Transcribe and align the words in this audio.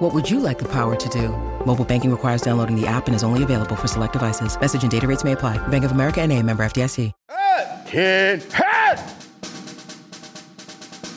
What 0.00 0.14
would 0.14 0.30
you 0.30 0.40
like 0.40 0.58
the 0.58 0.68
power 0.68 0.96
to 0.96 1.08
do? 1.10 1.28
Mobile 1.66 1.84
banking 1.84 2.10
requires 2.10 2.40
downloading 2.40 2.74
the 2.74 2.86
app 2.86 3.06
and 3.06 3.14
is 3.14 3.22
only 3.22 3.42
available 3.42 3.76
for 3.76 3.86
select 3.86 4.14
devices. 4.14 4.58
Message 4.58 4.80
and 4.80 4.90
data 4.90 5.06
rates 5.06 5.24
may 5.24 5.32
apply. 5.32 5.58
Bank 5.68 5.84
of 5.84 5.92
America 5.92 6.22
and 6.22 6.32
a 6.32 6.42
member 6.42 6.64
FDIC. 6.64 7.12
Head, 7.86 8.42
head! 8.44 8.98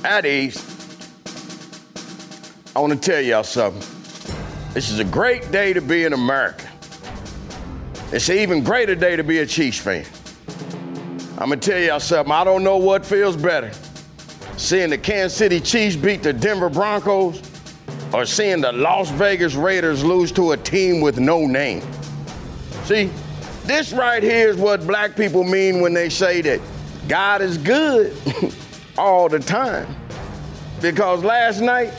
At 0.04 0.26
ease. 0.26 0.60
I 2.76 2.80
want 2.82 2.92
to 2.92 3.00
tell 3.00 3.22
y'all 3.22 3.46
something. 3.46 3.80
This 4.74 4.92
is 4.92 5.00
a 5.00 5.06
great 5.06 5.50
day 5.50 5.72
to 5.72 5.80
be 5.80 6.04
an 6.04 6.12
American. 6.12 6.68
It's 8.12 8.28
an 8.28 8.36
even 8.36 8.66
greater 8.66 8.96
day 8.96 9.16
to 9.16 9.24
be 9.24 9.38
a 9.38 9.46
Chiefs 9.46 9.78
fan. 9.78 10.06
I'm 11.38 11.48
gonna 11.48 11.56
tell 11.56 11.80
y'all 11.80 12.02
something. 12.02 12.34
I 12.34 12.44
don't 12.44 12.66
know 12.66 12.76
what 12.76 13.06
feels 13.06 13.38
better. 13.38 13.72
Seeing 14.58 14.90
the 14.90 14.98
Kansas 14.98 15.38
City 15.38 15.62
Chiefs 15.62 15.96
beat 15.96 16.22
the 16.22 16.34
Denver 16.34 16.70
Broncos 16.70 17.53
or 18.14 18.26
seeing 18.26 18.62
the 18.62 18.72
Las 18.72 19.10
Vegas 19.10 19.56
Raiders 19.56 20.04
lose 20.04 20.32
to 20.34 20.52
a 20.52 20.58
team 20.58 21.02
with 21.02 21.20
no 21.20 21.48
name. 21.48 21.82
See, 22.84 23.10
this 23.66 23.92
right 23.92 24.22
here 24.22 24.50
is 24.50 24.58
what 24.58 24.86
black 24.86 25.16
people 25.16 25.44
mean 25.44 25.82
when 25.82 25.94
they 25.94 26.10
say 26.10 26.42
that 26.42 26.62
God 27.08 27.42
is 27.42 27.58
good 27.58 28.16
all 28.98 29.28
the 29.30 29.40
time. 29.40 29.96
Because 30.80 31.24
last 31.24 31.60
night 31.60 31.92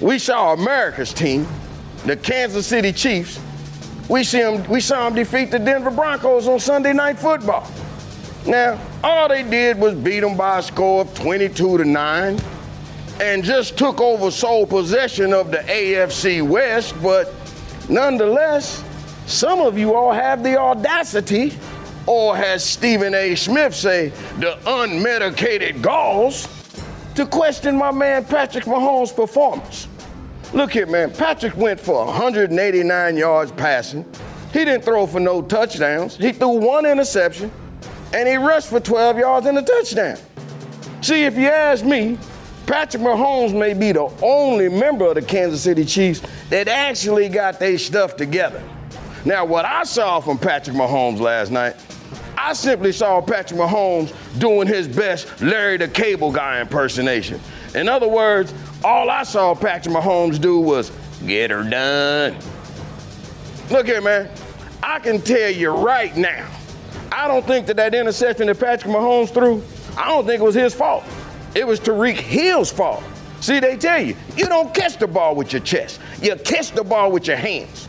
we 0.00 0.18
saw 0.18 0.52
America's 0.52 1.12
team, 1.12 1.46
the 2.06 2.16
Kansas 2.16 2.66
City 2.66 2.92
Chiefs. 2.92 3.38
We, 4.08 4.24
see 4.24 4.40
them, 4.40 4.68
we 4.68 4.80
saw 4.80 5.04
them 5.04 5.14
defeat 5.14 5.52
the 5.52 5.60
Denver 5.60 5.90
Broncos 5.90 6.48
on 6.48 6.58
Sunday 6.58 6.92
Night 6.92 7.18
Football. 7.18 7.70
Now, 8.44 8.80
all 9.04 9.28
they 9.28 9.44
did 9.44 9.78
was 9.78 9.94
beat 9.94 10.20
them 10.20 10.36
by 10.36 10.58
a 10.58 10.62
score 10.62 11.02
of 11.02 11.14
22 11.14 11.78
to 11.78 11.84
9 11.84 12.40
and 13.20 13.44
just 13.44 13.76
took 13.76 14.00
over 14.00 14.30
sole 14.30 14.66
possession 14.66 15.32
of 15.32 15.50
the 15.50 15.58
AFC 15.58 16.46
West, 16.46 16.94
but 17.02 17.32
nonetheless, 17.88 18.82
some 19.26 19.60
of 19.60 19.78
you 19.78 19.94
all 19.94 20.12
have 20.12 20.42
the 20.42 20.58
audacity, 20.58 21.52
or 22.06 22.36
as 22.36 22.64
Stephen 22.64 23.14
A. 23.14 23.34
Smith 23.34 23.74
say, 23.74 24.08
the 24.38 24.58
unmedicated 24.64 25.82
galls, 25.82 26.48
to 27.14 27.26
question 27.26 27.76
my 27.76 27.90
man 27.90 28.24
Patrick 28.24 28.64
Mahomes' 28.64 29.14
performance. 29.14 29.88
Look 30.52 30.72
here, 30.72 30.86
man. 30.86 31.10
Patrick 31.12 31.56
went 31.56 31.80
for 31.80 32.04
189 32.06 33.16
yards 33.16 33.52
passing. 33.52 34.04
He 34.52 34.64
didn't 34.64 34.84
throw 34.84 35.06
for 35.06 35.20
no 35.20 35.40
touchdowns. 35.40 36.16
He 36.16 36.32
threw 36.32 36.58
one 36.58 36.84
interception, 36.84 37.50
and 38.12 38.28
he 38.28 38.36
rushed 38.36 38.68
for 38.68 38.80
12 38.80 39.18
yards 39.18 39.46
and 39.46 39.56
a 39.58 39.62
touchdown. 39.62 40.18
See, 41.00 41.24
if 41.24 41.36
you 41.36 41.48
ask 41.48 41.84
me, 41.84 42.18
Patrick 42.66 43.02
Mahomes 43.02 43.56
may 43.58 43.74
be 43.74 43.92
the 43.92 44.10
only 44.22 44.68
member 44.68 45.06
of 45.06 45.14
the 45.16 45.22
Kansas 45.22 45.62
City 45.62 45.84
Chiefs 45.84 46.22
that 46.48 46.68
actually 46.68 47.28
got 47.28 47.58
their 47.58 47.76
stuff 47.78 48.16
together. 48.16 48.62
Now, 49.24 49.44
what 49.44 49.64
I 49.64 49.84
saw 49.84 50.20
from 50.20 50.38
Patrick 50.38 50.76
Mahomes 50.76 51.20
last 51.20 51.50
night, 51.50 51.76
I 52.36 52.54
simply 52.54 52.92
saw 52.92 53.20
Patrick 53.20 53.60
Mahomes 53.60 54.12
doing 54.38 54.66
his 54.66 54.88
best 54.88 55.40
Larry 55.40 55.76
the 55.76 55.88
Cable 55.88 56.32
Guy 56.32 56.60
impersonation. 56.60 57.40
In 57.74 57.88
other 57.88 58.08
words, 58.08 58.52
all 58.84 59.10
I 59.10 59.22
saw 59.22 59.54
Patrick 59.54 59.94
Mahomes 59.94 60.40
do 60.40 60.58
was 60.58 60.90
get 61.26 61.50
her 61.50 61.62
done. 61.62 62.36
Look 63.70 63.86
here, 63.86 64.00
man. 64.00 64.28
I 64.82 64.98
can 64.98 65.20
tell 65.20 65.50
you 65.50 65.70
right 65.70 66.16
now, 66.16 66.50
I 67.12 67.28
don't 67.28 67.46
think 67.46 67.66
that 67.66 67.76
that 67.76 67.94
interception 67.94 68.48
that 68.48 68.58
Patrick 68.58 68.92
Mahomes 68.92 69.32
threw, 69.32 69.62
I 69.96 70.08
don't 70.08 70.26
think 70.26 70.40
it 70.40 70.44
was 70.44 70.54
his 70.54 70.74
fault. 70.74 71.04
It 71.54 71.66
was 71.66 71.80
Tyreek 71.80 72.16
Hill's 72.16 72.72
fault. 72.72 73.02
See, 73.40 73.60
they 73.60 73.76
tell 73.76 74.00
you, 74.00 74.16
you 74.36 74.46
don't 74.46 74.72
catch 74.72 74.98
the 74.98 75.06
ball 75.06 75.34
with 75.34 75.52
your 75.52 75.62
chest. 75.62 76.00
You 76.22 76.36
catch 76.36 76.70
the 76.70 76.84
ball 76.84 77.10
with 77.10 77.26
your 77.26 77.36
hands. 77.36 77.88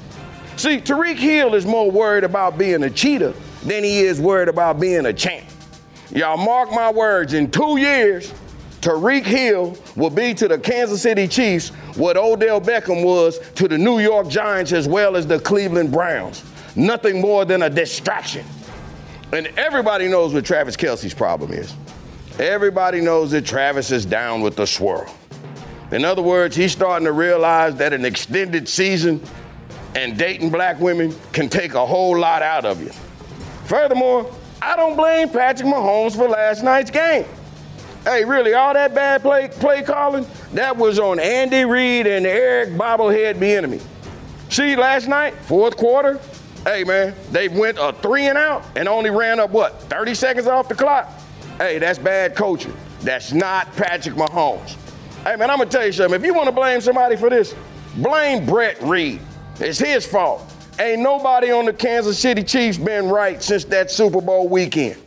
See, 0.58 0.80
Tyreek 0.80 1.18
Hill 1.18 1.56
is 1.56 1.66
more 1.66 1.90
worried 1.90 2.24
about 2.24 2.58
being 2.58 2.84
a 2.84 2.90
cheater 2.90 3.34
than 3.64 3.84
he 3.84 4.00
is 4.00 4.20
worried 4.20 4.50
about 4.50 4.80
being 4.80 5.06
a 5.06 5.14
champ. 5.14 5.46
Y'all 6.12 6.38
mark 6.38 6.72
my 6.72 6.92
words, 6.92 7.34
in 7.34 7.50
two 7.50 7.78
years, 7.78 8.34
Tyreek 8.82 9.24
Hill 9.24 9.78
will 9.96 10.10
be 10.10 10.34
to 10.34 10.48
the 10.48 10.60
Kansas 10.60 11.02
City 11.02 11.28
Chiefs 11.28 11.70
what 11.96 12.18
Odell 12.18 12.60
Beckham 12.60 13.04
was 13.04 13.40
to 13.56 13.68
the 13.68 13.78
New 13.78 14.00
York 14.00 14.28
Giants 14.28 14.74
as 14.74 14.88
well 14.88 15.16
as 15.16 15.26
the 15.26 15.40
Cleveland 15.40 15.92
Browns. 15.92 16.44
Nothing 16.76 17.22
more 17.22 17.46
than 17.46 17.62
a 17.64 17.70
distraction. 17.70 18.46
And 19.32 19.48
everybody 19.58 20.08
knows 20.08 20.34
what 20.34 20.46
Travis 20.46 20.76
Kelce's 20.76 21.14
problem 21.14 21.52
is. 21.54 21.74
Everybody 22.40 23.00
knows 23.00 23.30
that 23.32 23.46
Travis 23.46 23.92
is 23.92 24.06
down 24.06 24.42
with 24.42 24.56
the 24.56 24.66
swirl. 24.66 25.14
In 25.92 26.04
other 26.04 26.24
words, 26.24 26.56
he's 26.56 26.72
starting 26.72 27.06
to 27.06 27.12
realize 27.12 27.76
that 27.76 27.94
an 27.94 28.06
extended 28.06 28.68
season 28.68 29.22
and 29.96 30.18
dating 30.18 30.50
black 30.50 30.80
women 30.80 31.16
can 31.32 31.48
take 31.48 31.76
a 31.76 31.86
whole 31.86 32.18
lot 32.18 32.42
out 32.42 32.66
of 32.66 32.82
you. 32.82 32.92
Furthermore, 33.66 34.34
I 34.62 34.76
don't 34.76 34.96
blame 34.96 35.30
Patrick 35.30 35.70
Mahomes 35.70 36.16
for 36.16 36.28
last 36.28 36.64
night's 36.64 36.90
game. 36.90 37.26
Hey, 38.04 38.26
really, 38.26 38.56
all 38.56 38.74
that 38.74 38.96
bad 38.96 39.22
play, 39.22 39.50
play 39.50 39.84
calling, 39.84 40.26
that 40.54 40.76
was 40.76 40.98
on 40.98 41.20
Andy 41.20 41.64
Reid 41.64 42.08
and 42.08 42.26
Eric 42.26 42.70
Bobblehead 42.72 43.36
Bieniemy. 43.36 43.82
See, 44.50 44.76
last 44.76 45.08
night, 45.08 45.36
fourth 45.36 45.78
quarter, 45.78 46.20
hey 46.66 46.84
man, 46.84 47.14
they 47.32 47.48
went 47.48 47.78
a 47.80 47.94
three 47.94 48.26
and 48.26 48.38
out 48.38 48.66
and 48.76 48.88
only 48.88 49.12
ran 49.12 49.40
up 49.40 49.52
what, 49.52 49.80
30 49.84 50.16
seconds 50.16 50.48
off 50.48 50.68
the 50.68 50.76
clock? 50.76 51.12
Hey, 51.64 51.80
that's 51.80 51.98
bad 51.98 52.36
coaching. 52.36 52.74
That's 53.04 53.32
not 53.32 53.74
Patrick 53.78 54.16
Mahomes. 54.16 54.76
Hey 55.24 55.38
man, 55.38 55.50
I'm 55.50 55.60
gonna 55.60 55.70
tell 55.70 55.86
you 55.86 55.94
something. 55.94 56.20
If 56.20 56.26
you 56.26 56.34
want 56.34 56.48
to 56.48 56.52
blame 56.52 56.82
somebody 56.82 57.16
for 57.16 57.30
this, 57.30 57.56
blame 57.96 58.46
Britt 58.46 58.82
Reid. 58.82 59.22
It's 59.62 59.80
his 59.80 60.06
fault. 60.06 60.44
Ain't 60.78 61.00
nobody 61.00 61.52
on 61.52 61.64
the 61.64 61.72
Kansas 61.72 62.20
City 62.20 62.44
Chiefs 62.44 62.78
been 62.78 63.08
right 63.08 63.42
since 63.42 63.64
that 63.64 63.90
Super 63.90 64.20
Bowl 64.20 64.50
weekend. 64.50 65.02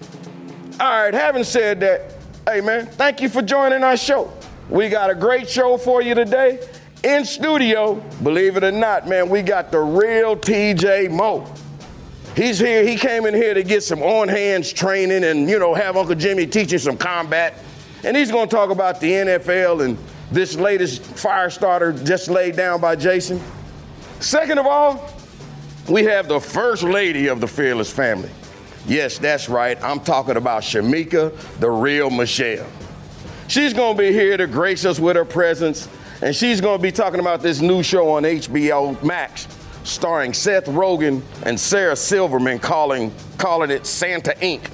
All 0.80 1.02
right, 1.02 1.12
having 1.12 1.44
said 1.44 1.78
that, 1.80 2.14
hey 2.48 2.62
man, 2.62 2.86
thank 2.86 3.20
you 3.20 3.28
for 3.28 3.42
joining 3.42 3.84
our 3.84 3.98
show. 3.98 4.32
We 4.70 4.88
got 4.88 5.10
a 5.10 5.14
great 5.14 5.50
show 5.50 5.76
for 5.76 6.00
you 6.00 6.14
today. 6.14 6.66
In 7.04 7.26
studio, 7.26 7.96
believe 8.22 8.56
it 8.56 8.64
or 8.64 8.72
not, 8.72 9.06
man, 9.06 9.28
we 9.28 9.42
got 9.42 9.70
the 9.70 9.80
real 9.80 10.34
TJ 10.34 11.10
Moe. 11.10 11.46
He's 12.36 12.58
here, 12.58 12.86
he 12.86 12.96
came 12.96 13.24
in 13.24 13.32
here 13.32 13.54
to 13.54 13.62
get 13.62 13.82
some 13.82 14.02
on 14.02 14.28
hands 14.28 14.70
training 14.70 15.24
and, 15.24 15.48
you 15.48 15.58
know, 15.58 15.72
have 15.72 15.96
Uncle 15.96 16.14
Jimmy 16.14 16.46
teaching 16.46 16.78
some 16.78 16.98
combat. 16.98 17.54
And 18.04 18.14
he's 18.14 18.30
gonna 18.30 18.46
talk 18.46 18.68
about 18.68 19.00
the 19.00 19.10
NFL 19.10 19.82
and 19.82 19.96
this 20.30 20.54
latest 20.54 21.02
fire 21.02 21.48
starter 21.48 21.92
just 21.92 22.28
laid 22.28 22.54
down 22.54 22.78
by 22.78 22.94
Jason. 22.94 23.40
Second 24.20 24.58
of 24.58 24.66
all, 24.66 25.10
we 25.88 26.04
have 26.04 26.28
the 26.28 26.38
first 26.38 26.82
lady 26.82 27.28
of 27.28 27.40
the 27.40 27.48
Fearless 27.48 27.90
family. 27.90 28.30
Yes, 28.86 29.16
that's 29.16 29.48
right. 29.48 29.82
I'm 29.82 30.00
talking 30.00 30.36
about 30.36 30.62
Shamika, 30.62 31.34
the 31.58 31.70
real 31.70 32.10
Michelle. 32.10 32.66
She's 33.48 33.72
going 33.72 33.96
to 33.96 34.02
be 34.02 34.12
here 34.12 34.36
to 34.36 34.46
grace 34.46 34.84
us 34.84 35.00
with 35.00 35.16
her 35.16 35.24
presence, 35.24 35.88
and 36.20 36.34
she's 36.34 36.60
going 36.60 36.78
to 36.78 36.82
be 36.82 36.92
talking 36.92 37.20
about 37.20 37.40
this 37.40 37.60
new 37.60 37.82
show 37.82 38.10
on 38.10 38.24
HBO 38.24 39.00
Max 39.02 39.46
starring 39.86 40.34
Seth 40.34 40.66
Rogen 40.66 41.22
and 41.44 41.58
Sarah 41.58 41.96
Silverman 41.96 42.58
calling, 42.58 43.12
calling 43.38 43.70
it 43.70 43.86
Santa 43.86 44.32
Inc. 44.40 44.70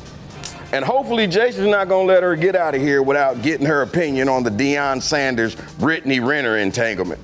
And 0.72 0.84
hopefully 0.84 1.26
Jason's 1.26 1.68
not 1.68 1.88
to 2.06 2.12
let 2.12 2.22
her 2.22 2.34
get 2.34 2.56
out 2.56 2.74
of 2.74 2.80
here 2.80 3.02
without 3.02 3.42
getting 3.42 3.66
her 3.66 3.82
opinion 3.82 4.28
on 4.28 4.42
the 4.42 4.50
Deion 4.50 5.02
Sanders 5.02 5.54
Brittany 5.78 6.18
Renner 6.18 6.56
entanglement. 6.56 7.20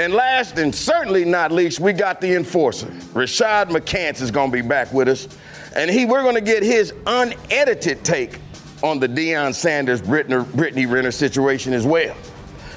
And 0.00 0.12
last 0.12 0.58
and 0.58 0.74
certainly 0.74 1.24
not 1.24 1.52
least, 1.52 1.78
we 1.78 1.92
got 1.92 2.20
the 2.20 2.34
enforcer. 2.34 2.88
Rashad 3.14 3.66
McCants 3.66 4.20
is 4.20 4.32
to 4.50 4.56
be 4.56 4.66
back 4.66 4.92
with 4.92 5.06
us. 5.06 5.28
And 5.76 5.88
he, 5.88 6.04
we're 6.04 6.22
to 6.34 6.40
get 6.40 6.64
his 6.64 6.92
unedited 7.06 8.04
take 8.04 8.40
on 8.82 8.98
the 8.98 9.08
Deion 9.08 9.54
Sanders 9.54 10.02
Brittany, 10.02 10.44
Brittany 10.54 10.86
Renner 10.86 11.12
situation 11.12 11.72
as 11.72 11.86
well. 11.86 12.16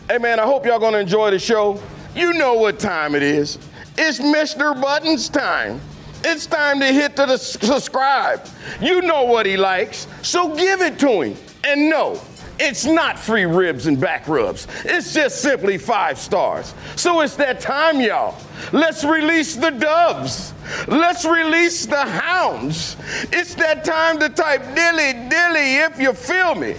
Hey 0.07 0.19
man, 0.19 0.39
I 0.39 0.43
hope 0.43 0.65
y'all 0.65 0.79
to 0.93 0.99
enjoy 0.99 1.31
the 1.31 1.39
show. 1.39 1.81
You 2.15 2.33
know 2.33 2.53
what 2.53 2.79
time 2.79 3.15
it 3.15 3.23
is. 3.23 3.57
It's 3.99 4.19
Mr. 4.19 4.79
Buttons 4.79 5.27
time. 5.27 5.81
It's 6.23 6.45
time 6.45 6.79
to 6.81 6.85
hit 6.85 7.15
the, 7.15 7.37
subscribe. 7.37 8.45
You 8.79 9.01
know 9.01 9.23
what 9.23 9.45
he 9.45 9.57
likes, 9.57 10.07
so 10.21 10.55
give 10.55 10.81
it 10.81 10.99
to 10.99 11.21
him. 11.21 11.35
And 11.63 11.89
no, 11.89 12.21
It's 12.59 12.85
not 12.85 13.19
free 13.19 13.45
ribs 13.45 13.85
and 13.85 13.99
back 13.99 14.27
rubs. 14.27 14.67
It's 14.83 15.13
just 15.13 15.41
simply 15.41 15.77
five 15.77 16.17
stars. 16.17 16.73
So 16.95 17.21
it's 17.21 17.35
that 17.35 17.59
time, 17.59 18.01
y'all. 18.01 18.35
Let's 18.71 19.03
release 19.03 19.55
the 19.55 19.69
doves. 19.69 20.53
Let's 20.87 21.23
release 21.23 21.85
the 21.85 22.03
hounds. 22.03 22.97
It's 23.31 23.53
that 23.55 23.83
time 23.83 24.19
to 24.19 24.29
type 24.29 24.61
dilly 24.75 25.13
dilly 25.29 25.75
if 25.77 25.99
you 25.99 26.13
feel 26.13 26.55
me. 26.55 26.75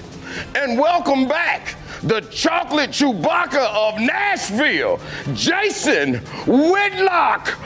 And 0.56 0.78
welcome 0.78 1.28
back 1.28 1.76
the 2.02 2.20
chocolate 2.30 2.90
Chewbacca 2.90 3.66
of 3.74 4.00
Nashville, 4.00 5.00
Jason 5.34 6.16
Whitlock. 6.46 7.58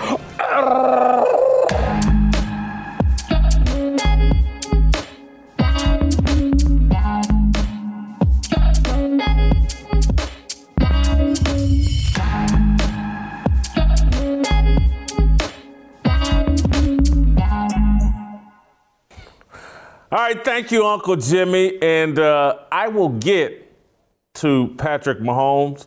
All 20.11 20.19
right, 20.19 20.44
thank 20.44 20.70
you, 20.70 20.87
Uncle 20.87 21.17
Jimmy. 21.17 21.78
And 21.81 22.19
uh, 22.19 22.58
I 22.70 22.88
will 22.88 23.08
get 23.08 23.62
to 24.34 24.75
Patrick 24.79 25.19
Mahomes 25.19 25.87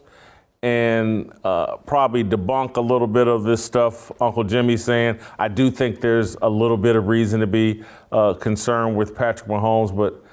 and 0.62 1.32
uh, 1.44 1.78
probably 1.78 2.24
debunk 2.24 2.78
a 2.78 2.82
little 2.82 3.08
bit 3.08 3.28
of 3.28 3.44
this 3.44 3.64
stuff 3.64 4.12
Uncle 4.22 4.44
Jimmy's 4.44 4.84
saying. 4.84 5.20
I 5.38 5.48
do 5.48 5.70
think 5.70 6.02
there's 6.02 6.36
a 6.42 6.50
little 6.50 6.78
bit 6.78 6.96
of 6.96 7.08
reason 7.08 7.40
to 7.42 7.48
be 7.48 7.84
uh, 8.12 8.34
concerned 8.34 8.96
with 8.96 9.16
Patrick 9.16 9.50
Mahomes, 9.50 9.96
but 9.96 10.24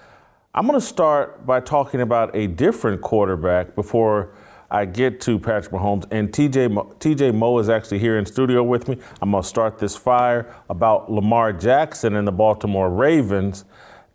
I'm 0.54 0.66
going 0.66 0.78
to 0.78 0.86
start 0.86 1.46
by 1.46 1.60
talking 1.60 2.00
about 2.00 2.34
a 2.36 2.46
different 2.46 3.00
quarterback 3.00 3.74
before 3.74 4.34
I 4.70 4.86
get 4.86 5.20
to 5.22 5.38
Patrick 5.38 5.72
Mahomes. 5.72 6.06
And 6.10 6.30
TJ 6.30 6.70
Moe, 6.70 6.94
TJ 6.98 7.34
Moe 7.34 7.58
is 7.58 7.68
actually 7.68 7.98
here 7.98 8.18
in 8.18 8.24
studio 8.24 8.62
with 8.62 8.88
me. 8.88 8.96
I'm 9.20 9.30
going 9.30 9.42
to 9.42 9.48
start 9.48 9.78
this 9.78 9.96
fire 9.96 10.54
about 10.70 11.12
Lamar 11.12 11.52
Jackson 11.52 12.16
and 12.16 12.26
the 12.26 12.32
Baltimore 12.32 12.90
Ravens 12.90 13.66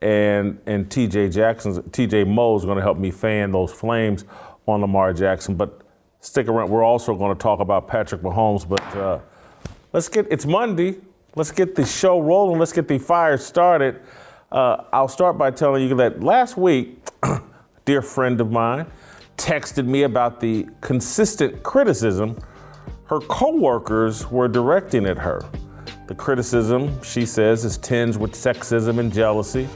and 0.02 0.60
and 0.66 0.90
TJ 0.90 1.34
Jackson's 1.34 1.80
TJ 1.80 2.28
Moe 2.28 2.56
is 2.56 2.66
going 2.66 2.78
to 2.78 2.84
help 2.84 2.98
me 2.98 3.12
fan 3.12 3.52
those 3.52 3.72
flames 3.72 4.26
on 4.68 4.82
Lamar 4.82 5.14
Jackson. 5.14 5.56
But 5.56 5.82
stick 6.20 6.48
around. 6.48 6.70
We're 6.70 6.84
also 6.84 7.16
going 7.16 7.36
to 7.36 7.42
talk 7.42 7.60
about 7.60 7.88
Patrick 7.88 8.22
Mahomes. 8.22 8.68
But 8.68 8.84
uh, 8.96 9.20
let's 9.94 10.10
get 10.10 10.28
it's 10.30 10.46
Monday. 10.46 10.96
Let's 11.36 11.52
get 11.52 11.76
the 11.76 11.86
show 11.86 12.20
rolling. 12.20 12.60
Let's 12.60 12.74
get 12.74 12.88
the 12.88 12.98
fire 12.98 13.38
started. 13.38 14.02
Uh, 14.52 14.84
I'll 14.94 15.10
start 15.10 15.38
by 15.38 15.52
telling 15.52 15.88
you 15.88 15.96
that 15.98 16.24
last 16.24 16.58
week, 16.58 17.00
dear 17.86 18.02
friend 18.02 18.40
of 18.40 18.52
mine 18.52 18.88
texted 19.38 19.86
me 19.86 20.04
about 20.04 20.40
the 20.40 20.68
consistent 20.82 21.62
criticism 21.62 22.38
her 23.08 23.20
coworkers 23.22 24.30
were 24.30 24.48
directing 24.48 25.06
at 25.06 25.18
her. 25.18 25.42
The 26.08 26.16
criticism, 26.16 27.04
she 27.04 27.26
says, 27.26 27.66
is 27.66 27.78
tinged 27.78 28.16
with 28.16 28.32
sexism 28.32 29.00
and 29.00 29.14
jealousy. 29.14 29.68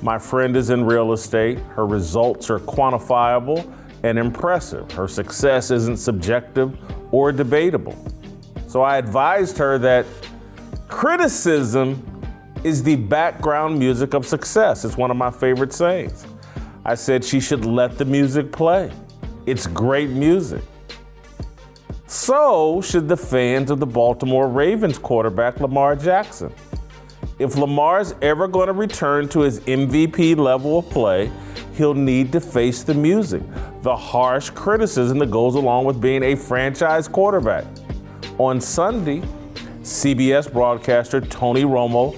My 0.00 0.18
friend 0.18 0.56
is 0.56 0.70
in 0.70 0.84
real 0.86 1.12
estate. 1.12 1.58
Her 1.58 1.86
results 1.86 2.48
are 2.48 2.58
quantifiable 2.58 3.70
and 4.02 4.18
impressive. 4.18 4.90
Her 4.92 5.06
success 5.06 5.70
isn't 5.70 5.98
subjective 5.98 6.78
or 7.12 7.30
debatable. 7.30 7.94
So 8.68 8.80
I 8.80 8.96
advised 8.96 9.58
her 9.58 9.76
that 9.78 10.06
criticism 10.88 12.02
is 12.64 12.82
the 12.82 12.96
background 12.96 13.78
music 13.78 14.14
of 14.14 14.26
success. 14.26 14.84
It's 14.84 14.96
one 14.96 15.10
of 15.10 15.16
my 15.18 15.30
favorite 15.30 15.74
sayings. 15.74 16.26
I 16.86 16.94
said 16.94 17.22
she 17.22 17.38
should 17.38 17.66
let 17.66 17.98
the 17.98 18.04
music 18.06 18.50
play. 18.50 18.90
It's 19.44 19.66
great 19.66 20.08
music. 20.08 20.62
So 22.08 22.80
should 22.82 23.08
the 23.08 23.16
fans 23.16 23.68
of 23.68 23.80
the 23.80 23.86
Baltimore 23.86 24.48
Ravens 24.48 24.96
quarterback 24.96 25.58
Lamar 25.58 25.96
Jackson. 25.96 26.52
If 27.40 27.56
Lamar's 27.56 28.14
ever 28.22 28.46
going 28.46 28.68
to 28.68 28.72
return 28.72 29.28
to 29.30 29.40
his 29.40 29.58
MVP 29.60 30.36
level 30.36 30.78
of 30.78 30.88
play, 30.88 31.32
he'll 31.74 31.94
need 31.94 32.30
to 32.32 32.40
face 32.40 32.84
the 32.84 32.94
music, 32.94 33.42
the 33.82 33.94
harsh 33.94 34.50
criticism 34.50 35.18
that 35.18 35.32
goes 35.32 35.56
along 35.56 35.84
with 35.84 36.00
being 36.00 36.22
a 36.22 36.36
franchise 36.36 37.08
quarterback. 37.08 37.64
On 38.38 38.60
Sunday, 38.60 39.20
CBS 39.82 40.50
broadcaster 40.50 41.20
Tony 41.20 41.64
Romo 41.64 42.16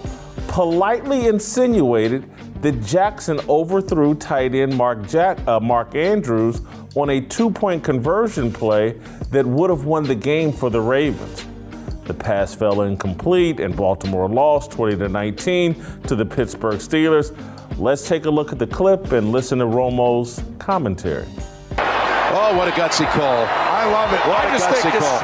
politely 0.49 1.29
insinuated 1.29 2.31
that 2.63 2.83
Jackson 2.85 3.41
overthrew 3.49 4.15
tight 4.15 4.55
end 4.55 4.77
Mark, 4.77 5.07
Jack, 5.09 5.39
uh, 5.47 5.61
Mark 5.61 5.95
Andrews 5.95 6.61
on 6.97 7.11
a 7.11 7.21
two 7.21 7.51
point 7.51 7.85
conversion 7.85 8.53
play 8.53 8.93
that 9.31 9.47
would 9.47 9.71
have 9.71 9.85
won 9.85 10.05
the 10.05 10.15
game 10.15 10.53
for 10.53 10.71
the 10.71 10.81
Ravens. 10.81 11.47
The 12.05 12.15
pass 12.15 12.55
fell 12.55 12.83
incomplete 12.83 13.61
and 13.61 13.77
Baltimore 13.77 14.29
lost 14.29 14.73
20 14.73 14.97
to 14.97 15.09
19 15.09 15.75
to 16.09 16.17
the 16.17 16.25
Pittsburgh 16.25 16.81
Steelers. 16.81 17.37
Let's 17.79 18.09
take 18.09 18.25
a 18.25 18.31
look 18.31 18.51
at 18.51 18.59
the 18.59 18.67
clip 18.67 19.13
and 19.13 19.31
listen 19.31 19.59
to 19.59 19.67
Romo's 19.67 20.43
commentary. 20.59 21.29
Oh, 21.79 22.57
what 22.57 22.67
a 22.67 22.73
gutsy 22.73 23.07
call. 23.13 23.45
I 23.47 23.85
love 23.93 24.13
it. 24.13 24.21
What 24.27 24.41
I 24.41 24.49
a 24.49 24.59
just 24.59 24.67
gutsy 24.67 24.91
think 24.91 25.05
call. 25.05 25.21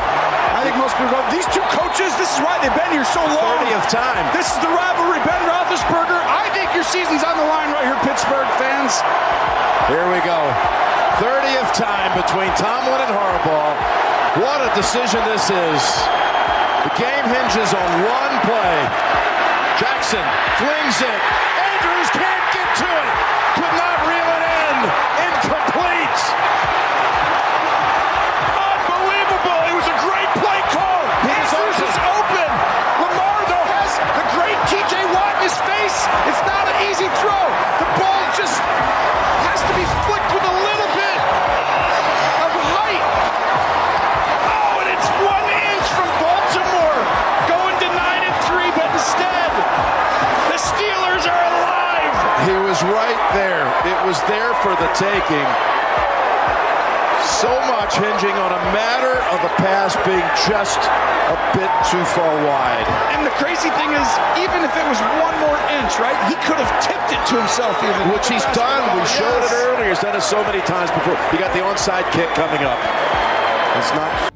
I 0.55 0.63
think 0.63 0.77
most 0.77 0.95
people 0.97 1.11
go, 1.11 1.21
these 1.33 1.49
two 1.51 1.65
coaches, 1.73 2.15
this 2.17 2.31
is 2.33 2.41
why 2.45 2.61
they've 2.63 2.73
been 2.77 2.93
here 2.93 3.05
so 3.05 3.21
long. 3.21 3.65
30th 3.65 3.89
time. 3.91 4.25
This 4.37 4.49
is 4.49 4.59
the 4.63 4.69
rivalry. 4.69 5.21
Ben 5.25 5.41
Roethlisberger, 5.45 6.14
I 6.14 6.14
think 6.14 6.14
your 6.85 6.93
season's 6.93 7.25
on 7.25 7.37
the 7.41 7.49
line 7.49 7.73
right 7.73 7.89
here, 7.89 7.97
Pittsburgh 8.05 8.49
fans. 8.61 9.01
Here 9.89 10.05
we 10.13 10.21
go. 10.21 10.37
30th 11.17 11.73
time 11.73 12.13
between 12.13 12.53
Tomlin 12.61 13.01
and 13.01 13.13
Harbaugh. 13.15 13.73
What 14.45 14.61
a 14.61 14.69
decision 14.77 15.25
this 15.25 15.49
is. 15.49 15.81
The 16.85 16.93
game 17.01 17.25
hinges 17.25 17.73
on 17.73 17.89
one 18.05 18.35
play. 18.45 18.77
Jackson 19.81 20.25
flings 20.61 20.99
it. 21.01 21.21
Andrews 21.73 22.11
can't 22.13 22.47
get 22.53 22.69
to 22.85 22.91
it. 22.91 23.13
Could 23.57 23.75
not 23.81 23.97
reel 24.05 24.29
it 24.37 24.45
in. 24.45 24.77
Incomplete. 25.25 26.74
Just 38.55 38.71
has 39.51 39.61
to 39.67 39.75
be 39.75 39.87
flicked 40.07 40.31
with 40.31 40.47
a 40.47 40.57
little 40.63 40.91
bit 40.95 41.19
of 42.39 42.51
height. 42.55 43.07
Oh, 44.47 44.79
and 44.79 44.89
it's 44.95 45.11
one 45.27 45.47
inch 45.51 45.87
from 45.99 46.11
Baltimore 46.23 47.01
going 47.51 47.77
to 47.83 47.89
nine 47.91 48.23
and 48.31 48.37
three, 48.47 48.71
but 48.79 48.87
instead, 48.95 49.51
the 50.55 50.59
Steelers 50.59 51.27
are 51.27 51.45
alive. 51.51 52.15
He 52.47 52.55
was 52.63 52.79
right 52.87 53.23
there. 53.35 53.67
It 53.91 53.99
was 54.07 54.23
there 54.31 54.55
for 54.63 54.75
the 54.79 54.91
taking. 54.95 55.49
So 57.43 57.51
much 57.67 57.99
hinging 57.99 58.37
on 58.39 58.53
a 58.55 58.63
matter 58.71 59.19
of 59.35 59.43
a 59.43 59.53
pass 59.59 59.99
being 60.07 60.29
just 60.47 60.79
a 61.31 61.37
bit 61.57 61.73
too 61.89 62.05
far 62.13 62.33
wide. 62.45 62.87
And 63.17 63.25
the 63.25 63.35
crazy 63.41 63.71
thing 63.81 63.91
is, 63.97 64.09
even 64.37 64.61
if 64.61 64.73
it 64.77 64.87
was 64.89 65.01
one 65.25 65.37
more 65.41 65.57
inch, 65.73 65.97
right, 65.97 66.17
he 66.29 66.37
could 66.45 66.61
have 66.61 66.73
tipped 66.85 67.13
it 67.13 67.23
to 67.33 67.41
himself 67.41 67.81
even. 67.83 68.13
Which 68.13 68.29
he's 68.29 68.45
done. 68.53 68.83
We 68.99 69.07
showed 69.07 69.45
it 69.45 69.53
earlier. 69.53 69.89
He's 69.89 70.01
done 70.01 70.17
it 70.17 70.23
so 70.23 70.43
many 70.45 70.61
times 70.63 70.91
before. 70.91 71.17
You 71.33 71.39
got 71.39 71.53
the 71.57 71.61
onside 71.65 72.11
kick 72.13 72.29
coming 72.37 72.65
up. 72.65 72.79
It's 73.77 73.93
not. 73.95 74.33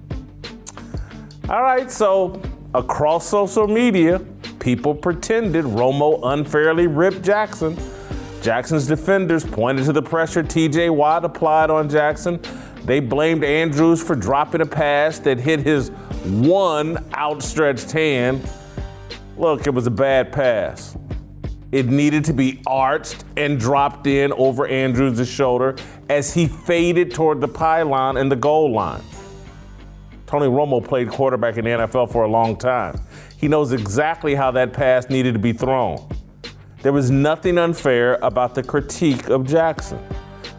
All 1.51 1.63
right, 1.63 1.91
so 1.91 2.41
across 2.75 3.29
social 3.29 3.67
media, 3.67 4.21
people 4.59 4.95
pretended 4.95 5.65
Romo 5.65 6.21
unfairly 6.23 6.87
ripped 6.87 7.23
Jackson. 7.23 7.77
Jackson's 8.43 8.87
defenders 8.87 9.45
pointed 9.45 9.85
to 9.87 9.93
the 9.93 10.03
pressure 10.03 10.43
TJ 10.43 10.95
Watt 10.95 11.25
applied 11.25 11.71
on 11.71 11.89
Jackson. 11.89 12.41
They 12.85 13.01
blamed 13.01 13.45
Andrews 13.45 14.03
for 14.03 14.15
dropping 14.15 14.61
a 14.61 14.67
pass 14.67 15.19
that 15.21 15.39
hit 15.39 15.61
his 15.61 15.91
one 16.25 17.05
outstretched 17.15 17.91
hand. 17.93 18.49
Look, 19.37 19.67
it 19.67 19.75
was 19.75 19.87
a 19.87 19.91
bad 19.91 20.33
pass. 20.33 20.97
It 21.71 21.87
needed 21.87 22.25
to 22.25 22.33
be 22.33 22.63
arched 22.67 23.25
and 23.37 23.61
dropped 23.61 24.07
in 24.07 24.33
over 24.33 24.67
Andrews' 24.67 25.29
shoulder 25.29 25.77
as 26.09 26.33
he 26.33 26.49
faded 26.49 27.13
toward 27.13 27.41
the 27.41 27.49
pylon 27.49 28.17
and 28.17 28.33
the 28.33 28.37
goal 28.37 28.73
line. 28.73 29.03
Tony 30.27 30.47
Romo 30.47 30.85
played 30.85 31.09
quarterback 31.09 31.57
in 31.57 31.65
the 31.65 31.71
NFL 31.71 32.11
for 32.11 32.25
a 32.25 32.29
long 32.29 32.57
time. 32.57 33.01
He 33.37 33.49
knows 33.49 33.73
exactly 33.73 34.35
how 34.35 34.51
that 34.53 34.73
pass 34.73 35.09
needed 35.09 35.33
to 35.35 35.39
be 35.39 35.53
thrown. 35.53 36.07
There 36.83 36.93
was 36.93 37.11
nothing 37.11 37.59
unfair 37.59 38.15
about 38.23 38.55
the 38.55 38.63
critique 38.63 39.29
of 39.29 39.47
Jackson. 39.47 39.99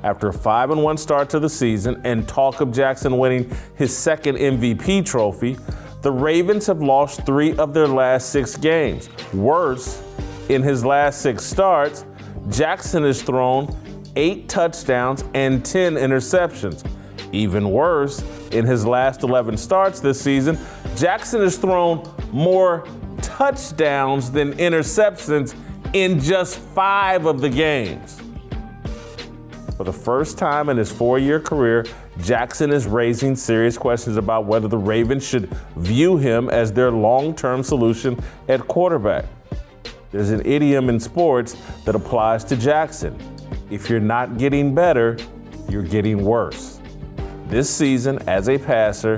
After 0.03 0.29
a 0.29 0.33
5 0.33 0.77
1 0.77 0.97
start 0.97 1.29
to 1.31 1.39
the 1.39 1.49
season 1.49 2.01
and 2.05 2.27
talk 2.27 2.61
of 2.61 2.71
Jackson 2.71 3.17
winning 3.17 3.51
his 3.75 3.95
second 3.95 4.37
MVP 4.37 5.05
trophy, 5.05 5.57
the 6.01 6.11
Ravens 6.11 6.65
have 6.67 6.81
lost 6.81 7.25
three 7.25 7.53
of 7.57 7.73
their 7.73 7.87
last 7.87 8.29
six 8.29 8.55
games. 8.55 9.09
Worse, 9.33 10.01
in 10.47 10.63
his 10.63 10.85
last 10.85 11.21
six 11.21 11.43
starts, 11.43 12.05
Jackson 12.49 13.03
has 13.03 13.21
thrown 13.21 13.75
eight 14.15 14.47
touchdowns 14.47 15.25
and 15.33 15.65
10 15.65 15.95
interceptions. 15.95 16.89
Even 17.33 17.69
worse, 17.69 18.23
in 18.51 18.65
his 18.65 18.85
last 18.85 19.23
11 19.23 19.57
starts 19.57 19.99
this 19.99 20.19
season, 20.19 20.57
Jackson 20.95 21.41
has 21.41 21.57
thrown 21.57 22.09
more 22.31 22.87
touchdowns 23.21 24.31
than 24.31 24.53
interceptions 24.53 25.53
in 25.93 26.19
just 26.19 26.57
five 26.57 27.25
of 27.25 27.41
the 27.41 27.49
games. 27.49 28.18
For 29.79 29.85
the 29.85 29.93
first 29.93 30.37
time 30.37 30.67
in 30.67 30.75
his 30.75 30.91
four 30.91 31.19
year 31.19 31.39
career, 31.39 31.85
Jackson 32.19 32.69
is 32.69 32.85
raising 32.85 33.33
serious 33.33 33.77
questions 33.77 34.17
about 34.17 34.43
whether 34.43 34.67
the 34.67 34.77
Ravens 34.77 35.25
should 35.25 35.49
view 35.77 36.17
him 36.17 36.49
as 36.49 36.73
their 36.73 36.91
long 36.91 37.33
term 37.33 37.63
solution 37.63 38.21
at 38.49 38.59
quarterback. 38.67 39.23
There's 40.11 40.31
an 40.31 40.45
idiom 40.45 40.89
in 40.89 40.99
sports 40.99 41.55
that 41.85 41.95
applies 41.95 42.43
to 42.43 42.57
Jackson. 42.57 43.17
If 43.71 43.89
you're 43.89 44.01
not 44.01 44.37
getting 44.37 44.75
better, 44.75 45.17
you're 45.69 45.81
getting 45.81 46.25
worse. 46.25 46.81
This 47.47 47.73
season, 47.73 48.19
as 48.27 48.49
a 48.49 48.57
passer, 48.57 49.17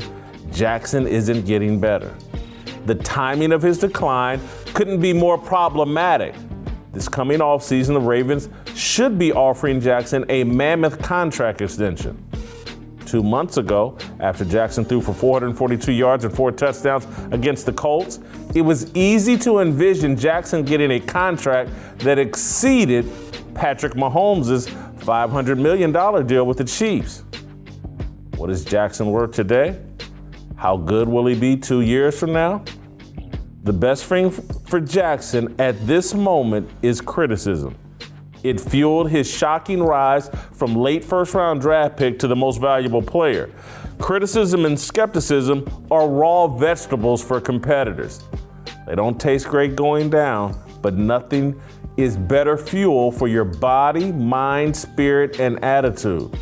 Jackson 0.51 1.07
isn't 1.07 1.47
getting 1.47 1.79
better. 1.79 2.15
The 2.85 2.93
timing 2.93 3.51
of 3.51 3.63
his 3.63 3.79
decline 3.79 4.39
couldn't 4.75 5.01
be 5.01 5.11
more 5.11 5.39
problematic. 5.39 6.35
This 6.93 7.09
coming 7.09 7.39
offseason, 7.39 7.93
the 7.93 7.99
Ravens 7.99 8.47
should 8.75 9.19
be 9.19 9.31
offering 9.31 9.79
Jackson 9.79 10.25
a 10.29 10.43
mammoth 10.43 11.01
contract 11.01 11.61
extension. 11.61 12.23
Two 13.05 13.23
months 13.23 13.57
ago, 13.57 13.97
after 14.19 14.45
Jackson 14.45 14.85
threw 14.85 15.01
for 15.01 15.13
442 15.13 15.91
yards 15.91 16.23
and 16.23 16.33
four 16.33 16.51
touchdowns 16.51 17.05
against 17.31 17.65
the 17.65 17.73
Colts, 17.73 18.19
it 18.55 18.61
was 18.61 18.93
easy 18.95 19.37
to 19.39 19.59
envision 19.59 20.15
Jackson 20.15 20.63
getting 20.63 20.91
a 20.91 20.99
contract 20.99 21.71
that 21.99 22.17
exceeded 22.17 23.05
Patrick 23.53 23.93
Mahomes' 23.93 24.69
$500 24.99 25.57
million 25.57 25.91
deal 26.25 26.45
with 26.45 26.57
the 26.57 26.63
Chiefs. 26.63 27.23
What 28.37 28.49
is 28.49 28.63
Jackson 28.63 29.11
worth 29.11 29.33
today? 29.33 29.79
How 30.55 30.77
good 30.77 31.09
will 31.09 31.25
he 31.25 31.35
be 31.37 31.57
two 31.57 31.81
years 31.81 32.17
from 32.17 32.33
now? 32.33 32.63
The 33.63 33.73
best 33.73 34.05
thing 34.05 34.31
for 34.31 34.79
Jackson 34.79 35.55
at 35.59 35.85
this 35.85 36.13
moment 36.13 36.69
is 36.81 37.01
criticism. 37.01 37.75
It 38.43 38.60
fueled 38.60 39.10
his 39.10 39.29
shocking 39.29 39.81
rise 39.83 40.29
from 40.53 40.75
late 40.75 41.05
first 41.05 41.33
round 41.33 41.62
draft 41.62 41.98
pick 41.98 42.17
to 42.19 42.27
the 42.27 42.36
most 42.36 42.60
valuable 42.60 43.01
player. 43.01 43.50
Criticism 44.00 44.65
and 44.65 44.79
skepticism 44.79 45.69
are 45.91 46.10
raw 46.10 46.48
vegetables 46.48 47.24
for 47.24 47.39
competitors. 47.39 48.24
They 48.88 48.95
don't 48.95 49.19
taste 49.19 49.48
great 49.48 49.75
going 49.75 50.10
down, 50.10 50.60
but 50.81 50.95
nothing 50.95 51.62
is 51.98 52.17
better 52.17 52.57
fuel 52.57 53.12
for 53.12 53.27
your 53.27 53.43
body, 53.43 54.12
mind, 54.12 54.75
spirit, 54.75 55.39
and 55.39 55.63
attitude. 55.63 56.36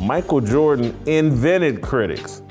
Michael 0.00 0.40
Jordan 0.40 0.94
invented 1.06 1.80
critics. 1.80 2.42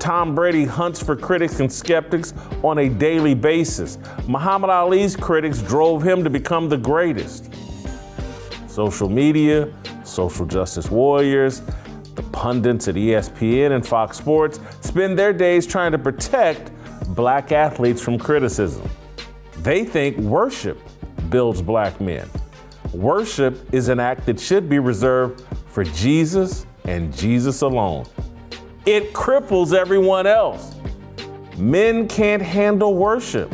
Tom 0.00 0.34
Brady 0.34 0.64
hunts 0.64 1.02
for 1.02 1.14
critics 1.14 1.60
and 1.60 1.72
skeptics 1.72 2.34
on 2.62 2.78
a 2.78 2.88
daily 2.88 3.34
basis. 3.34 3.98
Muhammad 4.26 4.70
Ali's 4.70 5.14
critics 5.14 5.60
drove 5.62 6.02
him 6.02 6.24
to 6.24 6.30
become 6.30 6.68
the 6.68 6.76
greatest. 6.76 7.52
Social 8.76 9.08
media, 9.08 9.72
social 10.04 10.44
justice 10.44 10.90
warriors, 10.90 11.62
the 12.14 12.22
pundits 12.24 12.88
at 12.88 12.94
ESPN 12.94 13.72
and 13.72 13.86
Fox 13.86 14.18
Sports 14.18 14.60
spend 14.82 15.18
their 15.18 15.32
days 15.32 15.66
trying 15.66 15.92
to 15.92 15.98
protect 15.98 16.70
black 17.14 17.52
athletes 17.52 18.02
from 18.02 18.18
criticism. 18.18 18.86
They 19.60 19.82
think 19.82 20.18
worship 20.18 20.78
builds 21.30 21.62
black 21.62 22.02
men. 22.02 22.28
Worship 22.92 23.58
is 23.72 23.88
an 23.88 23.98
act 23.98 24.26
that 24.26 24.38
should 24.38 24.68
be 24.68 24.78
reserved 24.78 25.42
for 25.68 25.82
Jesus 25.82 26.66
and 26.84 27.16
Jesus 27.16 27.62
alone 27.62 28.06
it 28.84 29.14
cripples 29.14 29.72
everyone 29.72 30.26
else. 30.26 30.76
Men 31.56 32.06
can't 32.06 32.42
handle 32.42 32.94
worship. 32.94 33.50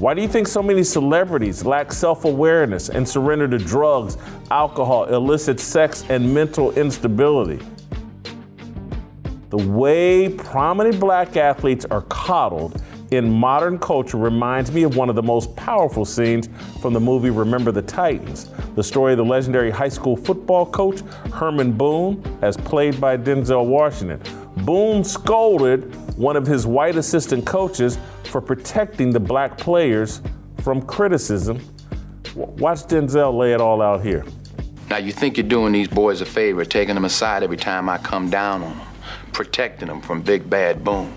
Why 0.00 0.14
do 0.14 0.22
you 0.22 0.28
think 0.28 0.48
so 0.48 0.62
many 0.62 0.82
celebrities 0.82 1.62
lack 1.62 1.92
self 1.92 2.24
awareness 2.24 2.88
and 2.88 3.06
surrender 3.06 3.46
to 3.48 3.58
drugs, 3.58 4.16
alcohol, 4.50 5.04
illicit 5.04 5.60
sex, 5.60 6.06
and 6.08 6.32
mental 6.32 6.72
instability? 6.72 7.62
The 9.50 9.58
way 9.58 10.30
prominent 10.30 10.98
black 10.98 11.36
athletes 11.36 11.84
are 11.90 12.00
coddled 12.08 12.82
in 13.10 13.30
modern 13.30 13.78
culture 13.78 14.16
reminds 14.16 14.72
me 14.72 14.84
of 14.84 14.96
one 14.96 15.10
of 15.10 15.16
the 15.16 15.22
most 15.22 15.54
powerful 15.54 16.06
scenes 16.06 16.48
from 16.80 16.94
the 16.94 17.00
movie 17.00 17.28
Remember 17.28 17.70
the 17.70 17.82
Titans, 17.82 18.48
the 18.76 18.82
story 18.82 19.12
of 19.12 19.18
the 19.18 19.24
legendary 19.24 19.70
high 19.70 19.90
school 19.90 20.16
football 20.16 20.64
coach 20.64 21.00
Herman 21.34 21.72
Boone, 21.72 22.22
as 22.40 22.56
played 22.56 22.98
by 23.02 23.18
Denzel 23.18 23.66
Washington. 23.66 24.22
Boone 24.64 25.04
scolded 25.04 25.94
one 26.16 26.36
of 26.36 26.46
his 26.46 26.66
white 26.66 26.96
assistant 26.96 27.44
coaches 27.44 27.98
for 28.30 28.40
protecting 28.40 29.10
the 29.10 29.20
black 29.20 29.58
players 29.58 30.22
from 30.62 30.80
criticism. 30.82 31.58
Watch 32.34 32.80
Denzel 32.80 33.36
lay 33.36 33.52
it 33.52 33.60
all 33.60 33.82
out 33.82 34.02
here. 34.02 34.24
Now, 34.88 34.98
you 34.98 35.12
think 35.12 35.36
you're 35.36 35.46
doing 35.46 35.72
these 35.72 35.88
boys 35.88 36.20
a 36.20 36.26
favor, 36.26 36.64
taking 36.64 36.94
them 36.94 37.04
aside 37.04 37.42
every 37.42 37.56
time 37.56 37.88
I 37.88 37.98
come 37.98 38.30
down 38.30 38.62
on 38.62 38.76
them, 38.76 38.86
protecting 39.32 39.88
them 39.88 40.00
from 40.00 40.22
Big 40.22 40.48
Bad 40.48 40.84
Boone. 40.84 41.16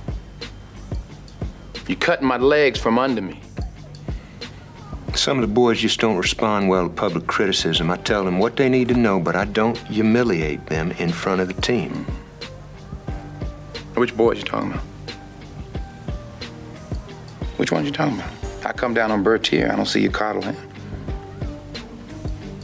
You're 1.87 1.97
cutting 1.97 2.27
my 2.27 2.37
legs 2.37 2.79
from 2.79 2.97
under 2.97 3.21
me. 3.21 3.41
Some 5.15 5.37
of 5.37 5.41
the 5.47 5.53
boys 5.53 5.79
just 5.79 5.99
don't 5.99 6.17
respond 6.17 6.69
well 6.69 6.87
to 6.87 6.93
public 6.93 7.27
criticism. 7.27 7.91
I 7.91 7.97
tell 7.97 8.23
them 8.23 8.39
what 8.39 8.55
they 8.55 8.69
need 8.69 8.87
to 8.87 8.95
know, 8.95 9.19
but 9.19 9.35
I 9.35 9.45
don't 9.45 9.77
humiliate 9.77 10.65
them 10.67 10.91
in 10.93 11.11
front 11.11 11.41
of 11.41 11.53
the 11.53 11.61
team. 11.61 12.05
Which 13.95 14.15
boys 14.17 14.39
you 14.39 14.43
talking 14.43 14.71
about? 14.71 14.83
Which 17.63 17.71
ones 17.71 17.85
you 17.85 17.93
talking 17.93 18.15
about? 18.15 18.29
I 18.65 18.73
come 18.73 18.93
down 18.93 19.09
on 19.09 19.23
Bertier, 19.23 19.71
I 19.71 19.77
don't 19.77 19.85
see 19.85 20.01
you 20.01 20.09
coddle 20.09 20.41
him. 20.41 20.57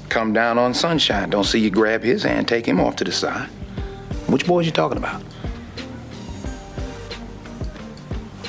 Come 0.09 0.33
down 0.33 0.57
on 0.57 0.73
Sunshine, 0.73 1.29
don't 1.29 1.45
see 1.45 1.57
you 1.57 1.69
grab 1.69 2.03
his 2.03 2.23
hand, 2.23 2.49
take 2.49 2.65
him 2.65 2.81
off 2.81 2.97
to 2.97 3.05
the 3.05 3.11
side. 3.13 3.47
Which 4.27 4.45
boys 4.45 4.65
you 4.65 4.73
talking 4.73 4.97
about? 4.97 5.23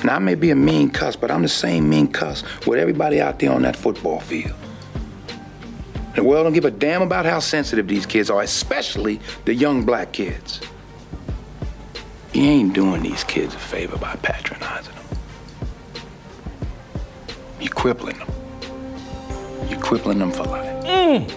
Now, 0.02 0.16
I 0.16 0.19
may 0.19 0.35
be 0.35 0.50
a 0.50 0.57
mean 0.57 0.90
cuss, 0.90 1.14
but 1.14 1.30
I'm 1.30 1.42
the 1.42 1.49
same 1.49 1.88
mean 1.88 2.09
cuss 2.09 2.42
with 2.66 2.80
everybody 2.80 3.21
out 3.21 3.38
there 3.38 3.52
on 3.52 3.62
that 3.62 3.76
football 3.76 4.19
field. 4.19 4.57
The 6.16 6.25
world 6.25 6.47
don't 6.47 6.52
give 6.52 6.64
a 6.64 6.73
damn 6.73 7.02
about 7.02 7.26
how 7.26 7.38
sensitive 7.38 7.87
these 7.87 8.07
kids 8.07 8.28
are, 8.28 8.42
especially 8.42 9.21
the 9.45 9.54
young 9.54 9.85
black 9.85 10.11
kids. 10.11 10.61
You 12.33 12.42
ain't 12.42 12.73
doing 12.73 13.04
these 13.04 13.23
kids 13.23 13.54
a 13.54 13.59
favor 13.61 13.99
by 13.99 14.16
patronizing 14.16 14.92
them. 14.97 15.00
You're 17.61 17.71
crippling 17.71 18.19
them. 18.19 18.29
You're 19.69 19.81
crippling 19.81 20.19
them 20.19 20.33
for 20.33 20.45
life. 20.45 20.85
Mm. 20.85 21.31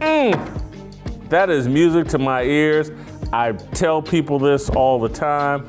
Mm. 0.00 1.28
That 1.28 1.50
is 1.50 1.68
music 1.68 2.08
to 2.08 2.18
my 2.18 2.42
ears. 2.42 2.90
I 3.32 3.52
tell 3.52 4.00
people 4.00 4.38
this 4.38 4.70
all 4.70 5.00
the 5.00 5.08
time. 5.08 5.68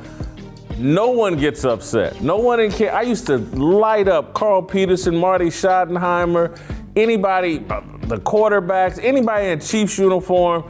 No 0.77 1.09
one 1.09 1.37
gets 1.37 1.63
upset. 1.63 2.21
No 2.21 2.37
one 2.37 2.59
in 2.59 2.71
care. 2.71 2.93
I 2.93 3.01
used 3.01 3.25
to 3.27 3.37
light 3.37 4.07
up 4.07 4.33
Carl 4.33 4.61
Peterson, 4.61 5.15
Marty 5.15 5.45
Schottenheimer, 5.45 6.59
anybody, 6.95 7.59
the 7.59 8.17
quarterbacks, 8.17 8.99
anybody 9.01 9.47
in 9.47 9.59
Chiefs 9.59 9.97
uniform, 9.97 10.65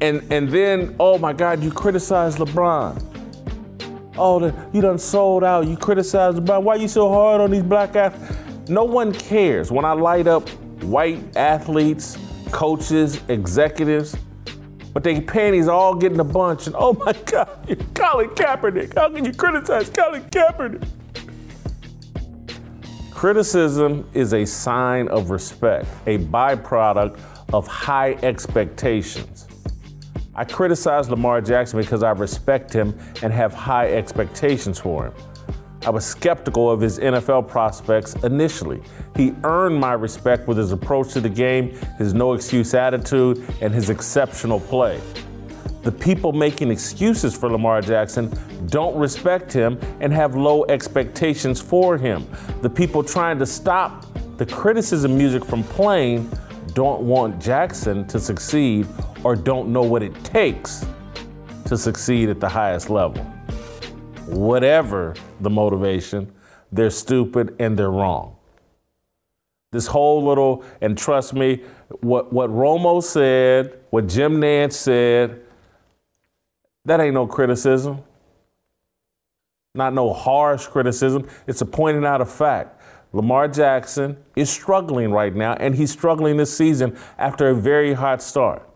and 0.00 0.22
and 0.32 0.48
then 0.48 0.96
oh 0.98 1.18
my 1.18 1.32
God, 1.32 1.62
you 1.62 1.70
criticize 1.70 2.36
LeBron. 2.36 3.11
Oh, 4.16 4.38
the, 4.38 4.54
you 4.72 4.80
done 4.80 4.98
sold 4.98 5.44
out. 5.44 5.66
You 5.66 5.76
criticize 5.76 6.34
LeBron. 6.34 6.62
Why 6.62 6.74
you 6.76 6.88
so 6.88 7.08
hard 7.08 7.40
on 7.40 7.50
these 7.50 7.62
black 7.62 7.96
athletes? 7.96 8.68
No 8.68 8.84
one 8.84 9.12
cares 9.12 9.72
when 9.72 9.84
I 9.84 9.92
light 9.92 10.26
up 10.26 10.48
white 10.82 11.36
athletes, 11.36 12.18
coaches, 12.50 13.20
executives 13.28 14.16
but 14.92 15.02
they 15.02 15.20
panties 15.20 15.68
all 15.68 15.94
getting 15.94 16.20
a 16.20 16.24
bunch. 16.24 16.66
And 16.66 16.76
oh 16.78 16.92
my 16.92 17.12
God, 17.26 17.48
you're 17.68 17.76
Colin 17.94 18.30
Kaepernick. 18.30 18.94
How 18.94 19.08
can 19.08 19.24
you 19.24 19.32
criticize 19.32 19.88
Colin 19.90 20.22
Kaepernick? 20.24 20.86
Criticism 23.10 24.08
is 24.14 24.34
a 24.34 24.44
sign 24.44 25.08
of 25.08 25.30
respect, 25.30 25.86
a 26.06 26.18
byproduct 26.18 27.18
of 27.52 27.66
high 27.66 28.14
expectations. 28.22 29.46
I 30.34 30.44
criticize 30.44 31.10
Lamar 31.10 31.42
Jackson 31.42 31.78
because 31.78 32.02
I 32.02 32.10
respect 32.12 32.72
him 32.72 32.98
and 33.22 33.30
have 33.32 33.52
high 33.52 33.92
expectations 33.92 34.78
for 34.78 35.06
him. 35.06 35.14
I 35.84 35.90
was 35.90 36.06
skeptical 36.06 36.70
of 36.70 36.80
his 36.80 36.98
NFL 36.98 37.48
prospects 37.48 38.14
initially. 38.22 38.80
He 39.14 39.34
earned 39.44 39.78
my 39.78 39.92
respect 39.92 40.48
with 40.48 40.56
his 40.56 40.72
approach 40.72 41.12
to 41.12 41.20
the 41.20 41.28
game, 41.28 41.76
his 41.98 42.14
no 42.14 42.32
excuse 42.32 42.72
attitude, 42.72 43.44
and 43.60 43.74
his 43.74 43.90
exceptional 43.90 44.60
play. 44.60 45.00
The 45.82 45.92
people 45.92 46.32
making 46.32 46.70
excuses 46.70 47.36
for 47.36 47.50
Lamar 47.50 47.82
Jackson 47.82 48.32
don't 48.68 48.96
respect 48.96 49.52
him 49.52 49.78
and 50.00 50.12
have 50.14 50.34
low 50.34 50.64
expectations 50.66 51.60
for 51.60 51.98
him. 51.98 52.26
The 52.62 52.70
people 52.70 53.02
trying 53.02 53.38
to 53.40 53.46
stop 53.46 54.06
the 54.38 54.46
criticism 54.46 55.18
music 55.18 55.44
from 55.44 55.62
playing 55.64 56.30
don't 56.74 57.02
want 57.02 57.40
Jackson 57.40 58.06
to 58.08 58.18
succeed 58.18 58.86
or 59.24 59.36
don't 59.36 59.72
know 59.72 59.82
what 59.82 60.02
it 60.02 60.14
takes 60.24 60.86
to 61.66 61.76
succeed 61.76 62.28
at 62.28 62.40
the 62.40 62.48
highest 62.48 62.90
level. 62.90 63.22
Whatever 64.26 65.14
the 65.40 65.50
motivation, 65.50 66.32
they're 66.70 66.90
stupid 66.90 67.54
and 67.58 67.78
they're 67.78 67.90
wrong. 67.90 68.36
This 69.70 69.86
whole 69.86 70.24
little, 70.24 70.64
and 70.80 70.96
trust 70.96 71.32
me, 71.32 71.62
what, 72.00 72.32
what 72.32 72.50
Romo 72.50 73.02
said, 73.02 73.78
what 73.90 74.06
Jim 74.06 74.40
Nantz 74.40 74.74
said, 74.74 75.40
that 76.84 77.00
ain't 77.00 77.14
no 77.14 77.26
criticism. 77.26 78.02
Not 79.74 79.94
no 79.94 80.12
harsh 80.12 80.66
criticism. 80.66 81.26
It's 81.46 81.62
a 81.62 81.66
pointing 81.66 82.04
out 82.04 82.20
a 82.20 82.26
fact. 82.26 82.81
Lamar 83.12 83.48
Jackson 83.48 84.16
is 84.36 84.48
struggling 84.50 85.10
right 85.10 85.34
now, 85.34 85.52
and 85.54 85.74
he's 85.74 85.90
struggling 85.90 86.38
this 86.38 86.56
season 86.56 86.96
after 87.18 87.48
a 87.48 87.54
very 87.54 87.92
hot 87.92 88.22
start. 88.22 88.66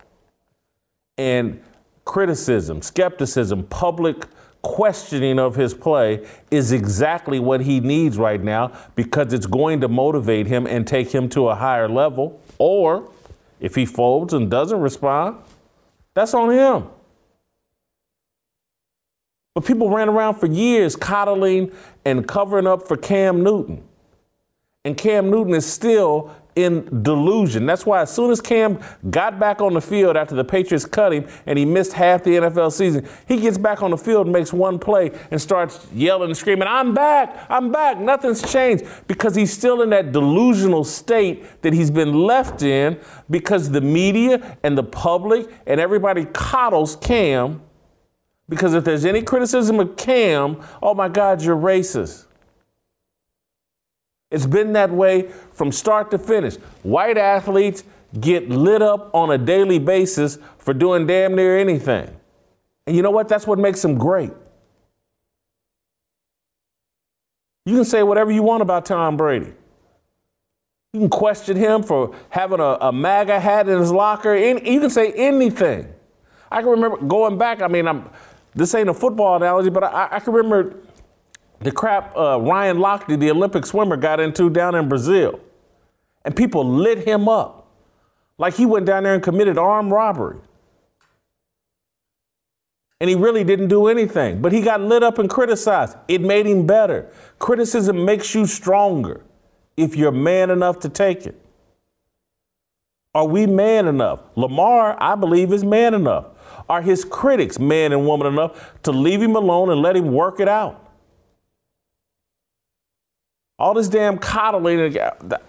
And 1.17 1.63
criticism, 2.05 2.83
skepticism, 2.83 3.65
public 3.65 4.27
questioning 4.63 5.39
of 5.39 5.55
his 5.55 5.73
play 5.73 6.27
is 6.51 6.73
exactly 6.73 7.39
what 7.39 7.61
he 7.61 7.81
needs 7.81 8.19
right 8.19 8.43
now 8.43 8.73
because 8.95 9.33
it's 9.33 9.47
going 9.47 9.81
to 9.81 9.89
motivate 9.89 10.47
him 10.47 10.67
and 10.67 10.87
take 10.87 11.13
him 11.13 11.29
to 11.31 11.49
a 11.49 11.55
higher 11.55 11.89
level. 11.89 12.41
Or 12.59 13.11
if 13.61 13.75
he 13.75 13.87
folds 13.87 14.35
and 14.35 14.51
doesn't 14.51 14.81
respond, 14.81 15.37
that's 16.15 16.35
on 16.35 16.51
him. 16.51 16.89
But 19.55 19.65
people 19.65 19.89
ran 19.89 20.09
around 20.09 20.35
for 20.35 20.47
years 20.47 20.97
coddling 20.97 21.73
and 22.05 22.27
covering 22.27 22.67
up 22.67 22.87
for 22.87 22.97
Cam 22.97 23.43
Newton. 23.43 23.86
And 24.87 24.97
Cam 24.97 25.31
Newton 25.31 25.53
is 25.53 25.67
still 25.67 26.31
in 26.55 27.03
delusion. 27.03 27.67
That's 27.67 27.85
why 27.85 28.03
as 28.03 28.15
soon 28.15 28.31
as 28.31 28.41
Cam 28.41 28.79
got 29.11 29.37
back 29.37 29.61
on 29.61 29.75
the 29.75 29.81
field 29.81 30.17
after 30.17 30.37
the 30.37 30.45
Patriots 30.45 30.85
cut 30.85 31.13
him 31.13 31.27
and 31.45 31.59
he 31.59 31.65
missed 31.65 31.93
half 31.93 32.23
the 32.23 32.31
NFL 32.31 32.71
season, 32.71 33.05
he 33.27 33.41
gets 33.41 33.59
back 33.59 33.83
on 33.83 33.91
the 33.91 33.97
field, 33.97 34.29
makes 34.29 34.53
one 34.53 34.79
play, 34.79 35.11
and 35.33 35.43
starts 35.43 35.89
yelling 35.93 36.29
and 36.29 36.37
screaming, 36.37 36.69
I'm 36.69 36.95
back, 36.95 37.47
I'm 37.51 37.73
back. 37.73 37.99
Nothing's 37.99 38.49
changed 38.49 38.85
because 39.09 39.35
he's 39.35 39.53
still 39.53 39.83
in 39.83 39.91
that 39.91 40.13
delusional 40.13 40.85
state 40.85 41.63
that 41.63 41.73
he's 41.73 41.91
been 41.91 42.15
left 42.15 42.63
in 42.63 43.01
because 43.29 43.73
the 43.73 43.81
media 43.81 44.57
and 44.63 44.79
the 44.79 44.85
public 44.85 45.51
and 45.67 45.81
everybody 45.81 46.27
coddles 46.27 46.95
Cam. 46.95 47.61
Because 48.49 48.73
if 48.73 48.85
there's 48.85 49.05
any 49.05 49.23
criticism 49.23 49.81
of 49.81 49.97
Cam, 49.97 50.63
oh 50.81 50.95
my 50.95 51.09
God, 51.09 51.43
you're 51.43 51.57
racist. 51.57 52.26
It's 54.31 54.47
been 54.47 54.73
that 54.73 54.91
way 54.91 55.29
from 55.53 55.71
start 55.71 56.11
to 56.11 56.19
finish. 56.19 56.57
White 56.83 57.17
athletes 57.17 57.85
get 58.21 58.49
lit 58.49 58.83
up 58.83 59.15
on 59.15 59.31
a 59.31 59.39
daily 59.39 59.79
basis 59.79 60.39
for 60.59 60.75
doing 60.75 61.07
damn 61.07 61.35
near 61.35 61.59
anything. 61.59 62.15
And 62.87 62.97
you 62.97 63.03
know 63.03 63.11
what? 63.11 63.29
That's 63.29 63.47
what 63.47 63.59
makes 63.59 63.83
them 63.83 63.99
great. 63.99 64.33
You 67.65 67.75
can 67.75 67.85
say 67.85 68.03
whatever 68.03 68.31
you 68.31 68.43
want 68.43 68.63
about 68.63 68.87
Tom 68.87 69.17
Brady. 69.17 69.53
You 70.93 71.01
can 71.01 71.11
question 71.11 71.57
him 71.57 71.83
for 71.83 72.15
having 72.31 72.61
a, 72.61 72.79
a 72.81 72.93
MAGA 72.93 73.41
hat 73.41 73.69
in 73.69 73.79
his 73.79 73.93
locker. 73.93 74.35
you 74.35 74.81
can 74.81 74.91
say 74.91 75.13
anything. 75.13 75.93
I 76.51 76.63
can 76.63 76.71
remember 76.71 76.99
going 76.99 77.39
back. 77.39 77.61
I 77.61 77.69
mean, 77.69 77.89
I'm, 77.89 78.09
this 78.55 78.75
ain't 78.75 78.89
a 78.89 78.95
football 78.95 79.37
analogy, 79.37 79.69
but 79.69 79.85
I, 79.85 80.09
I 80.13 80.21
can 80.21 80.33
remember 80.33 80.77
the 81.61 81.73
crap 81.73 82.17
uh, 82.17 82.41
Ryan 82.41 82.79
Lochte, 82.79 83.19
the 83.19 83.31
Olympic 83.31 83.67
swimmer, 83.67 83.97
got 83.97 84.21
into 84.21 84.51
down 84.51 84.75
in 84.75 84.89
Brazil. 84.89 85.41
And 86.25 86.35
people 86.35 86.69
lit 86.69 87.07
him 87.07 87.29
up 87.29 87.69
like 88.39 88.55
he 88.55 88.67
went 88.67 88.87
down 88.87 89.05
there 89.05 89.15
and 89.15 89.23
committed 89.23 89.57
armed 89.57 89.91
robbery. 89.91 90.39
And 93.01 93.11
he 93.11 93.17
really 93.17 93.45
didn't 93.45 93.69
do 93.69 93.89
anything, 93.89 94.41
but 94.41 94.53
he 94.53 94.61
got 94.63 94.81
lit 94.81 95.03
up 95.03 95.19
and 95.19 95.29
criticized. 95.29 95.97
It 96.09 96.23
made 96.23 96.47
him 96.47 96.67
better. 96.67 97.11
Criticism 97.39 98.05
makes 98.05 98.35
you 98.35 98.47
stronger 98.47 99.23
if 99.77 99.95
you're 99.97 100.13
man 100.13 100.51
enough 100.51 100.81
to 100.81 100.89
take 100.89 101.27
it. 101.27 101.41
Are 103.15 103.27
we 103.27 103.47
man 103.47 103.87
enough? 103.87 104.21
Lamar, 104.35 104.97
I 105.01 105.15
believe, 105.15 105.53
is 105.53 105.65
man 105.65 105.95
enough. 105.95 106.27
Are 106.69 106.83
his 106.83 107.05
critics 107.05 107.59
man 107.59 107.93
and 107.93 108.07
woman 108.07 108.27
enough 108.27 108.75
to 108.83 108.93
leave 108.93 109.23
him 109.23 109.37
alone 109.37 109.71
and 109.71 109.81
let 109.81 109.97
him 109.97 110.13
work 110.13 110.41
it 110.41 110.49
out? 110.49 110.86
All 113.59 113.75
this 113.75 113.89
damn 113.89 114.19
coddling. 114.19 114.93
The, 114.93 115.41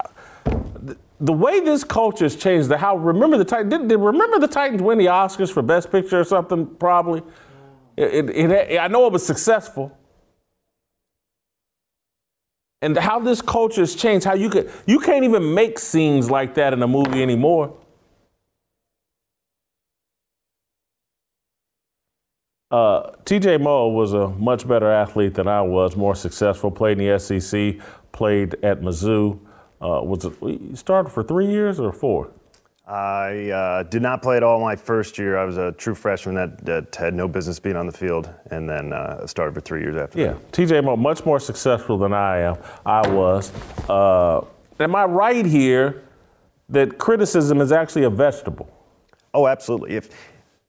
the 1.20 1.32
way 1.32 1.60
this 1.60 1.84
culture 1.84 2.24
has 2.24 2.36
changed, 2.36 2.68
the 2.68 2.78
how 2.78 2.96
remember 2.96 3.36
the 3.36 3.44
Titans 3.44 3.70
did, 3.70 3.88
did, 3.88 3.98
remember 3.98 4.38
the 4.38 4.48
Titans 4.48 4.82
win 4.82 4.98
the 4.98 5.06
Oscars 5.06 5.52
for 5.52 5.62
Best 5.62 5.90
Picture 5.90 6.20
or 6.20 6.24
something 6.24 6.66
probably. 6.76 7.22
It, 7.96 8.30
it, 8.30 8.50
it, 8.50 8.78
I 8.78 8.86
know 8.88 9.06
it 9.06 9.12
was 9.12 9.26
successful. 9.26 9.96
And 12.80 12.96
how 12.96 13.18
this 13.18 13.42
culture 13.42 13.80
has 13.80 13.96
changed, 13.96 14.24
how 14.24 14.34
you 14.34 14.48
could 14.48 14.70
you 14.86 15.00
can't 15.00 15.24
even 15.24 15.52
make 15.52 15.80
scenes 15.80 16.30
like 16.30 16.54
that 16.54 16.72
in 16.72 16.80
a 16.82 16.86
movie 16.86 17.22
anymore. 17.22 17.76
Uh, 22.70 23.10
TJ 23.24 23.60
Moe 23.60 23.88
was 23.88 24.12
a 24.12 24.28
much 24.28 24.68
better 24.68 24.90
athlete 24.90 25.34
than 25.34 25.48
I 25.48 25.62
was, 25.62 25.96
more 25.96 26.14
successful, 26.14 26.70
played 26.70 27.00
in 27.00 27.06
the 27.06 27.18
SEC, 27.18 27.76
played 28.12 28.56
at 28.62 28.80
Mizzou. 28.80 29.38
Uh, 29.80 30.02
was 30.02 30.24
it, 30.24 30.34
you 30.42 30.76
started 30.76 31.10
for 31.10 31.22
three 31.22 31.46
years 31.46 31.80
or 31.80 31.92
four? 31.92 32.30
I 32.86 33.50
uh, 33.50 33.82
did 33.84 34.02
not 34.02 34.22
play 34.22 34.38
at 34.38 34.42
all 34.42 34.60
my 34.60 34.76
first 34.76 35.18
year. 35.18 35.38
I 35.38 35.44
was 35.44 35.58
a 35.58 35.72
true 35.72 35.94
freshman 35.94 36.34
that, 36.36 36.64
that 36.64 36.94
had 36.94 37.14
no 37.14 37.28
business 37.28 37.58
being 37.58 37.76
on 37.76 37.86
the 37.86 37.92
field, 37.92 38.30
and 38.50 38.68
then 38.68 38.92
uh, 38.92 39.26
started 39.26 39.54
for 39.54 39.60
three 39.60 39.80
years 39.80 39.96
after 39.96 40.18
yeah. 40.18 40.26
that. 40.32 40.52
TJ 40.52 40.84
Moe, 40.84 40.96
much 40.96 41.24
more 41.24 41.38
successful 41.38 41.96
than 41.96 42.12
I 42.12 42.38
am. 42.38 42.56
I 42.84 43.06
was. 43.08 43.52
Uh, 43.88 44.42
am 44.80 44.94
I 44.94 45.04
right 45.04 45.44
here 45.44 46.02
that 46.70 46.98
criticism 46.98 47.60
is 47.60 47.72
actually 47.72 48.04
a 48.04 48.10
vegetable? 48.10 48.70
Oh, 49.34 49.46
absolutely. 49.46 49.94
If 49.94 50.08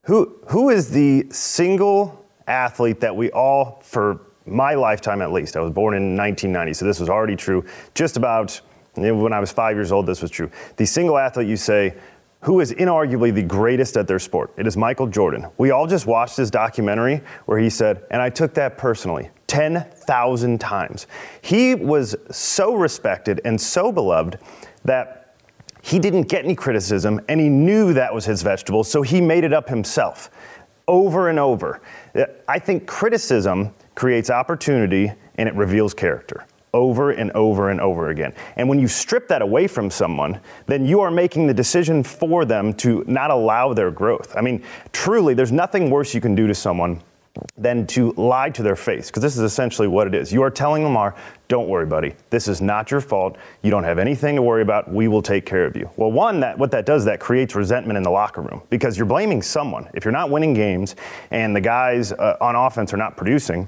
who 0.03 0.39
who 0.47 0.69
is 0.69 0.89
the 0.89 1.25
single 1.31 2.25
athlete 2.47 2.99
that 2.99 3.15
we 3.15 3.31
all 3.31 3.81
for 3.83 4.21
my 4.45 4.73
lifetime 4.73 5.21
at 5.21 5.31
least. 5.31 5.55
I 5.55 5.59
was 5.59 5.71
born 5.71 5.93
in 5.93 6.17
1990, 6.17 6.73
so 6.73 6.85
this 6.85 6.99
was 6.99 7.09
already 7.09 7.35
true. 7.35 7.63
Just 7.93 8.17
about 8.17 8.59
when 8.95 9.33
I 9.33 9.39
was 9.39 9.51
five 9.51 9.75
years 9.75 9.91
old, 9.91 10.05
this 10.07 10.21
was 10.21 10.31
true. 10.31 10.49
The 10.77 10.85
single 10.85 11.17
athlete 11.17 11.47
you 11.47 11.57
say, 11.57 11.95
who 12.41 12.61
is 12.61 12.71
inarguably 12.73 13.33
the 13.33 13.43
greatest 13.43 13.97
at 13.97 14.07
their 14.07 14.19
sport? 14.19 14.53
It 14.57 14.65
is 14.65 14.77
Michael 14.77 15.07
Jordan. 15.07 15.47
We 15.57 15.71
all 15.71 15.87
just 15.87 16.05
watched 16.05 16.37
his 16.37 16.49
documentary 16.49 17.21
where 17.45 17.59
he 17.59 17.69
said, 17.69 18.03
and 18.11 18.21
I 18.21 18.29
took 18.29 18.53
that 18.53 18.77
personally 18.77 19.29
10,000 19.47 20.59
times. 20.59 21.07
He 21.41 21.75
was 21.75 22.15
so 22.31 22.75
respected 22.75 23.41
and 23.43 23.59
so 23.59 23.91
beloved 23.91 24.37
that 24.85 25.18
he 25.81 25.99
didn't 25.99 26.23
get 26.23 26.43
any 26.43 26.55
criticism 26.55 27.19
and 27.29 27.39
he 27.39 27.49
knew 27.49 27.93
that 27.93 28.13
was 28.13 28.25
his 28.25 28.41
vegetable, 28.41 28.83
so 28.83 29.01
he 29.01 29.21
made 29.21 29.43
it 29.43 29.53
up 29.53 29.69
himself 29.69 30.29
over 30.87 31.29
and 31.29 31.39
over. 31.39 31.81
I 32.47 32.59
think 32.59 32.87
criticism 32.87 33.73
creates 33.95 34.29
opportunity 34.29 35.11
and 35.35 35.47
it 35.47 35.55
reveals 35.55 35.93
character 35.93 36.45
over 36.73 37.11
and 37.11 37.31
over 37.31 37.69
and 37.69 37.81
over 37.81 38.09
again. 38.09 38.33
And 38.55 38.69
when 38.69 38.79
you 38.79 38.87
strip 38.87 39.27
that 39.29 39.41
away 39.41 39.67
from 39.67 39.89
someone, 39.89 40.39
then 40.67 40.85
you 40.85 41.01
are 41.01 41.09
making 41.09 41.47
the 41.47 41.53
decision 41.53 42.03
for 42.03 42.45
them 42.45 42.73
to 42.75 43.03
not 43.07 43.31
allow 43.31 43.73
their 43.73 43.89
growth. 43.89 44.35
I 44.35 44.41
mean, 44.41 44.63
truly, 44.91 45.33
there's 45.33 45.51
nothing 45.51 45.89
worse 45.89 46.13
you 46.13 46.21
can 46.21 46.35
do 46.35 46.45
to 46.47 46.53
someone 46.53 47.01
than 47.57 47.87
to 47.87 48.11
lie 48.13 48.49
to 48.49 48.61
their 48.61 48.75
face, 48.75 49.07
because 49.07 49.23
this 49.23 49.35
is 49.35 49.41
essentially 49.41 49.87
what 49.87 50.07
it 50.07 50.13
is. 50.13 50.31
You 50.31 50.43
are 50.43 50.51
telling 50.51 50.83
Lamar, 50.83 51.15
don't 51.49 51.67
worry, 51.67 51.87
buddy. 51.87 52.13
This 52.29 52.47
is 52.47 52.61
not 52.61 52.91
your 52.91 53.01
fault. 53.01 53.35
You 53.63 53.71
don't 53.71 53.83
have 53.83 53.97
anything 53.97 54.35
to 54.35 54.41
worry 54.41 54.61
about. 54.61 54.93
We 54.93 55.07
will 55.07 55.23
take 55.23 55.47
care 55.47 55.65
of 55.65 55.75
you. 55.75 55.89
Well, 55.97 56.11
one, 56.11 56.39
that 56.41 56.57
what 56.57 56.69
that 56.71 56.85
does, 56.85 57.03
that 57.05 57.19
creates 57.19 57.55
resentment 57.55 57.97
in 57.97 58.03
the 58.03 58.11
locker 58.11 58.41
room 58.41 58.61
because 58.69 58.95
you're 58.97 59.07
blaming 59.07 59.41
someone. 59.41 59.89
If 59.95 60.05
you're 60.05 60.11
not 60.11 60.29
winning 60.29 60.53
games 60.53 60.95
and 61.31 61.55
the 61.55 61.61
guys 61.61 62.11
uh, 62.11 62.37
on 62.39 62.55
offense 62.55 62.93
are 62.93 62.97
not 62.97 63.17
producing, 63.17 63.67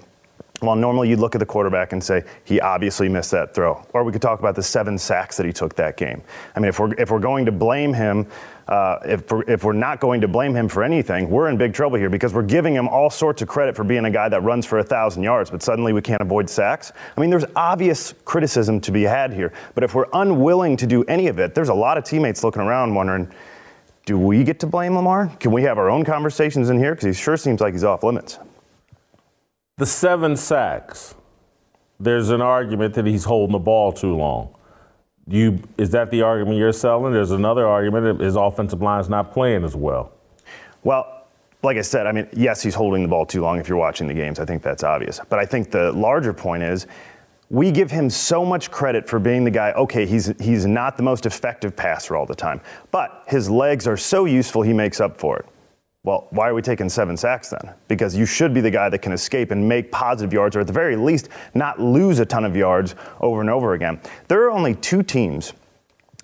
well, 0.61 0.75
normally 0.75 1.09
you'd 1.09 1.19
look 1.19 1.33
at 1.33 1.39
the 1.39 1.45
quarterback 1.45 1.91
and 1.91 2.03
say, 2.03 2.23
he 2.43 2.61
obviously 2.61 3.09
missed 3.09 3.31
that 3.31 3.55
throw. 3.55 3.83
Or 3.93 4.03
we 4.03 4.11
could 4.11 4.21
talk 4.21 4.39
about 4.39 4.55
the 4.55 4.61
seven 4.61 4.95
sacks 4.95 5.35
that 5.37 5.45
he 5.47 5.51
took 5.51 5.75
that 5.77 5.97
game. 5.97 6.21
I 6.55 6.59
mean, 6.59 6.69
if 6.69 6.79
we're, 6.79 6.93
if 6.99 7.09
we're 7.09 7.17
going 7.19 7.45
to 7.45 7.51
blame 7.51 7.93
him, 7.95 8.27
uh, 8.71 8.99
if, 9.03 9.29
we're, 9.29 9.43
if 9.49 9.65
we're 9.65 9.73
not 9.73 9.99
going 9.99 10.21
to 10.21 10.29
blame 10.29 10.55
him 10.55 10.69
for 10.69 10.81
anything, 10.81 11.29
we're 11.29 11.49
in 11.49 11.57
big 11.57 11.73
trouble 11.73 11.97
here 11.97 12.09
because 12.09 12.33
we're 12.33 12.41
giving 12.41 12.73
him 12.73 12.87
all 12.87 13.09
sorts 13.09 13.41
of 13.41 13.47
credit 13.49 13.75
for 13.75 13.83
being 13.83 14.05
a 14.05 14.09
guy 14.09 14.29
that 14.29 14.41
runs 14.43 14.65
for 14.65 14.77
a 14.77 14.81
1,000 14.81 15.21
yards, 15.21 15.51
but 15.51 15.61
suddenly 15.61 15.91
we 15.91 16.01
can't 16.01 16.21
avoid 16.21 16.49
sacks. 16.49 16.93
I 17.17 17.19
mean, 17.19 17.29
there's 17.29 17.43
obvious 17.57 18.13
criticism 18.23 18.79
to 18.81 18.91
be 18.93 19.03
had 19.03 19.33
here. 19.33 19.51
But 19.75 19.83
if 19.83 19.93
we're 19.93 20.05
unwilling 20.13 20.77
to 20.77 20.87
do 20.87 21.03
any 21.03 21.27
of 21.27 21.37
it, 21.37 21.53
there's 21.53 21.67
a 21.67 21.73
lot 21.73 21.97
of 21.97 22.05
teammates 22.05 22.45
looking 22.45 22.61
around 22.61 22.95
wondering, 22.95 23.29
do 24.05 24.17
we 24.17 24.41
get 24.45 24.61
to 24.61 24.67
blame 24.67 24.95
Lamar? 24.95 25.27
Can 25.41 25.51
we 25.51 25.63
have 25.63 25.77
our 25.77 25.89
own 25.89 26.05
conversations 26.05 26.69
in 26.69 26.79
here? 26.79 26.95
Because 26.95 27.17
he 27.17 27.21
sure 27.21 27.35
seems 27.35 27.59
like 27.59 27.73
he's 27.73 27.83
off 27.83 28.03
limits. 28.03 28.39
The 29.79 29.85
seven 29.85 30.37
sacks, 30.37 31.13
there's 31.99 32.29
an 32.29 32.41
argument 32.41 32.93
that 32.93 33.05
he's 33.05 33.25
holding 33.25 33.51
the 33.51 33.59
ball 33.59 33.91
too 33.91 34.15
long. 34.15 34.55
You 35.31 35.59
is 35.77 35.89
that 35.91 36.11
the 36.11 36.21
argument 36.21 36.57
you're 36.57 36.73
selling? 36.73 37.13
There's 37.13 37.31
another 37.31 37.67
argument: 37.67 38.19
his 38.19 38.35
offensive 38.35 38.81
line 38.81 39.01
is 39.01 39.09
not 39.09 39.31
playing 39.31 39.63
as 39.63 39.75
well. 39.75 40.11
Well, 40.83 41.25
like 41.63 41.77
I 41.77 41.81
said, 41.81 42.07
I 42.07 42.11
mean, 42.11 42.27
yes, 42.33 42.61
he's 42.61 42.75
holding 42.75 43.03
the 43.03 43.07
ball 43.07 43.25
too 43.25 43.41
long 43.41 43.59
if 43.59 43.67
you're 43.69 43.77
watching 43.77 44.07
the 44.07 44.13
games. 44.13 44.39
I 44.39 44.45
think 44.45 44.63
that's 44.63 44.83
obvious. 44.83 45.19
But 45.29 45.39
I 45.39 45.45
think 45.45 45.69
the 45.69 45.91
larger 45.91 46.33
point 46.33 46.63
is 46.63 46.87
we 47.51 47.69
give 47.69 47.91
him 47.91 48.09
so 48.09 48.45
much 48.45 48.71
credit 48.71 49.07
for 49.09 49.19
being 49.19 49.43
the 49.43 49.51
guy, 49.51 49.73
okay, 49.73 50.05
he's, 50.05 50.27
he's 50.39 50.65
not 50.65 50.95
the 50.95 51.03
most 51.03 51.25
effective 51.25 51.75
passer 51.75 52.15
all 52.15 52.25
the 52.25 52.33
time, 52.33 52.61
but 52.91 53.25
his 53.27 53.49
legs 53.49 53.87
are 53.87 53.97
so 53.97 54.23
useful 54.23 54.61
he 54.61 54.71
makes 54.71 55.01
up 55.01 55.19
for 55.19 55.37
it. 55.39 55.45
Well, 56.03 56.27
why 56.31 56.49
are 56.49 56.55
we 56.55 56.63
taking 56.63 56.89
seven 56.89 57.15
sacks 57.15 57.49
then? 57.49 57.75
Because 57.87 58.15
you 58.15 58.25
should 58.25 58.55
be 58.55 58.61
the 58.61 58.71
guy 58.71 58.89
that 58.89 58.99
can 59.03 59.11
escape 59.11 59.51
and 59.51 59.69
make 59.69 59.91
positive 59.91 60.33
yards, 60.33 60.55
or 60.55 60.61
at 60.61 60.67
the 60.67 60.73
very 60.73 60.95
least, 60.95 61.29
not 61.53 61.79
lose 61.79 62.17
a 62.17 62.25
ton 62.25 62.43
of 62.43 62.55
yards 62.55 62.95
over 63.19 63.39
and 63.39 63.51
over 63.51 63.73
again. 63.73 64.01
There 64.27 64.43
are 64.43 64.49
only 64.49 64.73
two 64.73 65.03
teams 65.03 65.53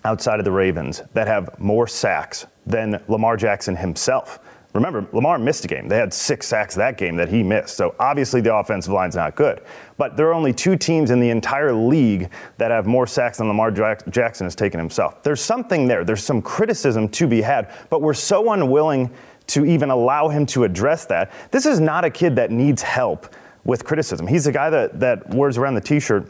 outside 0.04 0.40
of 0.40 0.46
the 0.46 0.52
Ravens 0.52 1.04
that 1.14 1.28
have 1.28 1.60
more 1.60 1.86
sacks 1.86 2.48
than 2.66 3.04
Lamar 3.08 3.38
Jackson 3.38 3.76
himself. 3.76 4.40
Remember, 4.74 5.08
Lamar 5.12 5.38
missed 5.38 5.64
a 5.66 5.68
game. 5.68 5.88
They 5.88 5.98
had 5.98 6.14
six 6.14 6.48
sacks 6.48 6.74
that 6.76 6.98
game 6.98 7.16
that 7.16 7.30
he 7.30 7.44
missed. 7.44 7.78
So 7.78 7.96
obviously 8.00 8.42
the 8.42 8.56
offensive 8.56 8.92
line's 8.92 9.16
not 9.16 9.36
good. 9.36 9.62
But 9.98 10.18
there 10.18 10.28
are 10.28 10.34
only 10.34 10.54
two 10.54 10.76
teams 10.76 11.12
in 11.12 11.20
the 11.20 11.30
entire 11.30 11.74
league 11.74 12.32
that 12.58 12.72
have 12.72 12.86
more 12.86 13.08
sacks 13.08 13.38
than 13.38 13.48
Lamar 13.48 13.72
Jackson 13.72 14.46
has 14.46 14.56
taken 14.56 14.80
himself. 14.80 15.24
There's 15.24 15.42
something 15.42 15.88
there. 15.88 16.04
There's 16.04 16.24
some 16.24 16.42
criticism 16.42 17.10
to 17.10 17.28
be 17.28 17.42
had, 17.42 17.72
but 17.90 18.02
we're 18.02 18.14
so 18.14 18.54
unwilling 18.54 19.12
to 19.48 19.66
even 19.66 19.90
allow 19.90 20.30
him 20.30 20.46
to 20.48 20.64
address 20.64 21.06
that. 21.06 21.32
This 21.52 21.66
is 21.66 21.80
not 21.80 22.06
a 22.06 22.10
kid 22.10 22.36
that 22.36 22.52
needs 22.52 22.82
help 22.82 23.34
with 23.64 23.84
criticism. 23.84 24.28
He's 24.28 24.48
a 24.48 24.52
guy 24.52 24.70
that, 24.70 25.00
that 25.00 25.34
wears 25.34 25.58
around 25.58 25.76
the 25.76 25.82
t-shirt, 25.82 26.30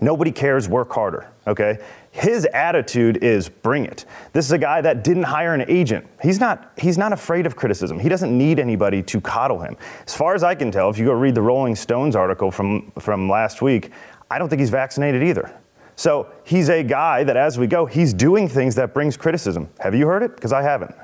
nobody 0.00 0.30
cares, 0.30 0.68
work 0.68 0.92
harder, 0.92 1.28
okay? 1.46 1.78
His 2.12 2.44
attitude 2.46 3.22
is 3.22 3.48
bring 3.48 3.84
it. 3.84 4.04
This 4.32 4.44
is 4.44 4.52
a 4.52 4.58
guy 4.58 4.80
that 4.80 5.04
didn't 5.04 5.24
hire 5.24 5.54
an 5.54 5.64
agent. 5.68 6.06
He's 6.22 6.40
not 6.40 6.72
he's 6.76 6.98
not 6.98 7.12
afraid 7.12 7.46
of 7.46 7.54
criticism. 7.54 8.00
He 8.00 8.08
doesn't 8.08 8.36
need 8.36 8.58
anybody 8.58 9.00
to 9.04 9.20
coddle 9.20 9.60
him. 9.60 9.76
As 10.06 10.16
far 10.16 10.34
as 10.34 10.42
I 10.42 10.56
can 10.56 10.72
tell, 10.72 10.90
if 10.90 10.98
you 10.98 11.04
go 11.04 11.12
read 11.12 11.36
the 11.36 11.42
Rolling 11.42 11.76
Stones 11.76 12.16
article 12.16 12.50
from 12.50 12.90
from 12.98 13.28
last 13.28 13.62
week, 13.62 13.92
I 14.28 14.38
don't 14.38 14.48
think 14.48 14.58
he's 14.58 14.70
vaccinated 14.70 15.22
either. 15.22 15.52
So 15.94 16.32
he's 16.44 16.68
a 16.68 16.82
guy 16.82 17.22
that 17.24 17.36
as 17.36 17.58
we 17.58 17.68
go, 17.68 17.86
he's 17.86 18.12
doing 18.12 18.48
things 18.48 18.74
that 18.74 18.92
brings 18.92 19.16
criticism. 19.16 19.68
Have 19.78 19.94
you 19.94 20.06
heard 20.06 20.22
it? 20.24 20.34
Because 20.34 20.52
I 20.52 20.62
haven't. 20.62 20.94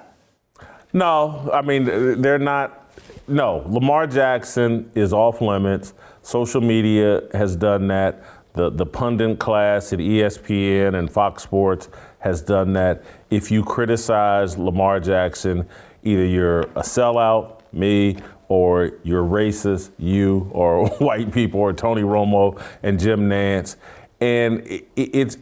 No, 0.96 1.50
I 1.52 1.60
mean 1.60 2.22
they're 2.22 2.38
not 2.38 2.90
no, 3.28 3.62
Lamar 3.66 4.06
Jackson 4.06 4.90
is 4.94 5.12
off 5.12 5.40
limits. 5.40 5.92
Social 6.22 6.62
media 6.62 7.22
has 7.32 7.54
done 7.54 7.88
that 7.88 8.24
the, 8.54 8.70
the 8.70 8.86
pundit 8.86 9.38
class 9.38 9.92
at 9.92 9.98
ESPN 9.98 10.98
and 10.98 11.10
Fox 11.10 11.42
Sports 11.42 11.90
has 12.20 12.40
done 12.40 12.72
that. 12.72 13.04
If 13.28 13.50
you 13.50 13.62
criticize 13.62 14.56
Lamar 14.56 14.98
Jackson, 14.98 15.68
either 16.02 16.24
you're 16.24 16.62
a 16.62 16.82
sellout, 16.82 17.60
me, 17.72 18.16
or 18.48 18.92
you're 19.02 19.24
racist, 19.24 19.90
you, 19.98 20.48
or 20.52 20.88
white 20.98 21.30
people, 21.30 21.60
or 21.60 21.74
Tony 21.74 22.02
Romo 22.02 22.58
and 22.82 22.98
Jim 22.98 23.28
Nantz. 23.28 23.76
And 24.20 24.66
it, 24.66 24.88
it's, 24.96 25.36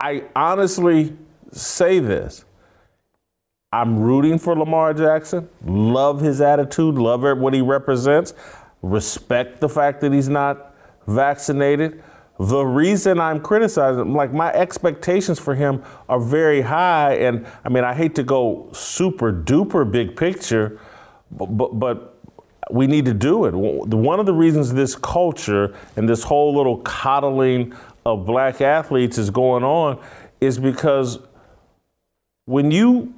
I 0.00 0.24
honestly 0.34 1.16
say 1.52 2.00
this. 2.00 2.44
I'm 3.72 4.00
rooting 4.00 4.36
for 4.38 4.56
Lamar 4.58 4.92
Jackson, 4.94 5.48
love 5.64 6.20
his 6.20 6.40
attitude, 6.40 6.96
love 6.96 7.22
what 7.38 7.54
he 7.54 7.60
represents, 7.60 8.34
respect 8.82 9.60
the 9.60 9.68
fact 9.68 10.00
that 10.00 10.12
he's 10.12 10.28
not 10.28 10.74
vaccinated. 11.06 12.02
The 12.40 12.64
reason 12.64 13.20
I'm 13.20 13.40
criticizing, 13.40 14.12
like 14.12 14.32
my 14.32 14.52
expectations 14.54 15.38
for 15.38 15.54
him 15.54 15.84
are 16.08 16.18
very 16.18 16.62
high, 16.62 17.14
and 17.14 17.46
I 17.64 17.68
mean 17.68 17.84
I 17.84 17.94
hate 17.94 18.16
to 18.16 18.24
go 18.24 18.70
super 18.72 19.32
duper 19.32 19.88
big 19.88 20.16
picture, 20.16 20.80
but, 21.30 21.46
but, 21.46 21.78
but 21.78 22.18
we 22.72 22.88
need 22.88 23.04
to 23.04 23.14
do 23.14 23.44
it. 23.44 23.54
One 23.54 24.18
of 24.18 24.26
the 24.26 24.34
reasons 24.34 24.72
this 24.72 24.96
culture 24.96 25.76
and 25.94 26.08
this 26.08 26.24
whole 26.24 26.56
little 26.56 26.78
coddling 26.78 27.72
of 28.04 28.26
black 28.26 28.60
athletes 28.60 29.16
is 29.16 29.30
going 29.30 29.62
on 29.62 30.02
is 30.40 30.58
because 30.58 31.20
when 32.46 32.72
you 32.72 33.14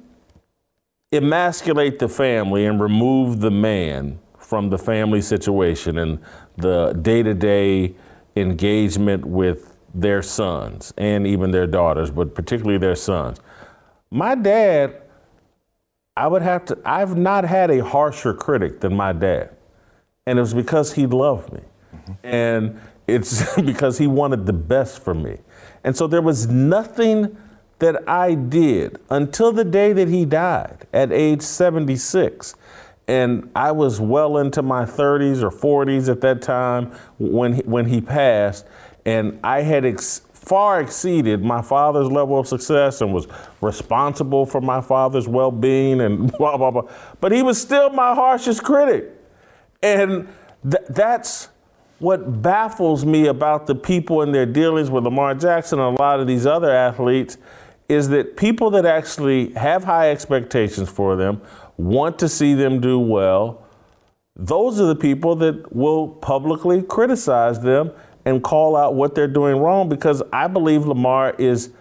emasculate 1.13 1.99
the 1.99 2.09
family 2.09 2.65
and 2.65 2.79
remove 2.79 3.39
the 3.39 3.51
man 3.51 4.19
from 4.37 4.69
the 4.69 4.77
family 4.77 5.21
situation 5.21 5.97
and 5.97 6.19
the 6.57 6.93
day 7.01 7.23
to 7.23 7.33
day 7.33 7.95
engagement 8.35 9.25
with 9.25 9.77
their 9.93 10.21
sons 10.21 10.93
and 10.97 11.27
even 11.27 11.51
their 11.51 11.67
daughters, 11.67 12.09
but 12.09 12.33
particularly 12.33 12.77
their 12.77 12.95
sons. 12.95 13.39
My 14.11 14.35
dad, 14.35 15.01
I 16.17 16.27
would 16.27 16.41
have 16.41 16.65
to, 16.65 16.77
I've 16.85 17.17
not 17.17 17.45
had 17.45 17.71
a 17.71 17.83
harsher 17.83 18.33
critic 18.33 18.79
than 18.79 18.95
my 18.95 19.13
dad. 19.13 19.55
And 20.25 20.37
it 20.39 20.41
was 20.41 20.53
because 20.53 20.93
he 20.93 21.05
loved 21.05 21.51
me. 21.51 21.61
Mm-hmm. 21.95 22.13
And 22.23 22.81
it's 23.07 23.55
because 23.61 23.97
he 23.97 24.07
wanted 24.07 24.45
the 24.45 24.53
best 24.53 25.03
for 25.03 25.13
me. 25.13 25.37
And 25.83 25.95
so 25.95 26.07
there 26.07 26.21
was 26.21 26.47
nothing 26.47 27.35
that 27.79 28.07
I 28.07 28.35
did 28.35 28.99
until 29.09 29.51
the 29.51 29.65
day 29.65 29.93
that 29.93 30.07
he 30.07 30.25
died 30.25 30.87
at 30.93 31.11
age 31.11 31.41
76 31.41 32.55
and 33.07 33.49
I 33.55 33.71
was 33.71 33.99
well 33.99 34.37
into 34.37 34.61
my 34.61 34.85
30s 34.85 35.41
or 35.43 35.49
40s 35.49 36.09
at 36.09 36.21
that 36.21 36.41
time 36.41 36.91
when 37.17 37.55
he, 37.55 37.61
when 37.63 37.85
he 37.85 37.99
passed, 37.99 38.65
and 39.05 39.39
I 39.43 39.61
had 39.61 39.85
ex- 39.85 40.21
far 40.31 40.81
exceeded 40.81 41.43
my 41.43 41.61
father's 41.61 42.09
level 42.09 42.39
of 42.39 42.47
success 42.47 43.01
and 43.01 43.13
was 43.13 43.27
responsible 43.61 44.45
for 44.45 44.61
my 44.61 44.81
father's 44.81 45.27
well-being 45.27 46.01
and 46.01 46.31
blah 46.37 46.57
blah 46.57 46.71
blah. 46.71 46.89
But 47.19 47.31
he 47.31 47.41
was 47.41 47.59
still 47.59 47.89
my 47.89 48.15
harshest 48.15 48.63
critic, 48.63 49.11
and 49.81 50.27
th- 50.63 50.83
that's 50.89 51.49
what 51.99 52.41
baffles 52.41 53.05
me 53.05 53.27
about 53.27 53.67
the 53.67 53.75
people 53.75 54.21
and 54.21 54.33
their 54.33 54.45
dealings 54.45 54.89
with 54.89 55.03
Lamar 55.03 55.35
Jackson 55.35 55.79
and 55.79 55.97
a 55.97 56.01
lot 56.01 56.19
of 56.19 56.27
these 56.27 56.45
other 56.45 56.71
athletes 56.71 57.37
is 57.93 58.09
that 58.09 58.35
people 58.35 58.69
that 58.71 58.85
actually 58.85 59.53
have 59.53 59.83
high 59.83 60.09
expectations 60.11 60.89
for 60.89 61.15
them 61.15 61.41
want 61.77 62.19
to 62.19 62.27
see 62.27 62.53
them 62.53 62.81
do 62.81 62.99
well, 62.99 63.63
those 64.35 64.81
are 64.81 64.85
the 64.85 64.95
people 64.95 65.35
that 65.37 65.75
will 65.75 66.07
publicly 66.07 66.81
criticize 66.81 67.59
them 67.61 67.91
and 68.25 68.43
call 68.43 68.75
out 68.75 68.95
what 68.95 69.15
they're 69.15 69.27
doing 69.27 69.57
wrong 69.57 69.89
because 69.89 70.23
I 70.31 70.47
believe 70.47 70.85
Lamar 70.85 71.35
is 71.37 71.71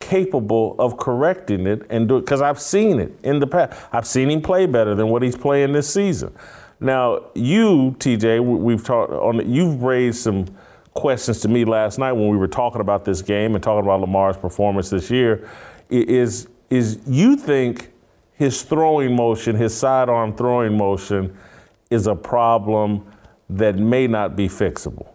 capable 0.00 0.76
of 0.78 0.96
correcting 0.96 1.66
it 1.66 1.82
and 1.90 2.08
do 2.08 2.16
it 2.16 2.20
because 2.20 2.40
I've 2.40 2.60
seen 2.60 3.00
it 3.00 3.12
in 3.22 3.40
the 3.40 3.46
past. 3.46 3.78
I've 3.92 4.06
seen 4.06 4.30
him 4.30 4.40
play 4.40 4.66
better 4.66 4.94
than 4.94 5.08
what 5.08 5.22
he's 5.22 5.36
playing 5.36 5.72
this 5.72 5.92
season. 5.92 6.32
Now, 6.80 7.24
you, 7.34 7.96
TJ, 7.98 8.40
we've 8.40 8.84
talked 8.84 9.12
on. 9.12 9.50
You've 9.50 9.82
raised 9.82 10.18
some 10.18 10.46
questions 10.98 11.40
to 11.40 11.48
me 11.48 11.64
last 11.64 11.98
night 11.98 12.12
when 12.12 12.28
we 12.28 12.36
were 12.36 12.48
talking 12.48 12.80
about 12.80 13.04
this 13.04 13.22
game 13.22 13.54
and 13.54 13.62
talking 13.62 13.84
about 13.84 14.00
Lamar's 14.00 14.36
performance 14.36 14.90
this 14.90 15.10
year. 15.10 15.48
Is 15.90 16.48
is 16.70 16.98
you 17.06 17.36
think 17.36 17.92
his 18.34 18.62
throwing 18.62 19.14
motion, 19.14 19.56
his 19.56 19.74
sidearm 19.74 20.34
throwing 20.34 20.76
motion, 20.76 21.36
is 21.88 22.06
a 22.06 22.14
problem 22.14 23.06
that 23.48 23.76
may 23.76 24.06
not 24.06 24.36
be 24.36 24.48
fixable. 24.48 25.08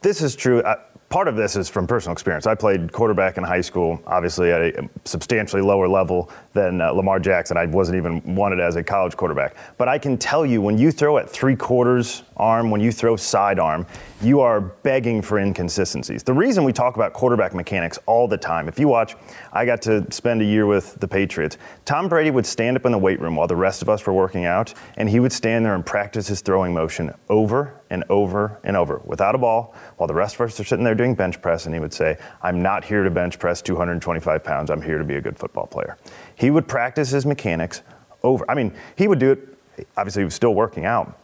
This 0.00 0.20
is 0.20 0.34
true. 0.34 0.60
Uh, 0.60 0.76
part 1.12 1.28
of 1.28 1.36
this 1.36 1.56
is 1.56 1.68
from 1.68 1.86
personal 1.86 2.14
experience. 2.14 2.46
I 2.46 2.54
played 2.54 2.90
quarterback 2.90 3.36
in 3.36 3.44
high 3.44 3.60
school, 3.60 4.02
obviously 4.06 4.50
at 4.50 4.62
a 4.62 4.88
substantially 5.04 5.60
lower 5.60 5.86
level 5.86 6.30
than 6.54 6.80
uh, 6.80 6.90
Lamar 6.90 7.20
Jackson. 7.20 7.58
I 7.58 7.66
wasn't 7.66 7.98
even 7.98 8.34
wanted 8.34 8.60
as 8.60 8.76
a 8.76 8.82
college 8.82 9.14
quarterback. 9.14 9.54
But 9.76 9.88
I 9.88 9.98
can 9.98 10.16
tell 10.16 10.46
you, 10.46 10.62
when 10.62 10.78
you 10.78 10.90
throw 10.90 11.18
at 11.18 11.28
three 11.28 11.54
quarters 11.54 12.22
arm, 12.38 12.70
when 12.70 12.80
you 12.80 12.90
throw 12.90 13.14
sidearm, 13.14 13.86
you 14.22 14.40
are 14.40 14.60
begging 14.60 15.20
for 15.20 15.38
inconsistencies. 15.38 16.22
The 16.22 16.32
reason 16.32 16.64
we 16.64 16.72
talk 16.72 16.96
about 16.96 17.12
quarterback 17.12 17.52
mechanics 17.52 17.98
all 18.06 18.26
the 18.26 18.38
time, 18.38 18.66
if 18.66 18.78
you 18.78 18.88
watch, 18.88 19.14
I 19.52 19.66
got 19.66 19.82
to 19.82 20.10
spend 20.10 20.40
a 20.40 20.44
year 20.44 20.64
with 20.64 20.98
the 20.98 21.08
Patriots. 21.08 21.58
Tom 21.84 22.08
Brady 22.08 22.30
would 22.30 22.46
stand 22.46 22.76
up 22.76 22.86
in 22.86 22.92
the 22.92 22.98
weight 22.98 23.20
room 23.20 23.36
while 23.36 23.46
the 23.46 23.56
rest 23.56 23.82
of 23.82 23.88
us 23.90 24.06
were 24.06 24.14
working 24.14 24.46
out, 24.46 24.72
and 24.96 25.10
he 25.10 25.20
would 25.20 25.32
stand 25.32 25.66
there 25.66 25.74
and 25.74 25.84
practice 25.84 26.28
his 26.28 26.40
throwing 26.40 26.72
motion 26.72 27.12
over 27.28 27.80
and 27.90 28.04
over 28.08 28.58
and 28.64 28.74
over 28.74 29.02
without 29.04 29.34
a 29.34 29.38
ball 29.38 29.74
while 29.98 30.06
the 30.06 30.14
rest 30.14 30.36
of 30.36 30.40
us 30.40 30.58
are 30.58 30.64
sitting 30.64 30.84
there 30.84 30.94
doing 31.02 31.14
bench 31.14 31.42
press, 31.42 31.66
and 31.66 31.74
he 31.74 31.80
would 31.80 31.92
say, 31.92 32.16
I'm 32.42 32.62
not 32.62 32.84
here 32.84 33.02
to 33.02 33.10
bench 33.10 33.38
press 33.38 33.60
225 33.60 34.44
pounds, 34.44 34.70
I'm 34.70 34.82
here 34.82 34.98
to 34.98 35.04
be 35.04 35.16
a 35.16 35.20
good 35.20 35.38
football 35.38 35.66
player. 35.66 35.96
He 36.36 36.50
would 36.50 36.68
practice 36.68 37.10
his 37.10 37.26
mechanics 37.26 37.82
over. 38.22 38.48
I 38.50 38.54
mean, 38.54 38.72
he 38.96 39.08
would 39.08 39.18
do 39.18 39.32
it, 39.32 39.88
obviously, 39.96 40.20
he 40.20 40.24
was 40.24 40.34
still 40.34 40.54
working 40.54 40.84
out 40.84 41.18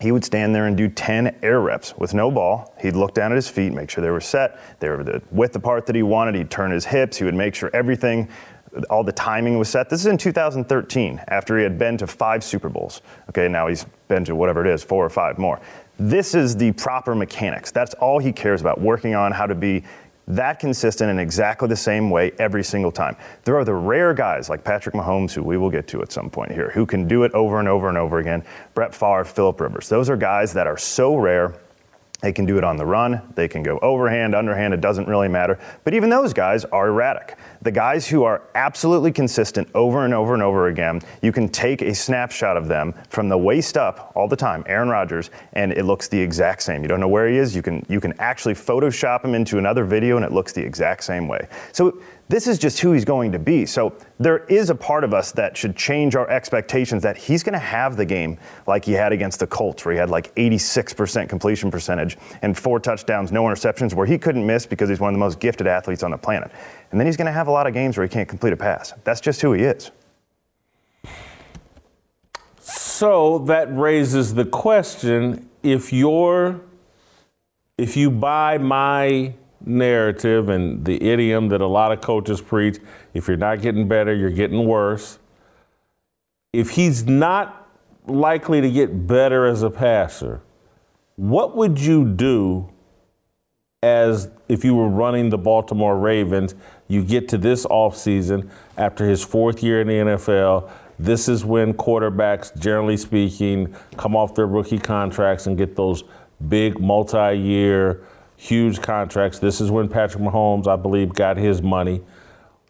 he 0.00 0.12
would 0.12 0.24
stand 0.24 0.54
there 0.54 0.66
and 0.66 0.76
do 0.76 0.88
10 0.88 1.38
air 1.42 1.60
reps 1.60 1.92
with 1.96 2.14
no 2.14 2.30
ball. 2.30 2.72
He'd 2.80 2.94
look 2.94 3.14
down 3.14 3.32
at 3.32 3.36
his 3.36 3.48
feet, 3.48 3.72
make 3.72 3.90
sure 3.90 4.02
they 4.02 4.10
were 4.10 4.20
set, 4.20 4.60
they 4.78 4.88
were 4.88 5.02
the 5.02 5.22
width 5.32 5.56
apart 5.56 5.86
that 5.86 5.96
he 5.96 6.04
wanted. 6.04 6.36
He'd 6.36 6.50
turn 6.50 6.70
his 6.70 6.84
hips. 6.84 7.16
He 7.16 7.24
would 7.24 7.34
make 7.34 7.54
sure 7.54 7.68
everything, 7.72 8.28
all 8.90 9.02
the 9.02 9.12
timing 9.12 9.58
was 9.58 9.68
set. 9.68 9.90
This 9.90 10.00
is 10.00 10.06
in 10.06 10.16
2013, 10.16 11.20
after 11.28 11.56
he 11.56 11.64
had 11.64 11.78
been 11.78 11.96
to 11.98 12.06
five 12.06 12.44
Super 12.44 12.68
Bowls. 12.68 13.02
Okay, 13.28 13.48
now 13.48 13.66
he's 13.66 13.86
been 14.06 14.24
to 14.26 14.36
whatever 14.36 14.64
it 14.64 14.72
is, 14.72 14.84
four 14.84 15.04
or 15.04 15.10
five 15.10 15.36
more. 15.36 15.60
This 15.98 16.34
is 16.34 16.56
the 16.56 16.72
proper 16.72 17.14
mechanics. 17.14 17.70
That's 17.72 17.94
all 17.94 18.18
he 18.18 18.32
cares 18.32 18.60
about, 18.60 18.80
working 18.80 19.14
on 19.14 19.32
how 19.32 19.46
to 19.46 19.54
be 19.54 19.82
that 20.28 20.60
consistent 20.60 21.10
in 21.10 21.18
exactly 21.18 21.68
the 21.68 21.76
same 21.76 22.10
way 22.10 22.32
every 22.38 22.62
single 22.62 22.92
time. 22.92 23.16
There 23.44 23.56
are 23.56 23.64
the 23.64 23.74
rare 23.74 24.12
guys 24.12 24.48
like 24.48 24.62
Patrick 24.62 24.94
Mahomes, 24.94 25.32
who 25.32 25.42
we 25.42 25.56
will 25.56 25.70
get 25.70 25.88
to 25.88 26.02
at 26.02 26.12
some 26.12 26.30
point 26.30 26.52
here, 26.52 26.70
who 26.70 26.84
can 26.84 27.08
do 27.08 27.24
it 27.24 27.32
over 27.32 27.58
and 27.58 27.66
over 27.66 27.88
and 27.88 27.96
over 27.96 28.18
again. 28.18 28.44
Brett 28.74 28.94
Favre, 28.94 29.24
Philip 29.24 29.60
Rivers. 29.60 29.88
Those 29.88 30.10
are 30.10 30.16
guys 30.16 30.52
that 30.52 30.66
are 30.66 30.76
so 30.76 31.16
rare 31.16 31.54
they 32.20 32.32
can 32.32 32.46
do 32.46 32.58
it 32.58 32.64
on 32.64 32.76
the 32.76 32.84
run. 32.84 33.22
They 33.36 33.46
can 33.46 33.62
go 33.62 33.78
overhand, 33.78 34.34
underhand. 34.34 34.74
It 34.74 34.80
doesn't 34.80 35.06
really 35.06 35.28
matter. 35.28 35.58
But 35.84 35.94
even 35.94 36.10
those 36.10 36.32
guys 36.32 36.64
are 36.64 36.88
erratic. 36.88 37.38
The 37.62 37.72
guys 37.72 38.06
who 38.06 38.22
are 38.22 38.42
absolutely 38.54 39.12
consistent 39.12 39.68
over 39.74 40.04
and 40.04 40.14
over 40.14 40.34
and 40.34 40.42
over 40.42 40.68
again, 40.68 41.00
you 41.22 41.32
can 41.32 41.48
take 41.48 41.82
a 41.82 41.94
snapshot 41.94 42.56
of 42.56 42.68
them 42.68 42.94
from 43.08 43.28
the 43.28 43.38
waist 43.38 43.76
up 43.76 44.12
all 44.14 44.28
the 44.28 44.36
time, 44.36 44.64
Aaron 44.66 44.88
Rodgers, 44.88 45.30
and 45.54 45.72
it 45.72 45.84
looks 45.84 46.08
the 46.08 46.20
exact 46.20 46.62
same. 46.62 46.82
You 46.82 46.88
don't 46.88 47.00
know 47.00 47.08
where 47.08 47.28
he 47.28 47.36
is. 47.36 47.56
You 47.56 47.62
can 47.62 47.84
you 47.88 48.00
can 48.00 48.12
actually 48.20 48.54
Photoshop 48.54 49.24
him 49.24 49.34
into 49.34 49.58
another 49.58 49.84
video, 49.84 50.16
and 50.16 50.24
it 50.24 50.32
looks 50.32 50.52
the 50.52 50.62
exact 50.62 51.04
same 51.04 51.28
way. 51.28 51.48
So 51.72 52.00
this 52.28 52.46
is 52.46 52.58
just 52.58 52.78
who 52.80 52.92
he's 52.92 53.06
going 53.06 53.32
to 53.32 53.38
be. 53.38 53.64
So 53.64 53.94
there 54.20 54.44
is 54.46 54.68
a 54.68 54.74
part 54.74 55.02
of 55.02 55.14
us 55.14 55.32
that 55.32 55.56
should 55.56 55.74
change 55.76 56.14
our 56.14 56.28
expectations 56.28 57.02
that 57.02 57.16
he's 57.16 57.42
going 57.42 57.54
to 57.54 57.58
have 57.58 57.96
the 57.96 58.04
game 58.04 58.38
like 58.66 58.84
he 58.84 58.92
had 58.92 59.12
against 59.12 59.40
the 59.40 59.46
Colts, 59.46 59.84
where 59.84 59.94
he 59.94 59.98
had 59.98 60.10
like 60.10 60.34
86% 60.34 61.28
completion 61.28 61.70
percentage 61.70 62.18
and 62.42 62.56
four 62.56 62.80
touchdowns, 62.80 63.32
no 63.32 63.44
interceptions, 63.44 63.94
where 63.94 64.06
he 64.06 64.18
couldn't 64.18 64.46
miss 64.46 64.66
because 64.66 64.90
he's 64.90 65.00
one 65.00 65.14
of 65.14 65.14
the 65.14 65.24
most 65.24 65.40
gifted 65.40 65.66
athletes 65.66 66.02
on 66.02 66.10
the 66.10 66.18
planet. 66.18 66.50
And 66.90 66.98
then 66.98 67.06
he's 67.06 67.16
going 67.16 67.26
to 67.26 67.32
have 67.32 67.48
a 67.48 67.50
lot 67.50 67.66
of 67.66 67.74
games 67.74 67.96
where 67.96 68.06
he 68.06 68.10
can't 68.10 68.28
complete 68.28 68.52
a 68.52 68.56
pass. 68.56 68.94
That's 69.04 69.20
just 69.20 69.40
who 69.42 69.52
he 69.52 69.62
is. 69.62 69.90
So 72.60 73.38
that 73.40 73.68
raises 73.76 74.34
the 74.34 74.44
question 74.44 75.48
if 75.62 75.92
you're 75.92 76.60
if 77.76 77.96
you 77.96 78.10
buy 78.10 78.58
my 78.58 79.32
narrative 79.64 80.48
and 80.48 80.84
the 80.84 81.00
idiom 81.02 81.48
that 81.48 81.60
a 81.60 81.66
lot 81.66 81.92
of 81.92 82.00
coaches 82.00 82.40
preach 82.40 82.78
if 83.14 83.28
you're 83.28 83.36
not 83.36 83.62
getting 83.62 83.86
better, 83.86 84.14
you're 84.14 84.30
getting 84.30 84.66
worse. 84.66 85.18
If 86.52 86.70
he's 86.70 87.04
not 87.04 87.68
likely 88.06 88.60
to 88.60 88.70
get 88.70 89.06
better 89.06 89.46
as 89.46 89.62
a 89.62 89.70
passer, 89.70 90.40
what 91.16 91.56
would 91.56 91.78
you 91.78 92.04
do 92.04 92.68
as 93.82 94.28
if 94.48 94.64
you 94.64 94.74
were 94.74 94.88
running 94.88 95.30
the 95.30 95.38
Baltimore 95.38 95.96
Ravens? 95.98 96.54
You 96.88 97.04
get 97.04 97.28
to 97.28 97.38
this 97.38 97.66
offseason 97.66 98.48
after 98.76 99.06
his 99.06 99.22
fourth 99.22 99.62
year 99.62 99.82
in 99.82 99.88
the 99.88 99.94
NFL. 99.94 100.70
This 100.98 101.28
is 101.28 101.44
when 101.44 101.74
quarterbacks, 101.74 102.58
generally 102.58 102.96
speaking, 102.96 103.74
come 103.96 104.16
off 104.16 104.34
their 104.34 104.46
rookie 104.46 104.78
contracts 104.78 105.46
and 105.46 105.56
get 105.56 105.76
those 105.76 106.02
big 106.48 106.80
multi 106.80 107.38
year 107.38 108.02
huge 108.36 108.80
contracts. 108.80 109.38
This 109.38 109.60
is 109.60 109.70
when 109.70 109.88
Patrick 109.88 110.22
Mahomes, 110.22 110.66
I 110.66 110.76
believe, 110.76 111.12
got 111.12 111.36
his 111.36 111.60
money. 111.60 112.00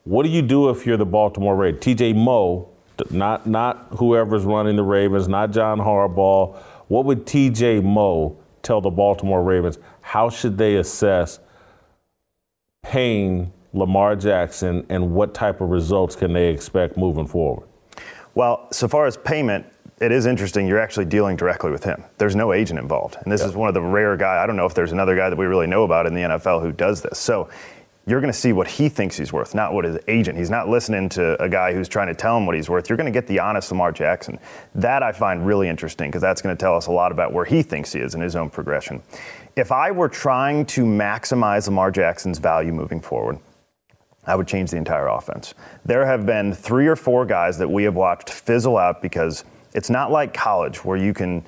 What 0.05 0.25
do 0.25 0.31
you 0.31 0.43
do 0.43 0.71
if 0.71 0.87
you're 0.87 0.97
the 0.97 1.07
Baltimore 1.07 1.55
Ravens? 1.55 1.85
TJ 1.85 2.17
Moe, 2.17 2.69
not 3.11 3.47
not 3.47 3.89
whoever's 3.99 4.45
running 4.45 4.77
the 4.77 4.83
Ravens, 4.83 5.29
not 5.29 5.53
John 5.53 5.79
Harbaugh. 5.79 6.57
What 6.89 7.05
would 7.05 7.27
TJ 7.27 7.85
Moe 7.85 8.37
tell 8.63 8.81
the 8.81 8.91
Baltimore 8.91 9.43
Ravens? 9.43 9.79
How 10.01 10.31
should 10.31 10.57
they 10.57 10.77
assess 10.77 11.39
paying 12.83 13.53
Lamar 13.73 14.17
Jackson 14.17 14.87
and 14.89 15.15
what 15.15 15.35
type 15.35 15.61
of 15.61 15.69
results 15.71 16.17
can 16.17 16.33
they 16.33 16.49
expect 16.49 16.97
moving 16.97 17.27
forward? 17.27 17.69
Well, 18.35 18.69
so 18.73 18.89
far 18.89 19.07
as 19.07 19.17
payment, 19.17 19.67
it 20.01 20.13
is 20.13 20.27
interesting. 20.27 20.67
You're 20.67 20.79
actually 20.79 21.07
dealing 21.07 21.37
directly 21.37 21.71
with 21.71 21.85
him. 21.85 22.05
There's 22.19 22.37
no 22.37 22.53
agent 22.53 22.79
involved, 22.79 23.17
and 23.23 23.33
this 23.33 23.43
is 23.43 23.55
one 23.55 23.69
of 23.69 23.75
the 23.75 23.83
rare 23.83 24.17
guys. 24.17 24.39
I 24.39 24.47
don't 24.47 24.57
know 24.57 24.67
if 24.67 24.75
there's 24.75 24.93
another 24.93 25.17
guy 25.17 25.29
that 25.29 25.37
we 25.37 25.47
really 25.47 25.67
know 25.67 25.83
about 25.83 26.07
in 26.07 26.15
the 26.15 26.21
NFL 26.21 26.63
who 26.63 26.71
does 26.71 27.03
this. 27.03 27.19
So 27.19 27.49
you're 28.07 28.21
going 28.21 28.33
to 28.33 28.39
see 28.39 28.55
what 28.55 28.69
he 28.69 28.89
thinks 28.89 29.17
he's 29.17 29.35
worth, 29.35 29.55
not 29.55 29.75
what 29.75 29.85
his 29.85 29.99
agent. 30.09 30.39
He's 30.39 30.49
not 30.49 30.69
listening 30.69 31.11
to 31.11 31.41
a 31.43 31.49
guy 31.49 31.75
who's 31.75 31.89
trying 31.89 32.07
to 32.07 32.15
tell 32.15 32.39
him 32.39 32.47
what 32.47 32.55
he's 32.55 32.71
worth. 32.71 32.89
You're 32.89 32.97
going 32.97 33.13
to 33.13 33.13
get 33.13 33.27
the 33.27 33.39
honest 33.39 33.71
Lamar 33.71 33.93
Jackson. 33.93 34.39
That 34.75 35.03
I 35.03 35.13
find 35.13 35.45
really 35.45 35.69
interesting 35.69 36.09
because 36.09 36.23
that's 36.23 36.41
going 36.41 36.57
to 36.57 36.61
tell 36.61 36.75
us 36.75 36.87
a 36.87 36.93
lot 36.93 37.13
about 37.13 37.35
where 37.35 37.45
he 37.45 37.63
thinks 37.63 37.93
he 37.93 38.01
is 38.01 38.15
in 38.15 38.23
his 38.23 38.35
own 38.35 38.49
progression. 38.49 39.03
If 39.57 39.73
I 39.73 39.91
were 39.91 40.09
trying 40.09 40.65
to 40.67 40.85
maximize 40.85 41.67
Lamar 41.67 41.91
Jackson's 41.91 42.39
value 42.39 42.73
moving 42.73 43.01
forward, 43.01 43.41
I 44.29 44.37
would 44.37 44.47
change 44.47 44.71
the 44.71 44.77
entire 44.77 45.09
offense. 45.09 45.55
There 45.85 46.05
have 46.05 46.27
been 46.27 46.53
three 46.53 46.87
or 46.87 46.97
four 46.97 47.25
guys 47.25 47.59
that 47.59 47.69
we 47.69 47.83
have 47.85 47.97
watched 47.97 48.31
fizzle 48.31 48.77
out 48.77 49.01
because 49.03 49.45
it's 49.75 49.91
not 49.91 50.11
like 50.11 50.35
college 50.35 50.85
where 50.85 50.97
you 50.97 51.15
can, 51.15 51.45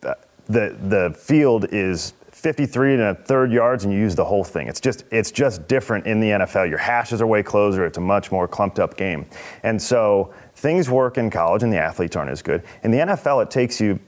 the, 0.00 0.76
the 0.80 1.14
field 1.18 1.66
is 1.70 2.14
53 2.44 2.94
and 2.94 3.02
a 3.02 3.14
third 3.14 3.52
yards 3.52 3.84
and 3.84 3.92
you 3.92 3.98
use 3.98 4.14
the 4.14 4.24
whole 4.24 4.44
thing. 4.44 4.68
It's 4.68 4.80
just 4.80 5.04
it's 5.10 5.30
just 5.30 5.66
different 5.66 6.06
in 6.06 6.20
the 6.20 6.28
NFL. 6.28 6.68
Your 6.68 6.78
hashes 6.78 7.22
are 7.22 7.26
way 7.26 7.42
closer. 7.42 7.86
It's 7.86 7.96
a 7.96 8.02
much 8.02 8.30
more 8.30 8.46
clumped 8.46 8.78
up 8.78 8.98
game. 8.98 9.24
And 9.62 9.80
so 9.80 10.34
things 10.54 10.90
work 10.90 11.16
in 11.16 11.30
college 11.30 11.62
and 11.62 11.72
the 11.72 11.78
athletes 11.78 12.16
aren't 12.16 12.30
as 12.30 12.42
good. 12.42 12.62
In 12.82 12.90
the 12.90 12.98
NFL 12.98 13.42
it 13.42 13.50
takes 13.50 13.80
you 13.80 13.98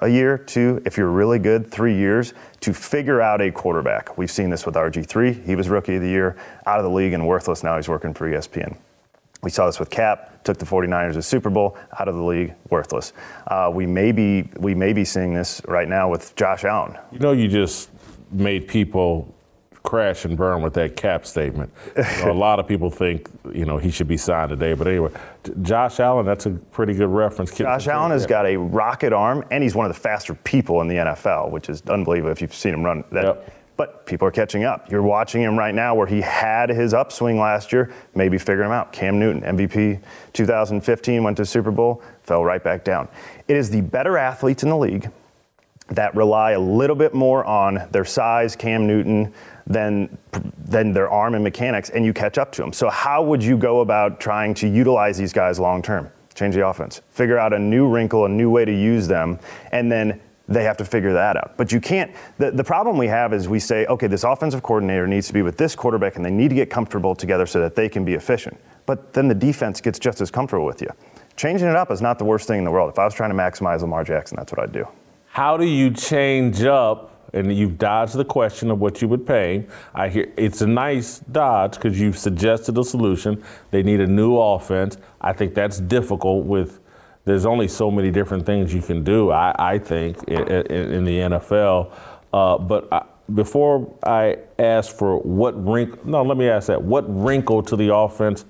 a 0.00 0.08
year, 0.08 0.36
two, 0.36 0.82
if 0.84 0.96
you're 0.96 1.10
really 1.10 1.38
good, 1.38 1.70
three 1.70 1.96
years 1.96 2.34
to 2.60 2.72
figure 2.74 3.20
out 3.20 3.40
a 3.40 3.50
quarterback. 3.50 4.18
We've 4.18 4.30
seen 4.30 4.50
this 4.50 4.66
with 4.66 4.74
RG3. 4.74 5.44
He 5.44 5.56
was 5.56 5.68
rookie 5.68 5.96
of 5.96 6.02
the 6.02 6.08
year, 6.08 6.36
out 6.66 6.78
of 6.78 6.84
the 6.84 6.90
league 6.90 7.12
and 7.12 7.26
worthless. 7.26 7.62
Now 7.62 7.76
he's 7.76 7.88
working 7.88 8.12
for 8.12 8.30
ESPN. 8.30 8.76
We 9.42 9.50
saw 9.50 9.66
this 9.66 9.78
with 9.78 9.90
Cap, 9.90 10.42
took 10.44 10.58
the 10.58 10.66
49ers 10.66 11.14
to 11.14 11.22
Super 11.22 11.50
Bowl, 11.50 11.78
out 11.98 12.08
of 12.08 12.16
the 12.16 12.22
league, 12.22 12.54
worthless. 12.68 13.12
Uh, 13.46 13.70
we, 13.72 13.86
may 13.86 14.12
be, 14.12 14.48
we 14.58 14.74
may 14.74 14.92
be 14.92 15.04
seeing 15.04 15.34
this 15.34 15.62
right 15.68 15.88
now 15.88 16.10
with 16.10 16.34
Josh 16.36 16.64
Allen. 16.64 16.96
You 17.12 17.18
know, 17.18 17.32
you 17.32 17.48
just 17.48 17.90
made 18.32 18.66
people 18.66 19.32
crash 19.86 20.26
and 20.26 20.36
burn 20.36 20.60
with 20.60 20.74
that 20.74 20.96
cap 20.96 21.24
statement. 21.24 21.72
You 22.16 22.26
know, 22.26 22.32
a 22.32 22.34
lot 22.34 22.58
of 22.58 22.66
people 22.66 22.90
think, 22.90 23.28
you 23.52 23.64
know, 23.64 23.78
he 23.78 23.90
should 23.90 24.08
be 24.08 24.16
signed 24.16 24.50
today. 24.50 24.74
But 24.74 24.86
anyway, 24.86 25.10
Josh 25.62 26.00
Allen, 26.00 26.24
that's 26.26 26.46
a 26.46 26.50
pretty 26.50 26.94
good 26.94 27.08
reference. 27.08 27.54
Josh 27.54 27.88
Allen 27.88 28.10
has 28.10 28.26
got 28.26 28.46
a 28.46 28.56
rocket 28.56 29.12
arm, 29.12 29.44
and 29.50 29.62
he's 29.62 29.74
one 29.74 29.86
of 29.86 29.94
the 29.94 30.00
faster 30.00 30.34
people 30.34 30.80
in 30.80 30.88
the 30.88 30.96
NFL, 30.96 31.50
which 31.50 31.68
is 31.68 31.82
unbelievable 31.88 32.32
if 32.32 32.40
you've 32.40 32.54
seen 32.54 32.74
him 32.74 32.84
run. 32.84 33.04
That, 33.12 33.24
yep. 33.24 33.52
But 33.76 34.06
people 34.06 34.26
are 34.26 34.30
catching 34.30 34.64
up. 34.64 34.90
You're 34.90 35.02
watching 35.02 35.42
him 35.42 35.58
right 35.58 35.74
now 35.74 35.94
where 35.94 36.06
he 36.06 36.20
had 36.22 36.70
his 36.70 36.94
upswing 36.94 37.38
last 37.38 37.72
year, 37.72 37.92
maybe 38.14 38.38
figuring 38.38 38.68
him 38.68 38.72
out. 38.72 38.92
Cam 38.92 39.18
Newton, 39.18 39.42
MVP 39.42 40.00
2015, 40.32 41.22
went 41.22 41.36
to 41.36 41.44
Super 41.44 41.70
Bowl, 41.70 42.02
fell 42.22 42.44
right 42.44 42.62
back 42.62 42.84
down. 42.84 43.08
It 43.48 43.56
is 43.56 43.68
the 43.68 43.82
better 43.82 44.16
athletes 44.16 44.62
in 44.62 44.70
the 44.70 44.78
league 44.78 45.10
that 45.88 46.14
rely 46.14 46.52
a 46.52 46.60
little 46.60 46.96
bit 46.96 47.14
more 47.14 47.44
on 47.44 47.86
their 47.92 48.04
size, 48.04 48.56
Cam 48.56 48.86
Newton, 48.86 49.32
than, 49.66 50.16
than 50.64 50.92
their 50.92 51.08
arm 51.08 51.34
and 51.34 51.44
mechanics, 51.44 51.90
and 51.90 52.04
you 52.04 52.12
catch 52.12 52.38
up 52.38 52.52
to 52.52 52.62
them. 52.62 52.72
So, 52.72 52.88
how 52.88 53.22
would 53.22 53.42
you 53.42 53.56
go 53.56 53.80
about 53.80 54.20
trying 54.20 54.54
to 54.54 54.68
utilize 54.68 55.16
these 55.18 55.32
guys 55.32 55.58
long 55.58 55.82
term? 55.82 56.10
Change 56.34 56.54
the 56.54 56.66
offense, 56.66 57.00
figure 57.10 57.38
out 57.38 57.52
a 57.52 57.58
new 57.58 57.88
wrinkle, 57.88 58.26
a 58.26 58.28
new 58.28 58.50
way 58.50 58.64
to 58.64 58.72
use 58.72 59.08
them, 59.08 59.38
and 59.72 59.90
then 59.90 60.20
they 60.48 60.62
have 60.64 60.76
to 60.76 60.84
figure 60.84 61.12
that 61.12 61.36
out. 61.36 61.56
But 61.56 61.72
you 61.72 61.80
can't, 61.80 62.14
the, 62.38 62.50
the 62.50 62.62
problem 62.62 62.98
we 62.98 63.08
have 63.08 63.32
is 63.32 63.48
we 63.48 63.58
say, 63.58 63.86
okay, 63.86 64.06
this 64.06 64.22
offensive 64.22 64.62
coordinator 64.62 65.06
needs 65.06 65.26
to 65.26 65.32
be 65.32 65.42
with 65.42 65.56
this 65.56 65.74
quarterback 65.74 66.16
and 66.16 66.24
they 66.24 66.30
need 66.30 66.48
to 66.48 66.54
get 66.54 66.70
comfortable 66.70 67.14
together 67.14 67.46
so 67.46 67.60
that 67.60 67.74
they 67.74 67.88
can 67.88 68.04
be 68.04 68.14
efficient. 68.14 68.56
But 68.84 69.12
then 69.12 69.26
the 69.26 69.34
defense 69.34 69.80
gets 69.80 69.98
just 69.98 70.20
as 70.20 70.30
comfortable 70.30 70.64
with 70.64 70.80
you. 70.80 70.90
Changing 71.36 71.68
it 71.68 71.74
up 71.74 71.90
is 71.90 72.00
not 72.00 72.18
the 72.18 72.24
worst 72.24 72.46
thing 72.46 72.58
in 72.58 72.64
the 72.64 72.70
world. 72.70 72.90
If 72.90 72.98
I 72.98 73.04
was 73.04 73.14
trying 73.14 73.30
to 73.30 73.36
maximize 73.36 73.80
Lamar 73.80 74.04
Jackson, 74.04 74.36
that's 74.36 74.52
what 74.52 74.60
I'd 74.60 74.72
do. 74.72 74.86
How 75.36 75.58
do 75.58 75.66
you 75.66 75.90
change 75.90 76.62
up? 76.62 77.30
And 77.34 77.54
you've 77.54 77.76
dodged 77.76 78.14
the 78.14 78.24
question 78.24 78.70
of 78.70 78.80
what 78.80 79.02
you 79.02 79.08
would 79.08 79.26
pay. 79.26 79.66
I 79.94 80.08
hear 80.08 80.32
it's 80.38 80.62
a 80.62 80.66
nice 80.66 81.18
dodge 81.18 81.74
because 81.74 82.00
you've 82.00 82.16
suggested 82.16 82.78
a 82.78 82.82
solution. 82.82 83.44
They 83.70 83.82
need 83.82 84.00
a 84.00 84.06
new 84.06 84.38
offense. 84.38 84.96
I 85.20 85.34
think 85.34 85.52
that's 85.52 85.78
difficult 85.78 86.46
with 86.46 86.80
there's 87.26 87.44
only 87.44 87.68
so 87.68 87.90
many 87.90 88.10
different 88.10 88.46
things 88.46 88.72
you 88.72 88.80
can 88.80 89.04
do, 89.04 89.30
I, 89.30 89.54
I 89.58 89.78
think, 89.78 90.24
in, 90.24 90.48
in, 90.72 91.04
the 91.04 91.18
NFL. 91.18 91.92
Uh, 92.32 92.56
but 92.56 92.90
I, 92.90 93.04
before 93.34 93.94
I 94.04 94.38
ask 94.58 94.96
for 94.96 95.18
what 95.18 95.52
wrinkle, 95.62 95.98
no, 96.06 96.22
let 96.22 96.38
me 96.38 96.48
ask 96.48 96.68
that. 96.68 96.82
What 96.82 97.04
wrinkle 97.14 97.62
to 97.64 97.76
the 97.76 97.94
offense 97.94 98.46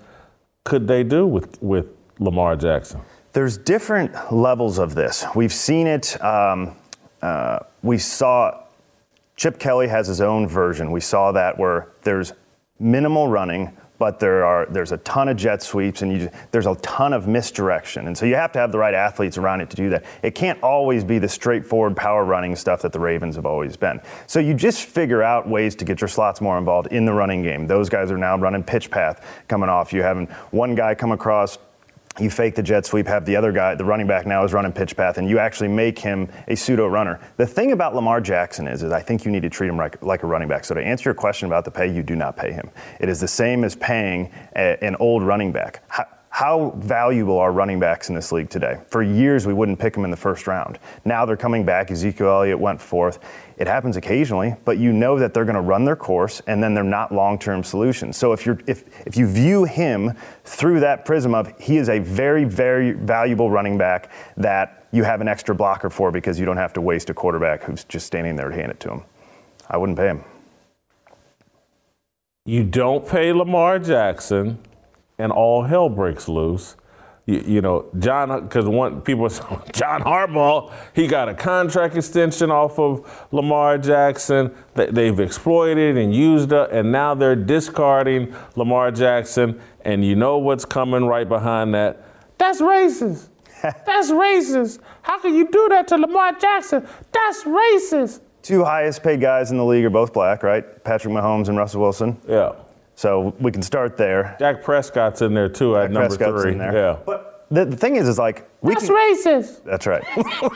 could 0.62 0.86
they 0.86 1.02
do 1.02 1.26
with, 1.26 1.60
with 1.60 1.86
Lamar 2.20 2.54
Jackson? 2.54 3.00
There's 3.36 3.58
different 3.58 4.32
levels 4.32 4.78
of 4.78 4.94
this. 4.94 5.26
We've 5.34 5.52
seen 5.52 5.86
it. 5.86 6.18
Um, 6.24 6.74
uh, 7.20 7.58
we 7.82 7.98
saw 7.98 8.62
Chip 9.36 9.58
Kelly 9.58 9.88
has 9.88 10.06
his 10.06 10.22
own 10.22 10.48
version. 10.48 10.90
We 10.90 11.02
saw 11.02 11.32
that 11.32 11.58
where 11.58 11.88
there's 12.02 12.32
minimal 12.80 13.28
running, 13.28 13.76
but 13.98 14.20
there 14.20 14.46
are 14.46 14.64
there's 14.70 14.92
a 14.92 14.96
ton 14.96 15.28
of 15.28 15.36
jet 15.36 15.62
sweeps 15.62 16.00
and 16.00 16.18
you, 16.18 16.30
there's 16.50 16.66
a 16.66 16.76
ton 16.76 17.12
of 17.12 17.28
misdirection 17.28 18.06
and 18.06 18.16
so 18.16 18.26
you 18.26 18.34
have 18.34 18.52
to 18.52 18.58
have 18.58 18.72
the 18.72 18.78
right 18.78 18.94
athletes 18.94 19.38
around 19.38 19.60
it 19.60 19.70
to 19.70 19.76
do 19.76 19.88
that 19.88 20.04
it 20.22 20.34
can't 20.34 20.62
always 20.62 21.02
be 21.02 21.18
the 21.18 21.28
straightforward 21.28 21.96
power 21.96 22.24
running 22.24 22.54
stuff 22.54 22.82
that 22.82 22.92
the 22.92 23.00
ravens 23.00 23.36
have 23.36 23.46
always 23.46 23.74
been 23.74 23.98
so 24.26 24.38
you 24.38 24.52
just 24.52 24.84
figure 24.84 25.22
out 25.22 25.48
ways 25.48 25.74
to 25.74 25.84
get 25.86 25.98
your 25.98 26.08
slots 26.08 26.42
more 26.42 26.58
involved 26.58 26.88
in 26.92 27.06
the 27.06 27.12
running 27.12 27.42
game 27.42 27.66
those 27.66 27.88
guys 27.88 28.10
are 28.10 28.18
now 28.18 28.36
running 28.36 28.62
pitch 28.62 28.90
path 28.90 29.24
coming 29.48 29.70
off 29.70 29.94
you 29.94 30.02
having 30.02 30.26
one 30.50 30.74
guy 30.74 30.94
come 30.94 31.12
across 31.12 31.56
you 32.18 32.30
fake 32.30 32.54
the 32.54 32.62
jet 32.62 32.86
sweep, 32.86 33.06
have 33.06 33.24
the 33.24 33.36
other 33.36 33.52
guy, 33.52 33.74
the 33.74 33.84
running 33.84 34.06
back 34.06 34.26
now 34.26 34.44
is 34.44 34.52
running 34.52 34.72
pitch 34.72 34.96
path, 34.96 35.18
and 35.18 35.28
you 35.28 35.38
actually 35.38 35.68
make 35.68 35.98
him 35.98 36.28
a 36.48 36.54
pseudo 36.54 36.86
runner. 36.86 37.20
The 37.36 37.46
thing 37.46 37.72
about 37.72 37.94
Lamar 37.94 38.20
Jackson 38.20 38.66
is, 38.66 38.82
is 38.82 38.92
I 38.92 39.02
think 39.02 39.24
you 39.24 39.30
need 39.30 39.42
to 39.42 39.50
treat 39.50 39.68
him 39.68 39.76
like, 39.76 40.02
like 40.02 40.22
a 40.22 40.26
running 40.26 40.48
back. 40.48 40.64
So 40.64 40.74
to 40.74 40.82
answer 40.82 41.08
your 41.08 41.14
question 41.14 41.46
about 41.46 41.64
the 41.64 41.70
pay, 41.70 41.92
you 41.92 42.02
do 42.02 42.16
not 42.16 42.36
pay 42.36 42.52
him. 42.52 42.70
It 43.00 43.08
is 43.08 43.20
the 43.20 43.28
same 43.28 43.64
as 43.64 43.76
paying 43.76 44.32
a, 44.54 44.82
an 44.82 44.96
old 44.96 45.22
running 45.22 45.52
back. 45.52 45.82
How, 45.88 46.06
how 46.36 46.74
valuable 46.76 47.38
are 47.38 47.50
running 47.50 47.80
backs 47.80 48.10
in 48.10 48.14
this 48.14 48.30
league 48.30 48.50
today? 48.50 48.78
For 48.88 49.02
years, 49.02 49.46
we 49.46 49.54
wouldn't 49.54 49.78
pick 49.78 49.94
them 49.94 50.04
in 50.04 50.10
the 50.10 50.18
first 50.18 50.46
round. 50.46 50.78
Now 51.06 51.24
they're 51.24 51.34
coming 51.34 51.64
back. 51.64 51.90
Ezekiel 51.90 52.28
Elliott 52.28 52.58
went 52.58 52.78
fourth. 52.78 53.20
It 53.56 53.66
happens 53.66 53.96
occasionally, 53.96 54.54
but 54.66 54.76
you 54.76 54.92
know 54.92 55.18
that 55.18 55.32
they're 55.32 55.46
going 55.46 55.54
to 55.54 55.62
run 55.62 55.84
their 55.84 55.96
course, 55.96 56.42
and 56.46 56.62
then 56.62 56.74
they're 56.74 56.84
not 56.84 57.10
long-term 57.10 57.64
solutions. 57.64 58.16
So 58.16 58.32
if 58.32 58.44
you're 58.44 58.58
if 58.66 58.84
if 59.06 59.16
you 59.16 59.26
view 59.26 59.64
him 59.64 60.12
through 60.44 60.80
that 60.80 61.06
prism 61.06 61.34
of 61.34 61.58
he 61.58 61.78
is 61.78 61.88
a 61.88 61.98
very 61.98 62.44
very 62.44 62.92
valuable 62.92 63.50
running 63.50 63.78
back 63.78 64.10
that 64.36 64.86
you 64.92 65.04
have 65.04 65.20
an 65.20 65.28
extra 65.28 65.54
blocker 65.54 65.88
for 65.88 66.10
because 66.10 66.38
you 66.38 66.44
don't 66.44 66.58
have 66.58 66.74
to 66.74 66.80
waste 66.80 67.08
a 67.08 67.14
quarterback 67.14 67.62
who's 67.62 67.84
just 67.84 68.06
standing 68.06 68.36
there 68.36 68.50
to 68.50 68.54
hand 68.54 68.70
it 68.70 68.80
to 68.80 68.90
him. 68.90 69.02
I 69.68 69.78
wouldn't 69.78 69.98
pay 69.98 70.08
him. 70.08 70.24
You 72.44 72.62
don't 72.62 73.08
pay 73.08 73.32
Lamar 73.32 73.78
Jackson 73.78 74.58
and 75.18 75.32
all 75.32 75.64
hell 75.64 75.88
breaks 75.88 76.28
loose. 76.28 76.76
You, 77.26 77.44
you 77.44 77.60
know, 77.60 77.86
John, 77.98 78.44
because 78.44 78.66
one 78.66 79.00
people, 79.00 79.28
John 79.72 80.02
Harbaugh, 80.02 80.72
he 80.94 81.08
got 81.08 81.28
a 81.28 81.34
contract 81.34 81.96
extension 81.96 82.52
off 82.52 82.78
of 82.78 83.28
Lamar 83.32 83.78
Jackson. 83.78 84.54
They've 84.74 85.18
exploited 85.18 85.96
and 85.96 86.14
used 86.14 86.52
it, 86.52 86.70
and 86.70 86.92
now 86.92 87.14
they're 87.14 87.36
discarding 87.36 88.34
Lamar 88.54 88.92
Jackson. 88.92 89.60
And 89.84 90.04
you 90.04 90.14
know 90.14 90.38
what's 90.38 90.64
coming 90.64 91.04
right 91.04 91.28
behind 91.28 91.74
that? 91.74 92.04
That's 92.38 92.60
racist. 92.60 93.28
That's 93.62 94.10
racist. 94.10 94.78
How 95.02 95.18
can 95.18 95.34
you 95.34 95.48
do 95.50 95.68
that 95.70 95.88
to 95.88 95.96
Lamar 95.96 96.32
Jackson? 96.38 96.86
That's 97.10 97.44
racist. 97.44 98.20
Two 98.42 98.62
highest 98.62 99.02
paid 99.02 99.20
guys 99.20 99.50
in 99.50 99.56
the 99.56 99.64
league 99.64 99.84
are 99.84 99.90
both 99.90 100.12
black, 100.12 100.44
right? 100.44 100.84
Patrick 100.84 101.12
Mahomes 101.12 101.48
and 101.48 101.56
Russell 101.56 101.80
Wilson. 101.80 102.16
Yeah. 102.28 102.52
So 102.96 103.34
we 103.38 103.52
can 103.52 103.62
start 103.62 103.98
there. 103.98 104.34
Dak 104.38 104.64
Prescott's 104.64 105.20
in 105.20 105.34
there 105.34 105.50
too 105.50 105.76
at 105.76 105.90
number 105.90 106.08
Prescott's 106.08 106.42
three. 106.42 106.52
in 106.52 106.58
there. 106.58 106.74
Yeah. 106.74 106.98
But 107.04 107.46
the, 107.50 107.66
the 107.66 107.76
thing 107.76 107.96
is, 107.96 108.08
is 108.08 108.18
like 108.18 108.48
we 108.62 108.72
That's 108.72 108.86
can, 108.86 108.96
racist. 108.96 109.64
That's 109.64 109.86
right. 109.86 110.02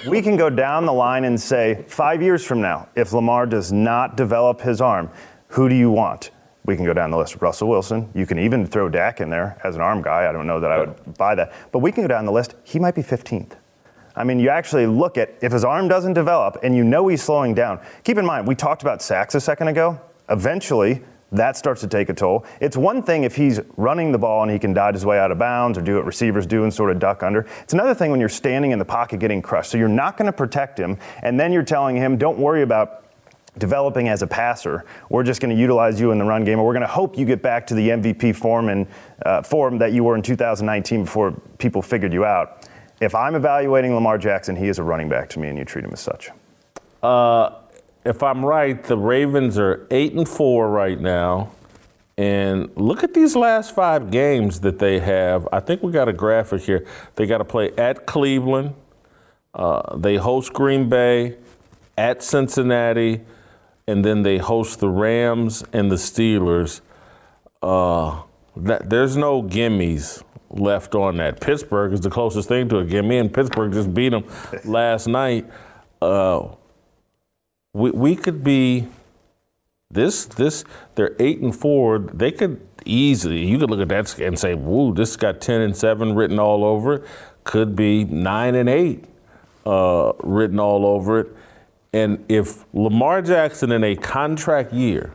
we 0.08 0.22
can 0.22 0.36
go 0.36 0.48
down 0.48 0.86
the 0.86 0.92
line 0.92 1.24
and 1.24 1.38
say, 1.38 1.84
five 1.86 2.22
years 2.22 2.44
from 2.44 2.62
now, 2.62 2.88
if 2.96 3.12
Lamar 3.12 3.44
does 3.46 3.70
not 3.72 4.16
develop 4.16 4.62
his 4.62 4.80
arm, 4.80 5.10
who 5.48 5.68
do 5.68 5.74
you 5.74 5.90
want? 5.90 6.30
We 6.64 6.76
can 6.76 6.86
go 6.86 6.94
down 6.94 7.10
the 7.10 7.18
list. 7.18 7.36
Russell 7.42 7.68
Wilson. 7.68 8.10
You 8.14 8.24
can 8.24 8.38
even 8.38 8.66
throw 8.66 8.88
Dak 8.88 9.20
in 9.20 9.28
there 9.28 9.58
as 9.62 9.76
an 9.76 9.82
arm 9.82 10.00
guy. 10.00 10.26
I 10.28 10.32
don't 10.32 10.46
know 10.46 10.60
that 10.60 10.72
I 10.72 10.78
would 10.78 11.18
buy 11.18 11.34
that. 11.34 11.52
But 11.72 11.80
we 11.80 11.92
can 11.92 12.04
go 12.04 12.08
down 12.08 12.24
the 12.24 12.32
list. 12.32 12.54
He 12.64 12.78
might 12.78 12.94
be 12.94 13.02
15th. 13.02 13.52
I 14.16 14.24
mean, 14.24 14.40
you 14.40 14.48
actually 14.48 14.86
look 14.86 15.18
at 15.18 15.34
if 15.42 15.52
his 15.52 15.64
arm 15.64 15.88
doesn't 15.88 16.14
develop 16.14 16.58
and 16.62 16.74
you 16.74 16.84
know 16.84 17.06
he's 17.08 17.22
slowing 17.22 17.54
down. 17.54 17.80
Keep 18.02 18.18
in 18.18 18.24
mind, 18.26 18.46
we 18.46 18.54
talked 18.54 18.82
about 18.82 19.02
sacks 19.02 19.34
a 19.34 19.40
second 19.40 19.68
ago. 19.68 20.00
Eventually, 20.28 21.02
that 21.32 21.56
starts 21.56 21.80
to 21.82 21.86
take 21.86 22.08
a 22.08 22.14
toll. 22.14 22.44
It's 22.60 22.76
one 22.76 23.02
thing 23.02 23.24
if 23.24 23.36
he's 23.36 23.60
running 23.76 24.12
the 24.12 24.18
ball 24.18 24.42
and 24.42 24.50
he 24.50 24.58
can 24.58 24.72
dodge 24.72 24.94
his 24.94 25.06
way 25.06 25.18
out 25.18 25.30
of 25.30 25.38
bounds 25.38 25.78
or 25.78 25.82
do 25.82 25.96
what 25.96 26.04
receivers 26.04 26.46
do 26.46 26.64
and 26.64 26.74
sort 26.74 26.90
of 26.90 26.98
duck 26.98 27.22
under. 27.22 27.46
It's 27.62 27.72
another 27.72 27.94
thing 27.94 28.10
when 28.10 28.20
you're 28.20 28.28
standing 28.28 28.72
in 28.72 28.78
the 28.78 28.84
pocket 28.84 29.20
getting 29.20 29.40
crushed. 29.40 29.70
So 29.70 29.78
you're 29.78 29.88
not 29.88 30.16
going 30.16 30.26
to 30.26 30.32
protect 30.32 30.78
him, 30.78 30.98
and 31.22 31.38
then 31.38 31.52
you're 31.52 31.62
telling 31.62 31.96
him, 31.96 32.18
don't 32.18 32.38
worry 32.38 32.62
about 32.62 33.04
developing 33.58 34.08
as 34.08 34.22
a 34.22 34.26
passer. 34.26 34.84
We're 35.08 35.22
just 35.22 35.40
going 35.40 35.54
to 35.54 35.60
utilize 35.60 36.00
you 36.00 36.10
in 36.12 36.18
the 36.18 36.24
run 36.24 36.44
game, 36.44 36.58
or 36.58 36.66
we're 36.66 36.72
going 36.72 36.82
to 36.82 36.86
hope 36.86 37.16
you 37.16 37.24
get 37.24 37.42
back 37.42 37.66
to 37.68 37.74
the 37.74 37.88
MVP 37.90 38.34
form 38.36 38.68
and 38.68 38.86
uh, 39.24 39.42
form 39.42 39.78
that 39.78 39.92
you 39.92 40.04
were 40.04 40.16
in 40.16 40.22
2019 40.22 41.04
before 41.04 41.32
people 41.58 41.82
figured 41.82 42.12
you 42.12 42.24
out. 42.24 42.68
If 43.00 43.14
I'm 43.14 43.34
evaluating 43.34 43.94
Lamar 43.94 44.18
Jackson, 44.18 44.56
he 44.56 44.68
is 44.68 44.78
a 44.78 44.82
running 44.82 45.08
back 45.08 45.28
to 45.30 45.38
me, 45.38 45.48
and 45.48 45.58
you 45.58 45.64
treat 45.64 45.84
him 45.84 45.92
as 45.92 46.00
such. 46.00 46.30
Uh, 47.02 47.59
if 48.04 48.22
I'm 48.22 48.44
right, 48.44 48.82
the 48.82 48.96
Ravens 48.96 49.58
are 49.58 49.86
eight 49.90 50.12
and 50.14 50.28
four 50.28 50.70
right 50.70 51.00
now. 51.00 51.52
And 52.16 52.70
look 52.76 53.02
at 53.02 53.14
these 53.14 53.34
last 53.34 53.74
five 53.74 54.10
games 54.10 54.60
that 54.60 54.78
they 54.78 54.98
have. 55.00 55.48
I 55.52 55.60
think 55.60 55.82
we 55.82 55.90
got 55.90 56.08
a 56.08 56.12
graphic 56.12 56.62
here. 56.62 56.86
They 57.16 57.26
got 57.26 57.38
to 57.38 57.44
play 57.44 57.72
at 57.78 58.06
Cleveland. 58.06 58.74
Uh, 59.54 59.96
they 59.96 60.16
host 60.16 60.52
Green 60.52 60.88
Bay, 60.88 61.36
at 62.00 62.22
Cincinnati, 62.22 63.20
and 63.86 64.04
then 64.04 64.22
they 64.22 64.38
host 64.38 64.80
the 64.80 64.88
Rams 64.88 65.62
and 65.72 65.90
the 65.90 65.96
Steelers. 65.96 66.80
Uh, 67.62 68.22
that, 68.56 68.88
there's 68.88 69.16
no 69.16 69.42
gimmies 69.42 70.22
left 70.48 70.94
on 70.94 71.18
that. 71.18 71.40
Pittsburgh 71.40 71.92
is 71.92 72.00
the 72.00 72.08
closest 72.10 72.48
thing 72.48 72.68
to 72.70 72.78
a 72.78 72.84
gimme, 72.84 73.18
and 73.18 73.32
Pittsburgh 73.32 73.72
just 73.72 73.92
beat 73.92 74.10
them 74.10 74.24
last 74.64 75.08
night. 75.08 75.46
Uh, 76.00 76.48
we, 77.72 77.90
we 77.90 78.16
could 78.16 78.42
be 78.42 78.88
this 79.90 80.24
this 80.24 80.64
they're 80.94 81.16
eight 81.18 81.40
and 81.40 81.54
four. 81.54 81.98
They 81.98 82.30
could 82.32 82.66
easily 82.84 83.44
you 83.44 83.58
could 83.58 83.70
look 83.70 83.80
at 83.80 83.88
that 83.88 84.18
and 84.20 84.38
say, 84.38 84.54
"Woo, 84.54 84.94
this 84.94 85.16
got 85.16 85.40
ten 85.40 85.60
and 85.60 85.76
seven 85.76 86.14
written 86.14 86.38
all 86.38 86.64
over 86.64 86.94
it." 86.94 87.04
Could 87.42 87.74
be 87.74 88.04
nine 88.04 88.54
and 88.54 88.68
eight 88.68 89.06
uh, 89.66 90.12
written 90.22 90.60
all 90.60 90.86
over 90.86 91.20
it. 91.20 91.36
And 91.92 92.24
if 92.28 92.64
Lamar 92.72 93.22
Jackson 93.22 93.72
in 93.72 93.82
a 93.82 93.96
contract 93.96 94.72
year 94.72 95.14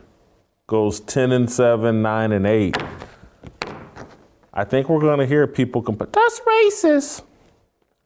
goes 0.66 1.00
ten 1.00 1.32
and 1.32 1.50
seven, 1.50 2.02
nine 2.02 2.32
and 2.32 2.46
eight, 2.46 2.76
I 4.52 4.64
think 4.64 4.88
we're 4.88 5.00
going 5.00 5.20
to 5.20 5.26
hear 5.26 5.46
people 5.46 5.82
complain. 5.82 6.10
That's 6.12 6.40
racist. 6.40 7.22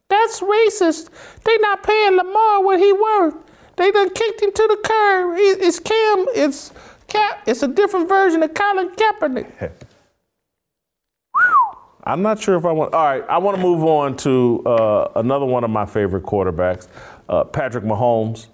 That's 0.09 0.41
racist. 0.41 1.09
They're 1.45 1.61
not 1.61 1.83
paying 1.83 2.17
Lamar 2.17 2.63
what 2.63 2.79
he 2.79 2.93
worth. 2.93 3.50
They 3.77 3.91
done 3.91 4.11
kicked 4.11 4.43
him 4.43 4.53
to 4.53 4.67
the 4.69 4.77
curb. 4.85 5.35
It's 5.39 5.79
Cam. 5.79 6.27
It's 6.35 6.73
Cap. 7.09 7.43
It's 7.47 7.63
a 7.63 7.69
different 7.69 8.09
version 8.09 8.43
of 8.43 8.55
Colin 8.55 8.91
Kaepernick. 8.91 9.73
I'm 12.05 12.23
not 12.23 12.41
sure 12.41 12.57
if 12.57 12.65
I 12.65 12.73
want. 12.73 12.95
All 12.95 13.05
right, 13.05 13.25
I 13.29 13.39
want 13.39 13.57
to 13.57 13.63
move 13.63 13.85
on 13.85 14.17
to 14.19 14.63
uh, 14.65 15.13
another 15.17 15.45
one 15.45 15.65
of 15.65 15.71
my 15.71 15.87
favorite 15.87 16.25
quarterbacks, 16.25 16.89
uh, 17.29 17.45
Patrick 17.45 17.85
Mahomes, 17.85 18.47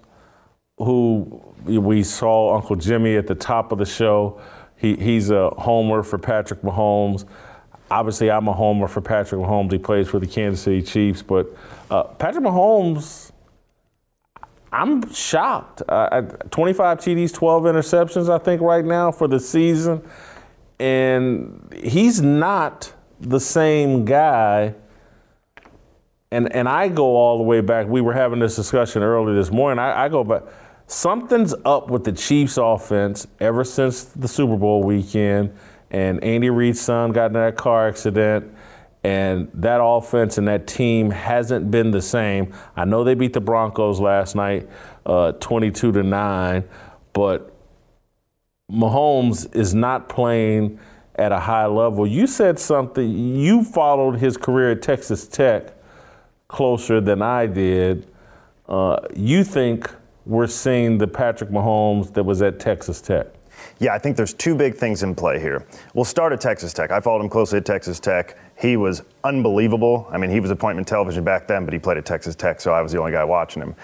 who 0.77 1.41
we 1.63 2.03
saw 2.03 2.55
Uncle 2.55 2.75
Jimmy 2.75 3.15
at 3.15 3.27
the 3.27 3.35
top 3.35 3.71
of 3.71 3.77
the 3.77 3.85
show. 3.85 4.41
He, 4.75 4.95
he's 4.95 5.29
a 5.29 5.49
homer 5.51 6.03
for 6.03 6.17
Patrick 6.17 6.61
Mahomes. 6.61 7.25
Obviously, 7.89 8.29
I'm 8.29 8.47
a 8.47 8.53
homer 8.53 8.87
for 8.87 9.01
Patrick 9.01 9.41
Mahomes. 9.41 9.71
He 9.71 9.77
plays 9.77 10.09
for 10.09 10.19
the 10.19 10.27
Kansas 10.27 10.61
City 10.61 10.81
Chiefs, 10.81 11.21
but 11.21 11.47
uh, 11.89 12.03
Patrick 12.03 12.43
Mahomes 12.43 13.31
I'm 14.77 15.11
shocked. 15.11 15.81
Uh, 15.89 16.21
25 16.51 16.99
TDs, 16.99 17.33
12 17.33 17.63
interceptions, 17.63 18.29
I 18.29 18.37
think, 18.37 18.61
right 18.61 18.85
now 18.85 19.11
for 19.11 19.27
the 19.27 19.39
season. 19.39 20.07
And 20.79 21.75
he's 21.83 22.21
not 22.21 22.93
the 23.19 23.39
same 23.39 24.05
guy. 24.05 24.75
And, 26.29 26.53
and 26.53 26.69
I 26.69 26.89
go 26.89 27.15
all 27.15 27.39
the 27.39 27.43
way 27.43 27.61
back. 27.61 27.87
We 27.87 28.01
were 28.01 28.13
having 28.13 28.37
this 28.37 28.55
discussion 28.55 29.01
early 29.01 29.33
this 29.33 29.49
morning. 29.49 29.79
I, 29.79 30.03
I 30.05 30.09
go 30.09 30.23
back. 30.23 30.43
Something's 30.85 31.55
up 31.65 31.89
with 31.89 32.03
the 32.03 32.11
Chiefs 32.11 32.57
offense 32.57 33.25
ever 33.39 33.63
since 33.63 34.03
the 34.03 34.27
Super 34.27 34.57
Bowl 34.57 34.83
weekend. 34.83 35.55
And 35.89 36.23
Andy 36.23 36.51
Reid's 36.51 36.79
son 36.79 37.13
got 37.13 37.27
in 37.27 37.33
that 37.33 37.55
car 37.55 37.87
accident 37.87 38.53
and 39.07 39.49
that 39.53 39.79
offense 39.81 40.37
and 40.37 40.49
that 40.49 40.67
team 40.67 41.11
hasn't 41.11 41.71
been 41.71 41.91
the 41.91 42.01
same. 42.01 42.53
I 42.75 42.83
know 42.83 43.05
they 43.05 43.15
beat 43.15 43.31
the 43.31 43.39
Broncos 43.39 44.01
last 44.01 44.35
night, 44.35 44.67
uh, 45.05 45.31
22 45.31 45.93
to 45.93 46.03
nine, 46.03 46.65
but 47.13 47.55
Mahomes 48.69 49.55
is 49.55 49.73
not 49.73 50.09
playing 50.09 50.77
at 51.15 51.31
a 51.31 51.39
high 51.39 51.67
level. 51.67 52.05
You 52.05 52.27
said 52.27 52.59
something. 52.59 53.09
You 53.37 53.63
followed 53.63 54.19
his 54.19 54.35
career 54.35 54.71
at 54.71 54.81
Texas 54.81 55.25
Tech 55.25 55.73
closer 56.49 56.99
than 56.99 57.21
I 57.21 57.45
did. 57.45 58.11
Uh, 58.67 58.97
you 59.15 59.45
think 59.45 59.89
we're 60.25 60.47
seeing 60.47 60.97
the 60.97 61.07
Patrick 61.07 61.49
Mahomes 61.49 62.13
that 62.13 62.25
was 62.25 62.41
at 62.41 62.59
Texas 62.59 62.99
Tech? 62.99 63.27
Yeah, 63.79 63.93
I 63.93 63.99
think 63.99 64.17
there's 64.17 64.33
two 64.33 64.53
big 64.53 64.75
things 64.75 65.01
in 65.01 65.15
play 65.15 65.39
here. 65.39 65.65
We'll 65.93 66.03
start 66.03 66.33
at 66.33 66.41
Texas 66.41 66.73
Tech. 66.73 66.91
I 66.91 66.99
followed 66.99 67.21
him 67.23 67.29
closely 67.29 67.59
at 67.59 67.65
Texas 67.65 68.01
Tech. 68.01 68.37
He 68.59 68.75
was 68.75 69.03
unbelievable. 69.23 70.07
I 70.11 70.17
mean, 70.17 70.31
he 70.31 70.39
was 70.39 70.49
appointment 70.49 70.87
television 70.87 71.23
back 71.23 71.47
then, 71.47 71.63
but 71.63 71.73
he 71.73 71.79
played 71.79 71.97
at 71.97 72.05
Texas 72.05 72.35
Tech, 72.35 72.59
so 72.59 72.73
I 72.73 72.81
was 72.81 72.91
the 72.91 72.99
only 72.99 73.11
guy 73.11 73.23
watching 73.23 73.61
him. 73.61 73.75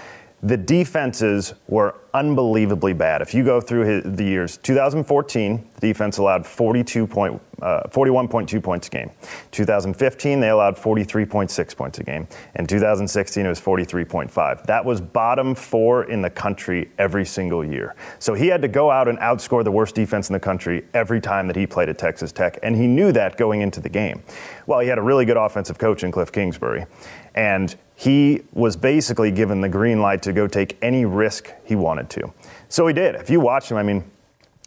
The 0.43 0.57
defenses 0.57 1.53
were 1.69 1.95
unbelievably 2.13 2.93
bad. 2.93 3.21
If 3.21 3.33
you 3.33 3.45
go 3.45 3.61
through 3.61 3.85
his, 3.85 4.03
the 4.03 4.25
years, 4.25 4.57
2014, 4.57 5.69
the 5.75 5.79
defense 5.79 6.17
allowed 6.17 6.45
42 6.45 7.07
point, 7.07 7.41
uh, 7.61 7.83
41.2 7.87 8.61
points 8.61 8.87
a 8.87 8.91
game. 8.91 9.09
2015, 9.51 10.41
they 10.41 10.49
allowed 10.49 10.75
43.6 10.75 11.77
points 11.77 11.99
a 11.99 12.03
game. 12.03 12.27
In 12.55 12.67
2016, 12.67 13.45
it 13.45 13.47
was 13.47 13.61
43.5. 13.61 14.63
That 14.65 14.83
was 14.83 14.99
bottom 14.99 15.55
four 15.55 16.03
in 16.11 16.21
the 16.21 16.29
country 16.29 16.91
every 16.97 17.23
single 17.23 17.63
year. 17.63 17.95
So 18.19 18.33
he 18.33 18.47
had 18.47 18.61
to 18.63 18.67
go 18.67 18.91
out 18.91 19.07
and 19.07 19.17
outscore 19.19 19.63
the 19.63 19.71
worst 19.71 19.95
defense 19.95 20.27
in 20.27 20.33
the 20.33 20.41
country 20.41 20.85
every 20.93 21.21
time 21.21 21.47
that 21.47 21.55
he 21.55 21.65
played 21.65 21.87
at 21.87 21.97
Texas 21.97 22.33
Tech, 22.33 22.59
and 22.63 22.75
he 22.75 22.85
knew 22.85 23.13
that 23.13 23.37
going 23.37 23.61
into 23.61 23.79
the 23.79 23.89
game. 23.89 24.21
Well, 24.67 24.81
he 24.81 24.89
had 24.89 24.97
a 24.97 25.01
really 25.01 25.23
good 25.23 25.37
offensive 25.37 25.77
coach 25.77 26.03
in 26.03 26.11
Cliff 26.11 26.33
Kingsbury, 26.33 26.85
and 27.33 27.73
he 28.03 28.43
was 28.51 28.75
basically 28.75 29.31
given 29.31 29.61
the 29.61 29.69
green 29.69 30.01
light 30.01 30.21
to 30.23 30.33
go 30.33 30.45
take 30.45 30.77
any 30.81 31.05
risk 31.05 31.53
he 31.63 31.73
wanted 31.73 32.09
to. 32.09 32.33
So 32.67 32.85
he 32.85 32.93
did. 32.93 33.15
If 33.15 33.29
you 33.29 33.39
watch 33.39 33.71
him, 33.71 33.77
I 33.77 33.83
mean, 33.83 34.03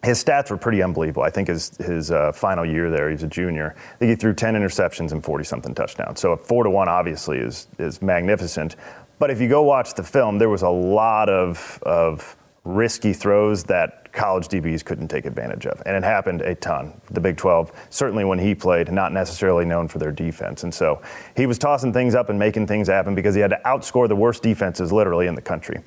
his 0.03 0.25
stats 0.25 0.49
were 0.49 0.57
pretty 0.57 0.83
unbelievable. 0.83 1.23
I 1.23 1.29
think 1.29 1.49
his 1.49 1.77
his 1.77 2.11
uh, 2.11 2.33
final 2.33 2.65
year 2.65 2.91
there, 2.91 3.11
he's 3.11 3.23
a 3.23 3.27
junior. 3.27 3.75
I 3.77 3.97
think 3.99 4.09
he 4.09 4.17
threw 4.17 4.33
10 4.33 4.55
interceptions 4.55 5.13
and 5.13 5.23
40 5.23 5.45
something 5.45 5.75
touchdowns. 5.75 6.19
So 6.19 6.33
a 6.33 6.37
four 6.39 6.65
to 6.65 6.71
one 6.71 6.89
obviously 6.89 7.37
is 7.37 7.67
is 7.79 8.01
magnificent. 8.01 8.77
But 9.19 9.31
if 9.31 9.39
you 9.39 9.51
go 9.51 9.63
watch 9.63 9.93
the 9.93 10.03
film, 10.03 10.39
there 10.39 10.49
was 10.49 10.63
a 10.63 10.71
lot 10.71 11.29
of 11.29 11.79
of 11.83 12.37
risky 12.67 13.13
throws 13.13 13.65
that 13.65 14.13
college 14.13 14.49
DBs 14.49 14.85
couldn't 14.85 15.09
take 15.09 15.27
advantage 15.27 15.67
of. 15.67 15.81
And 15.87 15.97
it 15.97 16.03
happened 16.03 16.41
a 16.41 16.55
ton. 16.55 17.01
The 17.11 17.21
Big 17.21 17.37
12, 17.37 17.71
certainly 17.91 18.25
when 18.25 18.39
he 18.39 18.55
played, 18.55 18.91
not 18.91 19.13
necessarily 19.13 19.65
known 19.65 19.89
for 19.89 19.99
their 19.99 20.11
defense. 20.11 20.65
And 20.65 20.75
so 20.75 21.01
he 21.37 21.47
was 21.47 21.59
tossing 21.59 21.93
things 21.93 22.15
up 22.15 22.29
and 22.29 22.39
making 22.39 22.67
things 22.67 22.89
happen 22.89 23.15
because 23.15 23.35
he 23.35 23.41
had 23.41 23.51
to 23.51 23.61
outscore 23.65 24.09
the 24.09 24.17
worst 24.17 24.43
defenses 24.43 24.93
literally 24.93 25.27
in 25.27 25.35
the 25.35 25.43
country. 25.43 25.81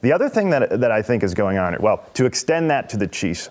The 0.00 0.12
other 0.12 0.28
thing 0.28 0.50
that, 0.50 0.80
that 0.80 0.90
I 0.90 1.02
think 1.02 1.22
is 1.22 1.34
going 1.34 1.56
on, 1.58 1.76
well, 1.80 2.04
to 2.14 2.26
extend 2.26 2.70
that 2.70 2.88
to 2.90 2.96
the 2.96 3.06
Chiefs, 3.06 3.48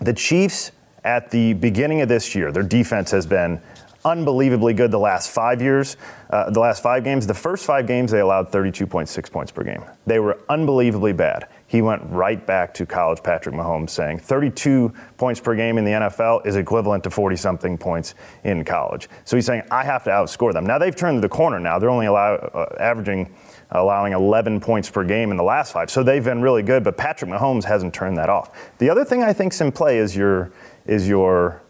the 0.00 0.12
Chiefs 0.12 0.72
at 1.04 1.30
the 1.30 1.54
beginning 1.54 2.00
of 2.00 2.08
this 2.08 2.34
year, 2.34 2.52
their 2.52 2.62
defense 2.62 3.10
has 3.12 3.26
been 3.26 3.60
unbelievably 4.04 4.74
good 4.74 4.90
the 4.90 4.98
last 4.98 5.30
five 5.30 5.62
years, 5.62 5.96
uh, 6.30 6.50
the 6.50 6.60
last 6.60 6.82
five 6.82 7.04
games. 7.04 7.26
The 7.26 7.34
first 7.34 7.64
five 7.64 7.86
games, 7.86 8.10
they 8.10 8.20
allowed 8.20 8.50
32.6 8.50 9.30
points 9.30 9.50
per 9.50 9.64
game. 9.64 9.82
They 10.06 10.18
were 10.18 10.38
unbelievably 10.48 11.14
bad. 11.14 11.48
He 11.66 11.82
went 11.82 12.02
right 12.06 12.44
back 12.46 12.74
to 12.74 12.86
college 12.86 13.22
Patrick 13.22 13.54
Mahomes, 13.54 13.90
saying 13.90 14.18
32 14.18 14.92
points 15.16 15.40
per 15.40 15.56
game 15.56 15.78
in 15.78 15.84
the 15.84 15.92
NFL 15.92 16.46
is 16.46 16.56
equivalent 16.56 17.02
to 17.04 17.10
40 17.10 17.36
something 17.36 17.78
points 17.78 18.14
in 18.44 18.64
college. 18.64 19.08
So 19.24 19.36
he's 19.36 19.46
saying, 19.46 19.62
I 19.70 19.82
have 19.84 20.04
to 20.04 20.10
outscore 20.10 20.52
them. 20.52 20.66
Now 20.66 20.78
they've 20.78 20.94
turned 20.94 21.22
the 21.22 21.28
corner 21.28 21.58
now. 21.58 21.78
They're 21.78 21.90
only 21.90 22.06
allow, 22.06 22.34
uh, 22.34 22.76
averaging 22.78 23.34
allowing 23.70 24.12
11 24.12 24.60
points 24.60 24.88
per 24.90 25.04
game 25.04 25.30
in 25.30 25.36
the 25.36 25.42
last 25.42 25.72
five. 25.72 25.90
So 25.90 26.02
they've 26.02 26.22
been 26.22 26.42
really 26.42 26.62
good, 26.62 26.84
but 26.84 26.96
Patrick 26.96 27.30
Mahomes 27.30 27.64
hasn't 27.64 27.94
turned 27.94 28.16
that 28.18 28.28
off. 28.28 28.50
The 28.78 28.90
other 28.90 29.04
thing 29.04 29.22
I 29.22 29.32
think's 29.32 29.60
in 29.60 29.72
play 29.72 29.98
is 29.98 30.14
your 30.14 30.52
is 30.86 31.08
your 31.08 31.62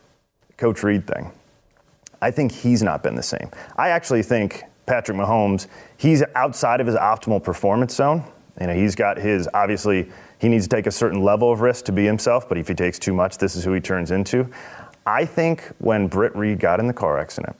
Coach 0.57 0.83
Reid 0.83 1.07
thing. 1.07 1.31
I 2.21 2.31
think 2.31 2.53
he's 2.53 2.83
not 2.83 3.03
been 3.03 3.15
the 3.15 3.23
same. 3.23 3.51
I 3.77 3.91
actually 3.91 4.23
think 4.23 4.65
Patrick 4.87 5.17
Mahomes, 5.17 5.67
he's 5.97 6.23
outside 6.35 6.81
of 6.81 6.87
his 6.87 6.97
optimal 6.97 7.43
performance 7.43 7.95
zone. 7.95 8.25
You 8.61 8.69
know, 8.69 8.75
he's 8.75 8.95
got 8.95 9.19
his 9.19 9.49
obviously 9.53 10.11
he 10.39 10.49
needs 10.49 10.69
to 10.69 10.77
take 10.77 10.87
a 10.87 10.93
certain 10.93 11.23
level 11.23 11.51
of 11.51 11.61
risk 11.61 11.87
to 11.87 11.93
be 11.93 12.05
himself, 12.05 12.49
but 12.49 12.59
if 12.59 12.69
he 12.69 12.75
takes 12.75 12.99
too 12.99 13.13
much, 13.13 13.39
this 13.39 13.57
is 13.57 13.65
who 13.65 13.73
he 13.73 13.81
turns 13.81 14.11
into. 14.11 14.49
I 15.07 15.25
think 15.25 15.63
when 15.79 16.09
Britt 16.09 16.35
Reid 16.37 16.61
got 16.61 16.81
in 16.81 16.87
the 16.87 16.93
car 16.93 17.19
accident, 17.19 17.57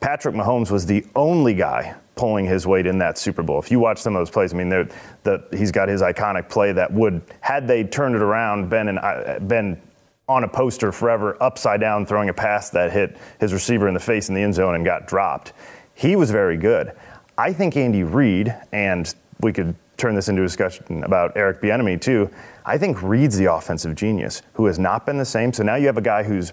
Patrick 0.00 0.34
Mahomes 0.34 0.70
was 0.70 0.86
the 0.86 1.06
only 1.14 1.54
guy 1.54 1.94
pulling 2.16 2.44
his 2.44 2.66
weight 2.66 2.86
in 2.86 2.98
that 2.98 3.16
Super 3.18 3.42
Bowl. 3.42 3.58
If 3.58 3.70
you 3.70 3.78
watch 3.78 3.98
some 3.98 4.14
of 4.16 4.20
those 4.20 4.30
plays, 4.30 4.52
I 4.52 4.56
mean, 4.56 4.68
the, 4.68 5.44
he's 5.52 5.70
got 5.70 5.88
his 5.88 6.02
iconic 6.02 6.48
play 6.48 6.72
that 6.72 6.92
would, 6.92 7.22
had 7.40 7.66
they 7.66 7.84
turned 7.84 8.14
it 8.14 8.22
around, 8.22 8.68
been, 8.68 8.88
an, 8.88 8.98
uh, 8.98 9.38
been 9.46 9.80
on 10.28 10.44
a 10.44 10.48
poster 10.48 10.92
forever, 10.92 11.40
upside 11.40 11.80
down, 11.80 12.04
throwing 12.04 12.28
a 12.28 12.34
pass 12.34 12.70
that 12.70 12.92
hit 12.92 13.16
his 13.40 13.52
receiver 13.52 13.88
in 13.88 13.94
the 13.94 14.00
face 14.00 14.28
in 14.28 14.34
the 14.34 14.42
end 14.42 14.54
zone 14.54 14.74
and 14.74 14.84
got 14.84 15.06
dropped. 15.06 15.52
He 15.94 16.16
was 16.16 16.30
very 16.30 16.56
good. 16.56 16.92
I 17.38 17.52
think 17.52 17.76
Andy 17.76 18.02
Reid, 18.02 18.54
and 18.72 19.12
we 19.40 19.52
could 19.52 19.74
turn 20.02 20.14
this 20.16 20.28
into 20.28 20.42
a 20.42 20.44
discussion 20.44 21.04
about 21.04 21.32
Eric 21.36 21.62
Bieniemy 21.62 22.00
too. 22.00 22.28
I 22.66 22.76
think 22.76 23.00
Reid's 23.02 23.38
the 23.38 23.52
offensive 23.52 23.94
genius 23.94 24.42
who 24.54 24.66
has 24.66 24.78
not 24.78 25.06
been 25.06 25.16
the 25.16 25.24
same. 25.24 25.52
So 25.52 25.62
now 25.62 25.76
you 25.76 25.86
have 25.86 25.96
a 25.96 26.02
guy 26.02 26.24
who's 26.24 26.52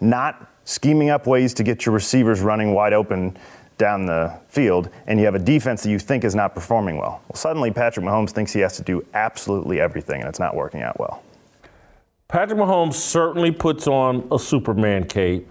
not 0.00 0.48
scheming 0.64 1.10
up 1.10 1.26
ways 1.26 1.52
to 1.54 1.64
get 1.64 1.84
your 1.84 1.92
receivers 1.92 2.40
running 2.40 2.72
wide 2.72 2.92
open 2.92 3.36
down 3.78 4.06
the 4.06 4.32
field, 4.48 4.90
and 5.08 5.18
you 5.18 5.24
have 5.24 5.34
a 5.34 5.40
defense 5.40 5.82
that 5.82 5.90
you 5.90 5.98
think 5.98 6.22
is 6.22 6.36
not 6.36 6.54
performing 6.54 6.98
well. 6.98 7.20
Well, 7.28 7.34
suddenly 7.34 7.72
Patrick 7.72 8.06
Mahomes 8.06 8.30
thinks 8.30 8.52
he 8.52 8.60
has 8.60 8.76
to 8.76 8.82
do 8.84 9.04
absolutely 9.12 9.80
everything, 9.80 10.20
and 10.20 10.28
it's 10.28 10.38
not 10.38 10.54
working 10.54 10.82
out 10.82 11.00
well. 11.00 11.20
Patrick 12.28 12.60
Mahomes 12.60 12.94
certainly 12.94 13.50
puts 13.50 13.88
on 13.88 14.28
a 14.30 14.38
Superman 14.38 15.08
cape, 15.08 15.50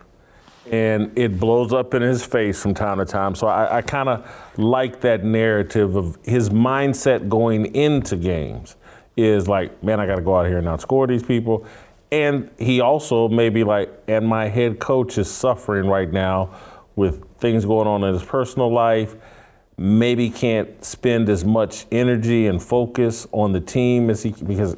and 0.69 1.17
it 1.17 1.39
blows 1.39 1.73
up 1.73 1.93
in 1.93 2.01
his 2.01 2.25
face 2.25 2.61
from 2.61 2.73
time 2.73 2.99
to 2.99 3.05
time. 3.05 3.33
So 3.33 3.47
I, 3.47 3.77
I 3.77 3.81
kind 3.81 4.09
of 4.09 4.29
like 4.57 5.01
that 5.01 5.23
narrative 5.23 5.95
of 5.95 6.17
his 6.23 6.49
mindset 6.49 7.29
going 7.29 7.73
into 7.75 8.15
games 8.15 8.75
is 9.17 9.47
like, 9.47 9.83
man, 9.83 9.99
I 9.99 10.05
got 10.05 10.15
to 10.15 10.21
go 10.21 10.37
out 10.37 10.47
here 10.47 10.57
and 10.57 10.67
outscore 10.67 11.07
these 11.07 11.23
people. 11.23 11.65
And 12.11 12.51
he 12.59 12.81
also 12.81 13.27
may 13.27 13.49
be 13.49 13.63
like, 13.63 13.91
and 14.07 14.27
my 14.27 14.47
head 14.47 14.79
coach 14.79 15.17
is 15.17 15.31
suffering 15.31 15.87
right 15.87 16.11
now 16.11 16.53
with 16.95 17.23
things 17.39 17.65
going 17.65 17.87
on 17.87 18.03
in 18.03 18.13
his 18.13 18.23
personal 18.23 18.71
life. 18.71 19.15
Maybe 19.77 20.29
can't 20.29 20.83
spend 20.83 21.29
as 21.29 21.43
much 21.43 21.85
energy 21.91 22.47
and 22.47 22.61
focus 22.61 23.27
on 23.31 23.53
the 23.53 23.61
team 23.61 24.09
as 24.09 24.21
he 24.21 24.31
because 24.31 24.75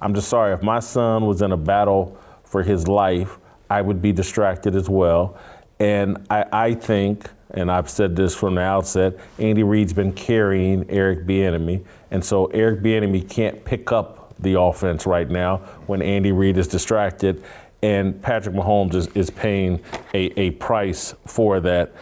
I'm 0.00 0.14
just 0.14 0.28
sorry 0.28 0.54
if 0.54 0.62
my 0.62 0.80
son 0.80 1.26
was 1.26 1.42
in 1.42 1.52
a 1.52 1.56
battle 1.56 2.18
for 2.42 2.62
his 2.62 2.88
life, 2.88 3.38
I 3.70 3.80
would 3.80 4.02
be 4.02 4.12
distracted 4.12 4.74
as 4.74 4.88
well. 4.88 5.38
And 5.78 6.26
I, 6.28 6.44
I 6.52 6.74
think, 6.74 7.30
and 7.52 7.70
I've 7.70 7.88
said 7.88 8.14
this 8.14 8.34
from 8.34 8.56
the 8.56 8.60
outset, 8.60 9.16
Andy 9.38 9.62
Reid's 9.62 9.92
been 9.92 10.12
carrying 10.12 10.84
Eric 10.90 11.26
Bieniemy, 11.26 11.84
and 12.10 12.22
so 12.22 12.46
Eric 12.46 12.82
Bieniemy 12.82 13.30
can't 13.30 13.64
pick 13.64 13.92
up 13.92 14.34
the 14.38 14.60
offense 14.60 15.06
right 15.06 15.30
now 15.30 15.58
when 15.86 16.02
Andy 16.02 16.32
Reid 16.32 16.56
is 16.58 16.66
distracted 16.66 17.42
and 17.82 18.20
Patrick 18.20 18.54
Mahomes 18.54 18.94
is, 18.94 19.06
is 19.08 19.30
paying 19.30 19.80
a, 20.12 20.38
a 20.38 20.50
price 20.52 21.14
for 21.26 21.60
that. 21.60 21.92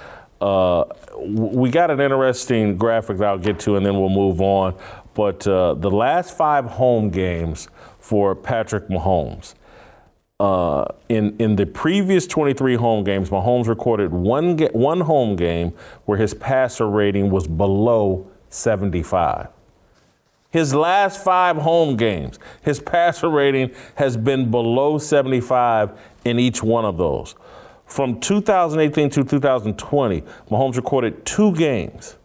Uh, 0.41 0.85
we 1.19 1.71
got 1.71 1.91
an 1.91 2.01
interesting 2.01 2.77
graphic 2.77 3.19
that 3.19 3.29
I'll 3.29 3.39
get 3.39 3.61
to, 3.61 3.77
and 3.77 3.85
then 3.85 3.99
we'll 3.99 4.09
move 4.09 4.41
on. 4.41 4.77
But 5.15 5.47
uh, 5.47 5.75
the 5.75 5.91
last 5.91 6.37
five 6.37 6.65
home 6.65 7.11
games 7.11 7.69
for 7.99 8.35
Patrick 8.35 8.89
Mahomes. 8.89 9.55
Uh, 10.41 10.85
in 11.09 11.37
in 11.39 11.57
the 11.57 11.67
previous 11.67 12.25
23 12.25 12.77
home 12.77 13.03
games, 13.03 13.29
Mahomes 13.31 13.67
recorded 13.67 14.13
one 14.13 14.57
one 14.73 15.01
home 15.01 15.35
game 15.35 15.73
where 16.05 16.17
his 16.17 16.33
passer 16.33 16.89
rating 16.89 17.29
was 17.29 17.49
below 17.49 18.25
75. 18.49 19.49
His 20.51 20.73
last 20.73 21.23
five 21.25 21.57
home 21.57 21.97
games, 21.97 22.39
his 22.63 22.79
passer 22.79 23.29
rating 23.29 23.73
has 23.97 24.17
been 24.17 24.49
below 24.51 24.97
75 24.97 25.99
in 26.25 26.39
each 26.39 26.63
one 26.63 26.85
of 26.85 26.97
those. 26.97 27.35
From 27.87 28.21
2018 28.21 29.11
to 29.11 29.25
2020, 29.25 30.23
Mahomes 30.51 30.77
recorded 30.77 31.25
two 31.27 31.53
games, 31.55 32.17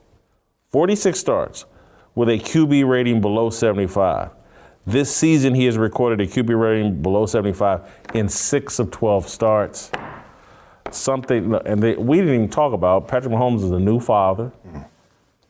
46 0.70 1.20
starts, 1.20 1.66
with 2.14 2.30
a 2.30 2.38
QB 2.38 2.88
rating 2.88 3.22
below 3.22 3.49
75. 3.49 4.30
This 4.86 5.15
season, 5.15 5.55
he 5.55 5.65
has 5.65 5.77
recorded 5.77 6.19
a 6.19 6.29
QB 6.29 6.59
rating 6.59 7.01
below 7.01 7.25
75 7.25 7.81
in 8.13 8.27
six 8.27 8.79
of 8.79 8.91
12 8.91 9.29
starts. 9.29 9.91
Something, 10.91 11.55
and 11.65 11.81
they, 11.81 11.95
we 11.95 12.17
didn't 12.17 12.34
even 12.34 12.49
talk 12.49 12.73
about 12.73 13.07
Patrick 13.07 13.34
Mahomes 13.34 13.63
is 13.63 13.71
a 13.71 13.79
new 13.79 13.99
father. 13.99 14.51
Mm-hmm 14.67 14.81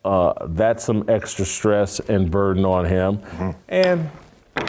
uh, 0.05 0.33
that's 0.49 0.83
some 0.83 1.05
extra 1.07 1.45
stress 1.45 1.99
and 2.01 2.29
burden 2.29 2.65
on 2.65 2.85
him. 2.85 3.17
Mm-hmm. 3.17 3.51
And, 3.69 4.11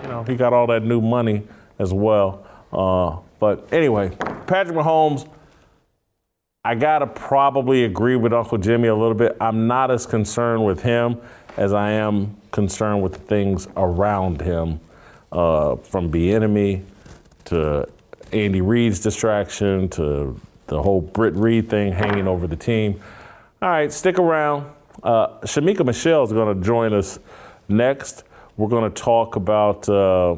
you 0.03 0.09
know, 0.09 0.23
he 0.23 0.37
got 0.37 0.53
all 0.53 0.67
that 0.69 0.85
new 0.85 1.01
money 1.01 1.43
as 1.79 1.93
well. 1.93 2.47
Uh, 2.73 3.19
but 3.39 3.73
anyway, 3.73 4.11
Patrick 4.47 4.77
Mahomes, 4.77 5.29
I 6.65 6.75
got 6.75 7.01
to 7.01 7.07
probably 7.07 7.85
agree 7.85 8.17
with 8.17 8.33
Uncle 8.33 8.59
Jimmy 8.59 8.89
a 8.89 8.95
little 8.95 9.15
bit. 9.15 9.37
I'm 9.41 9.67
not 9.67 9.91
as 9.91 10.07
concerned 10.07 10.65
with 10.65 10.83
him 10.83 11.21
as 11.57 11.73
I 11.73 11.91
am 11.93 12.37
concerned 12.55 13.03
with 13.03 13.13
the 13.13 13.19
things 13.19 13.67
around 13.77 14.41
him, 14.41 14.81
uh, 15.33 15.75
from 15.77 16.11
Bieniemy 16.11 16.85
to 17.47 17.87
Andy 18.33 18.61
Reid's 18.61 19.01
distraction 19.01 19.89
to 19.91 20.41
the 20.69 20.81
whole 20.81 21.01
Britt 21.01 21.35
Reid 21.35 21.69
thing 21.69 21.93
hanging 21.93 22.29
over 22.29 22.47
the 22.47 22.57
team. 22.57 23.01
All 23.61 23.69
right, 23.69 23.93
stick 23.93 24.19
around. 24.21 24.71
Uh, 25.03 25.41
Shamika 25.41 25.85
Michelle 25.85 26.23
is 26.23 26.33
going 26.33 26.57
to 26.57 26.65
join 26.65 26.95
us 26.95 27.19
next. 27.69 28.23
We're 28.57 28.69
going 28.69 28.91
to 28.91 29.03
talk 29.03 29.35
about 29.35 29.89
uh, 29.89 30.37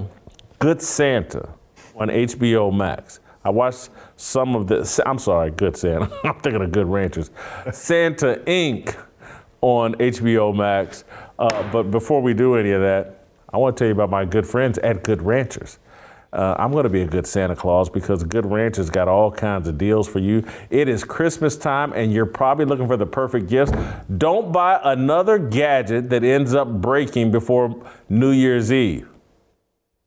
Good 0.59 0.81
Santa 0.81 1.49
on 1.95 2.09
HBO 2.09 2.75
Max. 2.75 3.21
I 3.45 3.51
watched 3.51 3.91
some 4.17 4.57
of 4.57 4.69
the, 4.69 5.03
I'm 5.05 5.19
sorry, 5.19 5.51
Good 5.51 5.77
Santa. 5.77 6.11
I'm 6.25 6.41
thinking 6.41 6.63
of 6.63 6.73
Good 6.73 6.87
Ranchers. 6.87 7.31
Santa 7.73 8.41
Inc. 8.47 8.97
on 9.61 9.95
HBO 9.95 10.55
Max. 10.55 11.05
Uh, 11.39 11.71
but 11.73 11.91
before 11.91 12.23
we 12.23 12.35
do 12.35 12.57
any 12.57 12.71
of 12.71 12.81
that, 12.81 13.25
I 13.53 13.59
want 13.59 13.77
to 13.77 13.81
tell 13.81 13.89
you 13.89 13.95
about 13.95 14.11
my 14.11 14.25
good 14.25 14.47
friends 14.47 14.79
at 14.79 15.03
Good 15.03 15.23
Ranchers. 15.23 15.79
Uh, 16.33 16.55
I'm 16.59 16.73
going 16.73 16.85
to 16.85 16.91
be 16.91 17.03
a 17.03 17.07
good 17.07 17.27
Santa 17.27 17.57
Claus 17.57 17.89
because 17.89 18.23
Good 18.25 18.45
Ranchers 18.45 18.91
got 18.91 19.09
all 19.09 19.31
kinds 19.31 19.69
of 19.69 19.79
deals 19.79 20.07
for 20.09 20.19
you. 20.19 20.45
It 20.69 20.89
is 20.89 21.05
Christmas 21.05 21.57
time 21.57 21.93
and 21.95 22.13
you're 22.13 22.27
probably 22.27 22.67
looking 22.67 22.87
for 22.87 22.97
the 22.97 23.07
perfect 23.07 23.49
gifts. 23.49 23.73
Don't 24.19 24.53
buy 24.53 24.81
another 24.85 25.39
gadget 25.39 26.11
that 26.11 26.25
ends 26.25 26.53
up 26.53 26.69
breaking 26.69 27.31
before 27.31 27.83
New 28.09 28.33
Year's 28.33 28.71
Eve. 28.71 29.09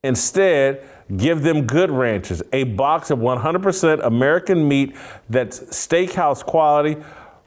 Instead, 0.03 0.85
give 1.17 1.41
them 1.41 1.65
Good 1.65 1.89
Ranchers, 1.89 2.43
a 2.53 2.63
box 2.63 3.09
of 3.09 3.19
100% 3.19 4.05
American 4.05 4.67
meat 4.67 4.95
that's 5.29 5.61
steakhouse 5.61 6.45
quality 6.45 6.97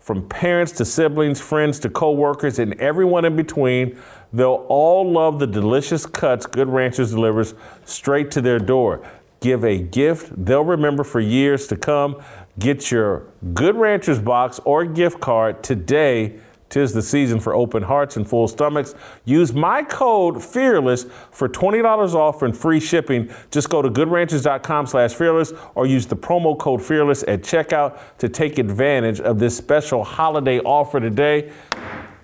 from 0.02 0.28
parents 0.28 0.72
to 0.72 0.84
siblings, 0.84 1.40
friends 1.40 1.78
to 1.78 1.88
coworkers, 1.88 2.58
and 2.58 2.74
everyone 2.80 3.24
in 3.24 3.36
between. 3.36 3.96
They'll 4.32 4.66
all 4.68 5.08
love 5.10 5.38
the 5.38 5.46
delicious 5.46 6.06
cuts 6.06 6.44
Good 6.44 6.68
Ranchers 6.68 7.12
delivers 7.12 7.54
straight 7.84 8.30
to 8.32 8.40
their 8.40 8.58
door. 8.58 9.06
Give 9.40 9.64
a 9.64 9.78
gift 9.78 10.32
they'll 10.44 10.64
remember 10.64 11.04
for 11.04 11.20
years 11.20 11.66
to 11.68 11.76
come. 11.76 12.22
Get 12.58 12.90
your 12.90 13.28
Good 13.54 13.76
Ranchers 13.76 14.18
box 14.18 14.60
or 14.64 14.84
gift 14.84 15.20
card 15.20 15.62
today. 15.62 16.38
Tis 16.72 16.94
the 16.94 17.02
season 17.02 17.38
for 17.38 17.52
open 17.54 17.82
hearts 17.82 18.16
and 18.16 18.26
full 18.26 18.48
stomachs. 18.48 18.94
Use 19.26 19.52
my 19.52 19.82
code 19.82 20.42
FEARLESS 20.42 21.04
for 21.30 21.46
$20 21.46 22.14
off 22.14 22.40
and 22.40 22.56
free 22.56 22.80
shipping. 22.80 23.30
Just 23.50 23.68
go 23.68 23.82
to 23.82 23.90
goodranchers.com 23.90 24.86
slash 24.86 25.12
fearless 25.12 25.52
or 25.74 25.84
use 25.84 26.06
the 26.06 26.16
promo 26.16 26.58
code 26.58 26.80
FEARLESS 26.80 27.24
at 27.28 27.42
checkout 27.42 28.00
to 28.16 28.26
take 28.26 28.58
advantage 28.58 29.20
of 29.20 29.38
this 29.38 29.54
special 29.54 30.02
holiday 30.02 30.60
offer 30.60 30.98
today. 30.98 31.52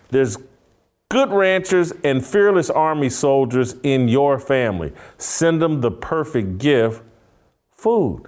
There's 0.08 0.38
good 1.10 1.30
ranchers 1.30 1.92
and 2.02 2.24
fearless 2.24 2.70
army 2.70 3.10
soldiers 3.10 3.74
in 3.82 4.08
your 4.08 4.40
family. 4.40 4.94
Send 5.18 5.60
them 5.60 5.82
the 5.82 5.90
perfect 5.90 6.56
gift 6.56 7.02
food 7.70 8.22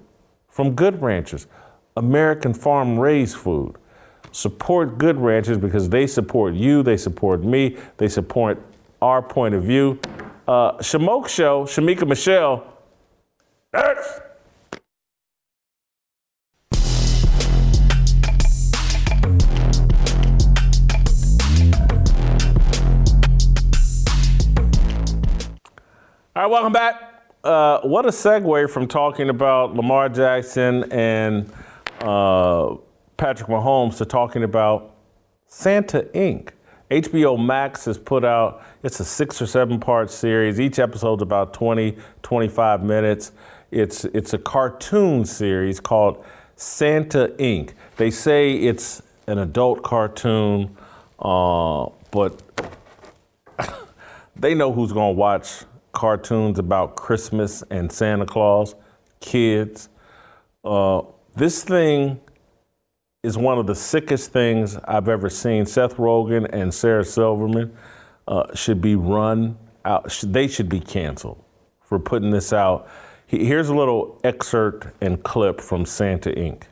from 0.51 0.75
good 0.75 1.01
ranchers, 1.01 1.47
American 1.97 2.53
farm 2.53 2.99
raised 2.99 3.39
food. 3.39 3.77
Support 4.33 4.99
good 4.99 5.17
ranchers 5.17 5.59
because 5.59 5.89
they 5.89 6.07
support 6.07 6.55
you, 6.55 6.83
they 6.83 6.97
support 6.97 7.43
me, 7.43 7.77
they 7.97 8.09
support 8.09 8.63
our 9.03 9.21
point 9.21 9.55
of 9.55 9.65
view. 9.65 9.99
Uh, 10.47 10.73
Shamoke 10.79 11.29
Show, 11.29 11.65
Shamika 11.65 12.07
Michelle. 12.07 12.65
Next. 13.73 14.21
All 26.37 26.45
right, 26.45 26.51
welcome 26.51 26.73
back. 26.73 27.25
Uh, 27.43 27.81
what 27.81 28.07
a 28.07 28.11
segue 28.11 28.71
from 28.71 28.87
talking 28.87 29.29
about 29.29 29.75
Lamar 29.75 30.09
Jackson 30.09 30.91
and 30.93 31.53
uh, 32.01 32.77
Patrick 33.21 33.51
Mahomes 33.51 33.99
to 33.99 34.07
talking 34.07 34.45
about 34.45 34.95
Santa 35.47 36.05
Inc. 36.15 36.53
HBO 36.91 37.39
Max 37.39 37.85
has 37.85 37.99
put 37.99 38.25
out, 38.25 38.65
it's 38.83 38.99
a 38.99 39.05
six 39.05 39.43
or 39.43 39.47
seven 39.47 39.79
part 39.79 40.11
series. 40.11 40.59
Each 40.59 40.79
episode's 40.79 41.21
about 41.21 41.53
20, 41.53 41.99
25 42.23 42.83
minutes. 42.83 43.33
It's, 43.71 44.07
it's 44.07 44.33
a 44.33 44.39
cartoon 44.39 45.27
series 45.27 45.81
called 45.81 46.25
Santa 46.57 47.35
Inc. 47.39 47.75
They 47.99 48.11
say 48.11 48.55
it's 48.55 49.03
an 49.27 49.37
adult 49.37 49.83
cartoon, 49.83 50.75
uh, 51.19 51.91
but 52.11 52.43
they 54.35 54.55
know 54.55 54.73
who's 54.73 54.93
going 54.93 55.15
to 55.15 55.19
watch 55.19 55.65
cartoons 55.93 56.59
about 56.59 56.97
Christmas 56.97 57.63
and 57.71 57.93
Santa 57.93 58.25
Claus, 58.25 58.75
kids. 59.21 59.91
Uh, 60.65 61.03
this 61.37 61.63
thing 61.65 62.19
is 63.23 63.37
one 63.37 63.59
of 63.59 63.67
the 63.67 63.75
sickest 63.75 64.33
things 64.33 64.79
I've 64.85 65.09
ever 65.09 65.29
seen. 65.29 65.67
Seth 65.67 65.97
Rogen 65.97 66.49
and 66.53 66.73
Sarah 66.73 67.05
Silverman 67.05 67.77
uh, 68.27 68.55
should 68.55 68.81
be 68.81 68.97
run 68.97 69.59
out. 69.85 70.11
They 70.23 70.49
should 70.49 70.69
be 70.69 70.81
canceled 70.81 71.43
for 71.83 71.99
putting 71.99 72.31
this 72.31 72.53
out. 72.53 72.89
Here's 73.27 73.69
a 73.69 73.75
little 73.75 74.19
excerpt 74.25 74.89
and 75.01 75.23
clip 75.23 75.61
from 75.61 75.85
Santa 75.85 76.31
Inc. 76.31 76.63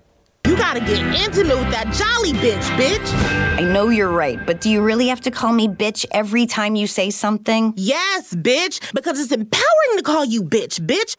You 0.47 0.57
gotta 0.57 0.81
get 0.81 0.99
intimate 1.15 1.59
with 1.59 1.71
that 1.71 1.93
jolly 1.93 2.33
bitch, 2.33 2.65
bitch. 2.79 3.59
I 3.59 3.61
know 3.61 3.91
you're 3.91 4.11
right, 4.11 4.45
but 4.47 4.63
do 4.63 4.71
you 4.71 4.81
really 4.81 5.09
have 5.09 5.21
to 5.23 5.31
call 5.31 5.53
me 5.53 5.69
bitch 5.69 6.07
every 6.11 6.47
time 6.47 6.75
you 6.75 6.87
say 6.87 7.11
something? 7.11 7.75
Yes, 7.77 8.35
bitch, 8.35 8.93
because 8.95 9.21
it's 9.21 9.33
empowering 9.33 9.97
to 9.97 10.03
call 10.03 10.25
you 10.25 10.43
bitch, 10.43 10.81
bitch. 10.81 11.17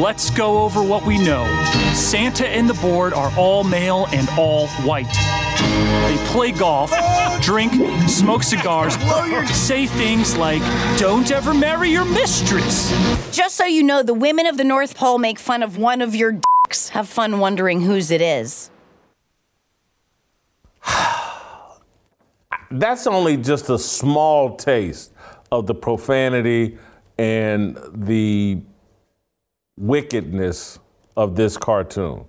Let's 0.00 0.30
go 0.30 0.62
over 0.62 0.82
what 0.82 1.04
we 1.04 1.18
know. 1.22 1.44
Santa 1.92 2.48
and 2.48 2.66
the 2.66 2.72
board 2.80 3.12
are 3.12 3.30
all 3.36 3.62
male 3.64 4.06
and 4.14 4.26
all 4.38 4.66
white. 4.78 5.12
They 6.08 6.16
play 6.28 6.52
golf, 6.52 6.90
drink, 7.42 7.74
smoke 8.08 8.42
cigars, 8.42 8.94
say 9.54 9.84
things 9.84 10.38
like, 10.38 10.62
don't 10.98 11.30
ever 11.30 11.52
marry 11.52 11.90
your 11.90 12.06
mistress. 12.06 12.90
Just 13.30 13.56
so 13.56 13.66
you 13.66 13.82
know, 13.82 14.02
the 14.02 14.14
women 14.14 14.46
of 14.46 14.56
the 14.56 14.64
North 14.64 14.96
Pole 14.96 15.18
make 15.18 15.38
fun 15.38 15.62
of 15.62 15.76
one 15.76 16.00
of 16.00 16.14
your 16.14 16.40
dicks. 16.64 16.88
Have 16.88 17.06
fun 17.06 17.38
wondering 17.38 17.82
whose 17.82 18.10
it 18.10 18.22
is. 18.22 18.70
That's 22.70 23.06
only 23.06 23.36
just 23.36 23.68
a 23.68 23.78
small 23.78 24.56
taste 24.56 25.12
of 25.52 25.66
the 25.66 25.74
profanity 25.74 26.78
and 27.18 27.78
the 27.92 28.62
wickedness 29.80 30.78
of 31.16 31.34
this 31.34 31.56
cartoon. 31.56 32.24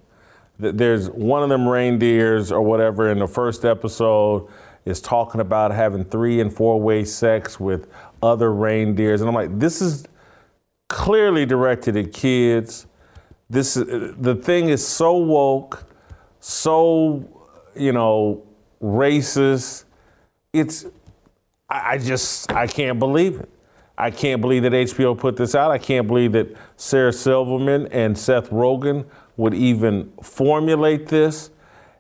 There's 0.58 1.10
one 1.10 1.44
of 1.44 1.50
them 1.50 1.68
reindeers 1.68 2.52
or 2.52 2.62
whatever 2.62 3.12
in 3.12 3.20
the 3.20 3.28
first 3.28 3.66
episode 3.66 4.48
is 4.86 5.02
talking 5.02 5.42
about 5.42 5.72
having 5.72 6.06
three 6.06 6.40
and 6.40 6.54
four 6.54 6.80
way 6.80 7.04
sex 7.04 7.60
with 7.60 7.88
other 8.24 8.54
reindeers. 8.54 9.22
And 9.22 9.28
I'm 9.28 9.36
like, 9.36 9.60
this 9.60 9.82
is 9.82 10.06
clearly 10.88 11.46
directed 11.46 11.98
at 11.98 12.14
kids. 12.14 12.88
This 13.50 13.74
the 13.74 14.40
thing 14.42 14.70
is 14.70 14.86
so 14.86 15.18
woke, 15.18 15.86
so 16.40 17.28
you 17.76 17.92
know, 17.92 18.44
racist. 18.82 19.86
It's 20.54 20.86
I, 21.70 21.94
I 21.94 21.98
just 21.98 22.52
I 22.54 22.68
can't 22.68 22.98
believe 22.98 23.42
it. 23.42 23.50
I 23.98 24.10
can't 24.12 24.42
believe 24.42 24.64
that 24.64 24.72
HBO 24.72 25.18
put 25.18 25.36
this 25.36 25.54
out. 25.54 25.72
I 25.72 25.78
can't 25.78 26.08
believe 26.08 26.32
that 26.32 26.56
Sarah 26.78 27.14
Silverman 27.14 27.88
and 27.88 28.18
Seth 28.18 28.50
Rogen 28.50 29.06
would 29.38 29.54
even 29.54 30.12
formulate 30.22 31.08
this. 31.08 31.52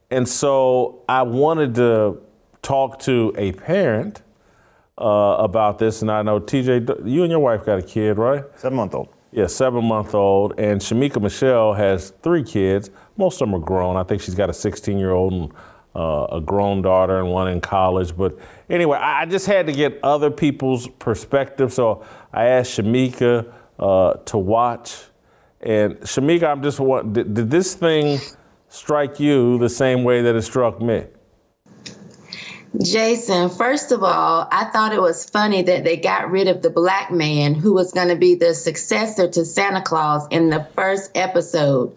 And 0.09 0.27
so 0.27 1.03
I 1.07 1.21
wanted 1.21 1.75
to 1.75 2.21
talk 2.61 2.99
to 2.99 3.33
a 3.37 3.51
parent 3.53 4.21
uh, 4.97 5.35
about 5.39 5.79
this. 5.79 6.01
And 6.01 6.11
I 6.11 6.21
know, 6.21 6.39
TJ, 6.39 7.07
you 7.07 7.23
and 7.23 7.31
your 7.31 7.39
wife 7.39 7.65
got 7.65 7.79
a 7.79 7.81
kid, 7.81 8.17
right? 8.17 8.43
Seven 8.55 8.75
month 8.75 8.93
old. 8.93 9.09
Yeah, 9.31 9.47
seven 9.47 9.85
month 9.85 10.13
old. 10.13 10.53
And 10.59 10.81
Shamika 10.81 11.21
Michelle 11.21 11.73
has 11.73 12.11
three 12.21 12.43
kids. 12.43 12.89
Most 13.17 13.41
of 13.41 13.47
them 13.47 13.55
are 13.55 13.65
grown. 13.65 13.95
I 13.95 14.03
think 14.03 14.21
she's 14.21 14.35
got 14.35 14.49
a 14.49 14.53
16 14.53 14.97
year 14.97 15.11
old 15.11 15.33
and 15.33 15.51
uh, 15.95 16.27
a 16.31 16.41
grown 16.41 16.81
daughter 16.81 17.19
and 17.19 17.29
one 17.29 17.47
in 17.47 17.61
college. 17.61 18.15
But 18.15 18.37
anyway, 18.69 18.97
I 18.97 19.25
just 19.25 19.45
had 19.45 19.67
to 19.67 19.73
get 19.73 19.99
other 20.03 20.31
people's 20.31 20.87
perspective. 20.87 21.73
So 21.73 22.05
I 22.33 22.45
asked 22.45 22.77
Shamika 22.77 23.51
uh, 23.79 24.13
to 24.13 24.37
watch. 24.37 24.95
And 25.61 25.95
Shamika, 25.99 26.43
I'm 26.43 26.63
just 26.63 26.79
wondering, 26.79 27.13
did, 27.13 27.33
did 27.33 27.51
this 27.51 27.75
thing 27.75 28.19
strike 28.69 29.19
you 29.19 29.57
the 29.59 29.69
same 29.69 30.03
way 30.03 30.21
that 30.21 30.35
it 30.35 30.41
struck 30.43 30.81
me? 30.81 31.05
Jason, 32.81 33.49
first 33.49 33.91
of 33.91 34.01
all, 34.01 34.47
I 34.49 34.65
thought 34.65 34.93
it 34.93 35.01
was 35.01 35.29
funny 35.29 35.61
that 35.63 35.83
they 35.83 35.97
got 35.97 36.31
rid 36.31 36.47
of 36.47 36.61
the 36.61 36.69
black 36.69 37.11
man 37.11 37.53
who 37.53 37.73
was 37.73 37.91
going 37.91 38.07
to 38.07 38.15
be 38.15 38.33
the 38.33 38.53
successor 38.53 39.27
to 39.27 39.43
Santa 39.43 39.81
Claus 39.81 40.25
in 40.31 40.49
the 40.49 40.65
first 40.73 41.11
episode. 41.13 41.93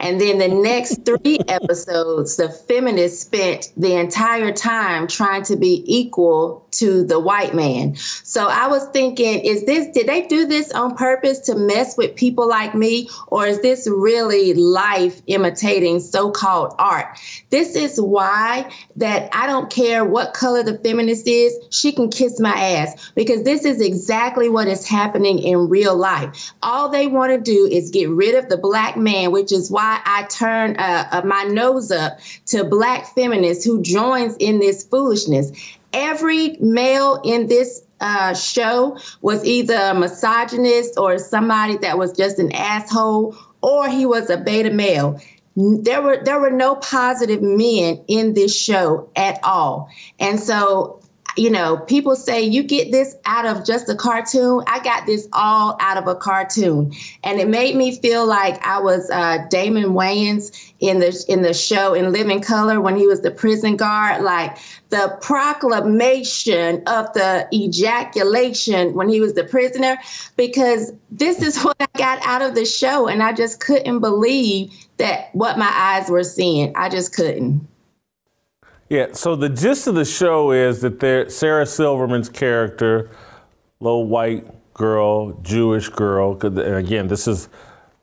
And 0.00 0.20
then 0.20 0.38
the 0.38 0.48
next 0.48 1.04
three 1.04 1.38
episodes, 1.48 2.36
the 2.36 2.48
feminists 2.48 3.22
spent 3.22 3.72
the 3.76 3.94
entire 3.94 4.52
time 4.52 5.06
trying 5.06 5.44
to 5.44 5.56
be 5.56 5.84
equal 5.86 6.63
to 6.78 7.04
the 7.04 7.20
white 7.20 7.54
man. 7.54 7.96
So 7.96 8.48
I 8.48 8.66
was 8.66 8.86
thinking, 8.88 9.40
is 9.40 9.64
this, 9.64 9.88
did 9.88 10.06
they 10.06 10.26
do 10.26 10.46
this 10.46 10.72
on 10.72 10.96
purpose 10.96 11.38
to 11.40 11.54
mess 11.54 11.96
with 11.96 12.16
people 12.16 12.48
like 12.48 12.74
me? 12.74 13.08
Or 13.28 13.46
is 13.46 13.60
this 13.62 13.88
really 13.88 14.54
life 14.54 15.22
imitating 15.26 16.00
so 16.00 16.30
called 16.30 16.74
art? 16.78 17.18
This 17.50 17.76
is 17.76 18.00
why 18.00 18.70
that 18.96 19.28
I 19.34 19.46
don't 19.46 19.70
care 19.70 20.04
what 20.04 20.34
color 20.34 20.62
the 20.62 20.78
feminist 20.78 21.26
is, 21.26 21.56
she 21.70 21.92
can 21.92 22.10
kiss 22.10 22.40
my 22.40 22.52
ass 22.52 23.10
because 23.14 23.42
this 23.44 23.64
is 23.64 23.80
exactly 23.80 24.48
what 24.48 24.68
is 24.68 24.86
happening 24.86 25.38
in 25.38 25.68
real 25.68 25.96
life. 25.96 26.52
All 26.62 26.88
they 26.88 27.06
want 27.06 27.32
to 27.32 27.40
do 27.40 27.66
is 27.70 27.90
get 27.90 28.08
rid 28.08 28.34
of 28.34 28.48
the 28.48 28.56
black 28.56 28.96
man, 28.96 29.32
which 29.32 29.52
is 29.52 29.70
why 29.70 30.00
I 30.04 30.24
turn 30.24 30.76
uh, 30.76 31.08
uh, 31.10 31.22
my 31.24 31.44
nose 31.44 31.90
up 31.90 32.18
to 32.46 32.64
black 32.64 33.14
feminists 33.14 33.64
who 33.64 33.82
joins 33.82 34.36
in 34.36 34.58
this 34.58 34.84
foolishness. 34.84 35.52
Every 35.94 36.56
male 36.60 37.20
in 37.24 37.46
this 37.46 37.82
uh, 38.00 38.34
show 38.34 38.98
was 39.22 39.44
either 39.44 39.76
a 39.76 39.94
misogynist 39.94 40.98
or 40.98 41.18
somebody 41.18 41.76
that 41.78 41.96
was 41.96 42.12
just 42.12 42.38
an 42.38 42.52
asshole, 42.52 43.36
or 43.62 43.88
he 43.88 44.04
was 44.04 44.28
a 44.28 44.36
beta 44.36 44.70
male. 44.70 45.20
There 45.56 46.02
were 46.02 46.20
there 46.24 46.40
were 46.40 46.50
no 46.50 46.74
positive 46.74 47.40
men 47.40 48.04
in 48.08 48.34
this 48.34 48.54
show 48.54 49.08
at 49.14 49.38
all, 49.44 49.88
and 50.18 50.40
so 50.40 51.00
you 51.36 51.50
know, 51.50 51.78
people 51.78 52.14
say 52.14 52.42
you 52.42 52.62
get 52.62 52.92
this 52.92 53.16
out 53.24 53.46
of 53.46 53.64
just 53.64 53.88
a 53.88 53.94
cartoon. 53.94 54.62
I 54.66 54.82
got 54.82 55.06
this 55.06 55.26
all 55.32 55.76
out 55.80 55.96
of 55.96 56.06
a 56.06 56.14
cartoon, 56.14 56.92
and 57.24 57.40
it 57.40 57.48
made 57.48 57.74
me 57.76 57.96
feel 57.96 58.26
like 58.26 58.64
I 58.64 58.78
was 58.80 59.10
uh, 59.10 59.38
Damon 59.50 59.90
Wayans 59.90 60.72
in 60.80 61.00
the 61.00 61.24
in 61.28 61.42
the 61.42 61.54
show 61.54 61.94
in 61.94 62.12
Living 62.12 62.40
Color 62.40 62.80
when 62.80 62.96
he 62.96 63.06
was 63.06 63.22
the 63.22 63.30
prison 63.30 63.76
guard. 63.76 64.22
Like 64.22 64.56
the 64.90 65.18
proclamation 65.20 66.82
of 66.86 67.12
the 67.14 67.48
ejaculation 67.52 68.94
when 68.94 69.08
he 69.08 69.20
was 69.20 69.34
the 69.34 69.44
prisoner, 69.44 69.98
because 70.36 70.92
this 71.10 71.42
is 71.42 71.60
what 71.64 71.76
I 71.80 71.86
got 71.96 72.24
out 72.24 72.42
of 72.42 72.54
the 72.54 72.64
show, 72.64 73.08
and 73.08 73.22
I 73.22 73.32
just 73.32 73.60
couldn't 73.60 74.00
believe 74.00 74.72
that 74.98 75.30
what 75.34 75.58
my 75.58 75.70
eyes 75.74 76.08
were 76.08 76.24
seeing. 76.24 76.72
I 76.76 76.88
just 76.88 77.14
couldn't. 77.14 77.66
Yeah, 78.94 79.08
so 79.10 79.34
the 79.34 79.48
gist 79.48 79.88
of 79.88 79.96
the 79.96 80.04
show 80.04 80.52
is 80.52 80.80
that 80.82 81.00
there, 81.00 81.28
Sarah 81.28 81.66
Silverman's 81.66 82.28
character, 82.28 83.10
little 83.80 84.06
white 84.06 84.46
girl, 84.72 85.32
Jewish 85.42 85.88
girl, 85.88 86.38
and 86.40 86.58
again, 86.60 87.08
this 87.08 87.26
is 87.26 87.48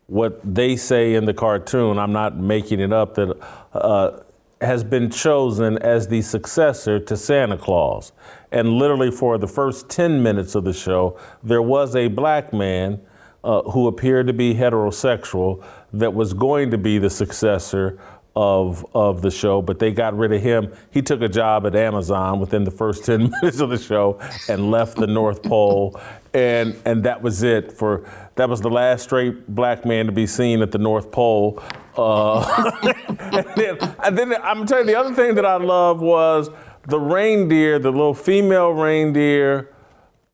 what 0.07 0.41
they 0.43 0.75
say 0.75 1.13
in 1.15 1.23
the 1.23 1.33
cartoon, 1.33 1.97
I'm 1.97 2.11
not 2.11 2.35
making 2.35 2.81
it 2.81 2.91
up, 2.91 3.15
that 3.15 3.37
uh, 3.71 4.19
has 4.59 4.83
been 4.83 5.09
chosen 5.09 5.77
as 5.77 6.09
the 6.09 6.21
successor 6.21 6.99
to 6.99 7.15
Santa 7.15 7.57
Claus. 7.57 8.11
And 8.51 8.73
literally, 8.73 9.11
for 9.11 9.37
the 9.37 9.47
first 9.47 9.87
10 9.87 10.21
minutes 10.21 10.55
of 10.55 10.65
the 10.65 10.73
show, 10.73 11.17
there 11.41 11.61
was 11.61 11.95
a 11.95 12.09
black 12.09 12.51
man 12.51 12.99
uh, 13.45 13.61
who 13.61 13.87
appeared 13.87 14.27
to 14.27 14.33
be 14.33 14.53
heterosexual 14.53 15.63
that 15.93 16.13
was 16.13 16.33
going 16.33 16.69
to 16.71 16.77
be 16.77 16.97
the 16.97 17.09
successor 17.09 17.97
of 18.35 18.85
of 18.95 19.21
the 19.21 19.31
show, 19.31 19.61
but 19.61 19.79
they 19.79 19.91
got 19.91 20.17
rid 20.17 20.31
of 20.31 20.41
him. 20.41 20.71
He 20.91 21.01
took 21.01 21.21
a 21.21 21.27
job 21.27 21.65
at 21.65 21.75
Amazon 21.75 22.39
within 22.39 22.63
the 22.63 22.71
first 22.71 23.05
10 23.05 23.29
minutes 23.29 23.59
of 23.59 23.69
the 23.69 23.77
show 23.77 24.19
and 24.47 24.71
left 24.71 24.97
the 24.97 25.07
North 25.07 25.43
Pole. 25.43 25.99
And 26.33 26.75
and 26.85 27.03
that 27.03 27.21
was 27.21 27.43
it 27.43 27.73
for 27.73 28.09
that 28.35 28.47
was 28.47 28.61
the 28.61 28.69
last 28.69 29.03
straight 29.03 29.53
black 29.53 29.85
man 29.85 30.05
to 30.05 30.11
be 30.11 30.25
seen 30.25 30.61
at 30.61 30.71
the 30.71 30.77
North 30.77 31.11
Pole. 31.11 31.61
Uh, 31.97 32.71
and, 33.19 33.45
then, 33.55 33.95
and 34.01 34.17
then 34.17 34.33
I'm 34.41 34.65
telling 34.65 34.87
you 34.87 34.93
the 34.93 34.99
other 34.99 35.13
thing 35.13 35.35
that 35.35 35.45
I 35.45 35.57
love 35.57 36.01
was 36.01 36.49
the 36.87 36.99
reindeer, 36.99 37.79
the 37.79 37.91
little 37.91 38.13
female 38.13 38.71
reindeer, 38.71 39.73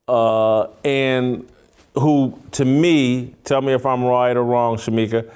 uh, 0.08 0.68
and 0.86 1.50
who 1.95 2.39
to 2.52 2.64
me, 2.64 3.34
tell 3.43 3.62
me 3.62 3.74
if 3.74 3.88
I'm 3.88 4.04
right 4.04 4.38
or 4.38 4.43
wrong, 4.43 4.78
Shamika 4.78 5.32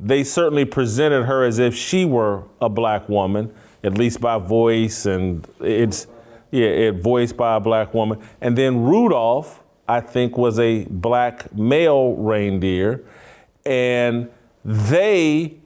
they 0.00 0.24
certainly 0.24 0.64
presented 0.64 1.24
her 1.24 1.44
as 1.44 1.58
if 1.58 1.74
she 1.74 2.04
were 2.04 2.44
a 2.60 2.68
black 2.68 3.08
woman, 3.08 3.52
at 3.82 3.96
least 3.96 4.20
by 4.20 4.38
voice, 4.38 5.06
and 5.06 5.46
it's 5.60 6.06
yeah, 6.50 6.66
it 6.66 7.02
voiced 7.02 7.36
by 7.36 7.56
a 7.56 7.60
black 7.60 7.94
woman. 7.94 8.20
And 8.40 8.56
then 8.56 8.82
Rudolph, 8.82 9.64
I 9.88 10.00
think, 10.00 10.38
was 10.38 10.58
a 10.58 10.84
black 10.84 11.52
male 11.54 12.14
reindeer, 12.14 13.04
and 13.66 14.30
they 14.64 15.58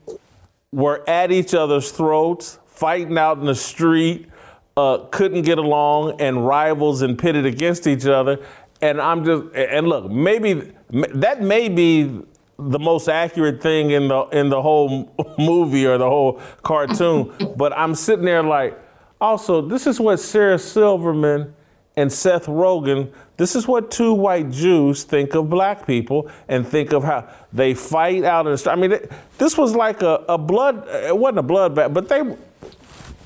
were 0.73 1.09
at 1.09 1.31
each 1.31 1.55
other's 1.55 1.91
throats, 1.91 2.59
fighting 2.67 3.19
out 3.19 3.39
in 3.39 3.45
the 3.45 3.55
street, 3.55 4.29
uh, 4.77 4.99
couldn't 5.11 5.43
get 5.43 5.59
along, 5.59 6.21
and 6.21 6.47
rivals 6.47 7.03
and 7.03 7.19
pitted 7.19 7.45
against 7.47 7.87
each 7.87 8.07
other. 8.07 8.39
And 8.81 9.01
I'm 9.01 9.25
just, 9.25 9.55
and 9.55 9.89
look, 9.89 10.11
maybe 10.11 10.73
that 10.91 11.43
may 11.43 11.69
be 11.69 12.23
the 12.59 12.79
most 12.79 13.09
accurate 13.09 13.63
thing 13.63 13.93
in 13.93 14.09
the 14.09 14.23
in 14.27 14.49
the 14.49 14.61
whole 14.61 15.15
movie 15.39 15.87
or 15.87 15.99
the 15.99 16.09
whole 16.09 16.41
cartoon. 16.63 17.33
but 17.57 17.73
I'm 17.73 17.95
sitting 17.95 18.25
there 18.25 18.43
like, 18.43 18.79
also, 19.21 19.61
this 19.61 19.87
is 19.87 20.01
what 20.01 20.19
Sarah 20.19 20.59
Silverman 20.59 21.55
and 21.97 22.13
Seth 22.13 22.47
Rogen, 22.47 23.13
this 23.37 23.57
is 23.57 23.67
what 23.67 23.91
two 23.91 24.15
white 24.15 24.51
Jews 24.51 25.03
think 25.03 25.35
of 25.35 25.51
black 25.51 25.85
people 25.85 26.31
and 26.47 26.67
think 26.67 26.93
of 26.93 27.03
how 27.03 27.29
they 27.53 27.75
fight 27.75 28.23
out 28.23 28.47
in. 28.47 28.57
I 28.69 28.77
mean, 28.77 28.93
it, 28.93 29.11
this 29.39 29.59
was 29.59 29.75
like 29.75 30.03
a, 30.03 30.25
a 30.29 30.39
blood, 30.39 30.87
it 30.89 31.17
wasn't 31.17 31.41
a 31.41 31.43
bloodbath, 31.43 31.93
but 31.93 32.09
they 32.09 32.23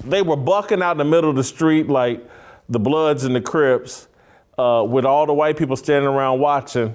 they 0.04 0.22
were 0.22 0.36
bucking 0.36 0.82
out 0.82 0.92
in 0.92 0.98
the 0.98 1.04
middle 1.04 1.28
of 1.28 1.36
the 1.36 1.44
street 1.44 1.88
like 1.88 2.26
the 2.68 2.78
Bloods 2.78 3.24
and 3.24 3.36
the 3.36 3.40
Crips 3.40 4.08
uh, 4.58 4.84
with 4.88 5.04
all 5.04 5.26
the 5.26 5.34
white 5.34 5.56
people 5.56 5.76
standing 5.76 6.08
around 6.08 6.40
watching. 6.40 6.94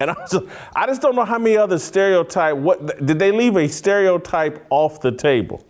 And 0.00 0.10
I 0.10 0.14
just, 0.30 0.44
I 0.74 0.86
just 0.86 1.02
don't 1.02 1.16
know 1.16 1.24
how 1.24 1.38
many 1.38 1.56
other 1.56 1.78
stereotype. 1.78 2.56
What 2.56 3.04
did 3.06 3.18
they 3.18 3.30
leave 3.32 3.56
a 3.56 3.68
stereotype 3.68 4.66
off 4.70 5.00
the 5.00 5.12
table? 5.12 5.64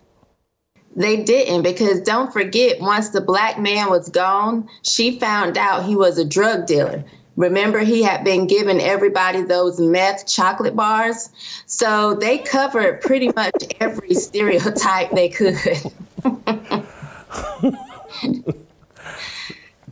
They 0.95 1.23
didn't 1.23 1.63
because 1.63 2.01
don't 2.01 2.31
forget, 2.31 2.79
once 2.79 3.09
the 3.09 3.21
black 3.21 3.59
man 3.59 3.89
was 3.89 4.09
gone, 4.09 4.69
she 4.81 5.19
found 5.19 5.57
out 5.57 5.83
he 5.83 5.95
was 5.95 6.17
a 6.17 6.25
drug 6.25 6.65
dealer. 6.65 7.03
Remember, 7.35 7.79
he 7.79 8.01
had 8.01 8.23
been 8.23 8.47
giving 8.47 8.79
everybody 8.79 9.41
those 9.41 9.77
meth 9.79 10.25
chocolate 10.25 10.75
bars. 10.75 11.29
So 11.65 12.13
they 12.15 12.37
covered 12.37 13.01
pretty 13.01 13.29
much 13.35 13.53
every 13.81 14.13
stereotype 14.13 15.11
they 15.11 15.29
could. 15.29 15.57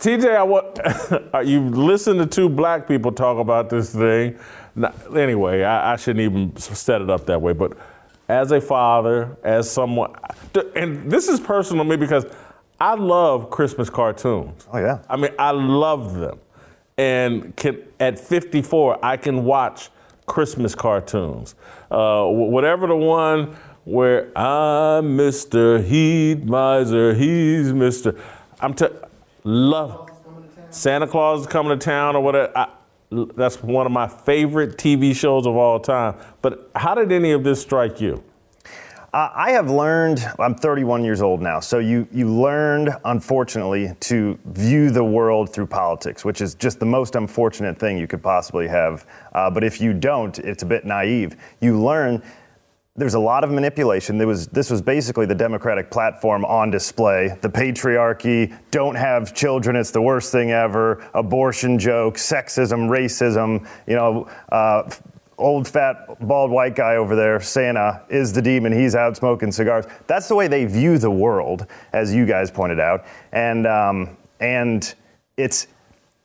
TJ, 0.04 0.36
I 0.36 0.44
want 0.44 1.48
you 1.48 1.62
listen 1.62 2.18
to 2.18 2.26
two 2.26 2.50
black 2.50 2.90
people 2.90 3.14
talk 3.14 3.38
about 3.38 3.70
this 3.70 3.96
thing. 3.96 4.38
anyway, 5.16 5.64
I, 5.64 5.94
I, 5.94 5.96
shouldn't 5.96 6.26
even 6.26 6.54
set 6.58 7.02
it 7.02 7.10
up 7.10 7.26
that 7.28 7.42
way. 7.42 7.54
But 7.54 7.78
as 8.28 8.52
a 8.52 8.60
father, 8.60 9.38
as 9.46 9.72
someone, 9.72 10.14
and 10.76 11.10
this 11.10 11.30
is 11.30 11.40
personal 11.40 11.86
to 11.86 11.90
me 11.90 11.96
because 11.96 12.26
I 12.82 12.96
love 12.96 13.50
Christmas 13.50 13.90
cartoons. 13.90 14.68
Oh 14.74 14.78
yeah. 14.78 15.00
I 15.08 15.16
mean, 15.16 15.32
I 15.40 15.52
love 15.52 16.16
them, 16.16 16.38
and 16.98 17.56
can, 17.56 17.82
at 18.02 18.20
54, 18.20 19.06
I 19.06 19.16
can 19.16 19.46
watch 19.46 19.90
Christmas 20.26 20.76
cartoons. 20.76 21.56
Uh, 21.90 22.26
whatever 22.26 22.88
the 22.88 22.98
one 22.98 23.56
where 23.86 24.38
I'm 24.38 25.18
Mr. 25.18 25.82
Heat 25.82 26.44
Miser, 26.44 27.14
he's 27.14 27.72
Mr. 27.72 28.20
I'm. 28.60 28.74
T- 28.74 28.88
Love 29.44 30.10
Santa 30.70 31.06
Claus 31.06 31.42
is 31.42 31.48
coming 31.48 31.78
to 31.78 31.84
town 31.84 32.16
or 32.16 32.22
whatever. 32.22 32.52
I, 32.58 32.70
that's 33.12 33.62
one 33.62 33.86
of 33.86 33.92
my 33.92 34.08
favorite 34.08 34.78
TV 34.78 35.16
shows 35.16 35.46
of 35.46 35.56
all 35.56 35.80
time. 35.80 36.16
But 36.42 36.72
how 36.76 36.96
did 36.96 37.12
any 37.12 37.32
of 37.32 37.44
this 37.44 37.62
strike 37.62 38.02
you? 38.02 38.24
Uh, 39.14 39.30
I 39.36 39.52
have 39.52 39.70
learned, 39.70 40.26
I'm 40.40 40.56
31 40.56 41.04
years 41.04 41.22
old 41.22 41.40
now, 41.40 41.60
so 41.60 41.78
you, 41.78 42.08
you 42.12 42.28
learned, 42.28 42.90
unfortunately, 43.06 43.94
to 44.00 44.40
view 44.46 44.90
the 44.90 45.04
world 45.04 45.54
through 45.54 45.68
politics, 45.68 46.26
which 46.26 46.42
is 46.42 46.56
just 46.56 46.80
the 46.80 46.88
most 46.88 47.14
unfortunate 47.14 47.78
thing 47.78 48.00
you 48.00 48.08
could 48.08 48.24
possibly 48.24 48.68
have. 48.68 49.06
Uh, 49.34 49.52
but 49.52 49.64
if 49.64 49.80
you 49.80 49.94
don't, 49.94 50.40
it's 50.40 50.64
a 50.64 50.66
bit 50.66 50.84
naive. 50.84 51.36
You 51.60 51.80
learn 51.80 52.24
there's 52.96 53.16
a 53.16 53.20
lot 53.20 53.44
of 53.44 53.50
manipulation. 53.50 54.20
There 54.20 54.28
was, 54.28 54.48
this 54.48 54.70
was 54.70 54.82
basically 54.82 55.26
the 55.26 55.34
Democratic 55.34 55.90
platform 55.90 56.46
on 56.46 56.70
display. 56.70 57.36
The 57.42 57.50
patriarchy, 57.50 58.56
don't 58.70 58.96
have 58.96 59.34
children, 59.34 59.76
it's 59.76 59.90
the 59.90 60.02
worst 60.02 60.32
thing 60.32 60.52
ever, 60.52 61.04
abortion 61.16 61.80
joke, 61.80 62.18
sexism, 62.18 62.88
racism, 62.88 63.68
you 63.88 63.96
know, 63.96 64.30
uh, 64.52 64.90
old 65.40 65.68
fat 65.68 66.06
bald 66.28 66.52
white 66.52 66.76
guy 66.76 66.96
over 66.98 67.16
there, 67.16 67.42
Santa, 67.42 68.04
is 68.10 68.32
the 68.32 68.42
demon. 68.44 68.72
He's 68.72 68.94
out 68.94 69.18
smoking 69.18 69.52
cigars. 69.52 69.86
That's 70.06 70.28
the 70.28 70.36
way 70.36 70.48
they 70.48 70.66
view 70.66 71.00
the 71.00 71.10
world, 71.10 71.66
as 71.94 72.14
you 72.14 72.28
guys 72.28 72.52
pointed 72.52 72.80
out. 72.80 73.06
And, 73.32 73.66
um, 73.66 74.18
and 74.40 74.94
it's, 75.36 75.66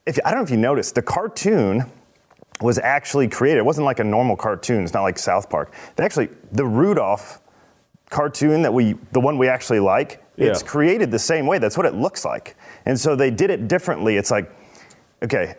if, 0.04 0.18
I 0.22 0.30
don't 0.30 0.40
know 0.40 0.44
if 0.44 0.50
you 0.50 0.58
noticed, 0.58 0.94
the 0.94 1.02
cartoon 1.02 1.90
was 2.60 2.78
actually 2.78 3.28
created. 3.28 3.58
It 3.58 3.64
wasn't 3.64 3.84
like 3.84 4.00
a 4.00 4.04
normal 4.04 4.36
cartoon. 4.36 4.84
It's 4.84 4.92
not 4.92 5.02
like 5.02 5.18
South 5.18 5.48
Park. 5.48 5.72
They 5.96 6.04
actually, 6.04 6.28
the 6.52 6.66
Rudolph 6.66 7.40
cartoon 8.10 8.62
that 8.62 8.72
we, 8.72 8.94
the 9.12 9.20
one 9.20 9.38
we 9.38 9.48
actually 9.48 9.80
like, 9.80 10.24
yeah. 10.36 10.46
it's 10.46 10.62
created 10.62 11.10
the 11.10 11.18
same 11.18 11.46
way. 11.46 11.58
That's 11.58 11.76
what 11.76 11.86
it 11.86 11.94
looks 11.94 12.24
like. 12.24 12.56
And 12.86 12.98
so 12.98 13.14
they 13.14 13.30
did 13.30 13.50
it 13.50 13.68
differently. 13.68 14.16
It's 14.16 14.30
like, 14.30 14.50
okay, 15.22 15.56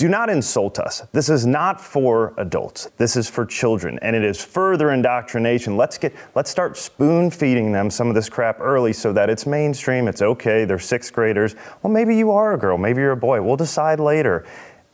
do 0.00 0.08
not 0.08 0.30
insult 0.30 0.78
us. 0.78 1.02
This 1.12 1.28
is 1.28 1.44
not 1.44 1.78
for 1.78 2.32
adults. 2.38 2.88
This 2.96 3.16
is 3.16 3.28
for 3.28 3.44
children, 3.44 3.98
and 4.00 4.16
it 4.16 4.24
is 4.24 4.42
further 4.42 4.92
indoctrination. 4.92 5.76
Let's 5.76 5.98
get, 5.98 6.14
let's 6.34 6.50
start 6.50 6.78
spoon 6.78 7.30
feeding 7.30 7.70
them 7.70 7.90
some 7.90 8.08
of 8.08 8.14
this 8.14 8.30
crap 8.30 8.60
early, 8.60 8.94
so 8.94 9.12
that 9.12 9.28
it's 9.28 9.44
mainstream. 9.44 10.08
It's 10.08 10.22
okay. 10.22 10.64
They're 10.64 10.78
sixth 10.78 11.12
graders. 11.12 11.54
Well, 11.82 11.92
maybe 11.92 12.16
you 12.16 12.30
are 12.30 12.54
a 12.54 12.58
girl. 12.58 12.78
Maybe 12.78 13.02
you're 13.02 13.12
a 13.12 13.16
boy. 13.16 13.42
We'll 13.42 13.56
decide 13.56 14.00
later. 14.00 14.46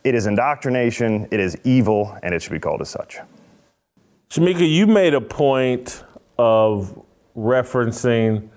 It 0.07 0.15
is 0.15 0.25
indoctrination, 0.25 1.27
it 1.31 1.41
is 1.41 1.57
evil, 1.65 2.17
and 2.23 2.33
it 2.33 2.41
should 2.41 2.53
be 2.53 2.61
called 2.61 2.79
as 2.79 2.87
such. 2.87 3.17
Shamika, 4.29 4.65
you 4.65 4.87
made 4.87 5.13
a 5.13 5.19
point 5.19 6.01
of 6.39 6.97
referencing 7.35 8.47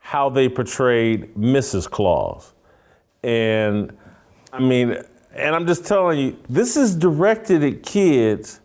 how 0.00 0.28
they 0.28 0.48
portrayed 0.48 1.32
Mrs. 1.36 1.88
Claus. 1.88 2.54
And 3.22 3.96
I 4.52 4.58
mean, 4.58 4.96
and 5.32 5.54
I'm 5.54 5.64
just 5.68 5.84
telling 5.84 6.18
you, 6.18 6.36
this 6.48 6.76
is 6.76 6.96
directed 6.96 7.62
at 7.62 7.84
kids, 7.84 8.58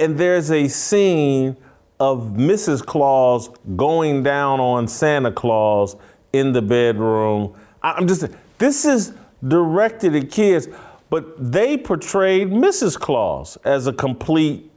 and 0.00 0.18
there's 0.18 0.50
a 0.50 0.66
scene 0.66 1.56
of 2.00 2.32
Mrs. 2.32 2.84
Claus 2.84 3.48
going 3.76 4.24
down 4.24 4.58
on 4.58 4.88
Santa 4.88 5.30
Claus 5.30 5.94
in 6.32 6.50
the 6.50 6.62
bedroom. 6.62 7.54
I'm 7.80 8.08
just, 8.08 8.26
this 8.58 8.84
is 8.84 9.14
directed 9.46 10.16
at 10.16 10.32
kids, 10.32 10.66
but 11.14 11.52
they 11.52 11.76
portrayed 11.76 12.48
Mrs. 12.48 12.98
Claus 12.98 13.56
as 13.64 13.86
a 13.86 13.92
complete 13.92 14.68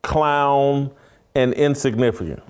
clown 0.00 0.90
and 1.34 1.52
insignificant. 1.52 2.42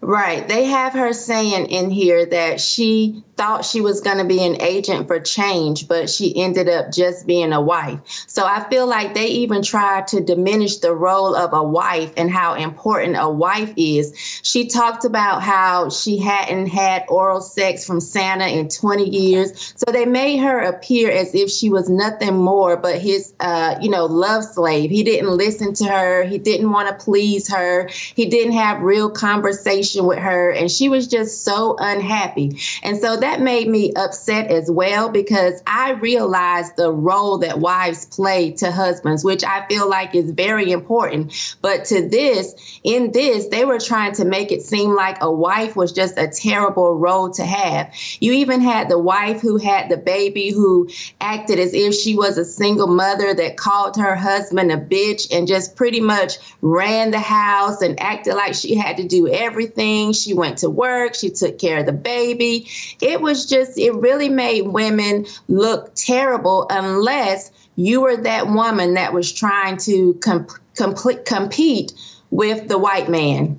Right. 0.00 0.48
They 0.48 0.64
have 0.64 0.92
her 0.94 1.12
saying 1.12 1.66
in 1.66 1.88
here 1.88 2.26
that 2.26 2.60
she 2.60 3.22
thought 3.36 3.64
she 3.64 3.80
was 3.80 4.00
going 4.00 4.18
to 4.18 4.24
be 4.24 4.42
an 4.42 4.60
agent 4.60 5.06
for 5.06 5.20
change, 5.20 5.88
but 5.88 6.08
she 6.08 6.34
ended 6.36 6.68
up 6.68 6.90
just 6.90 7.26
being 7.26 7.52
a 7.52 7.60
wife. 7.60 8.00
So 8.26 8.44
I 8.44 8.66
feel 8.68 8.86
like 8.86 9.14
they 9.14 9.26
even 9.26 9.62
tried 9.62 10.06
to 10.08 10.20
diminish 10.20 10.78
the 10.78 10.94
role 10.94 11.34
of 11.34 11.52
a 11.52 11.62
wife 11.62 12.12
and 12.16 12.30
how 12.30 12.54
important 12.54 13.16
a 13.18 13.28
wife 13.28 13.72
is. 13.76 14.16
She 14.42 14.68
talked 14.68 15.04
about 15.04 15.42
how 15.42 15.90
she 15.90 16.18
hadn't 16.18 16.68
had 16.68 17.04
oral 17.08 17.40
sex 17.40 17.86
from 17.86 18.00
Santa 18.00 18.46
in 18.46 18.68
20 18.68 19.08
years. 19.08 19.74
So 19.76 19.92
they 19.92 20.06
made 20.06 20.38
her 20.38 20.60
appear 20.60 21.10
as 21.10 21.34
if 21.34 21.50
she 21.50 21.68
was 21.68 21.88
nothing 21.88 22.36
more 22.36 22.76
but 22.76 22.98
his, 23.00 23.34
uh, 23.40 23.76
you 23.80 23.90
know, 23.90 24.06
love 24.06 24.44
slave. 24.44 24.90
He 24.90 25.02
didn't 25.02 25.30
listen 25.30 25.74
to 25.74 25.84
her. 25.84 26.24
He 26.24 26.38
didn't 26.38 26.70
want 26.70 26.88
to 26.88 27.04
please 27.04 27.48
her. 27.48 27.88
He 27.88 28.26
didn't 28.26 28.52
have 28.52 28.80
real 28.80 29.10
conversation 29.10 30.06
with 30.06 30.18
her. 30.18 30.50
And 30.50 30.70
she 30.70 30.88
was 30.88 31.06
just 31.06 31.44
so 31.44 31.76
unhappy. 31.78 32.58
And 32.82 32.98
so 32.98 33.16
that 33.26 33.40
made 33.40 33.66
me 33.66 33.92
upset 33.94 34.52
as 34.52 34.70
well 34.70 35.08
because 35.08 35.60
I 35.66 35.94
realized 35.94 36.76
the 36.76 36.92
role 36.92 37.38
that 37.38 37.58
wives 37.58 38.04
play 38.04 38.52
to 38.52 38.70
husbands, 38.70 39.24
which 39.24 39.42
I 39.42 39.66
feel 39.66 39.90
like 39.90 40.14
is 40.14 40.30
very 40.30 40.70
important. 40.70 41.56
But 41.60 41.86
to 41.86 42.08
this, 42.08 42.78
in 42.84 43.10
this, 43.10 43.48
they 43.48 43.64
were 43.64 43.80
trying 43.80 44.12
to 44.12 44.24
make 44.24 44.52
it 44.52 44.62
seem 44.62 44.94
like 44.94 45.20
a 45.20 45.32
wife 45.32 45.74
was 45.74 45.90
just 45.90 46.16
a 46.16 46.28
terrible 46.28 46.94
role 46.94 47.28
to 47.30 47.44
have. 47.44 47.92
You 48.20 48.30
even 48.32 48.60
had 48.60 48.88
the 48.88 48.98
wife 48.98 49.40
who 49.40 49.56
had 49.56 49.88
the 49.88 49.96
baby 49.96 50.52
who 50.52 50.88
acted 51.20 51.58
as 51.58 51.74
if 51.74 51.94
she 51.94 52.14
was 52.14 52.38
a 52.38 52.44
single 52.44 52.86
mother 52.86 53.34
that 53.34 53.56
called 53.56 53.96
her 53.96 54.14
husband 54.14 54.70
a 54.70 54.76
bitch 54.76 55.36
and 55.36 55.48
just 55.48 55.74
pretty 55.74 56.00
much 56.00 56.38
ran 56.62 57.10
the 57.10 57.18
house 57.18 57.82
and 57.82 57.98
acted 57.98 58.34
like 58.34 58.54
she 58.54 58.76
had 58.76 58.98
to 58.98 59.04
do 59.04 59.26
everything. 59.26 60.12
She 60.12 60.32
went 60.32 60.58
to 60.58 60.70
work, 60.70 61.16
she 61.16 61.30
took 61.30 61.58
care 61.58 61.80
of 61.80 61.86
the 61.86 61.92
baby. 61.92 62.68
It 63.00 63.15
it 63.16 63.22
was 63.22 63.46
just, 63.46 63.78
it 63.78 63.94
really 63.94 64.28
made 64.28 64.62
women 64.62 65.26
look 65.48 65.94
terrible 65.94 66.66
unless 66.68 67.50
you 67.76 68.02
were 68.02 68.16
that 68.18 68.46
woman 68.46 68.92
that 68.94 69.12
was 69.14 69.32
trying 69.32 69.78
to 69.78 70.14
comp- 70.14 70.50
complete, 70.74 71.24
compete 71.24 71.94
with 72.30 72.68
the 72.68 72.76
white 72.76 73.08
man. 73.08 73.58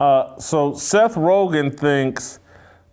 Uh, 0.00 0.38
so 0.38 0.74
Seth 0.74 1.16
Rogen 1.16 1.78
thinks 1.78 2.40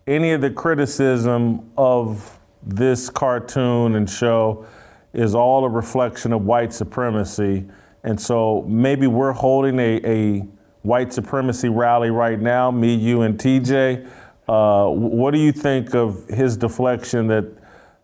any 0.06 0.32
of 0.32 0.42
the 0.42 0.50
criticism 0.50 1.70
of 1.78 2.38
this 2.62 3.08
cartoon 3.08 3.96
and 3.96 4.08
show 4.08 4.66
is 5.14 5.34
all 5.34 5.64
a 5.64 5.68
reflection 5.68 6.32
of 6.32 6.44
white 6.44 6.74
supremacy. 6.74 7.64
And 8.04 8.20
so 8.20 8.64
maybe 8.68 9.06
we're 9.06 9.32
holding 9.32 9.78
a, 9.78 10.00
a 10.04 10.46
white 10.82 11.12
supremacy 11.12 11.68
rally 11.68 12.10
right 12.10 12.40
now, 12.40 12.70
me, 12.70 12.94
you, 12.94 13.22
and 13.22 13.38
TJ. 13.38 14.08
Uh, 14.48 14.88
what 14.88 15.30
do 15.30 15.38
you 15.38 15.52
think 15.52 15.94
of 15.94 16.26
his 16.28 16.56
deflection 16.56 17.28
that, 17.28 17.44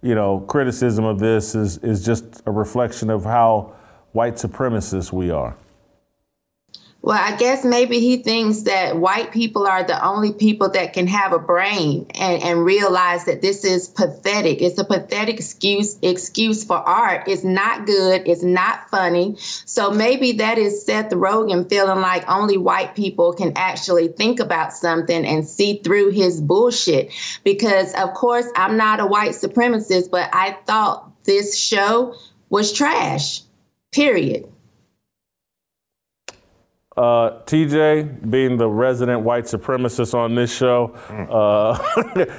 you 0.03 0.15
know, 0.15 0.41
criticism 0.41 1.05
of 1.05 1.19
this 1.19 1.55
is, 1.55 1.79
is 1.79 2.05
just 2.05 2.43
a 2.47 2.51
reflection 2.51 3.11
of 3.11 3.25
how 3.25 3.75
white 4.13 4.35
supremacists 4.35 5.13
we 5.13 5.31
are? 5.31 5.57
Well, 7.01 7.19
I 7.19 7.37
guess 7.37 7.65
maybe 7.65 8.01
he 8.01 8.17
thinks 8.17 8.63
that 8.63 8.97
white 8.97 9.31
people 9.31 9.69
are 9.69 9.85
the 9.85 10.05
only 10.05 10.33
people 10.33 10.69
that 10.71 10.93
can 10.93 11.07
have 11.07 11.33
a 11.33 11.39
brain 11.39 12.07
and, 12.17 12.43
and 12.43 12.65
realize 12.65 13.25
that 13.27 13.41
this 13.41 13.65
is 13.65 13.87
pathetic. 13.87 14.61
It's 14.61 14.79
a 14.79 14.85
pathetic 14.85 15.37
excuse 15.37 15.97
excuse 16.03 16.65
for 16.65 16.77
art. 16.77 17.29
It's 17.29 17.45
not 17.45 17.87
good. 17.87 18.27
It's 18.27 18.43
not 18.43 18.91
funny. 18.91 19.37
So 19.39 19.93
maybe 19.93 20.33
that 20.33 20.59
is 20.59 20.85
Seth 20.85 21.11
Rogen 21.11 21.69
feeling 21.69 22.01
like 22.01 22.29
only 22.29 22.59
white 22.59 22.97
people 22.97 23.33
can 23.33 23.53
actually 23.55 24.09
think 24.09 24.41
about 24.41 24.73
something 24.73 25.25
and 25.25 25.47
see 25.47 25.81
through 25.85 26.11
his 26.11 26.41
bullshit. 26.41 27.13
Because 27.45 27.95
of 27.95 28.13
course 28.15 28.47
I'm 28.57 28.77
not 28.77 28.99
a 28.99 29.07
white 29.07 29.33
supremacist, 29.33 30.11
but 30.11 30.29
I 30.33 30.59
thought 30.67 31.09
this 31.23 31.57
show 31.57 32.17
was 32.51 32.73
trash. 32.73 33.43
Period. 33.93 34.53
Uh, 36.99 37.41
TJ, 37.45 38.29
being 38.29 38.57
the 38.57 38.69
resident 38.69 39.21
white 39.21 39.45
supremacist 39.45 40.15
on 40.15 40.35
this 40.35 40.53
show, 40.53 40.87
uh, 41.31 41.79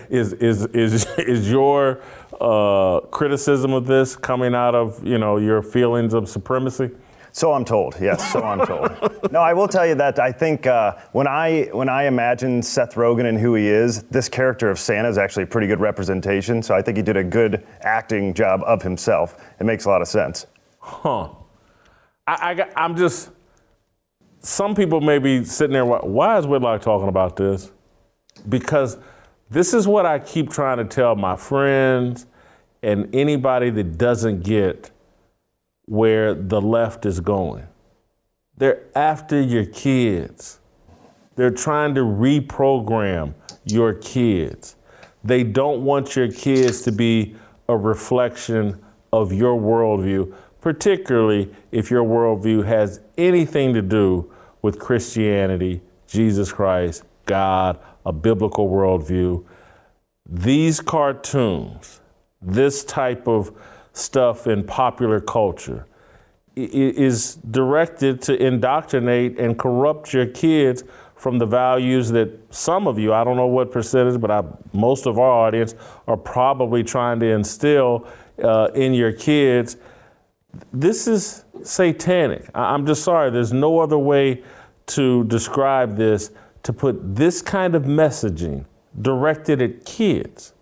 is 0.09 0.33
is 0.33 0.65
is 0.65 1.05
is 1.17 1.49
your 1.49 2.01
uh, 2.41 2.99
criticism 3.09 3.71
of 3.71 3.85
this 3.85 4.17
coming 4.17 4.53
out 4.53 4.75
of 4.75 5.01
you 5.07 5.17
know 5.17 5.37
your 5.37 5.61
feelings 5.61 6.13
of 6.13 6.27
supremacy? 6.27 6.91
So 7.31 7.53
I'm 7.53 7.63
told. 7.63 7.95
Yes, 8.01 8.33
so 8.33 8.41
I'm 8.41 8.67
told. 8.67 8.91
no, 9.31 9.39
I 9.39 9.53
will 9.53 9.69
tell 9.69 9.87
you 9.87 9.95
that 9.95 10.19
I 10.19 10.33
think 10.33 10.67
uh, 10.67 10.97
when 11.13 11.25
I 11.25 11.69
when 11.71 11.87
I 11.87 12.03
imagine 12.03 12.61
Seth 12.61 12.95
Rogen 12.95 13.29
and 13.29 13.39
who 13.39 13.55
he 13.55 13.65
is, 13.65 14.03
this 14.11 14.27
character 14.27 14.69
of 14.69 14.77
Santa 14.77 15.07
is 15.07 15.17
actually 15.17 15.43
a 15.43 15.47
pretty 15.47 15.67
good 15.67 15.79
representation. 15.79 16.61
So 16.61 16.75
I 16.75 16.81
think 16.81 16.97
he 16.97 17.03
did 17.03 17.15
a 17.15 17.23
good 17.23 17.65
acting 17.79 18.33
job 18.33 18.63
of 18.65 18.81
himself. 18.81 19.41
It 19.61 19.63
makes 19.63 19.85
a 19.85 19.89
lot 19.89 20.01
of 20.01 20.09
sense. 20.09 20.47
Huh. 20.79 21.29
I, 22.27 22.51
I 22.51 22.69
I'm 22.75 22.97
just 22.97 23.29
some 24.41 24.75
people 24.75 25.01
may 25.01 25.19
be 25.19 25.43
sitting 25.43 25.73
there, 25.73 25.85
why 25.85 26.37
is 26.37 26.47
Whitlock 26.47 26.81
talking 26.81 27.09
about 27.09 27.35
this? 27.35 27.71
Because 28.47 28.97
this 29.49 29.73
is 29.73 29.87
what 29.87 30.05
I 30.05 30.19
keep 30.19 30.49
trying 30.49 30.77
to 30.77 30.85
tell 30.85 31.15
my 31.15 31.35
friends 31.35 32.25
and 32.81 33.13
anybody 33.13 33.69
that 33.71 33.97
doesn't 33.97 34.43
get 34.43 34.91
where 35.85 36.33
the 36.33 36.61
left 36.61 37.05
is 37.05 37.19
going. 37.19 37.67
They're 38.57 38.85
after 38.95 39.41
your 39.41 39.65
kids. 39.65 40.59
They're 41.35 41.49
trying 41.51 41.95
to 41.95 42.01
reprogram 42.01 43.33
your 43.65 43.93
kids. 43.95 44.75
They 45.23 45.43
don't 45.43 45.83
want 45.83 46.15
your 46.15 46.31
kids 46.31 46.81
to 46.83 46.91
be 46.91 47.35
a 47.67 47.75
reflection 47.75 48.81
of 49.11 49.33
your 49.33 49.59
worldview 49.59 50.33
particularly 50.61 51.53
if 51.71 51.89
your 51.89 52.03
worldview 52.03 52.65
has 52.65 53.01
anything 53.17 53.73
to 53.73 53.81
do 53.81 54.31
with 54.61 54.79
Christianity, 54.79 55.81
Jesus 56.07 56.51
Christ, 56.51 57.03
God, 57.25 57.79
a 58.05 58.11
biblical 58.11 58.69
worldview. 58.69 59.45
These 60.27 60.81
cartoons, 60.81 62.01
this 62.41 62.83
type 62.83 63.27
of 63.27 63.51
stuff 63.93 64.47
in 64.47 64.63
popular 64.63 65.19
culture, 65.19 65.85
is 66.55 67.35
directed 67.35 68.21
to 68.23 68.35
indoctrinate 68.35 69.39
and 69.39 69.57
corrupt 69.57 70.13
your 70.13 70.25
kids 70.25 70.83
from 71.15 71.37
the 71.37 71.45
values 71.45 72.09
that 72.09 72.29
some 72.49 72.87
of 72.87 72.97
you, 72.97 73.13
I 73.13 73.23
don't 73.23 73.37
know 73.37 73.47
what 73.47 73.71
percentage, 73.71 74.19
but 74.19 74.31
I, 74.31 74.43
most 74.73 75.05
of 75.05 75.19
our 75.19 75.31
audience 75.47 75.75
are 76.07 76.17
probably 76.17 76.83
trying 76.83 77.19
to 77.19 77.27
instill 77.27 78.07
uh, 78.41 78.69
in 78.73 78.93
your 78.93 79.11
kids 79.11 79.77
this 80.73 81.07
is 81.07 81.45
satanic. 81.63 82.49
I'm 82.55 82.85
just 82.85 83.03
sorry, 83.03 83.29
there's 83.29 83.53
no 83.53 83.79
other 83.79 83.97
way 83.97 84.43
to 84.87 85.23
describe 85.25 85.97
this 85.97 86.31
to 86.63 86.73
put 86.73 87.15
this 87.15 87.41
kind 87.41 87.75
of 87.75 87.83
messaging 87.83 88.65
directed 89.01 89.61
at 89.61 89.85
kids. 89.85 90.53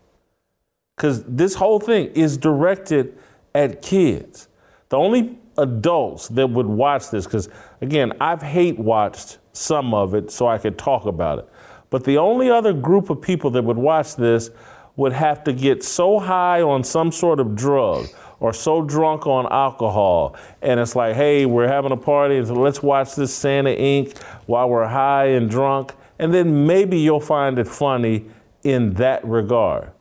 Because 0.95 1.23
this 1.23 1.55
whole 1.55 1.79
thing 1.79 2.07
is 2.13 2.37
directed 2.37 3.17
at 3.53 3.81
kids. 3.81 4.49
The 4.89 4.97
only 4.97 5.37
adults 5.57 6.27
that 6.29 6.49
would 6.49 6.65
watch 6.65 7.09
this, 7.09 7.25
because 7.25 7.49
again, 7.81 8.13
I've 8.19 8.41
hate 8.41 8.77
watched 8.77 9.37
some 9.53 9.93
of 9.93 10.13
it 10.13 10.31
so 10.31 10.47
I 10.47 10.57
could 10.57 10.77
talk 10.77 11.05
about 11.05 11.39
it. 11.39 11.49
But 11.89 12.03
the 12.03 12.17
only 12.17 12.49
other 12.49 12.73
group 12.73 13.09
of 13.09 13.21
people 13.21 13.49
that 13.51 13.63
would 13.63 13.77
watch 13.77 14.15
this 14.15 14.49
would 14.95 15.13
have 15.13 15.43
to 15.45 15.53
get 15.53 15.83
so 15.83 16.19
high 16.19 16.61
on 16.61 16.83
some 16.83 17.11
sort 17.11 17.39
of 17.39 17.55
drug 17.55 18.07
or 18.39 18.53
so 18.53 18.81
drunk 18.81 19.25
on 19.25 19.47
alcohol 19.51 20.35
and 20.61 20.79
it's 20.79 20.95
like, 20.95 21.15
hey, 21.15 21.45
we're 21.45 21.67
having 21.67 21.91
a 21.91 21.97
party, 21.97 22.43
so 22.45 22.53
let's 22.53 22.83
watch 22.83 23.15
this 23.15 23.33
Santa 23.33 23.71
Inc. 23.71 24.17
while 24.45 24.69
we're 24.69 24.87
high 24.87 25.27
and 25.27 25.49
drunk, 25.49 25.93
and 26.19 26.33
then 26.33 26.65
maybe 26.65 26.99
you'll 26.99 27.19
find 27.19 27.59
it 27.59 27.67
funny 27.67 28.25
in 28.63 28.93
that 28.95 29.23
regard. 29.25 29.91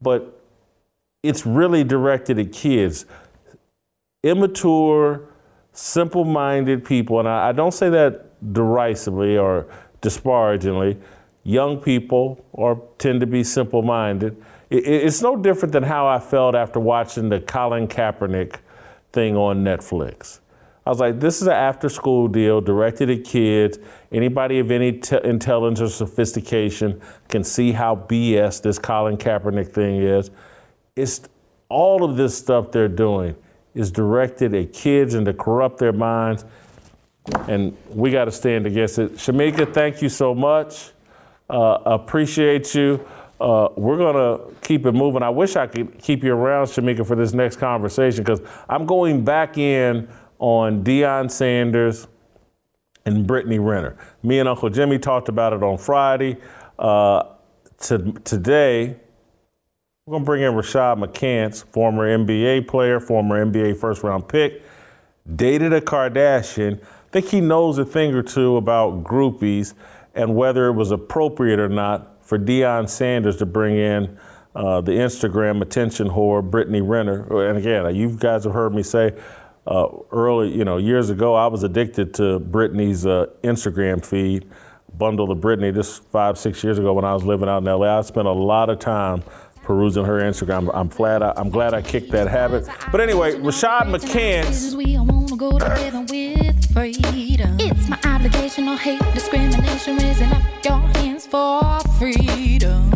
But 0.00 0.40
it's 1.22 1.46
really 1.46 1.84
directed 1.84 2.38
at 2.38 2.52
kids, 2.52 3.06
immature, 4.22 5.28
simple 5.72 6.24
minded 6.24 6.84
people, 6.84 7.18
and 7.18 7.28
I, 7.28 7.48
I 7.48 7.52
don't 7.52 7.72
say 7.72 7.88
that 7.90 8.52
derisively 8.52 9.38
or 9.38 9.68
disparagingly. 10.00 10.98
Young 11.44 11.78
people 11.78 12.44
or 12.52 12.88
tend 12.98 13.20
to 13.20 13.26
be 13.26 13.42
simple 13.42 13.82
minded 13.82 14.36
it's 14.72 15.20
no 15.20 15.36
different 15.36 15.72
than 15.72 15.82
how 15.82 16.06
I 16.06 16.18
felt 16.18 16.54
after 16.54 16.80
watching 16.80 17.28
the 17.28 17.40
Colin 17.40 17.88
Kaepernick 17.88 18.56
thing 19.12 19.36
on 19.36 19.62
Netflix. 19.62 20.40
I 20.86 20.90
was 20.90 20.98
like, 20.98 21.20
this 21.20 21.42
is 21.42 21.46
an 21.46 21.52
after 21.52 21.90
school 21.90 22.26
deal 22.26 22.60
directed 22.62 23.10
at 23.10 23.24
kids. 23.24 23.78
Anybody 24.10 24.58
of 24.60 24.70
any 24.70 24.92
te- 24.92 25.20
intelligence 25.24 25.80
or 25.82 25.88
sophistication 25.88 27.00
can 27.28 27.44
see 27.44 27.72
how 27.72 27.94
BS 27.94 28.62
this 28.62 28.78
Colin 28.78 29.18
Kaepernick 29.18 29.68
thing 29.68 29.96
is. 29.96 30.30
It's 30.96 31.20
all 31.68 32.02
of 32.02 32.16
this 32.16 32.36
stuff 32.36 32.72
they're 32.72 32.88
doing 32.88 33.36
is 33.74 33.90
directed 33.90 34.54
at 34.54 34.72
kids 34.72 35.14
and 35.14 35.26
to 35.26 35.34
corrupt 35.34 35.78
their 35.78 35.92
minds. 35.92 36.46
And 37.46 37.76
we 37.90 38.10
got 38.10 38.24
to 38.24 38.32
stand 38.32 38.66
against 38.66 38.98
it. 38.98 39.12
Shamika, 39.14 39.72
thank 39.72 40.00
you 40.00 40.08
so 40.08 40.34
much. 40.34 40.92
Uh, 41.48 41.78
appreciate 41.84 42.74
you. 42.74 43.04
Uh, 43.40 43.68
we're 43.76 43.96
going 43.96 44.14
to 44.14 44.54
keep 44.60 44.86
it 44.86 44.92
moving. 44.92 45.22
I 45.22 45.30
wish 45.30 45.56
I 45.56 45.66
could 45.66 45.98
keep 45.98 46.22
you 46.22 46.32
around, 46.32 46.66
Shamika, 46.66 47.04
for 47.04 47.16
this 47.16 47.32
next 47.32 47.56
conversation 47.56 48.22
because 48.22 48.40
I'm 48.68 48.86
going 48.86 49.24
back 49.24 49.58
in 49.58 50.08
on 50.38 50.84
Deion 50.84 51.30
Sanders 51.30 52.06
and 53.04 53.26
Brittany 53.26 53.58
Renner. 53.58 53.96
Me 54.22 54.38
and 54.38 54.48
Uncle 54.48 54.70
Jimmy 54.70 54.98
talked 54.98 55.28
about 55.28 55.52
it 55.52 55.62
on 55.62 55.76
Friday. 55.76 56.36
Uh, 56.78 57.24
to, 57.80 58.12
today, 58.24 58.96
we're 60.06 60.12
going 60.12 60.22
to 60.22 60.26
bring 60.26 60.42
in 60.42 60.52
Rashad 60.52 61.04
McCants, 61.04 61.64
former 61.64 62.06
NBA 62.06 62.68
player, 62.68 63.00
former 63.00 63.44
NBA 63.44 63.76
first 63.78 64.02
round 64.02 64.28
pick, 64.28 64.62
dated 65.34 65.72
a 65.72 65.80
Kardashian. 65.80 66.80
I 66.80 67.10
think 67.10 67.26
he 67.26 67.40
knows 67.40 67.78
a 67.78 67.84
thing 67.84 68.14
or 68.14 68.22
two 68.22 68.56
about 68.56 69.04
groupies 69.04 69.74
and 70.14 70.34
whether 70.34 70.66
it 70.66 70.72
was 70.72 70.90
appropriate 70.90 71.58
or 71.58 71.68
not 71.68 72.24
for 72.24 72.38
Deion 72.38 72.88
Sanders 72.88 73.36
to 73.36 73.46
bring 73.46 73.76
in 73.76 74.18
uh, 74.54 74.80
the 74.80 74.92
Instagram 74.92 75.62
attention 75.62 76.08
whore, 76.08 76.42
Brittany 76.48 76.80
Renner. 76.80 77.48
And 77.48 77.58
again, 77.58 77.94
you 77.94 78.10
guys 78.10 78.44
have 78.44 78.52
heard 78.52 78.74
me 78.74 78.82
say 78.82 79.12
uh, 79.66 79.86
early, 80.10 80.50
you 80.54 80.64
know, 80.64 80.76
years 80.76 81.10
ago, 81.10 81.34
I 81.34 81.46
was 81.46 81.62
addicted 81.62 82.14
to 82.14 82.38
Brittany's 82.38 83.06
uh, 83.06 83.26
Instagram 83.42 84.04
feed, 84.04 84.50
bundle 84.96 85.30
of 85.30 85.40
Brittany. 85.40 85.70
This 85.70 85.98
five, 85.98 86.36
six 86.36 86.62
years 86.62 86.78
ago 86.78 86.92
when 86.92 87.04
I 87.04 87.14
was 87.14 87.24
living 87.24 87.48
out 87.48 87.58
in 87.58 87.64
LA, 87.64 87.98
I 87.98 88.02
spent 88.02 88.26
a 88.26 88.32
lot 88.32 88.70
of 88.70 88.78
time 88.78 89.22
perusing 89.62 90.04
her 90.04 90.20
Instagram. 90.20 90.70
I'm 90.74 90.88
glad 90.88 91.22
I, 91.22 91.32
I'm 91.36 91.50
glad 91.50 91.74
I 91.74 91.82
kicked 91.82 92.10
that 92.12 92.28
habit. 92.28 92.68
But 92.90 93.00
anyway, 93.00 93.34
Rashad 93.34 93.82
McCants. 93.94 94.74
It's 97.60 97.88
my 97.88 97.98
obligation, 98.04 98.64
no 98.66 98.76
hate, 98.76 99.00
discrimination, 99.14 99.96
raising 99.96 100.32
up 100.32 100.42
your 100.64 100.78
hands 100.78 101.26
for 101.26 101.80
freedom. 101.98 102.90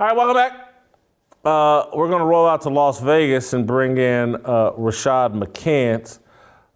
All 0.00 0.06
right, 0.06 0.16
welcome 0.16 0.36
back. 0.36 0.67
Uh, 1.48 1.88
we're 1.94 2.08
going 2.08 2.18
to 2.18 2.26
roll 2.26 2.46
out 2.46 2.60
to 2.60 2.68
Las 2.68 3.00
Vegas 3.00 3.54
and 3.54 3.66
bring 3.66 3.96
in 3.96 4.34
uh, 4.34 4.70
Rashad 4.72 5.32
McCants. 5.32 6.18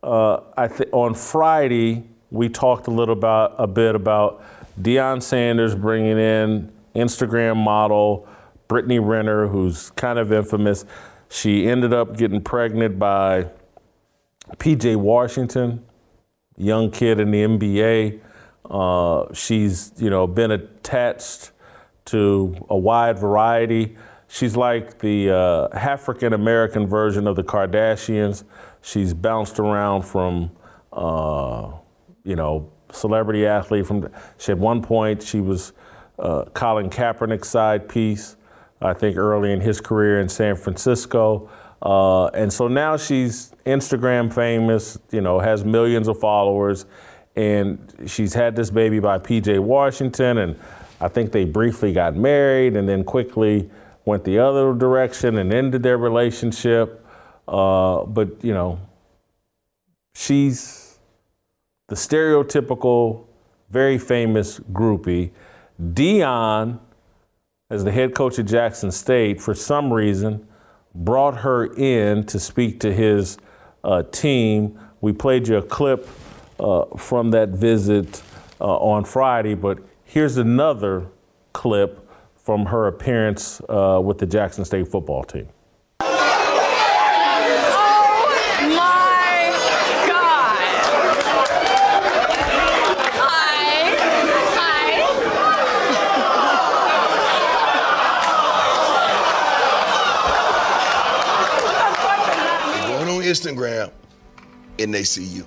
Uh, 0.03 0.41
I 0.57 0.67
th- 0.67 0.89
on 0.93 1.13
Friday, 1.13 2.09
we 2.31 2.49
talked 2.49 2.87
a 2.87 2.91
little 2.91 3.13
about 3.13 3.55
a 3.59 3.67
bit 3.67 3.95
about 3.95 4.43
Deion 4.81 5.23
Sanders 5.23 5.75
bringing 5.75 6.19
in 6.19 6.73
Instagram 6.95 7.59
model 7.59 8.27
Brittany 8.67 8.99
Renner, 8.99 9.47
who's 9.47 9.91
kind 9.91 10.19
of 10.19 10.33
infamous. 10.33 10.87
She 11.29 11.69
ended 11.69 11.93
up 11.93 12.17
getting 12.17 12.41
pregnant 12.41 12.99
by 12.99 13.49
PJ 14.57 14.97
Washington, 14.97 15.85
young 16.57 16.91
kid 16.91 17.21
in 17.21 17.31
the 17.31 17.43
NBA. 17.43 18.21
Uh, 18.71 19.35
she's 19.35 19.93
you 19.99 20.09
know 20.09 20.27
been 20.27 20.51
attached 20.51 21.51
to 22.07 22.57
a 22.71 22.77
wide 22.79 23.19
variety. 23.19 23.99
She's 24.33 24.57
like 24.57 24.99
the 24.99 25.31
uh, 25.31 25.69
African 25.77 26.33
American 26.33 26.87
version 26.87 27.27
of 27.27 27.37
the 27.37 27.45
Kardashians. 27.45 28.45
She's 28.81 29.13
bounced 29.13 29.59
around 29.59 30.07
from, 30.07 30.51
uh, 30.91 31.73
you 32.25 32.35
know, 32.35 32.73
celebrity 32.91 33.47
athlete. 33.47 33.85
From 33.85 34.09
she 34.39 34.53
at 34.53 34.57
one 34.57 34.81
point 34.81 35.23
she 35.23 35.43
was 35.43 35.75
uh, 36.19 36.45
Colin 36.55 36.89
Kaepernick's 36.89 37.51
side 37.51 37.91
piece. 37.91 38.37
I 38.81 38.95
think 38.95 39.19
early 39.19 39.53
in 39.53 39.61
his 39.61 39.83
career 39.83 40.19
in 40.19 40.31
San 40.31 40.57
Francisco, 40.57 41.51
uh, 41.83 42.29
and 42.29 42.51
so 42.51 42.69
now 42.69 42.97
she's 42.97 43.53
Instagram 43.67 44.33
famous. 44.33 44.99
You 45.11 45.21
know, 45.21 45.41
has 45.41 45.63
millions 45.63 46.09
of 46.09 46.19
followers, 46.19 46.87
and 47.37 47.93
she's 48.07 48.33
had 48.33 48.57
this 48.57 48.71
baby 48.71 48.99
by 48.99 49.19
PJ 49.19 49.59
Washington 49.59 50.39
and 50.39 50.59
I 51.03 51.09
think 51.09 51.33
they 51.33 51.45
briefly 51.45 51.93
got 51.93 52.15
married 52.15 52.77
and 52.77 52.89
then 52.89 53.03
quickly 53.03 53.69
went 54.05 54.25
the 54.25 54.39
other 54.39 54.75
direction 54.75 55.39
and 55.39 55.53
ended 55.53 55.83
their 55.83 55.99
relationship. 55.99 57.05
Uh, 57.47 58.05
but, 58.05 58.45
you 58.45 58.53
know, 58.53 58.79
she's 60.15 60.99
the 61.89 61.95
stereotypical, 61.95 63.25
very 63.71 63.99
famous 63.99 64.59
groupie. 64.73 65.31
Deion, 65.81 66.79
as 67.71 67.85
the 67.85 67.93
head 67.93 68.15
coach 68.15 68.39
at 68.39 68.47
Jackson 68.47 68.91
State, 68.91 69.41
for 69.41 69.55
some 69.55 69.93
reason, 69.93 70.47
brought 70.95 71.39
her 71.39 71.67
in 71.75 72.25
to 72.27 72.39
speak 72.39 72.81
to 72.81 72.93
his 72.93 73.39
uh, 73.83 74.03
team. 74.05 74.79
We 75.01 75.13
played 75.13 75.49
you 75.49 75.57
a 75.57 75.63
clip 75.63 76.07
uh, 76.61 76.85
from 76.97 77.31
that 77.31 77.49
visit 77.51 78.23
uh, 78.61 78.77
on 78.77 79.05
Friday, 79.05 79.55
but 79.55 79.79
Here's 80.13 80.37
another 80.37 81.07
clip 81.55 82.02
from 82.43 82.67
her 82.67 82.89
appearance 82.89 83.61
uh, 83.69 84.01
with 84.05 84.19
the 84.19 84.27
Jackson 84.27 84.65
State 84.65 84.89
football 84.89 85.23
team. 85.23 85.49
Oh 86.01 86.17
my 88.61 89.09
God! 90.09 90.59
Going 102.89 103.09
on 103.09 103.23
Instagram 103.23 103.93
and 104.79 104.93
they 104.93 105.05
see 105.05 105.25
you. 105.25 105.47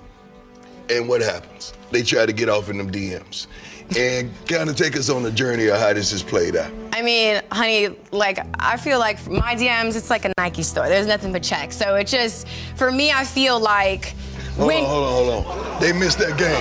And 0.88 1.08
what 1.08 1.20
happens? 1.20 1.74
They 1.90 2.02
try 2.02 2.26
to 2.26 2.32
get 2.32 2.48
off 2.48 2.70
in 2.70 2.78
them 2.78 2.90
DMs 2.90 3.48
and 3.96 4.30
kind 4.46 4.70
of 4.70 4.76
take 4.76 4.96
us 4.96 5.10
on 5.10 5.22
the 5.22 5.30
journey 5.30 5.66
of 5.66 5.78
how 5.78 5.92
this 5.92 6.12
is 6.12 6.22
played 6.22 6.56
out. 6.56 6.85
I 6.96 7.02
mean, 7.02 7.42
honey, 7.52 7.90
like 8.10 8.38
I 8.58 8.78
feel 8.78 8.98
like 8.98 9.18
my 9.28 9.54
DMs, 9.54 9.96
it's 9.96 10.08
like 10.08 10.24
a 10.24 10.32
Nike 10.38 10.62
store. 10.62 10.88
There's 10.88 11.06
nothing 11.06 11.30
but 11.30 11.42
checks. 11.42 11.76
So 11.76 11.94
it 11.96 12.06
just, 12.06 12.48
for 12.74 12.90
me, 12.90 13.12
I 13.12 13.22
feel 13.22 13.60
like. 13.60 14.14
Hold 14.56 14.68
when, 14.68 14.82
on, 14.82 14.88
hold 14.88 15.28
on, 15.28 15.42
hold 15.42 15.58
on. 15.74 15.80
They 15.82 15.92
missed 15.92 16.18
that 16.20 16.38
game. 16.38 16.58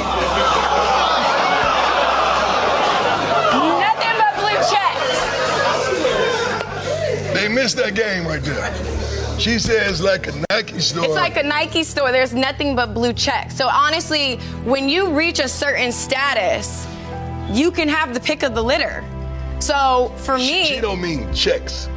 Nothing 3.80 4.18
but 4.20 4.36
blue 4.36 4.60
checks. 4.70 5.20
They 7.34 7.48
missed 7.48 7.78
that 7.78 7.96
game 7.96 8.28
right 8.28 8.44
there. 8.44 9.40
She 9.40 9.58
says 9.58 10.02
like 10.02 10.28
a 10.28 10.34
Nike 10.50 10.82
store. 10.82 11.06
It's 11.06 11.14
like 11.14 11.38
a 11.38 11.44
Nike 11.44 11.86
store. 11.86 12.12
There's 12.12 12.34
nothing 12.34 12.76
but 12.76 12.94
blue 12.94 13.14
checks. 13.14 13.56
So 13.56 13.70
honestly, 13.70 14.36
when 14.66 14.90
you 14.90 15.14
reach 15.14 15.40
a 15.40 15.48
certain 15.48 15.94
status, 15.94 16.86
you 17.54 17.72
can 17.72 17.88
have 17.88 18.14
the 18.14 18.20
pick 18.20 18.44
of 18.44 18.54
the 18.54 18.62
litter. 18.62 19.02
So 19.60 20.14
for 20.18 20.38
me, 20.38 20.66
she, 20.66 20.76
she 20.76 20.82
don't 20.82 21.02
mean 21.02 21.34
checks, 21.34 21.88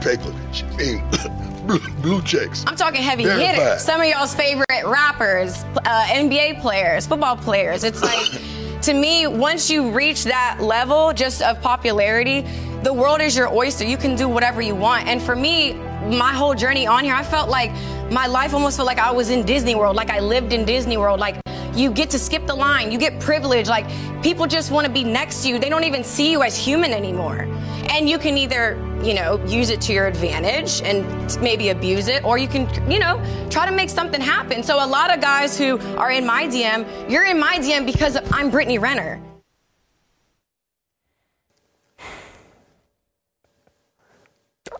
paper. 0.00 0.34
She 0.52 0.64
mean 0.76 1.02
blue, 1.66 1.78
blue 2.02 2.22
checks. 2.22 2.64
I'm 2.66 2.76
talking 2.76 3.02
heavy 3.02 3.24
Verified. 3.24 3.54
hitters. 3.56 3.82
Some 3.84 4.00
of 4.00 4.06
y'all's 4.06 4.34
favorite 4.34 4.66
rappers, 4.84 5.64
uh, 5.84 6.06
NBA 6.08 6.60
players, 6.60 7.06
football 7.06 7.36
players. 7.36 7.84
It's 7.84 8.02
like. 8.02 8.40
to 8.82 8.94
me, 8.94 9.26
once 9.26 9.68
you 9.68 9.90
reach 9.90 10.24
that 10.24 10.58
level 10.60 11.12
just 11.12 11.42
of 11.42 11.60
popularity, 11.60 12.42
the 12.82 12.92
world 12.92 13.20
is 13.20 13.36
your 13.36 13.52
oyster. 13.52 13.84
You 13.84 13.96
can 13.96 14.14
do 14.14 14.28
whatever 14.28 14.62
you 14.62 14.76
want. 14.76 15.08
And 15.08 15.20
for 15.20 15.34
me, 15.34 15.72
my 15.72 16.32
whole 16.32 16.54
journey 16.54 16.86
on 16.86 17.02
here, 17.02 17.14
I 17.14 17.24
felt 17.24 17.48
like 17.48 17.72
my 18.12 18.26
life 18.28 18.54
almost 18.54 18.76
felt 18.76 18.86
like 18.86 18.98
I 18.98 19.10
was 19.10 19.30
in 19.30 19.44
Disney 19.44 19.74
World, 19.74 19.96
like 19.96 20.10
I 20.10 20.20
lived 20.20 20.52
in 20.52 20.64
Disney 20.64 20.96
World. 20.96 21.18
Like 21.18 21.40
you 21.76 21.90
get 21.90 22.10
to 22.10 22.18
skip 22.18 22.46
the 22.46 22.54
line, 22.54 22.90
you 22.90 22.98
get 22.98 23.20
privilege. 23.20 23.68
Like 23.68 23.86
people 24.22 24.46
just 24.46 24.70
want 24.70 24.86
to 24.86 24.92
be 24.92 25.04
next 25.04 25.42
to 25.42 25.48
you. 25.48 25.58
They 25.58 25.68
don't 25.68 25.84
even 25.84 26.02
see 26.02 26.30
you 26.30 26.42
as 26.42 26.56
human 26.56 26.92
anymore. 26.92 27.48
And 27.90 28.08
you 28.08 28.18
can 28.18 28.36
either, 28.36 28.76
you 29.02 29.14
know, 29.14 29.44
use 29.46 29.70
it 29.70 29.80
to 29.82 29.92
your 29.92 30.06
advantage 30.06 30.82
and 30.82 31.04
maybe 31.40 31.68
abuse 31.68 32.08
it, 32.08 32.24
or 32.24 32.38
you 32.38 32.48
can, 32.48 32.68
you 32.90 32.98
know, 32.98 33.22
try 33.50 33.68
to 33.68 33.72
make 33.72 33.90
something 33.90 34.20
happen. 34.20 34.62
So 34.62 34.84
a 34.84 34.86
lot 34.86 35.14
of 35.14 35.20
guys 35.20 35.56
who 35.56 35.78
are 35.96 36.10
in 36.10 36.26
my 36.26 36.44
DM, 36.44 37.10
you're 37.10 37.24
in 37.24 37.38
my 37.38 37.58
DM 37.58 37.86
because 37.86 38.18
I'm 38.32 38.50
Brittany 38.50 38.78
Renner. 38.78 39.20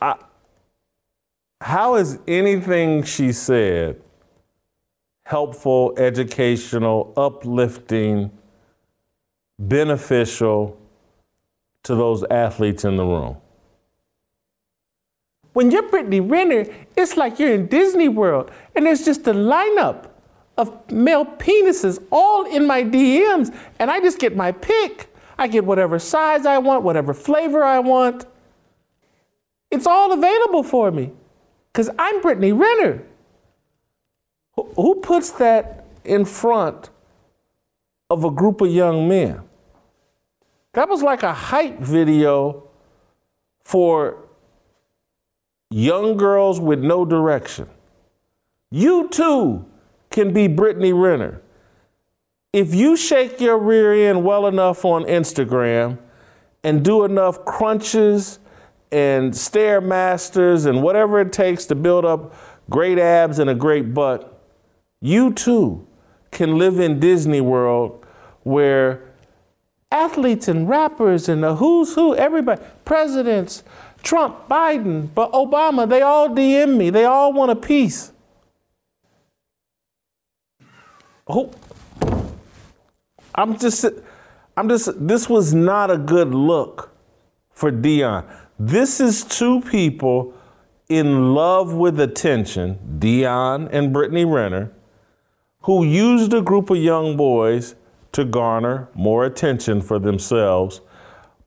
I, 0.02 0.16
how 1.60 1.94
is 1.94 2.18
anything 2.26 3.02
she 3.02 3.32
said 3.32 4.02
helpful, 5.26 5.92
educational, 5.98 7.12
uplifting, 7.16 8.30
beneficial 9.58 10.78
to 11.82 11.96
those 11.96 12.22
athletes 12.30 12.84
in 12.84 12.96
the 12.96 13.04
room. 13.04 13.36
When 15.52 15.72
you're 15.72 15.88
Brittany 15.88 16.20
Renner, 16.20 16.66
it's 16.96 17.16
like 17.16 17.40
you're 17.40 17.52
in 17.52 17.66
Disney 17.66 18.06
World 18.06 18.52
and 18.76 18.86
there's 18.86 19.04
just 19.04 19.26
a 19.26 19.32
lineup 19.32 20.10
of 20.56 20.92
male 20.92 21.26
penises 21.26 22.00
all 22.12 22.46
in 22.46 22.64
my 22.64 22.84
DMs, 22.84 23.52
and 23.80 23.90
I 23.90 23.98
just 23.98 24.20
get 24.20 24.36
my 24.36 24.52
pick. 24.52 25.12
I 25.36 25.48
get 25.48 25.64
whatever 25.64 25.98
size 25.98 26.46
I 26.46 26.58
want, 26.58 26.84
whatever 26.84 27.12
flavor 27.12 27.64
I 27.64 27.80
want. 27.80 28.26
It's 29.72 29.88
all 29.88 30.12
available 30.12 30.62
for 30.62 30.92
me 30.92 31.10
because 31.72 31.90
I'm 31.98 32.22
Brittany 32.22 32.52
Renner. 32.52 33.02
Who 34.56 34.96
puts 34.96 35.30
that 35.32 35.86
in 36.04 36.24
front 36.24 36.90
of 38.08 38.24
a 38.24 38.30
group 38.30 38.60
of 38.60 38.70
young 38.70 39.08
men? 39.08 39.42
That 40.72 40.88
was 40.88 41.02
like 41.02 41.22
a 41.22 41.32
hype 41.32 41.78
video 41.78 42.68
for 43.62 44.28
young 45.70 46.16
girls 46.16 46.60
with 46.60 46.82
no 46.82 47.04
direction. 47.04 47.68
You 48.70 49.08
too 49.08 49.64
can 50.10 50.32
be 50.32 50.48
Brittany 50.48 50.92
Renner. 50.92 51.42
If 52.52 52.74
you 52.74 52.96
shake 52.96 53.40
your 53.40 53.58
rear 53.58 54.10
end 54.10 54.24
well 54.24 54.46
enough 54.46 54.84
on 54.84 55.04
Instagram 55.04 55.98
and 56.64 56.84
do 56.84 57.04
enough 57.04 57.44
crunches 57.44 58.38
and 58.92 59.32
stairmasters 59.32 60.66
and 60.66 60.82
whatever 60.82 61.20
it 61.20 61.32
takes 61.32 61.66
to 61.66 61.74
build 61.74 62.04
up 62.04 62.34
great 62.70 62.98
abs 62.98 63.38
and 63.38 63.50
a 63.50 63.54
great 63.54 63.92
butt, 63.92 64.35
you 65.00 65.32
too 65.32 65.86
can 66.30 66.56
live 66.56 66.80
in 66.80 67.00
Disney 67.00 67.40
World 67.40 68.04
where 68.42 69.02
athletes 69.90 70.48
and 70.48 70.68
rappers 70.68 71.28
and 71.28 71.42
the 71.42 71.56
who's 71.56 71.94
who, 71.94 72.14
everybody, 72.14 72.62
presidents, 72.84 73.62
Trump, 74.02 74.48
Biden, 74.48 75.08
but 75.14 75.32
Obama, 75.32 75.88
they 75.88 76.02
all 76.02 76.28
DM 76.28 76.76
me. 76.76 76.90
They 76.90 77.04
all 77.04 77.32
want 77.32 77.50
a 77.50 77.56
piece. 77.56 78.12
Who? 81.28 81.50
I'm 83.34 83.58
just, 83.58 83.84
I'm 84.56 84.68
just, 84.68 85.06
this 85.06 85.28
was 85.28 85.52
not 85.52 85.90
a 85.90 85.98
good 85.98 86.34
look 86.34 86.94
for 87.50 87.72
Deion. 87.72 88.24
This 88.58 89.00
is 89.00 89.24
two 89.24 89.60
people 89.62 90.34
in 90.88 91.34
love 91.34 91.74
with 91.74 91.98
attention, 91.98 92.78
Deion 92.98 93.68
and 93.72 93.92
Brittany 93.92 94.24
Renner, 94.24 94.70
who 95.66 95.84
used 95.84 96.32
a 96.32 96.40
group 96.40 96.70
of 96.70 96.76
young 96.76 97.16
boys 97.16 97.74
to 98.12 98.24
garner 98.24 98.88
more 98.94 99.24
attention 99.24 99.82
for 99.82 99.98
themselves. 99.98 100.80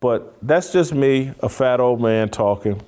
But 0.02 0.36
that's 0.42 0.74
just 0.74 0.94
me, 0.94 1.32
a 1.40 1.48
fat 1.48 1.80
old 1.80 2.02
man 2.02 2.28
talking. 2.28 2.82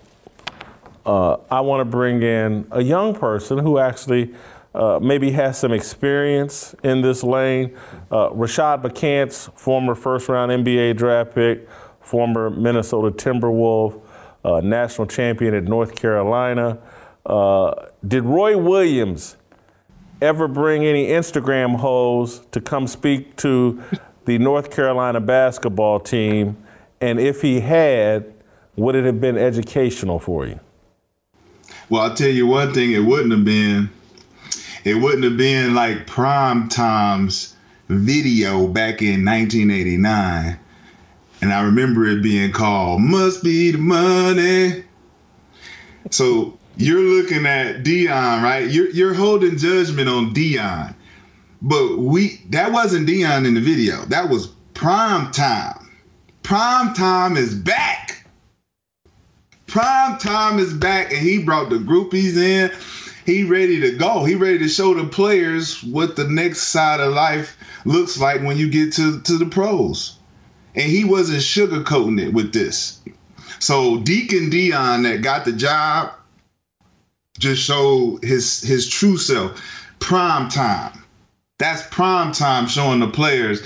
Uh, 1.05 1.37
I 1.49 1.61
want 1.61 1.79
to 1.79 1.85
bring 1.85 2.21
in 2.21 2.67
a 2.71 2.81
young 2.83 3.15
person 3.15 3.57
who 3.59 3.79
actually 3.79 4.33
uh, 4.75 4.99
maybe 5.01 5.31
has 5.31 5.57
some 5.57 5.71
experience 5.71 6.75
in 6.83 7.01
this 7.01 7.23
lane. 7.23 7.77
Uh, 8.11 8.29
Rashad 8.31 8.83
McCants, 8.83 9.57
former 9.57 9.95
first 9.95 10.27
round 10.27 10.51
NBA 10.51 10.97
draft 10.97 11.33
pick, 11.33 11.69
former 12.01 12.49
Minnesota 12.49 13.09
Timberwolf, 13.09 14.01
uh, 14.43 14.59
national 14.59 15.07
champion 15.07 15.53
at 15.53 15.63
North 15.63 15.95
Carolina. 15.95 16.77
Uh, 17.25 17.87
did 18.05 18.25
Roy 18.25 18.57
Williams 18.57 19.37
ever 20.21 20.47
bring 20.47 20.85
any 20.85 21.07
Instagram 21.07 21.77
hoes 21.77 22.41
to 22.51 22.61
come 22.61 22.87
speak 22.87 23.35
to 23.37 23.81
the 24.25 24.37
North 24.37 24.71
Carolina 24.71 25.19
basketball 25.19 25.99
team? 25.99 26.57
And 26.99 27.19
if 27.19 27.41
he 27.41 27.59
had, 27.59 28.33
would 28.75 28.95
it 28.95 29.05
have 29.05 29.19
been 29.19 29.37
educational 29.37 30.19
for 30.19 30.45
you? 30.45 30.59
Well, 31.89 32.03
I'll 32.03 32.15
tell 32.15 32.29
you 32.29 32.47
one 32.47 32.73
thing, 32.73 32.91
it 32.91 32.99
wouldn't 32.99 33.31
have 33.31 33.43
been 33.43 33.89
it 34.83 34.95
wouldn't 34.95 35.23
have 35.23 35.37
been 35.37 35.75
like 35.75 36.07
prime 36.07 36.67
times 36.67 37.55
video 37.87 38.67
back 38.67 39.01
in 39.01 39.23
1989. 39.25 40.57
And 41.41 41.53
I 41.53 41.61
remember 41.61 42.05
it 42.05 42.23
being 42.23 42.51
called 42.51 43.01
Must 43.01 43.43
Be 43.43 43.71
the 43.71 43.77
Money. 43.77 44.83
So 46.09 46.57
you're 46.77 46.99
looking 46.99 47.45
at 47.45 47.83
Deion, 47.83 48.41
right? 48.41 48.69
You're 48.69 48.89
you're 48.89 49.13
holding 49.13 49.57
judgment 49.57 50.09
on 50.09 50.33
Deion. 50.33 50.95
But 51.61 51.97
we 51.97 52.41
that 52.49 52.71
wasn't 52.71 53.07
Deion 53.07 53.45
in 53.45 53.53
the 53.53 53.61
video. 53.61 54.05
That 54.05 54.29
was 54.29 54.47
prime 54.73 55.31
time. 55.31 55.89
Prime 56.43 56.93
time 56.93 57.37
is 57.37 57.53
back. 57.53 58.25
Prime 59.67 60.17
time 60.17 60.59
is 60.59 60.73
back, 60.73 61.11
and 61.11 61.19
he 61.21 61.43
brought 61.43 61.69
the 61.69 61.77
groupies 61.77 62.35
in 62.35 62.71
he 63.25 63.43
ready 63.43 63.79
to 63.81 63.91
go. 63.91 64.23
He 64.23 64.35
ready 64.35 64.57
to 64.59 64.67
show 64.67 64.93
the 64.93 65.05
players 65.05 65.83
what 65.83 66.15
the 66.15 66.27
next 66.27 66.63
side 66.69 66.99
of 66.99 67.13
life 67.13 67.57
looks 67.85 68.19
like 68.19 68.41
when 68.41 68.57
you 68.57 68.69
get 68.69 68.93
to, 68.93 69.21
to 69.21 69.37
the 69.37 69.45
pros. 69.45 70.17
And 70.75 70.89
he 70.89 71.03
wasn't 71.03 71.41
sugarcoating 71.41 72.21
it 72.21 72.33
with 72.33 72.53
this. 72.53 72.99
So 73.59 73.99
Deacon 73.99 74.49
Deion 74.49 75.03
that 75.03 75.21
got 75.21 75.45
the 75.45 75.51
job 75.51 76.13
just 77.41 77.63
showed 77.63 78.23
his 78.23 78.61
his 78.61 78.87
true 78.87 79.17
self. 79.17 79.61
Prime 79.99 80.47
time. 80.47 81.03
That's 81.57 81.85
prime 81.87 82.31
time 82.31 82.67
showing 82.67 82.99
the 83.01 83.07
players 83.07 83.61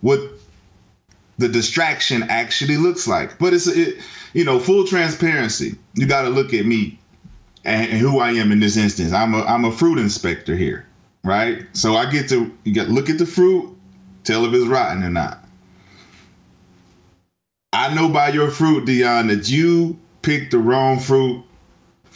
what 0.00 0.20
the 1.38 1.48
distraction 1.48 2.24
actually 2.24 2.76
looks 2.76 3.06
like. 3.06 3.38
But 3.38 3.54
it's 3.54 3.66
it, 3.66 3.98
you 4.32 4.44
know, 4.44 4.58
full 4.58 4.86
transparency. 4.86 5.76
You 5.94 6.06
got 6.06 6.22
to 6.22 6.30
look 6.30 6.52
at 6.52 6.66
me 6.66 6.98
and, 7.64 7.90
and 7.90 7.98
who 8.00 8.18
I 8.18 8.32
am 8.32 8.50
in 8.50 8.60
this 8.60 8.76
instance. 8.76 9.12
I'm 9.12 9.34
a 9.34 9.42
I'm 9.44 9.64
a 9.64 9.72
fruit 9.72 9.98
inspector 9.98 10.56
here, 10.56 10.86
right? 11.22 11.64
So 11.74 11.94
I 11.94 12.10
get 12.10 12.28
to 12.30 12.52
you 12.64 12.72
get 12.72 12.88
look 12.88 13.08
at 13.08 13.18
the 13.18 13.26
fruit, 13.26 13.76
tell 14.24 14.44
if 14.46 14.52
it's 14.52 14.66
rotten 14.66 15.04
or 15.04 15.10
not. 15.10 15.44
I 17.72 17.94
know 17.94 18.08
by 18.08 18.30
your 18.30 18.50
fruit, 18.50 18.86
Deion, 18.86 19.28
that 19.28 19.48
you 19.48 19.98
picked 20.22 20.50
the 20.50 20.58
wrong 20.58 20.98
fruit 20.98 21.44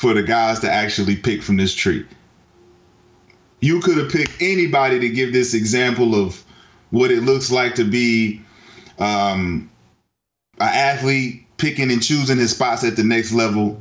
for 0.03 0.15
the 0.15 0.23
guys 0.23 0.59
to 0.59 0.69
actually 0.69 1.15
pick 1.15 1.45
from 1.45 1.57
this 1.57 1.73
tree. 1.73 2.05
You 3.61 3.79
could 3.79 3.99
have 3.99 4.11
picked 4.11 4.43
anybody 4.43 4.99
to 4.99 5.09
give 5.09 5.33
this 5.33 5.55
example 5.55 6.17
of 6.17 6.45
what 6.91 7.13
it 7.13 7.23
looks 7.23 7.53
like 7.53 7.77
to 7.77 7.85
be 7.85 8.43
um, 8.99 9.71
an 10.59 10.69
athlete 10.69 11.47
picking 11.57 11.93
and 11.93 12.03
choosing 12.03 12.37
his 12.37 12.51
spots 12.51 12.83
at 12.83 12.97
the 12.97 13.05
next 13.05 13.33
level 13.33 13.81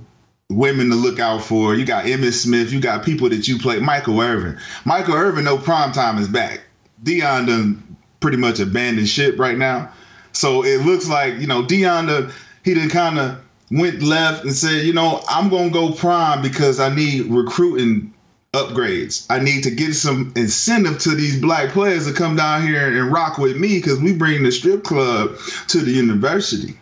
women 0.52 0.92
to 0.92 0.96
look 0.96 1.20
out 1.20 1.42
for. 1.42 1.74
You 1.74 1.86
got 1.86 2.06
Emmitt 2.06 2.34
Smith. 2.34 2.72
You 2.72 2.80
got 2.80 3.04
people 3.04 3.28
that 3.30 3.48
you 3.48 3.58
play. 3.58 3.80
Michael 3.80 4.22
Irvin. 4.22 4.60
Michael 4.86 5.16
Irvin, 5.16 5.44
no 5.46 5.58
prime 5.58 5.92
time 5.92 6.20
is 6.20 6.28
back. 6.28 6.62
Deion 7.04 7.48
done 7.48 7.98
pretty 8.20 8.38
much 8.38 8.60
abandoned 8.60 9.10
ship 9.10 9.40
right 9.40 9.58
now. 9.58 9.92
So 10.34 10.64
it 10.64 10.86
looks 10.86 11.10
like 11.10 11.40
you 11.40 11.48
know 11.48 11.64
Deion 11.64 12.06
done, 12.06 12.32
he 12.64 12.76
done 12.76 12.90
kind 12.90 13.18
of 13.18 13.42
went 13.72 14.02
left 14.02 14.44
and 14.44 14.54
said, 14.54 14.86
you 14.86 14.94
know, 14.94 15.24
I'm 15.30 15.50
gonna 15.50 15.70
go 15.70 15.92
prime 15.94 16.42
because 16.42 16.80
I 16.80 16.94
need 16.94 17.28
recruiting 17.28 18.14
upgrades. 18.54 19.26
I 19.30 19.40
need 19.40 19.64
to 19.64 19.72
get 19.72 19.94
some 19.94 20.34
incentive 20.36 21.00
to 21.00 21.16
these 21.16 21.40
black 21.40 21.70
players 21.70 22.06
to 22.06 22.14
come 22.14 22.36
down 22.36 22.68
here 22.68 23.02
and 23.02 23.12
rock 23.12 23.38
with 23.38 23.58
me 23.58 23.80
because 23.80 24.00
we 24.02 24.14
bring 24.14 24.44
the 24.44 24.52
strip 24.52 24.84
club 24.84 25.38
to 25.70 25.80
the 25.80 25.92
university. 25.92 26.78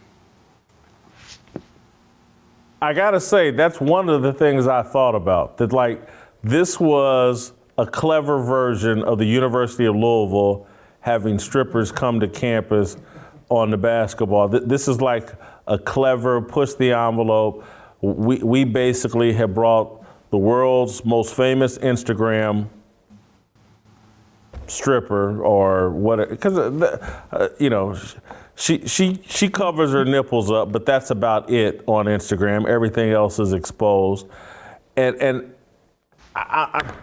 I 2.82 2.94
gotta 2.94 3.20
say, 3.20 3.52
that's 3.52 3.80
one 3.80 4.10
of 4.10 4.24
the 4.24 4.34
things 4.34 4.66
I 4.66 4.82
thought 4.82 5.14
about. 5.14 5.58
That 5.58 5.72
like 5.72 6.02
this 6.44 6.80
was 6.80 7.54
a 7.78 7.86
clever 7.86 8.42
version 8.42 9.04
of 9.04 9.20
the 9.20 9.26
University 9.26 9.86
of 9.86 9.96
Louisville 9.96 10.66
having 11.02 11.38
strippers 11.38 11.92
come 11.92 12.20
to 12.20 12.28
campus 12.28 12.98
on 13.50 13.70
the 13.70 13.78
basketball. 13.78 14.48
This 14.48 14.88
is 14.88 15.02
like 15.02 15.30
a 15.70 15.78
clever 15.78 16.42
push 16.42 16.74
the 16.74 16.92
envelope. 16.92 17.64
We 18.02 18.38
we 18.40 18.64
basically 18.66 19.32
have 19.34 19.54
brought 19.54 20.04
the 20.32 20.38
world's 20.38 21.06
most 21.06 21.34
famous 21.34 21.78
Instagram 21.78 22.68
stripper 24.68 25.42
or 25.42 25.92
what 25.92 26.30
because 26.30 26.58
uh, 26.58 27.18
uh, 27.32 27.50
you 27.60 27.70
know 27.70 27.96
she 28.56 28.86
she 28.88 29.22
she 29.26 29.48
covers 29.48 29.92
her 29.92 30.04
nipples 30.04 30.52
up, 30.52 30.72
but 30.72 30.86
that's 30.86 31.12
about 31.12 31.50
it 31.50 31.84
on 31.88 32.06
Instagram. 32.06 32.68
Everything 32.68 33.12
else 33.12 33.40
is 33.40 33.54
exposed, 33.54 34.28
and 34.98 35.16
and 35.18 35.54
I 36.36 36.82
I, 36.82 36.94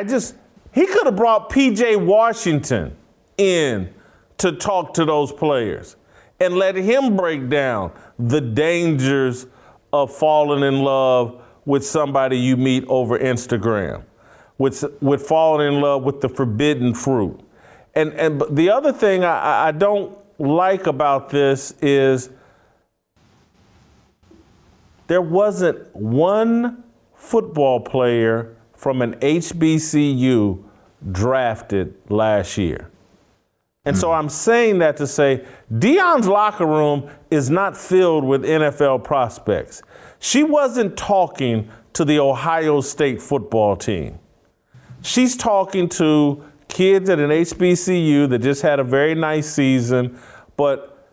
I 0.00 0.04
just 0.04 0.36
he 0.72 0.86
could 0.86 1.06
have 1.06 1.16
brought 1.16 1.50
PJ 1.50 2.04
Washington 2.04 2.96
in 3.38 3.92
to 4.38 4.52
talk 4.52 4.94
to 4.94 5.04
those 5.04 5.32
players 5.32 5.96
and 6.40 6.54
let 6.56 6.76
him 6.76 7.16
break 7.16 7.48
down 7.48 7.92
the 8.18 8.40
dangers 8.40 9.46
of 9.92 10.14
falling 10.14 10.62
in 10.62 10.82
love 10.82 11.40
with 11.64 11.86
somebody 11.86 12.38
you 12.38 12.56
meet 12.56 12.84
over 12.88 13.18
Instagram. 13.18 14.02
with 14.58 14.84
with 15.00 15.26
falling 15.26 15.74
in 15.74 15.80
love 15.80 16.02
with 16.04 16.20
the 16.20 16.28
forbidden 16.28 16.94
fruit. 16.94 17.40
And 17.94 18.12
and 18.14 18.42
the 18.50 18.70
other 18.70 18.92
thing 18.92 19.24
I, 19.24 19.68
I 19.68 19.72
don't 19.72 20.16
like 20.38 20.86
about 20.86 21.30
this 21.30 21.72
is 21.80 22.30
there 25.06 25.22
wasn't 25.22 25.94
one 25.94 26.84
football 27.14 27.80
player 27.80 28.56
from 28.74 29.02
an 29.02 29.14
HBCU 29.14 30.62
drafted 31.12 31.94
last 32.08 32.58
year. 32.58 32.90
And 33.84 33.96
so 33.96 34.08
hmm. 34.08 34.14
I'm 34.14 34.28
saying 34.28 34.78
that 34.78 34.96
to 34.98 35.06
say 35.06 35.44
Deion's 35.72 36.28
locker 36.28 36.66
room 36.66 37.10
is 37.30 37.50
not 37.50 37.76
filled 37.76 38.24
with 38.24 38.44
NFL 38.44 39.04
prospects. 39.04 39.82
She 40.18 40.42
wasn't 40.42 40.96
talking 40.96 41.70
to 41.92 42.04
the 42.04 42.18
Ohio 42.18 42.80
State 42.80 43.20
football 43.20 43.76
team. 43.76 44.18
She's 45.02 45.36
talking 45.36 45.88
to 45.90 46.42
kids 46.68 47.08
at 47.10 47.18
an 47.18 47.30
HBCU 47.30 48.28
that 48.30 48.38
just 48.38 48.62
had 48.62 48.80
a 48.80 48.84
very 48.84 49.14
nice 49.14 49.52
season, 49.52 50.18
but 50.56 51.08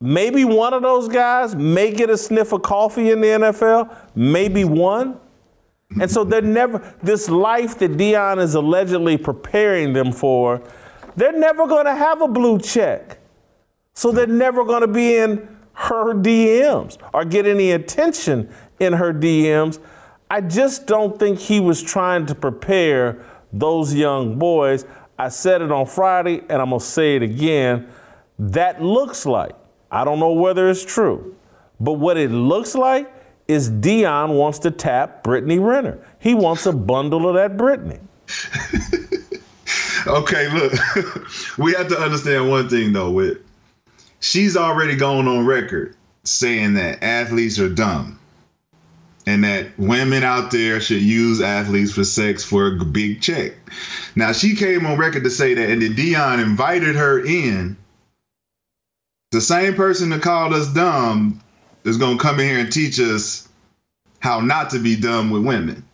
maybe 0.00 0.44
one 0.44 0.74
of 0.74 0.82
those 0.82 1.08
guys 1.08 1.54
may 1.54 1.92
get 1.92 2.10
a 2.10 2.16
sniff 2.16 2.52
of 2.52 2.62
coffee 2.62 3.10
in 3.10 3.20
the 3.20 3.28
NFL, 3.28 3.94
maybe 4.14 4.64
one. 4.64 5.20
And 6.00 6.10
so 6.10 6.24
they're 6.24 6.42
never, 6.60 6.96
this 7.02 7.28
life 7.28 7.78
that 7.78 7.92
Deion 7.92 8.40
is 8.40 8.54
allegedly 8.54 9.18
preparing 9.18 9.92
them 9.92 10.10
for, 10.10 10.62
they're 11.16 11.38
never 11.38 11.66
going 11.66 11.86
to 11.86 11.94
have 11.94 12.22
a 12.22 12.28
blue 12.28 12.58
check. 12.58 13.18
So 13.94 14.10
they're 14.10 14.26
never 14.26 14.64
going 14.64 14.80
to 14.80 14.88
be 14.88 15.16
in 15.16 15.48
her 15.74 16.14
DMs 16.14 16.98
or 17.12 17.24
get 17.24 17.46
any 17.46 17.72
attention 17.72 18.52
in 18.80 18.92
her 18.92 19.12
DMs. 19.12 19.78
I 20.30 20.40
just 20.40 20.86
don't 20.86 21.18
think 21.18 21.38
he 21.38 21.60
was 21.60 21.82
trying 21.82 22.26
to 22.26 22.34
prepare 22.34 23.24
those 23.52 23.94
young 23.94 24.38
boys. 24.38 24.84
I 25.18 25.28
said 25.28 25.62
it 25.62 25.70
on 25.70 25.86
Friday 25.86 26.40
and 26.48 26.60
I'm 26.60 26.70
going 26.70 26.80
to 26.80 26.86
say 26.86 27.16
it 27.16 27.22
again. 27.22 27.88
That 28.38 28.82
looks 28.82 29.26
like, 29.26 29.54
I 29.90 30.04
don't 30.04 30.18
know 30.18 30.32
whether 30.32 30.68
it's 30.68 30.84
true, 30.84 31.36
but 31.78 31.92
what 31.92 32.16
it 32.16 32.30
looks 32.30 32.74
like 32.74 33.12
is 33.46 33.70
Deion 33.70 34.36
wants 34.36 34.58
to 34.60 34.70
tap 34.70 35.22
Brittany 35.22 35.58
Renner. 35.58 36.04
He 36.18 36.34
wants 36.34 36.66
a 36.66 36.72
bundle 36.72 37.28
of 37.28 37.34
that 37.34 37.56
Brittany. 37.56 38.00
okay, 40.06 40.48
look, 40.52 40.72
we 41.58 41.72
have 41.74 41.88
to 41.88 41.98
understand 41.98 42.48
one 42.48 42.68
thing 42.68 42.92
though. 42.92 43.10
With 43.10 43.38
she's 44.20 44.56
already 44.56 44.96
gone 44.96 45.28
on 45.28 45.46
record 45.46 45.96
saying 46.24 46.74
that 46.74 47.02
athletes 47.02 47.58
are 47.58 47.68
dumb, 47.68 48.18
and 49.26 49.44
that 49.44 49.78
women 49.78 50.22
out 50.22 50.50
there 50.50 50.80
should 50.80 51.02
use 51.02 51.40
athletes 51.40 51.92
for 51.92 52.04
sex 52.04 52.42
for 52.44 52.68
a 52.68 52.84
big 52.84 53.20
check. 53.20 53.52
Now 54.16 54.32
she 54.32 54.54
came 54.54 54.86
on 54.86 54.98
record 54.98 55.24
to 55.24 55.30
say 55.30 55.54
that, 55.54 55.70
and 55.70 55.82
then 55.82 55.94
Deion 55.94 56.42
invited 56.42 56.96
her 56.96 57.24
in. 57.24 57.76
The 59.32 59.40
same 59.40 59.74
person 59.74 60.10
that 60.10 60.22
called 60.22 60.52
us 60.54 60.72
dumb 60.72 61.40
is 61.84 61.98
gonna 61.98 62.18
come 62.18 62.38
in 62.40 62.48
here 62.48 62.58
and 62.58 62.72
teach 62.72 63.00
us 63.00 63.48
how 64.20 64.40
not 64.40 64.70
to 64.70 64.78
be 64.78 64.96
dumb 64.96 65.30
with 65.30 65.44
women. 65.44 65.84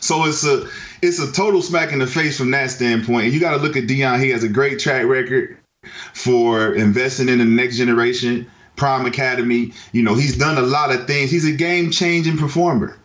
So 0.00 0.24
it's 0.24 0.44
a 0.44 0.66
it's 1.02 1.18
a 1.18 1.32
total 1.32 1.62
smack 1.62 1.92
in 1.92 1.98
the 1.98 2.06
face 2.06 2.38
from 2.38 2.50
that 2.50 2.70
standpoint. 2.70 3.24
And 3.24 3.34
you 3.34 3.40
got 3.40 3.52
to 3.52 3.62
look 3.62 3.76
at 3.76 3.84
Deion. 3.84 4.22
He 4.22 4.30
has 4.30 4.42
a 4.42 4.48
great 4.48 4.78
track 4.78 5.06
record 5.06 5.56
for 6.12 6.74
investing 6.74 7.28
in 7.28 7.38
the 7.38 7.44
next 7.44 7.76
generation. 7.76 8.50
Prime 8.76 9.04
Academy. 9.04 9.72
You 9.92 10.02
know, 10.02 10.14
he's 10.14 10.38
done 10.38 10.56
a 10.56 10.62
lot 10.62 10.90
of 10.90 11.06
things. 11.06 11.30
He's 11.30 11.46
a 11.46 11.52
game 11.52 11.90
changing 11.90 12.38
performer. 12.38 12.98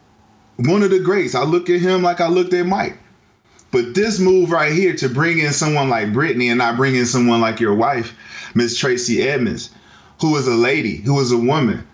One 0.58 0.84
of 0.84 0.90
the 0.90 1.00
greats. 1.00 1.36
I 1.36 1.44
look 1.44 1.70
at 1.70 1.82
him 1.82 2.02
like 2.02 2.22
I 2.22 2.28
looked 2.28 2.54
at 2.54 2.66
Mike. 2.66 2.98
But 3.72 3.94
this 3.94 4.20
move 4.20 4.52
right 4.52 4.72
here 4.72 4.96
to 4.96 5.10
bring 5.10 5.40
in 5.40 5.52
someone 5.52 5.90
like 5.90 6.14
Brittany 6.14 6.48
and 6.48 6.60
not 6.60 6.78
bring 6.78 6.96
in 6.96 7.06
someone 7.06 7.42
like 7.42 7.60
your 7.60 7.76
wife, 7.76 8.16
Miss 8.54 8.78
Tracy 8.78 9.28
Edmonds, 9.28 9.70
who 10.22 10.38
is 10.38 10.48
a 10.48 10.56
lady, 10.56 10.98
who 10.98 11.20
is 11.20 11.34
a 11.34 11.38
woman, 11.38 11.86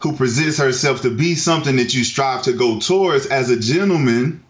who 0.00 0.16
presents 0.16 0.58
herself 0.58 1.02
to 1.02 1.16
be 1.16 1.36
something 1.36 1.76
that 1.76 1.94
you 1.94 2.02
strive 2.02 2.42
to 2.42 2.52
go 2.52 2.80
towards 2.80 3.26
as 3.26 3.48
a 3.48 3.60
gentleman 3.60 4.42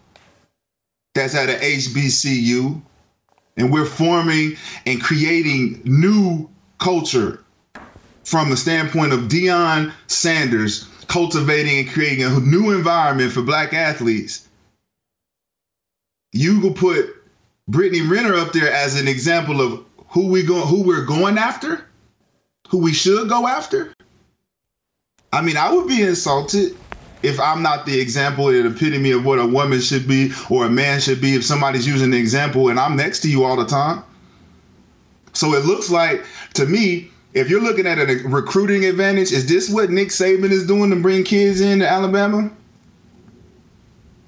that's 1.13 1.35
at 1.35 1.49
an 1.49 1.59
HBCU. 1.59 2.81
And 3.57 3.71
we're 3.71 3.85
forming 3.85 4.55
and 4.85 5.01
creating 5.01 5.81
new 5.83 6.49
culture 6.79 7.43
from 8.23 8.49
the 8.49 8.57
standpoint 8.57 9.13
of 9.13 9.21
Deion 9.21 9.91
Sanders 10.07 10.87
cultivating 11.07 11.79
and 11.79 11.89
creating 11.89 12.23
a 12.23 12.39
new 12.39 12.71
environment 12.71 13.33
for 13.33 13.41
black 13.41 13.73
athletes. 13.73 14.47
You 16.31 16.61
will 16.61 16.73
put 16.73 17.13
Brittany 17.67 18.01
Renner 18.01 18.35
up 18.35 18.53
there 18.53 18.71
as 18.71 18.99
an 18.99 19.07
example 19.07 19.59
of 19.59 19.83
who 20.07 20.27
we 20.27 20.43
go 20.43 20.61
who 20.61 20.83
we're 20.83 21.05
going 21.05 21.37
after, 21.37 21.85
who 22.69 22.77
we 22.77 22.93
should 22.93 23.27
go 23.27 23.47
after. 23.47 23.93
I 25.33 25.41
mean, 25.41 25.57
I 25.57 25.73
would 25.73 25.87
be 25.87 26.01
insulted 26.01 26.77
if 27.23 27.39
I'm 27.39 27.61
not 27.61 27.85
the 27.85 27.99
example 27.99 28.49
and 28.49 28.65
epitome 28.65 29.11
of 29.11 29.25
what 29.25 29.39
a 29.39 29.45
woman 29.45 29.79
should 29.81 30.07
be 30.07 30.31
or 30.49 30.65
a 30.65 30.69
man 30.69 30.99
should 30.99 31.21
be 31.21 31.35
if 31.35 31.45
somebody's 31.45 31.87
using 31.87 32.11
the 32.11 32.17
example 32.17 32.69
and 32.69 32.79
I'm 32.79 32.95
next 32.95 33.21
to 33.21 33.29
you 33.29 33.43
all 33.43 33.55
the 33.55 33.65
time. 33.65 34.03
So 35.33 35.53
it 35.53 35.65
looks 35.65 35.89
like 35.89 36.25
to 36.55 36.65
me, 36.65 37.09
if 37.33 37.49
you're 37.49 37.61
looking 37.61 37.87
at 37.87 37.97
a 37.97 38.21
recruiting 38.27 38.85
advantage, 38.85 39.31
is 39.31 39.47
this 39.47 39.69
what 39.69 39.89
Nick 39.89 40.09
Saban 40.09 40.51
is 40.51 40.67
doing 40.67 40.89
to 40.89 40.97
bring 40.97 41.23
kids 41.23 41.61
into 41.61 41.87
Alabama? 41.87 42.51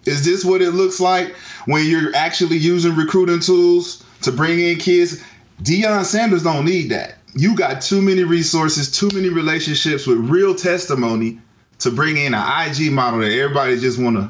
Is 0.06 0.24
this 0.24 0.46
what 0.46 0.62
it 0.62 0.72
looks 0.72 1.00
like 1.00 1.36
when 1.66 1.86
you're 1.86 2.16
actually 2.16 2.58
using 2.58 2.96
recruiting 2.96 3.40
tools 3.40 4.04
to 4.22 4.32
bring 4.32 4.60
in 4.60 4.78
kids? 4.78 5.24
Deion 5.62 6.04
Sanders 6.04 6.44
don't 6.44 6.66
need 6.66 6.90
that. 6.90 7.18
You 7.36 7.56
got 7.56 7.82
too 7.82 8.02
many 8.02 8.24
resources, 8.24 8.92
too 8.92 9.10
many 9.14 9.30
relationships 9.30 10.06
with 10.06 10.18
real 10.18 10.56
testimony 10.56 11.40
to 11.84 11.92
bring 11.92 12.18
in 12.18 12.34
an 12.34 12.70
IG 12.70 12.92
model 12.92 13.20
that 13.22 13.32
everybody 13.32 13.80
just 13.80 14.00
want 14.00 14.18
to. 14.18 14.30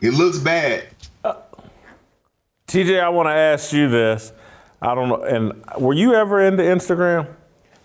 It 0.00 0.14
looks 0.14 0.38
bad. 0.38 0.88
Uh, 1.24 1.34
TJ, 2.68 3.00
I 3.00 3.08
want 3.08 3.26
to 3.26 3.32
ask 3.32 3.72
you 3.72 3.88
this. 3.88 4.32
I 4.80 4.94
don't 4.94 5.08
know. 5.08 5.22
And 5.22 5.64
were 5.78 5.94
you 5.94 6.14
ever 6.14 6.40
into 6.40 6.62
Instagram? 6.62 7.34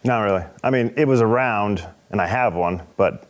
Not 0.03 0.19
really. 0.19 0.43
I 0.63 0.69
mean, 0.69 0.93
it 0.95 1.07
was 1.07 1.21
around, 1.21 1.87
and 2.11 2.21
I 2.21 2.27
have 2.27 2.55
one, 2.55 2.83
but. 2.97 3.29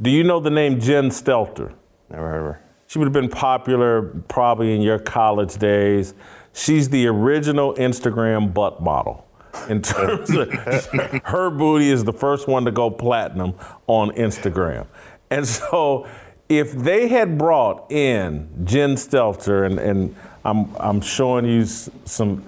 Do 0.00 0.08
you 0.08 0.24
know 0.24 0.40
the 0.40 0.50
name 0.50 0.80
Jen 0.80 1.10
Selter? 1.10 1.74
Never 2.08 2.26
heard 2.26 2.38
of 2.38 2.44
her. 2.54 2.62
She 2.86 2.98
would 2.98 3.04
have 3.04 3.12
been 3.12 3.28
popular 3.28 4.02
probably 4.28 4.74
in 4.74 4.80
your 4.80 4.98
college 4.98 5.56
days. 5.58 6.14
She's 6.54 6.88
the 6.88 7.06
original 7.06 7.74
Instagram 7.74 8.52
butt 8.52 8.82
model. 8.82 9.26
In 9.68 9.82
terms 9.82 10.30
of 10.30 10.50
her 11.24 11.50
booty 11.50 11.90
is 11.90 12.04
the 12.04 12.12
first 12.12 12.48
one 12.48 12.64
to 12.64 12.70
go 12.70 12.90
platinum 12.90 13.54
on 13.86 14.10
Instagram. 14.10 14.86
And 15.30 15.46
so 15.46 16.08
if 16.48 16.72
they 16.72 17.08
had 17.08 17.38
brought 17.38 17.90
in 17.90 18.48
Jen 18.64 18.94
Selter 18.94 19.66
and, 19.66 19.78
and 19.78 20.16
I'm 20.44 20.74
I'm 20.76 21.00
showing 21.00 21.46
you 21.46 21.64
some 21.64 22.44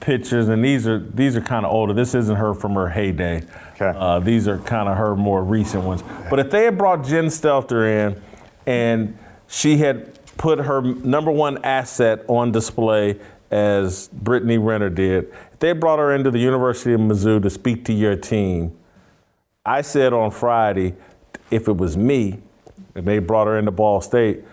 pictures 0.00 0.48
and 0.48 0.64
these 0.64 0.86
are 0.86 0.98
these 0.98 1.36
are 1.36 1.40
kind 1.40 1.64
of 1.64 1.72
older. 1.72 1.92
This 1.92 2.14
isn't 2.14 2.36
her 2.36 2.54
from 2.54 2.74
her 2.74 2.88
heyday. 2.88 3.42
Okay. 3.74 3.92
Uh, 3.96 4.20
these 4.20 4.48
are 4.48 4.58
kind 4.58 4.88
of 4.88 4.96
her 4.96 5.16
more 5.16 5.42
recent 5.42 5.84
ones. 5.84 6.02
But 6.30 6.38
if 6.38 6.50
they 6.50 6.64
had 6.64 6.78
brought 6.78 7.04
Jen 7.04 7.26
Selter 7.26 7.88
in 7.88 8.22
and 8.66 9.18
she 9.46 9.76
had 9.78 10.14
put 10.36 10.58
her 10.58 10.82
number 10.82 11.30
one 11.30 11.64
asset 11.64 12.24
on 12.28 12.52
display 12.52 13.18
as 13.50 14.08
Brittany 14.08 14.58
Renner 14.58 14.90
did. 14.90 15.32
They 15.64 15.72
brought 15.72 15.98
her 15.98 16.14
into 16.14 16.30
the 16.30 16.38
University 16.38 16.92
of 16.92 17.00
Mizzou 17.00 17.42
to 17.42 17.48
speak 17.48 17.86
to 17.86 17.92
your 17.94 18.16
team, 18.16 18.76
I 19.64 19.80
said 19.80 20.12
on 20.12 20.30
Friday, 20.30 20.94
if 21.50 21.68
it 21.68 21.76
was 21.78 21.96
me, 21.96 22.40
and 22.94 23.06
they 23.06 23.18
brought 23.18 23.46
her 23.46 23.58
into 23.58 23.70
Ball 23.70 24.02
State, 24.02 24.44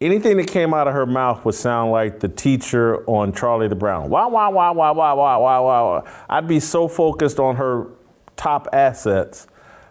anything 0.00 0.38
that 0.38 0.48
came 0.48 0.74
out 0.74 0.88
of 0.88 0.94
her 0.94 1.06
mouth 1.06 1.44
would 1.44 1.54
sound 1.54 1.92
like 1.92 2.18
the 2.18 2.26
teacher 2.26 3.08
on 3.08 3.32
Charlie 3.32 3.68
the 3.68 3.76
Brown. 3.76 4.10
Wow, 4.10 4.30
wow, 4.30 4.50
wow, 4.50 4.72
wow, 4.72 4.92
wow, 4.92 5.16
wow, 5.16 5.40
wow, 5.40 5.64
wow. 5.64 6.12
I'd 6.28 6.48
be 6.48 6.58
so 6.58 6.88
focused 6.88 7.38
on 7.38 7.54
her 7.54 7.86
top 8.34 8.66
assets 8.72 9.46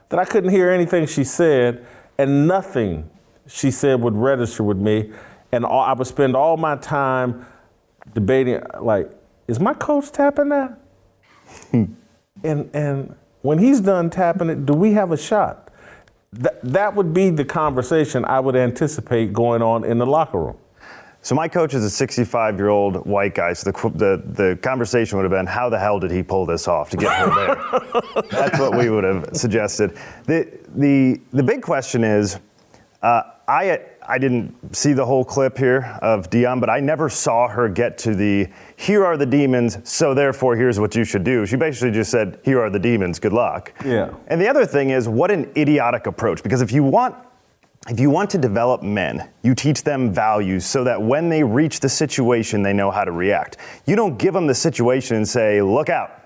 that 0.10 0.20
I 0.20 0.26
couldn't 0.26 0.50
hear 0.50 0.70
anything 0.70 1.06
she 1.06 1.24
said, 1.24 1.88
and 2.18 2.46
nothing 2.46 3.10
she 3.48 3.72
said 3.72 4.02
would 4.02 4.18
register 4.18 4.64
with 4.64 4.80
me. 4.80 5.14
And 5.54 5.64
all, 5.64 5.80
I 5.80 5.94
would 5.94 6.08
spend 6.08 6.36
all 6.36 6.58
my 6.58 6.76
time 6.76 7.46
debating, 8.14 8.62
like, 8.82 9.10
is 9.48 9.60
my 9.60 9.74
coach 9.74 10.12
tapping 10.12 10.50
that? 10.50 10.78
Hmm. 11.72 11.84
and 12.44 12.70
and 12.74 13.16
when 13.42 13.58
he's 13.58 13.82
done 13.82 14.10
tapping 14.10 14.50
it, 14.50 14.66
do 14.66 14.74
we 14.74 14.94
have 14.94 15.12
a 15.12 15.18
shot? 15.18 15.70
Th- 16.34 16.56
that 16.64 16.96
would 16.96 17.14
be 17.14 17.30
the 17.30 17.44
conversation 17.44 18.24
I 18.26 18.40
would 18.40 18.56
anticipate 18.56 19.34
going 19.34 19.62
on 19.62 19.84
in 19.84 19.98
the 19.98 20.06
locker 20.06 20.40
room. 20.40 20.58
So 21.24 21.36
my 21.36 21.48
coach 21.48 21.74
is 21.76 21.84
a 21.84 21.90
65 21.90 22.58
year 22.58 22.70
old 22.70 23.06
white 23.06 23.36
guy. 23.36 23.54
So 23.54 23.72
the, 23.72 23.90
the 23.90 24.24
the 24.26 24.60
conversation 24.62 25.18
would 25.18 25.24
have 25.24 25.32
been, 25.32 25.46
how 25.46 25.70
the 25.70 25.78
hell 25.78 26.00
did 26.00 26.12
he 26.12 26.24
pull 26.24 26.46
this 26.46 26.68
off 26.68 26.90
to 26.92 26.98
get 26.98 27.12
her 27.14 27.36
there? 27.36 28.24
That's 28.32 28.60
what 28.60 28.76
we 28.76 28.90
would 28.90 29.04
have 29.04 29.30
suggested. 29.34 29.98
The 30.26 30.60
the 30.76 31.22
the 31.32 31.44
big 31.44 31.62
question 31.62 32.04
is, 32.04 32.40
Uh, 33.02 33.24
I 33.48 33.82
I 34.08 34.18
didn't 34.18 34.76
see 34.76 34.94
the 34.94 35.06
whole 35.06 35.24
clip 35.24 35.58
here 35.58 35.98
of 36.02 36.30
Deion, 36.30 36.60
but 36.60 36.70
I 36.70 36.80
never 36.80 37.10
saw 37.10 37.48
her 37.48 37.70
get 37.70 37.98
to 38.00 38.16
the 38.16 38.48
here 38.76 39.06
are 39.06 39.18
the 39.18 39.26
demons, 39.26 39.78
so 39.84 40.14
therefore 40.14 40.56
here's 40.56 40.80
what 40.80 40.96
you 40.96 41.04
should 41.04 41.24
do. 41.24 41.46
She 41.46 41.56
basically 41.56 41.92
just 41.92 42.12
said, 42.12 42.40
here 42.44 42.62
are 42.62 42.70
the 42.70 42.80
demons, 42.80 43.20
good 43.20 43.34
luck. 43.34 43.74
Yeah. 43.86 44.14
And 44.28 44.40
the 44.40 44.48
other 44.48 44.66
thing 44.66 44.90
is, 44.90 45.08
what 45.08 45.32
an 45.32 45.52
idiotic 45.56 46.08
approach. 46.08 46.44
Because 46.44 46.62
if 46.62 46.72
you 46.72 46.84
want 46.84 47.16
if 47.90 48.00
you 48.00 48.12
want 48.12 48.30
to 48.30 48.38
develop 48.38 48.84
men, 48.84 49.28
you 49.42 49.56
teach 49.56 49.84
them 49.84 50.14
values 50.14 50.68
so 50.68 50.84
that 50.84 51.02
when 51.02 51.30
they 51.30 51.44
reach 51.44 51.80
the 51.80 51.90
situation, 51.90 52.62
they 52.62 52.74
know 52.74 52.92
how 52.92 53.04
to 53.04 53.12
react. 53.12 53.58
You 53.88 53.96
don't 53.96 54.20
give 54.20 54.36
them 54.36 54.46
the 54.46 54.54
situation 54.54 55.18
and 55.18 55.28
say, 55.28 55.64
look 55.64 55.90
out, 55.90 56.21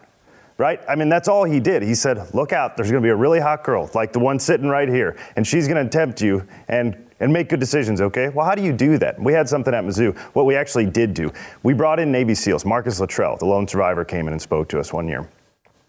right? 0.57 0.79
I 0.87 0.95
mean, 0.95 1.09
that's 1.09 1.27
all 1.27 1.43
he 1.43 1.59
did. 1.59 1.83
He 1.83 1.95
said, 1.95 2.33
look 2.33 2.53
out, 2.53 2.77
there's 2.77 2.89
gonna 2.89 3.01
be 3.01 3.09
a 3.09 3.15
really 3.15 3.39
hot 3.39 3.63
girl, 3.63 3.89
like 3.93 4.13
the 4.13 4.19
one 4.19 4.39
sitting 4.39 4.67
right 4.67 4.87
here, 4.89 5.17
and 5.35 5.45
she's 5.45 5.67
gonna 5.67 5.87
tempt 5.87 6.21
you 6.21 6.47
and 6.67 6.97
and 7.19 7.31
make 7.31 7.47
good 7.47 7.59
decisions, 7.59 8.01
okay? 8.01 8.27
Well, 8.29 8.45
how 8.45 8.55
do 8.55 8.61
you 8.61 8.73
do 8.73 8.97
that? 8.97 9.17
We 9.17 9.31
had 9.31 9.47
something 9.47 9.73
at 9.73 9.85
Mizzou. 9.85 10.17
What 10.33 10.45
we 10.45 10.55
actually 10.55 10.85
did 10.85 11.13
do, 11.13 11.31
we 11.63 11.73
brought 11.73 11.97
in 11.97 12.11
Navy 12.11 12.35
SEALs. 12.35 12.65
Marcus 12.65 12.99
Luttrell, 12.99 13.37
the 13.37 13.45
lone 13.45 13.67
survivor, 13.67 14.03
came 14.03 14.27
in 14.27 14.33
and 14.33 14.41
spoke 14.41 14.67
to 14.69 14.79
us 14.79 14.91
one 14.91 15.07
year. 15.07 15.29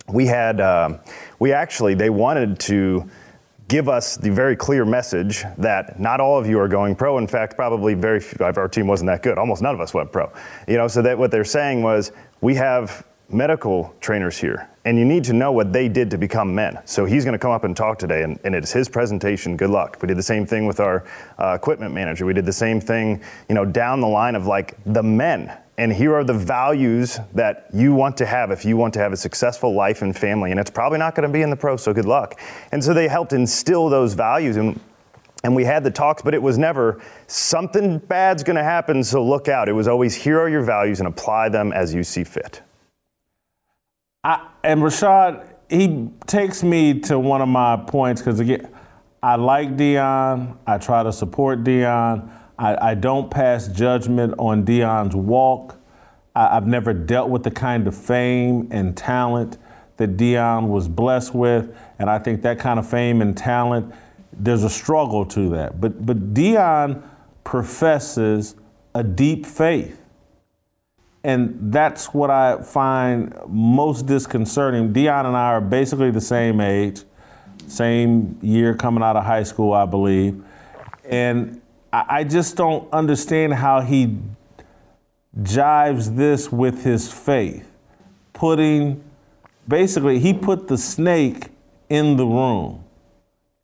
We 0.09 0.27
had, 0.27 0.61
um, 0.61 1.01
we 1.41 1.53
actually, 1.53 1.95
they 1.95 2.11
wanted 2.11 2.61
to 2.61 3.11
give 3.67 3.89
us 3.89 4.17
the 4.17 4.31
very 4.31 4.55
clear 4.55 4.85
message 4.85 5.43
that 5.59 5.99
not 5.99 6.21
all 6.21 6.39
of 6.39 6.47
you 6.49 6.61
are 6.61 6.69
going 6.69 6.95
pro. 6.95 7.19
In 7.19 7.27
fact, 7.27 7.57
probably 7.57 7.95
very 7.95 8.21
few, 8.21 8.45
our 8.45 8.69
team 8.69 8.87
wasn't 8.87 9.09
that 9.09 9.23
good. 9.23 9.39
Almost 9.39 9.63
none 9.63 9.75
of 9.75 9.81
us 9.81 9.93
went 9.93 10.13
pro. 10.13 10.33
You 10.69 10.77
know, 10.77 10.87
so 10.87 11.03
that 11.03 11.19
what 11.19 11.33
they're 11.33 11.45
saying 11.45 11.83
was 11.83 12.13
we 12.41 12.55
have 12.55 13.05
medical 13.29 13.95
trainers 14.01 14.39
here, 14.39 14.69
and 14.85 14.99
you 14.99 15.05
need 15.05 15.25
to 15.25 15.33
know 15.33 15.53
what 15.53 15.73
they 15.73 15.89
did 15.89 16.11
to 16.11 16.19
become 16.19 16.55
men. 16.55 16.79
So 16.85 17.05
he's 17.05 17.25
going 17.25 17.33
to 17.33 17.39
come 17.39 17.51
up 17.51 17.65
and 17.65 17.77
talk 17.77 17.99
today, 17.99 18.23
and, 18.23 18.39
and 18.45 18.55
it's 18.55 18.73
his 18.73 18.89
presentation. 18.89 19.57
Good 19.57 19.71
luck. 19.71 19.99
We 20.01 20.09
did 20.09 20.17
the 20.17 20.23
same 20.23 20.47
thing 20.47 20.67
with 20.67 20.81
our 20.81 21.05
uh, 21.39 21.55
equipment 21.55 21.95
manager. 21.95 22.27
We 22.27 22.35
did 22.35 22.47
the 22.47 22.53
same 22.53 22.81
thing, 22.81 23.23
you 23.49 23.55
know, 23.55 23.65
down 23.65 24.01
the 24.01 24.09
line 24.09 24.35
of 24.35 24.47
like 24.47 24.77
the 24.85 25.03
men. 25.03 25.57
And 25.79 25.93
here 25.93 26.15
are 26.15 26.25
the 26.25 26.35
values 26.35 27.19
that 27.35 27.67
you 27.75 27.93
want 27.93 28.17
to 28.19 28.27
have 28.27 28.51
if 28.51 28.65
you 28.65 28.79
want 28.79 28.95
to 28.95 29.01
have 29.01 29.13
a 29.13 29.17
successful 29.17 29.75
life 29.75 30.01
and 30.01 30.17
family. 30.17 30.51
And 30.51 30.59
it's 30.59 30.71
probably 30.71 30.99
not 30.99 31.15
going 31.15 31.29
to 31.29 31.33
be 31.33 31.43
in 31.43 31.51
the 31.51 31.57
pro, 31.57 31.77
so 31.77 31.93
good 31.93 32.07
luck. 32.07 32.41
And 32.73 32.83
so 32.83 32.95
they 32.95 33.09
helped 33.09 33.33
instill 33.35 33.91
those 33.91 34.15
values. 34.15 34.57
And 34.57 34.81
and 35.45 35.55
we 35.55 35.65
had 35.65 35.85
the 35.85 35.93
talks, 35.93 36.23
but 36.23 36.35
it 36.35 36.43
was 36.43 36.59
never 36.59 37.01
something 37.29 37.99
bad's 37.99 38.43
going 38.43 38.57
to 38.57 38.65
happen, 38.65 39.05
so 39.05 39.25
look 39.25 39.47
out. 39.47 39.69
It 39.69 39.75
was 39.75 39.87
always 39.87 40.15
here 40.15 40.41
are 40.41 40.49
your 40.49 40.63
values 40.63 40.99
and 40.99 41.07
apply 41.07 41.51
them 41.51 41.73
as 41.73 41.95
you 41.95 42.03
see 42.03 42.25
fit. 42.25 42.63
I, 44.27 44.49
and 44.65 44.83
Rashad, 44.83 45.47
he 45.71 46.09
takes 46.27 46.65
me 46.65 46.99
to 47.03 47.17
one 47.17 47.41
of 47.41 47.49
my 47.49 47.77
points 47.77 48.21
because 48.21 48.41
again, 48.41 48.69
I 49.23 49.37
like 49.37 49.77
Deion. 49.77 50.57
I 50.67 50.79
try 50.79 51.05
to 51.05 51.13
support 51.13 51.63
Deion. 51.63 52.29
I, 52.59 52.91
I 52.91 52.95
don't 52.95 53.31
pass 53.31 53.69
judgment 53.69 54.35
on 54.37 54.67
Deion's 54.67 55.15
walk. 55.15 55.79
I, 56.35 56.57
I've 56.57 56.67
never 56.67 56.93
dealt 56.93 57.31
with 57.31 57.45
the 57.45 57.53
kind 57.53 57.87
of 57.87 57.97
fame 57.97 58.67
and 58.73 58.97
talent 58.97 59.59
that 59.97 60.17
Deion 60.17 60.67
was 60.69 60.89
blessed 60.89 61.33
with, 61.33 61.73
and 62.01 62.11
I 62.11 62.19
think 62.19 62.43
that 62.43 62.59
kind 62.59 62.81
of 62.81 62.89
fame 62.91 63.23
and 63.23 63.37
talent, 63.37 63.95
there's 64.33 64.65
a 64.65 64.71
struggle 64.71 65.25
to 65.27 65.51
that. 65.51 65.81
But 65.81 66.05
but 66.05 66.35
Deion 66.35 67.01
professes 67.45 68.57
a 68.93 69.05
deep 69.05 69.47
faith. 69.47 70.03
And 71.27 71.59
that's 71.73 72.15
what 72.15 72.31
I 72.31 72.63
find 72.63 73.35
most 73.49 74.07
disconcerting. 74.07 74.93
Deion 74.93 75.27
and 75.27 75.37
I 75.37 75.55
are 75.55 75.61
basically 75.61 76.13
the 76.13 76.21
same 76.21 76.61
age, 76.61 77.03
same 77.67 78.39
year 78.43 78.77
coming 78.77 79.03
out 79.03 79.17
of 79.17 79.25
high 79.25 79.43
school, 79.43 79.73
I 79.73 79.87
believe. 79.87 80.41
And 81.05 81.61
I 81.93 82.23
just 82.23 82.57
don't 82.57 82.89
understand 82.93 83.55
how 83.55 83.81
he 83.81 84.17
jives 85.37 86.15
this 86.15 86.53
with 86.53 86.85
his 86.85 87.13
faith. 87.13 87.69
Putting, 88.33 89.03
basically, 89.67 90.21
he 90.21 90.33
put 90.33 90.69
the 90.69 90.79
snake 90.79 91.49
in 91.89 92.17
the 92.17 92.25
room 92.25 92.85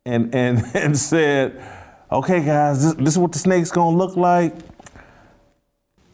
and, 0.05 0.35
and, 0.35 0.65
and 0.73 0.97
said, 0.97 1.63
okay, 2.11 2.43
guys, 2.43 2.83
this, 2.83 2.93
this 2.95 3.13
is 3.13 3.19
what 3.19 3.31
the 3.31 3.39
snake's 3.39 3.71
gonna 3.71 3.95
look 3.95 4.17
like 4.17 4.53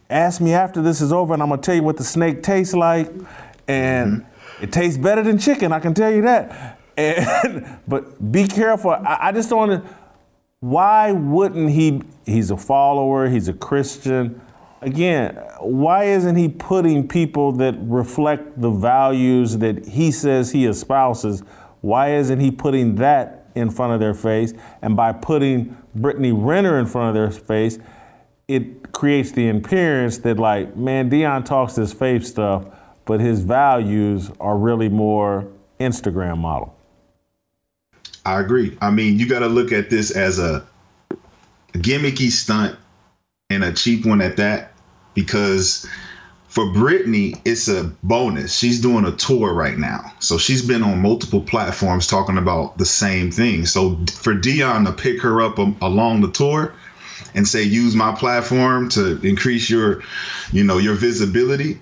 ask 0.09 0.41
me 0.41 0.53
after 0.53 0.81
this 0.81 1.01
is 1.01 1.13
over 1.13 1.33
and 1.33 1.43
I'm 1.43 1.49
gonna 1.49 1.61
tell 1.61 1.75
you 1.75 1.83
what 1.83 1.97
the 1.97 2.03
snake 2.03 2.43
tastes 2.43 2.73
like. 2.73 3.11
And 3.67 4.21
mm-hmm. 4.21 4.63
it 4.63 4.71
tastes 4.71 4.97
better 4.97 5.21
than 5.21 5.37
chicken, 5.37 5.71
I 5.71 5.79
can 5.79 5.93
tell 5.93 6.11
you 6.11 6.21
that. 6.23 6.77
And 6.99 7.79
but 7.87 8.29
be 8.29 8.45
careful. 8.45 8.91
I, 8.91 9.17
I 9.21 9.31
just 9.31 9.49
don't 9.49 9.85
why 10.59 11.13
wouldn't 11.13 11.69
he 11.69 12.01
he's 12.25 12.51
a 12.51 12.57
follower, 12.57 13.29
he's 13.29 13.47
a 13.47 13.53
Christian. 13.53 14.41
Again, 14.81 15.35
why 15.59 16.05
isn't 16.05 16.35
he 16.35 16.49
putting 16.49 17.07
people 17.07 17.53
that 17.53 17.75
reflect 17.79 18.59
the 18.59 18.69
values 18.69 19.57
that 19.59 19.87
he 19.87 20.11
says 20.11 20.51
he 20.51 20.65
espouses? 20.65 21.41
Why 21.81 22.15
isn't 22.15 22.39
he 22.39 22.51
putting 22.51 22.95
that 22.95 23.47
in 23.55 23.69
front 23.69 23.93
of 23.93 23.99
their 24.01 24.13
face? 24.13 24.53
And 24.81 24.95
by 24.95 25.13
putting 25.13 25.77
Brittany 25.95 26.31
Renner 26.31 26.79
in 26.79 26.85
front 26.85 27.09
of 27.09 27.13
their 27.13 27.31
face, 27.31 27.79
it 28.47 28.78
creates 28.91 29.31
the 29.31 29.49
appearance 29.49 30.19
that 30.19 30.37
like, 30.37 30.75
man, 30.75 31.09
Deion 31.09 31.45
talks 31.45 31.75
this 31.75 31.93
faith 31.93 32.25
stuff, 32.25 32.65
but 33.05 33.19
his 33.19 33.41
values 33.41 34.31
are 34.39 34.57
really 34.57 34.89
more 34.89 35.47
Instagram 35.79 36.37
model. 36.37 36.75
I 38.25 38.39
agree. 38.39 38.77
I 38.81 38.91
mean, 38.91 39.17
you 39.17 39.27
got 39.27 39.39
to 39.39 39.47
look 39.47 39.71
at 39.71 39.89
this 39.89 40.11
as 40.11 40.39
a 40.39 40.65
gimmicky 41.73 42.29
stunt 42.29 42.77
and 43.49 43.63
a 43.63 43.73
cheap 43.73 44.05
one 44.05 44.21
at 44.21 44.37
that, 44.37 44.73
because 45.15 45.87
for 46.49 46.71
Brittany, 46.73 47.35
it's 47.45 47.67
a 47.67 47.85
bonus. 48.03 48.57
She's 48.57 48.81
doing 48.81 49.05
a 49.05 49.11
tour 49.13 49.53
right 49.53 49.77
now. 49.77 50.11
So 50.19 50.37
she's 50.37 50.65
been 50.65 50.83
on 50.83 50.99
multiple 50.99 51.41
platforms 51.41 52.07
talking 52.07 52.37
about 52.37 52.77
the 52.77 52.85
same 52.85 53.31
thing. 53.31 53.65
So 53.65 53.95
for 54.11 54.33
Deion 54.35 54.85
to 54.85 54.91
pick 54.91 55.21
her 55.21 55.41
up 55.41 55.59
um, 55.59 55.77
along 55.81 56.21
the 56.21 56.31
tour, 56.31 56.73
and 57.35 57.47
say 57.47 57.63
use 57.63 57.95
my 57.95 58.13
platform 58.13 58.89
to 58.89 59.19
increase 59.21 59.69
your 59.69 60.01
you 60.51 60.63
know 60.63 60.77
your 60.77 60.95
visibility 60.95 61.79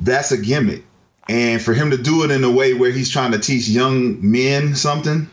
that's 0.00 0.32
a 0.32 0.36
gimmick. 0.36 0.84
And 1.28 1.60
for 1.60 1.74
him 1.74 1.90
to 1.90 1.96
do 1.96 2.22
it 2.24 2.30
in 2.30 2.44
a 2.44 2.50
way 2.50 2.74
where 2.74 2.92
he's 2.92 3.10
trying 3.10 3.32
to 3.32 3.38
teach 3.38 3.68
young 3.68 4.18
men 4.20 4.76
something 4.76 5.28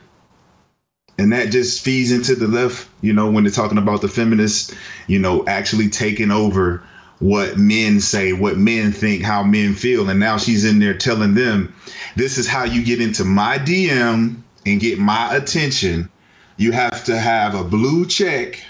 and 1.19 1.31
that 1.31 1.51
just 1.51 1.83
feeds 1.83 2.11
into 2.11 2.33
the 2.33 2.47
left 2.47 2.89
you 3.01 3.13
know 3.13 3.29
when 3.29 3.43
they're 3.43 3.53
talking 3.53 3.77
about 3.77 4.01
the 4.01 4.07
feminists 4.07 4.73
you 5.05 5.19
know 5.19 5.45
actually 5.45 5.87
taking 5.87 6.31
over 6.31 6.81
what 7.19 7.59
men 7.59 7.99
say 7.99 8.33
what 8.33 8.57
men 8.57 8.91
think 8.91 9.21
how 9.21 9.43
men 9.43 9.75
feel. 9.75 10.09
And 10.09 10.19
now 10.19 10.37
she's 10.37 10.65
in 10.65 10.79
there 10.79 10.97
telling 10.97 11.35
them 11.35 11.73
this 12.15 12.39
is 12.39 12.47
how 12.47 12.63
you 12.63 12.83
get 12.83 12.99
into 12.99 13.23
my 13.23 13.59
dm 13.59 14.37
and 14.65 14.79
get 14.79 14.97
my 14.97 15.35
attention. 15.35 16.09
You 16.57 16.71
have 16.71 17.03
to 17.05 17.17
have 17.17 17.53
a 17.53 17.63
blue 17.63 18.07
check 18.07 18.63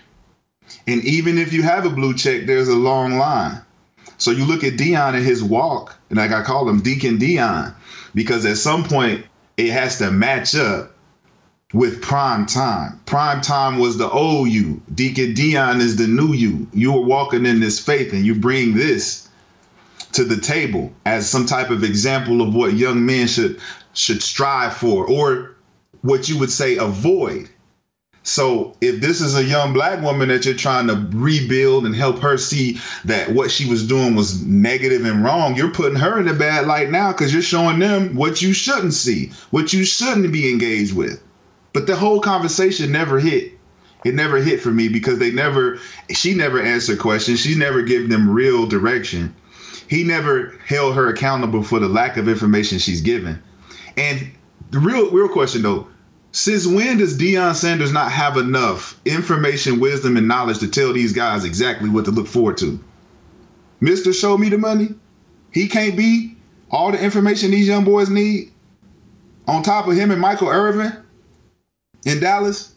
and 0.88 1.04
even 1.04 1.38
if 1.38 1.54
you 1.54 1.64
have 1.64 1.86
a 1.86 1.90
blue 1.90 2.14
check, 2.14 2.46
there's 2.46 2.68
a 2.68 2.76
long 2.76 3.18
line. 3.18 3.62
So 4.18 4.32
you 4.32 4.46
look 4.46 4.64
at 4.64 4.74
Deion 4.74 5.16
and 5.16 5.26
his 5.26 5.44
walk, 5.44 5.98
and 6.10 6.18
like 6.18 6.32
I 6.32 6.44
call 6.44 6.68
him 6.70 6.82
Deacon 6.82 7.18
Deion, 7.18 7.74
because 8.14 8.46
at 8.46 8.58
some 8.58 8.84
point 8.84 9.26
it 9.58 9.72
has 9.72 9.98
to 10.00 10.12
match 10.12 10.56
up 10.56 10.94
with 11.74 12.02
prime 12.02 12.46
time. 12.46 13.00
Prime 13.06 13.42
time 13.42 13.80
was 13.80 13.98
the 13.98 14.10
old 14.10 14.50
you. 14.50 14.82
Deacon 14.94 15.34
Deion 15.34 15.80
is 15.80 15.96
the 15.96 16.08
new 16.08 16.34
you. 16.34 16.68
You 16.72 16.94
are 16.96 17.02
walking 17.02 17.46
in 17.46 17.60
this 17.60 17.80
faith 17.80 18.14
and 18.14 18.26
you 18.26 18.36
bring 18.36 18.76
this 18.76 19.28
to 20.12 20.24
the 20.24 20.38
table 20.40 20.94
as 21.06 21.28
some 21.28 21.46
type 21.46 21.72
of 21.72 21.84
example 21.84 22.42
of 22.42 22.54
what 22.54 22.74
young 22.74 23.06
men 23.06 23.28
should 23.28 23.60
should 23.94 24.22
strive 24.22 24.74
for 24.76 25.06
or 25.08 25.56
what 26.02 26.30
you 26.30 26.38
would 26.38 26.52
say 26.52 26.78
avoid 26.78 27.50
so 28.24 28.74
if 28.80 29.02
this 29.02 29.20
is 29.20 29.36
a 29.36 29.44
young 29.44 29.74
black 29.74 30.02
woman 30.02 30.30
that 30.30 30.46
you're 30.46 30.56
trying 30.56 30.88
to 30.88 31.08
rebuild 31.12 31.86
and 31.86 31.94
help 31.94 32.20
her 32.20 32.38
see 32.38 32.80
that 33.04 33.30
what 33.34 33.52
she 33.52 33.70
was 33.70 33.86
doing 33.86 34.16
was 34.16 34.42
negative 34.46 35.06
and 35.06 35.24
wrong, 35.26 35.58
you're 35.58 35.72
putting 35.72 36.00
her 36.00 36.20
in 36.20 36.30
a 36.30 36.34
bad 36.34 36.66
light 36.66 36.90
now 36.90 37.12
because 37.12 37.34
you're 37.34 37.42
showing 37.42 37.80
them 37.80 38.16
what 38.16 38.42
you 38.42 38.54
shouldn't 38.54 38.94
see, 38.94 39.32
what 39.52 39.74
you 39.74 39.84
shouldn't 39.84 40.32
be 40.32 40.50
engaged 40.50 40.96
with. 40.96 41.22
But 41.74 41.86
the 41.86 41.98
whole 41.98 42.22
conversation 42.22 42.94
never 42.94 43.20
hit. 43.20 43.52
It 44.06 44.16
never 44.16 44.38
hit 44.38 44.62
for 44.62 44.72
me 44.72 44.88
because 44.88 45.20
they 45.20 45.32
never, 45.32 45.80
she 46.10 46.34
never 46.34 46.62
answered 46.62 47.00
questions. 47.00 47.42
She 47.42 47.56
never 47.56 47.82
gave 47.82 48.10
them 48.10 48.30
real 48.30 48.66
direction. 48.66 49.36
He 49.90 50.04
never 50.04 50.54
held 50.66 50.96
her 50.96 51.10
accountable 51.10 51.64
for 51.64 51.80
the 51.80 51.90
lack 51.90 52.16
of 52.16 52.30
information 52.30 52.80
she's 52.80 53.02
given. 53.02 53.42
And 53.98 54.32
the 54.72 54.80
real, 54.80 55.12
real 55.12 55.30
question 55.30 55.62
though, 55.62 55.88
since 56.34 56.66
when 56.66 56.98
does 56.98 57.16
Deion 57.16 57.54
Sanders 57.54 57.94
not 57.94 58.12
have 58.12 58.38
enough 58.38 59.00
information, 59.06 59.80
wisdom, 59.80 60.18
and 60.18 60.28
knowledge 60.28 60.60
to 60.60 60.68
tell 60.68 60.92
these 60.92 61.14
guys 61.14 61.46
exactly 61.46 61.90
what 61.90 62.06
to 62.06 62.12
look 62.12 62.28
forward 62.28 62.58
to? 62.58 62.84
Mr. 63.82 64.20
Show 64.20 64.38
Me 64.38 64.50
the 64.50 64.58
Money, 64.58 64.96
he 65.52 65.68
can't 65.68 65.96
be 65.96 66.36
all 66.72 66.92
the 66.92 67.02
information 67.02 67.52
these 67.52 67.68
young 67.68 67.84
boys 67.84 68.10
need 68.10 68.52
on 69.48 69.62
top 69.62 69.88
of 69.88 69.96
him 69.96 70.10
and 70.10 70.20
Michael 70.20 70.50
Irvin 70.50 70.92
in 72.04 72.20
Dallas. 72.20 72.74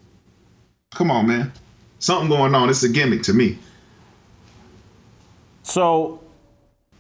Come 0.95 1.11
on, 1.11 1.27
man. 1.27 1.51
Something 1.99 2.29
going 2.29 2.55
on. 2.55 2.69
It's 2.69 2.83
a 2.83 2.91
gimmick 2.91 3.23
to 3.23 3.33
me. 3.33 3.59
So, 5.63 6.21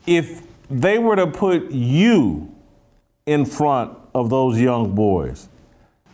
if 0.06 0.42
they 0.70 0.96
were 0.98 1.16
to 1.16 1.26
put 1.26 1.70
you 1.70 2.50
in 3.26 3.44
front 3.44 3.96
of 4.14 4.30
those 4.30 4.58
young 4.58 4.94
boys, 4.94 5.48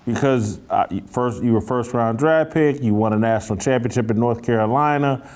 because 0.07 0.61
uh, 0.71 0.87
first 1.07 1.43
you 1.43 1.53
were 1.53 1.61
first 1.61 1.93
round 1.93 2.19
draft 2.19 2.53
pick, 2.53 2.83
you 2.83 2.95
won 2.95 3.13
a 3.13 3.19
national 3.19 3.59
championship 3.59 4.11
in 4.11 4.19
North 4.19 4.43
Carolina, 4.43 5.29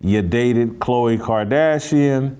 you 0.00 0.22
dated 0.22 0.78
Khloe 0.78 1.18
Kardashian. 1.18 2.36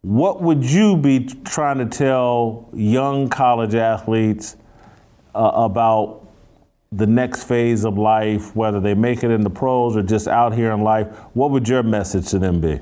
What 0.00 0.42
would 0.42 0.64
you 0.64 0.96
be 0.96 1.26
trying 1.44 1.78
to 1.78 1.86
tell 1.86 2.68
young 2.72 3.28
college 3.28 3.74
athletes 3.74 4.56
uh, 5.34 5.50
about 5.54 6.26
the 6.90 7.06
next 7.06 7.44
phase 7.44 7.84
of 7.84 7.96
life, 7.96 8.54
whether 8.56 8.80
they 8.80 8.94
make 8.94 9.22
it 9.22 9.30
in 9.30 9.42
the 9.42 9.50
pros 9.50 9.96
or 9.96 10.02
just 10.02 10.26
out 10.26 10.54
here 10.54 10.72
in 10.72 10.82
life? 10.82 11.06
What 11.34 11.50
would 11.52 11.68
your 11.68 11.82
message 11.82 12.28
to 12.30 12.38
them 12.38 12.60
be? 12.60 12.80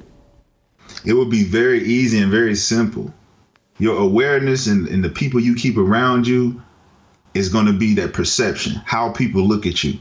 It 1.05 1.13
would 1.13 1.31
be 1.31 1.45
very 1.45 1.83
easy 1.85 2.19
and 2.19 2.31
very 2.31 2.55
simple. 2.55 3.13
Your 3.79 4.01
awareness 4.01 4.67
and, 4.67 4.89
and 4.89 5.05
the 5.05 5.11
people 5.11 5.41
you 5.41 5.55
keep 5.55 5.77
around 5.77 6.27
you 6.27 6.61
is 7.35 7.49
going 7.49 7.67
to 7.67 7.73
be 7.73 7.95
that 7.95 8.13
perception, 8.13 8.81
how 8.85 9.11
people 9.13 9.43
look 9.43 9.67
at 9.67 9.85
you. 9.85 9.99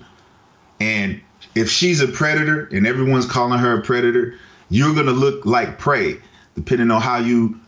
And 0.79 1.21
if 1.55 1.69
she's 1.69 2.01
a 2.01 2.07
predator 2.07 2.69
and 2.71 2.87
everyone's 2.87 3.25
calling 3.25 3.59
her 3.59 3.79
a 3.79 3.81
predator, 3.81 4.35
you're 4.69 4.93
going 4.93 5.07
to 5.07 5.11
look 5.11 5.45
like 5.45 5.77
prey, 5.77 6.17
depending 6.55 6.91
on 6.91 7.01
how 7.01 7.17
you 7.17 7.59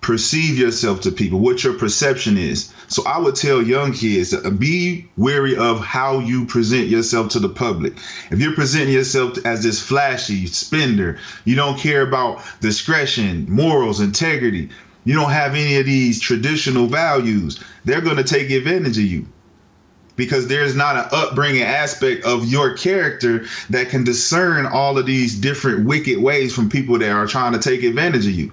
perceive 0.00 0.56
yourself 0.56 1.00
to 1.02 1.10
people, 1.10 1.38
what 1.38 1.62
your 1.62 1.74
perception 1.74 2.38
is. 2.38 2.72
So 2.88 3.04
I 3.04 3.18
would 3.18 3.36
tell 3.36 3.62
young 3.62 3.92
kids 3.92 4.34
be 4.52 5.06
wary 5.16 5.56
of 5.56 5.80
how 5.80 6.20
you 6.20 6.46
present 6.46 6.88
yourself 6.88 7.28
to 7.30 7.38
the 7.38 7.50
public. 7.50 7.94
If 8.30 8.40
you're 8.40 8.54
presenting 8.54 8.94
yourself 8.94 9.44
as 9.44 9.62
this 9.62 9.82
flashy 9.82 10.46
spender, 10.46 11.18
you 11.44 11.54
don't 11.54 11.78
care 11.78 12.02
about 12.02 12.42
discretion, 12.60 13.46
morals, 13.48 14.00
integrity, 14.00 14.70
you 15.04 15.14
don't 15.14 15.30
have 15.30 15.54
any 15.54 15.76
of 15.76 15.86
these 15.86 16.20
traditional 16.20 16.86
values, 16.86 17.62
they're 17.84 18.00
going 18.00 18.16
to 18.16 18.24
take 18.24 18.50
advantage 18.50 18.98
of 18.98 19.04
you. 19.04 19.26
Because 20.16 20.48
there's 20.48 20.76
not 20.76 20.96
an 20.96 21.06
upbringing 21.12 21.62
aspect 21.62 22.24
of 22.24 22.44
your 22.44 22.76
character 22.76 23.46
that 23.70 23.88
can 23.88 24.04
discern 24.04 24.66
all 24.66 24.98
of 24.98 25.06
these 25.06 25.38
different 25.38 25.86
wicked 25.86 26.18
ways 26.18 26.54
from 26.54 26.68
people 26.68 26.98
that 26.98 27.10
are 27.10 27.26
trying 27.26 27.52
to 27.52 27.58
take 27.58 27.82
advantage 27.82 28.26
of 28.26 28.32
you. 28.32 28.52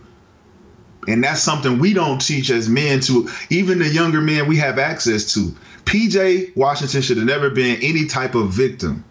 And 1.08 1.24
that's 1.24 1.42
something 1.42 1.80
we 1.80 1.94
don't 1.94 2.20
teach 2.20 2.50
as 2.50 2.70
men 2.70 3.02
to 3.02 3.30
even 3.50 3.80
the 3.80 3.88
younger 3.88 4.22
men 4.22 4.48
we 4.48 4.58
have 4.58 4.80
access 4.80 5.34
to. 5.34 5.54
PJ 5.84 6.56
Washington 6.56 7.02
should 7.02 7.18
have 7.18 7.26
never 7.26 7.50
been 7.50 7.82
any 7.82 8.08
type 8.08 8.36
of 8.36 8.50
victim 8.50 9.04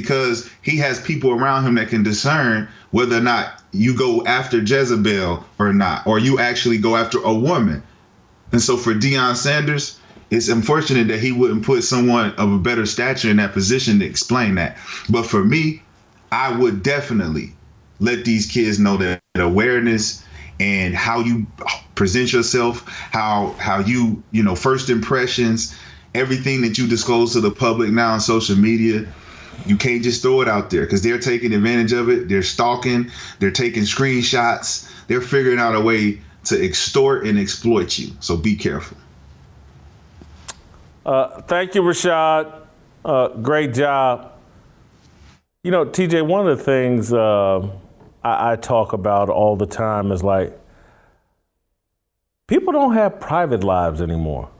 because 0.00 0.48
he 0.62 0.76
has 0.76 1.00
people 1.00 1.32
around 1.32 1.64
him 1.64 1.74
that 1.74 1.88
can 1.88 2.02
discern 2.02 2.68
whether 2.90 3.16
or 3.16 3.20
not 3.20 3.62
you 3.72 3.96
go 3.96 4.24
after 4.24 4.58
Jezebel 4.60 5.44
or 5.58 5.72
not, 5.72 6.06
or 6.06 6.18
you 6.18 6.38
actually 6.38 6.78
go 6.78 6.96
after 6.96 7.18
a 7.18 7.34
woman. 7.34 7.82
And 8.52 8.62
so 8.62 8.76
for 8.76 8.94
Deion 8.94 9.36
Sanders, 9.36 9.98
it's 10.30 10.48
unfortunate 10.48 11.08
that 11.08 11.20
he 11.20 11.32
wouldn't 11.32 11.64
put 11.64 11.84
someone 11.84 12.32
of 12.32 12.52
a 12.52 12.58
better 12.58 12.86
stature 12.86 13.30
in 13.30 13.38
that 13.38 13.52
position 13.52 13.98
to 13.98 14.06
explain 14.06 14.54
that. 14.56 14.78
But 15.08 15.26
for 15.26 15.44
me, 15.44 15.82
I 16.30 16.56
would 16.56 16.82
definitely 16.82 17.54
let 18.00 18.24
these 18.24 18.46
kids 18.46 18.78
know 18.78 18.96
that 18.98 19.20
awareness 19.36 20.22
and 20.60 20.94
how 20.94 21.20
you 21.20 21.46
present 21.94 22.32
yourself, 22.32 22.86
how 22.86 23.54
how 23.58 23.80
you 23.80 24.22
you 24.30 24.42
know 24.42 24.54
first 24.54 24.90
impressions, 24.90 25.76
everything 26.14 26.62
that 26.62 26.78
you 26.78 26.86
disclose 26.86 27.32
to 27.32 27.40
the 27.40 27.50
public 27.50 27.90
now 27.90 28.12
on 28.12 28.20
social 28.20 28.56
media. 28.56 29.06
You 29.66 29.76
can't 29.76 30.02
just 30.02 30.22
throw 30.22 30.40
it 30.40 30.48
out 30.48 30.70
there 30.70 30.82
because 30.82 31.02
they're 31.02 31.18
taking 31.18 31.52
advantage 31.52 31.92
of 31.92 32.08
it. 32.08 32.28
They're 32.28 32.42
stalking. 32.42 33.10
They're 33.38 33.50
taking 33.50 33.82
screenshots. 33.82 34.90
They're 35.06 35.20
figuring 35.20 35.58
out 35.58 35.74
a 35.74 35.80
way 35.80 36.20
to 36.44 36.64
extort 36.64 37.26
and 37.26 37.38
exploit 37.38 37.98
you. 37.98 38.12
So 38.20 38.36
be 38.36 38.56
careful. 38.56 38.96
Uh, 41.04 41.40
thank 41.42 41.74
you, 41.74 41.82
Rashad. 41.82 42.66
Uh, 43.04 43.28
great 43.28 43.74
job. 43.74 44.32
You 45.62 45.70
know, 45.70 45.84
TJ, 45.86 46.26
one 46.26 46.46
of 46.46 46.58
the 46.58 46.64
things 46.64 47.12
uh, 47.12 47.60
I, 48.22 48.52
I 48.52 48.56
talk 48.56 48.92
about 48.92 49.28
all 49.28 49.56
the 49.56 49.66
time 49.66 50.12
is 50.12 50.22
like 50.22 50.58
people 52.46 52.72
don't 52.72 52.94
have 52.94 53.20
private 53.20 53.64
lives 53.64 54.00
anymore. 54.00 54.50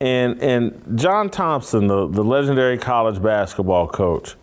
And 0.00 0.40
and 0.40 0.98
John 0.98 1.28
Thompson, 1.28 1.88
the, 1.88 2.06
the 2.06 2.22
legendary 2.22 2.78
college 2.78 3.20
basketball 3.20 3.88
coach, 3.88 4.36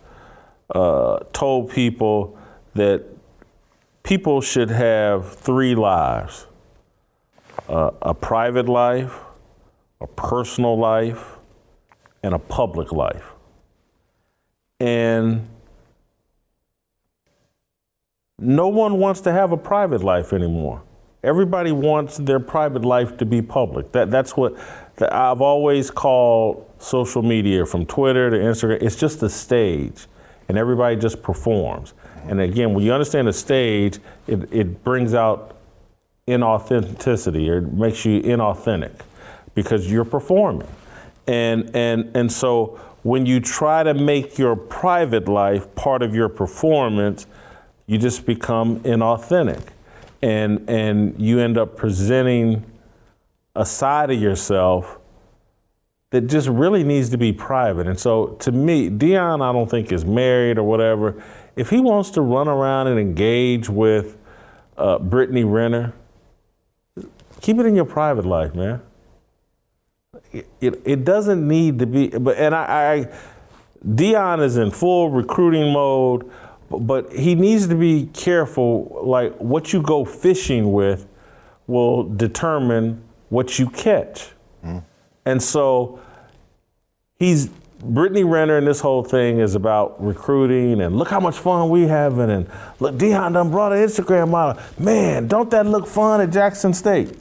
uh, 0.74 1.20
told 1.32 1.70
people 1.70 2.38
that 2.74 3.04
people 4.02 4.40
should 4.40 4.70
have 4.70 5.34
three 5.34 5.74
lives 5.74 6.46
uh, 7.68 7.90
a 8.02 8.14
private 8.14 8.68
life, 8.68 9.18
a 10.00 10.06
personal 10.06 10.78
life, 10.78 11.36
and 12.22 12.34
a 12.34 12.38
public 12.38 12.92
life. 12.92 13.32
And 14.78 15.48
no 18.38 18.68
one 18.68 18.98
wants 18.98 19.22
to 19.22 19.32
have 19.32 19.52
a 19.52 19.56
private 19.56 20.02
life 20.02 20.32
anymore. 20.32 20.82
Everybody 21.24 21.72
wants 21.72 22.18
their 22.18 22.38
private 22.38 22.84
life 22.84 23.16
to 23.16 23.24
be 23.24 23.40
public. 23.42 23.92
That, 23.92 24.10
that's 24.10 24.36
what 24.36 24.56
that 24.96 25.12
I've 25.12 25.40
always 25.40 25.90
called 25.90 26.68
social 26.78 27.22
media 27.22 27.66
from 27.66 27.86
Twitter 27.86 28.30
to 28.30 28.36
Instagram. 28.36 28.82
It's 28.82 28.96
just 28.96 29.22
a 29.22 29.28
stage, 29.28 30.06
and 30.48 30.56
everybody 30.56 30.96
just 30.96 31.22
performs. 31.22 31.92
And 32.28 32.40
again, 32.40 32.74
when 32.74 32.84
you 32.84 32.92
understand 32.92 33.28
a 33.28 33.32
stage, 33.32 33.98
it, 34.26 34.52
it 34.52 34.82
brings 34.82 35.14
out 35.14 35.56
inauthenticity 36.26 37.48
or 37.48 37.58
it 37.58 37.72
makes 37.72 38.04
you 38.04 38.20
inauthentic 38.22 39.00
because 39.54 39.90
you're 39.90 40.04
performing. 40.04 40.68
And, 41.26 41.74
and, 41.74 42.14
and 42.16 42.30
so 42.30 42.80
when 43.02 43.26
you 43.26 43.40
try 43.40 43.82
to 43.82 43.94
make 43.94 44.38
your 44.38 44.56
private 44.56 45.28
life 45.28 45.72
part 45.76 46.02
of 46.02 46.14
your 46.14 46.28
performance, 46.28 47.26
you 47.86 47.98
just 47.98 48.26
become 48.26 48.80
inauthentic. 48.80 49.62
And, 50.22 50.68
and 50.68 51.20
you 51.20 51.38
end 51.38 51.58
up 51.58 51.76
presenting 51.76 52.64
a 53.56 53.66
side 53.66 54.10
of 54.10 54.20
yourself 54.20 54.98
that 56.10 56.28
just 56.28 56.48
really 56.48 56.84
needs 56.84 57.10
to 57.10 57.18
be 57.18 57.32
private. 57.32 57.86
And 57.86 57.98
so 57.98 58.28
to 58.40 58.52
me, 58.52 58.88
Deion, 58.88 59.42
I 59.42 59.52
don't 59.52 59.68
think 59.68 59.90
is 59.92 60.04
married 60.04 60.58
or 60.58 60.62
whatever. 60.62 61.22
If 61.56 61.70
he 61.70 61.80
wants 61.80 62.10
to 62.10 62.20
run 62.20 62.48
around 62.48 62.86
and 62.86 62.98
engage 62.98 63.68
with 63.68 64.16
uh, 64.76 64.98
Brittany 64.98 65.44
Renner, 65.44 65.92
keep 67.40 67.58
it 67.58 67.66
in 67.66 67.74
your 67.74 67.84
private 67.84 68.24
life, 68.24 68.54
man. 68.54 68.80
It, 70.32 70.80
it, 70.84 71.04
doesn't 71.04 71.46
need 71.46 71.78
to 71.78 71.86
be, 71.86 72.08
but 72.08 72.36
and 72.36 72.54
I, 72.54 72.92
I 72.92 73.14
Deion 73.86 74.42
is 74.42 74.56
in 74.56 74.70
full 74.70 75.10
recruiting 75.10 75.72
mode 75.72 76.30
but 76.70 77.12
he 77.12 77.34
needs 77.34 77.68
to 77.68 77.74
be 77.74 78.06
careful. 78.06 79.00
Like 79.04 79.34
what 79.36 79.72
you 79.72 79.82
go 79.82 80.04
fishing 80.04 80.72
with 80.72 81.06
will 81.66 82.04
determine 82.04 83.02
what 83.28 83.58
you 83.58 83.68
catch. 83.68 84.30
Mm. 84.64 84.84
And 85.24 85.42
so 85.42 86.00
he's 87.18 87.50
Brittany 87.80 88.24
Renner 88.24 88.56
and 88.56 88.66
this 88.66 88.80
whole 88.80 89.04
thing 89.04 89.38
is 89.38 89.54
about 89.54 90.02
recruiting 90.02 90.80
and 90.80 90.96
look 90.96 91.08
how 91.08 91.20
much 91.20 91.36
fun 91.36 91.68
we 91.68 91.82
having 91.82 92.30
and 92.30 92.48
look 92.80 92.94
Deion 92.94 93.34
done 93.34 93.50
brought 93.50 93.72
an 93.72 93.78
Instagram 93.78 94.30
model. 94.30 94.62
Man, 94.78 95.28
don't 95.28 95.50
that 95.50 95.66
look 95.66 95.86
fun 95.86 96.20
at 96.20 96.30
Jackson 96.30 96.72
State? 96.72 97.16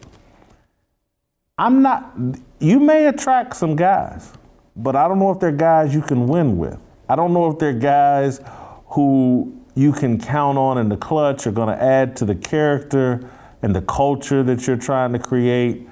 I'm 1.57 1.82
not 1.82 2.15
you 2.60 2.80
may 2.80 3.07
attract 3.07 3.56
some 3.56 3.76
guys, 3.76 4.32
but 4.76 4.95
I 4.95 5.07
don't 5.07 5.19
know 5.19 5.32
if 5.32 5.40
they're 5.40 5.52
guys 5.52 5.94
you 5.94 6.02
can 6.02 6.27
win 6.27 6.57
with. 6.57 6.77
I 7.07 7.15
don't 7.15 7.34
know 7.34 7.52
if 7.52 7.60
they're 7.60 7.73
guys 7.73 8.40
who 8.88 9.61
you 9.76 9.91
can 9.91 10.19
count 10.19 10.57
on 10.57 10.77
in 10.77 10.90
the 10.90 10.98
clutch 10.98 11.45
are 11.45 11.52
to 11.68 11.84
add 11.84 12.15
to 12.18 12.26
the 12.26 12.36
character 12.36 13.30
and 13.61 13.76
the 13.76 13.82
culture 13.82 14.41
that 14.44 14.65
you're 14.68 14.77
trying 14.77 15.11
to 15.14 15.19
create. 15.19 15.88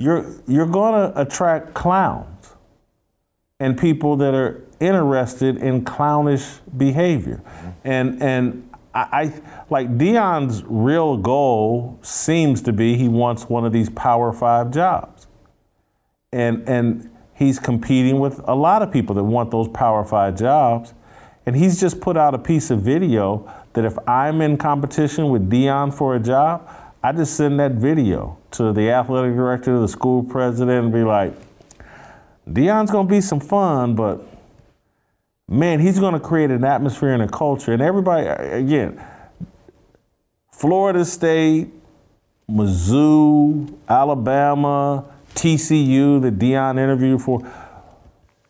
You're, 0.00 0.34
you're 0.48 0.64
going 0.64 0.94
to 0.94 1.20
attract 1.20 1.74
clowns 1.74 2.54
and 3.58 3.78
people 3.78 4.16
that 4.16 4.32
are 4.32 4.62
interested 4.80 5.58
in 5.58 5.84
clownish 5.84 6.60
behavior. 6.74 7.42
Mm-hmm. 7.44 7.68
And, 7.84 8.22
and 8.22 8.70
I, 8.94 9.00
I 9.12 9.42
like 9.68 9.98
Deion's 9.98 10.64
real 10.66 11.18
goal 11.18 11.98
seems 12.00 12.62
to 12.62 12.72
be 12.72 12.96
he 12.96 13.08
wants 13.08 13.50
one 13.50 13.66
of 13.66 13.74
these 13.74 13.90
Power 13.90 14.32
Five 14.32 14.70
jobs. 14.70 15.26
And, 16.32 16.66
and 16.66 17.14
he's 17.34 17.58
competing 17.58 18.20
with 18.20 18.40
a 18.44 18.54
lot 18.54 18.80
of 18.80 18.90
people 18.90 19.14
that 19.16 19.24
want 19.24 19.50
those 19.50 19.68
Power 19.68 20.02
Five 20.06 20.38
jobs. 20.38 20.94
And 21.44 21.54
he's 21.54 21.78
just 21.78 22.00
put 22.00 22.16
out 22.16 22.34
a 22.34 22.38
piece 22.38 22.70
of 22.70 22.80
video 22.80 23.52
that 23.74 23.84
if 23.84 23.98
I'm 24.08 24.40
in 24.40 24.56
competition 24.56 25.28
with 25.28 25.50
Deion 25.50 25.92
for 25.92 26.16
a 26.16 26.20
job, 26.20 26.66
I 27.02 27.12
just 27.12 27.36
send 27.36 27.60
that 27.60 27.72
video 27.72 28.39
to 28.52 28.72
the 28.72 28.90
athletic 28.90 29.34
director, 29.34 29.78
the 29.78 29.88
school 29.88 30.22
president, 30.22 30.84
and 30.84 30.92
be 30.92 31.02
like, 31.02 31.34
Deion's 32.48 32.90
gonna 32.90 33.08
be 33.08 33.20
some 33.20 33.40
fun, 33.40 33.94
but 33.94 34.26
man, 35.48 35.80
he's 35.80 35.98
to 35.98 36.20
create 36.20 36.50
an 36.50 36.64
atmosphere 36.64 37.12
and 37.12 37.22
a 37.22 37.28
culture. 37.28 37.72
And 37.72 37.82
everybody, 37.82 38.26
again, 38.26 39.04
Florida 40.52 41.04
State, 41.04 41.68
Mizzou, 42.50 43.72
Alabama, 43.88 45.04
TCU 45.34 46.20
that 46.22 46.38
Deion 46.38 46.78
interviewed 46.78 47.22
for, 47.22 47.40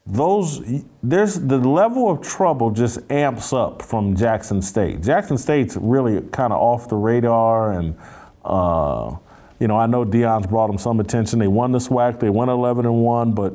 those 0.06 0.82
there's 1.02 1.35
the 1.36 1.59
level 1.59 2.10
of 2.10 2.20
trouble 2.20 2.70
just 2.70 2.98
amps 3.10 3.52
up 3.52 3.82
from 3.82 4.16
Jackson 4.16 4.60
State. 4.60 5.02
Jackson 5.02 5.39
State's 5.39 5.77
really 5.77 6.20
kind 6.32 6.52
of 6.52 6.60
off 6.60 6.89
the 6.89 6.97
radar, 6.97 7.72
and 7.72 7.97
uh, 8.44 9.16
you 9.61 9.69
know 9.69 9.77
I 9.77 9.87
know 9.87 10.05
Deion's 10.05 10.47
brought 10.47 10.66
them 10.66 10.78
some 10.78 10.99
attention. 10.99 11.39
They 11.39 11.47
won 11.47 11.70
the 11.70 11.78
SWAC, 11.78 12.19
they 12.19 12.31
went 12.31 12.51
11 12.51 12.87
and 12.87 13.03
one, 13.03 13.32
but 13.32 13.55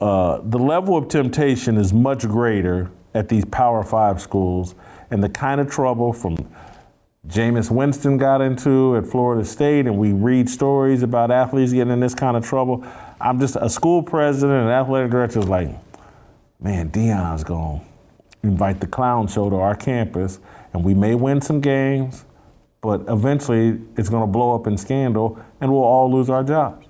uh, 0.00 0.40
the 0.44 0.58
level 0.58 0.96
of 0.96 1.08
temptation 1.08 1.78
is 1.78 1.92
much 1.92 2.26
greater 2.26 2.90
at 3.14 3.28
these 3.28 3.44
Power 3.46 3.82
Five 3.84 4.20
schools, 4.20 4.74
and 5.10 5.22
the 5.22 5.28
kind 5.28 5.60
of 5.60 5.70
trouble 5.70 6.12
from 6.12 6.36
Jameis 7.26 7.70
Winston 7.70 8.18
got 8.18 8.40
into 8.40 8.96
at 8.96 9.06
Florida 9.06 9.44
State, 9.44 9.86
and 9.86 9.96
we 9.96 10.12
read 10.12 10.50
stories 10.50 11.04
about 11.04 11.30
athletes 11.30 11.72
getting 11.72 11.92
in 11.92 12.00
this 12.00 12.16
kind 12.16 12.36
of 12.36 12.44
trouble. 12.44 12.84
I'm 13.20 13.38
just 13.38 13.56
a 13.60 13.70
school 13.70 14.02
president 14.02 14.62
and 14.62 14.70
athletic 14.70 15.12
director 15.12 15.38
is 15.38 15.48
like, 15.48 15.68
man, 16.58 16.90
Deion's 16.90 17.44
going 17.44 17.80
to 17.80 17.86
invite 18.42 18.80
the 18.80 18.88
clown 18.88 19.28
show 19.28 19.48
to 19.48 19.56
our 19.56 19.76
campus, 19.76 20.40
and 20.72 20.82
we 20.82 20.94
may 20.94 21.14
win 21.14 21.40
some 21.40 21.60
games, 21.60 22.24
but 22.82 23.00
eventually 23.08 23.80
it's 23.96 24.08
going 24.08 24.24
to 24.24 24.26
blow 24.26 24.54
up 24.54 24.66
in 24.66 24.76
scandal, 24.76 25.38
and 25.60 25.70
we'll 25.70 25.84
all 25.84 26.12
lose 26.12 26.28
our 26.28 26.42
jobs. 26.42 26.86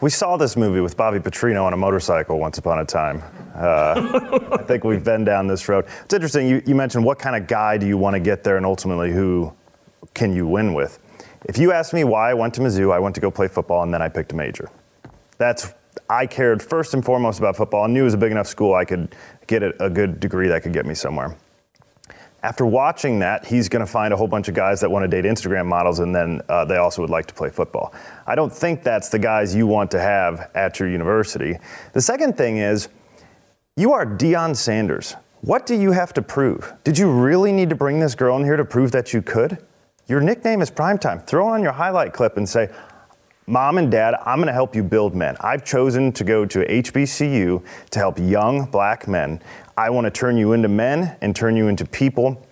We 0.00 0.10
saw 0.10 0.36
this 0.36 0.56
movie 0.56 0.80
with 0.80 0.96
Bobby 0.96 1.18
Petrino 1.18 1.64
on 1.64 1.72
a 1.72 1.76
motorcycle 1.76 2.38
once 2.38 2.58
upon 2.58 2.80
a 2.80 2.84
time. 2.84 3.22
Uh, 3.54 4.48
I 4.52 4.62
think 4.64 4.84
we've 4.84 5.02
been 5.02 5.24
down 5.24 5.46
this 5.46 5.68
road. 5.68 5.86
It's 6.04 6.14
interesting. 6.14 6.48
You, 6.48 6.62
you 6.66 6.74
mentioned 6.74 7.04
what 7.04 7.18
kind 7.18 7.34
of 7.34 7.48
guy 7.48 7.78
do 7.78 7.86
you 7.86 7.96
want 7.96 8.14
to 8.14 8.20
get 8.20 8.44
there, 8.44 8.56
and 8.56 8.66
ultimately 8.66 9.12
who 9.12 9.52
can 10.12 10.34
you 10.34 10.46
win 10.46 10.74
with? 10.74 10.98
If 11.44 11.56
you 11.56 11.72
ask 11.72 11.94
me 11.94 12.02
why 12.02 12.30
I 12.30 12.34
went 12.34 12.54
to 12.54 12.60
Mizzou, 12.60 12.92
I 12.92 12.98
went 12.98 13.14
to 13.14 13.20
go 13.20 13.30
play 13.30 13.46
football, 13.46 13.84
and 13.84 13.94
then 13.94 14.02
I 14.02 14.08
picked 14.08 14.32
a 14.32 14.36
major. 14.36 14.68
That's 15.38 15.72
I 16.10 16.26
cared 16.26 16.62
first 16.62 16.94
and 16.94 17.04
foremost 17.04 17.38
about 17.38 17.56
football. 17.56 17.84
I 17.84 17.86
knew 17.86 18.02
it 18.02 18.04
was 18.04 18.14
a 18.14 18.18
big 18.18 18.32
enough 18.32 18.48
school 18.48 18.74
I 18.74 18.84
could 18.84 19.14
get 19.46 19.62
a, 19.62 19.84
a 19.84 19.90
good 19.90 20.18
degree 20.18 20.48
that 20.48 20.62
could 20.64 20.72
get 20.72 20.84
me 20.84 20.94
somewhere. 20.94 21.36
After 22.42 22.64
watching 22.64 23.18
that, 23.18 23.44
he's 23.44 23.68
going 23.68 23.84
to 23.84 23.90
find 23.90 24.14
a 24.14 24.16
whole 24.16 24.28
bunch 24.28 24.48
of 24.48 24.54
guys 24.54 24.80
that 24.80 24.90
want 24.90 25.02
to 25.02 25.08
date 25.08 25.28
Instagram 25.28 25.66
models, 25.66 25.98
and 25.98 26.14
then 26.14 26.40
uh, 26.48 26.64
they 26.64 26.76
also 26.76 27.02
would 27.02 27.10
like 27.10 27.26
to 27.26 27.34
play 27.34 27.50
football. 27.50 27.92
I 28.26 28.36
don't 28.36 28.52
think 28.52 28.84
that's 28.84 29.08
the 29.08 29.18
guys 29.18 29.56
you 29.56 29.66
want 29.66 29.90
to 29.90 30.00
have 30.00 30.50
at 30.54 30.78
your 30.78 30.88
university. 30.88 31.58
The 31.94 32.00
second 32.00 32.36
thing 32.36 32.58
is, 32.58 32.88
you 33.76 33.92
are 33.92 34.06
Deion 34.06 34.54
Sanders. 34.54 35.16
What 35.40 35.66
do 35.66 35.74
you 35.74 35.92
have 35.92 36.12
to 36.14 36.22
prove? 36.22 36.72
Did 36.84 36.96
you 36.96 37.10
really 37.10 37.52
need 37.52 37.70
to 37.70 37.76
bring 37.76 37.98
this 37.98 38.14
girl 38.14 38.36
in 38.36 38.44
here 38.44 38.56
to 38.56 38.64
prove 38.64 38.92
that 38.92 39.12
you 39.12 39.20
could? 39.20 39.58
Your 40.06 40.20
nickname 40.20 40.62
is 40.62 40.70
Primetime. 40.70 41.24
Throw 41.26 41.46
on 41.48 41.62
your 41.62 41.72
highlight 41.72 42.12
clip 42.12 42.36
and 42.36 42.48
say, 42.48 42.70
Mom 43.48 43.78
and 43.78 43.90
Dad, 43.90 44.14
I'm 44.26 44.36
going 44.36 44.48
to 44.48 44.52
help 44.52 44.76
you 44.76 44.82
build 44.82 45.14
men. 45.14 45.34
I've 45.40 45.64
chosen 45.64 46.12
to 46.12 46.22
go 46.22 46.44
to 46.44 46.66
HBCU 46.66 47.64
to 47.92 47.98
help 47.98 48.18
young 48.18 48.66
black 48.66 49.08
men. 49.08 49.40
I 49.74 49.88
want 49.88 50.04
to 50.04 50.10
turn 50.10 50.36
you 50.36 50.52
into 50.52 50.68
men 50.68 51.16
and 51.22 51.34
turn 51.34 51.56
you 51.56 51.68
into 51.68 51.86
people 51.86 52.46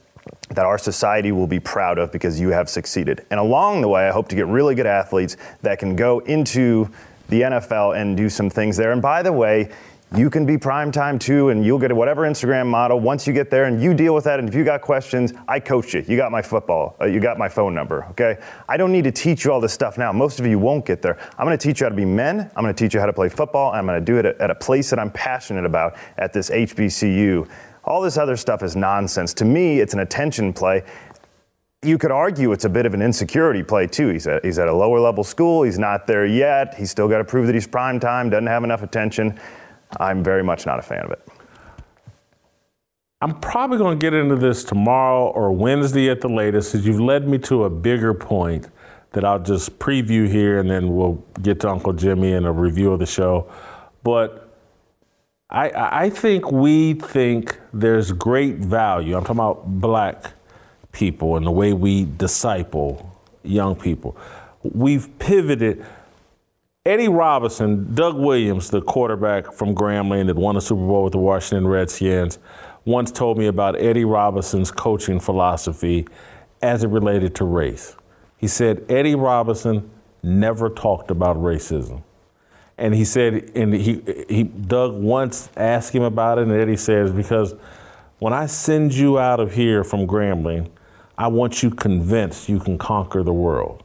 that 0.48 0.64
our 0.64 0.78
society 0.78 1.32
will 1.32 1.46
be 1.46 1.60
proud 1.60 1.98
of 1.98 2.10
because 2.12 2.40
you 2.40 2.48
have 2.48 2.70
succeeded. 2.70 3.26
And 3.30 3.38
along 3.38 3.82
the 3.82 3.88
way, 3.88 4.08
I 4.08 4.10
hope 4.10 4.28
to 4.28 4.36
get 4.36 4.46
really 4.46 4.74
good 4.74 4.86
athletes 4.86 5.36
that 5.60 5.78
can 5.78 5.96
go 5.96 6.20
into 6.20 6.90
the 7.28 7.42
NFL 7.42 8.00
and 8.00 8.16
do 8.16 8.30
some 8.30 8.48
things 8.48 8.78
there. 8.78 8.92
And 8.92 9.02
by 9.02 9.22
the 9.22 9.34
way, 9.34 9.68
you 10.14 10.30
can 10.30 10.46
be 10.46 10.56
prime 10.56 10.92
time 10.92 11.18
too, 11.18 11.48
and 11.48 11.64
you'll 11.64 11.80
get 11.80 11.92
whatever 11.92 12.22
Instagram 12.22 12.66
model. 12.66 13.00
Once 13.00 13.26
you 13.26 13.32
get 13.32 13.50
there 13.50 13.64
and 13.64 13.82
you 13.82 13.92
deal 13.92 14.14
with 14.14 14.24
that, 14.24 14.38
and 14.38 14.48
if 14.48 14.54
you 14.54 14.64
got 14.64 14.80
questions, 14.80 15.32
I 15.48 15.58
coach 15.58 15.94
you. 15.94 16.04
You 16.06 16.16
got 16.16 16.30
my 16.30 16.42
football, 16.42 16.94
uh, 17.00 17.06
you 17.06 17.18
got 17.18 17.38
my 17.38 17.48
phone 17.48 17.74
number, 17.74 18.04
okay? 18.10 18.38
I 18.68 18.76
don't 18.76 18.92
need 18.92 19.04
to 19.04 19.10
teach 19.10 19.44
you 19.44 19.52
all 19.52 19.60
this 19.60 19.72
stuff 19.72 19.98
now. 19.98 20.12
Most 20.12 20.38
of 20.38 20.46
you 20.46 20.60
won't 20.60 20.86
get 20.86 21.02
there. 21.02 21.18
I'm 21.36 21.44
gonna 21.44 21.58
teach 21.58 21.80
you 21.80 21.86
how 21.86 21.90
to 21.90 21.96
be 21.96 22.04
men, 22.04 22.40
I'm 22.54 22.62
gonna 22.62 22.72
teach 22.72 22.94
you 22.94 23.00
how 23.00 23.06
to 23.06 23.12
play 23.12 23.28
football, 23.28 23.72
I'm 23.72 23.84
gonna 23.84 24.00
do 24.00 24.18
it 24.18 24.26
at, 24.26 24.40
at 24.40 24.50
a 24.50 24.54
place 24.54 24.90
that 24.90 25.00
I'm 25.00 25.10
passionate 25.10 25.64
about 25.64 25.96
at 26.18 26.32
this 26.32 26.50
HBCU. 26.50 27.48
All 27.84 28.00
this 28.00 28.16
other 28.16 28.36
stuff 28.36 28.62
is 28.62 28.76
nonsense. 28.76 29.34
To 29.34 29.44
me, 29.44 29.80
it's 29.80 29.92
an 29.92 30.00
attention 30.00 30.52
play. 30.52 30.84
You 31.82 31.98
could 31.98 32.10
argue 32.10 32.52
it's 32.52 32.64
a 32.64 32.68
bit 32.68 32.86
of 32.86 32.94
an 32.94 33.02
insecurity 33.02 33.62
play 33.62 33.86
too. 33.86 34.08
He's 34.08 34.26
at, 34.26 34.44
he's 34.44 34.58
at 34.58 34.66
a 34.66 34.72
lower 34.72 34.98
level 34.98 35.22
school. 35.22 35.62
He's 35.62 35.78
not 35.78 36.06
there 36.06 36.26
yet. 36.26 36.74
He's 36.74 36.90
still 36.90 37.06
got 37.06 37.18
to 37.18 37.24
prove 37.24 37.46
that 37.46 37.54
he's 37.54 37.66
prime 37.66 38.00
time. 38.00 38.28
Doesn't 38.28 38.46
have 38.48 38.64
enough 38.64 38.82
attention. 38.82 39.38
I'm 39.98 40.22
very 40.24 40.42
much 40.42 40.66
not 40.66 40.78
a 40.78 40.82
fan 40.82 41.04
of 41.04 41.10
it. 41.10 41.26
I'm 43.22 43.40
probably 43.40 43.78
going 43.78 43.98
to 43.98 44.04
get 44.04 44.12
into 44.12 44.36
this 44.36 44.62
tomorrow 44.62 45.28
or 45.28 45.50
Wednesday 45.50 46.10
at 46.10 46.20
the 46.20 46.28
latest, 46.28 46.72
because 46.72 46.86
you've 46.86 47.00
led 47.00 47.26
me 47.26 47.38
to 47.38 47.64
a 47.64 47.70
bigger 47.70 48.12
point 48.12 48.68
that 49.12 49.24
I'll 49.24 49.38
just 49.38 49.78
preview 49.78 50.28
here, 50.28 50.58
and 50.58 50.70
then 50.70 50.94
we'll 50.94 51.24
get 51.40 51.60
to 51.60 51.70
Uncle 51.70 51.94
Jimmy 51.94 52.34
and 52.34 52.46
a 52.46 52.52
review 52.52 52.92
of 52.92 52.98
the 52.98 53.06
show. 53.06 53.50
But 54.02 54.42
I, 55.48 55.70
I 56.04 56.10
think 56.10 56.52
we 56.52 56.94
think 56.94 57.58
there's 57.72 58.12
great 58.12 58.56
value. 58.56 59.16
I'm 59.16 59.22
talking 59.22 59.36
about 59.36 59.80
black 59.80 60.32
people 60.92 61.36
and 61.36 61.46
the 61.46 61.50
way 61.50 61.72
we 61.72 62.04
disciple 62.04 63.18
young 63.42 63.76
people. 63.76 64.16
We've 64.62 65.08
pivoted 65.18 65.86
Eddie 66.86 67.08
Robinson, 67.08 67.92
Doug 67.96 68.16
Williams, 68.16 68.70
the 68.70 68.80
quarterback 68.80 69.52
from 69.52 69.74
Grambling 69.74 70.28
that 70.28 70.36
won 70.36 70.56
a 70.56 70.60
Super 70.60 70.86
Bowl 70.86 71.02
with 71.02 71.14
the 71.14 71.18
Washington 71.18 71.66
Redskins, 71.66 72.38
once 72.84 73.10
told 73.10 73.38
me 73.38 73.48
about 73.48 73.74
Eddie 73.74 74.04
Robinson's 74.04 74.70
coaching 74.70 75.18
philosophy 75.18 76.06
as 76.62 76.84
it 76.84 76.88
related 76.90 77.34
to 77.34 77.44
race. 77.44 77.96
He 78.38 78.46
said 78.46 78.84
Eddie 78.88 79.16
Robinson 79.16 79.90
never 80.22 80.70
talked 80.70 81.10
about 81.10 81.36
racism. 81.36 82.04
And 82.78 82.94
he 82.94 83.04
said, 83.04 83.50
and 83.56 83.74
he, 83.74 84.00
he 84.28 84.44
Doug 84.44 84.94
once 84.94 85.48
asked 85.56 85.92
him 85.92 86.04
about 86.04 86.38
it, 86.38 86.42
and 86.42 86.52
Eddie 86.52 86.76
says, 86.76 87.10
because 87.10 87.56
when 88.20 88.32
I 88.32 88.46
send 88.46 88.94
you 88.94 89.18
out 89.18 89.40
of 89.40 89.52
here 89.52 89.82
from 89.82 90.06
Grambling, 90.06 90.70
I 91.18 91.26
want 91.26 91.64
you 91.64 91.70
convinced 91.72 92.48
you 92.48 92.60
can 92.60 92.78
conquer 92.78 93.24
the 93.24 93.32
world. 93.32 93.82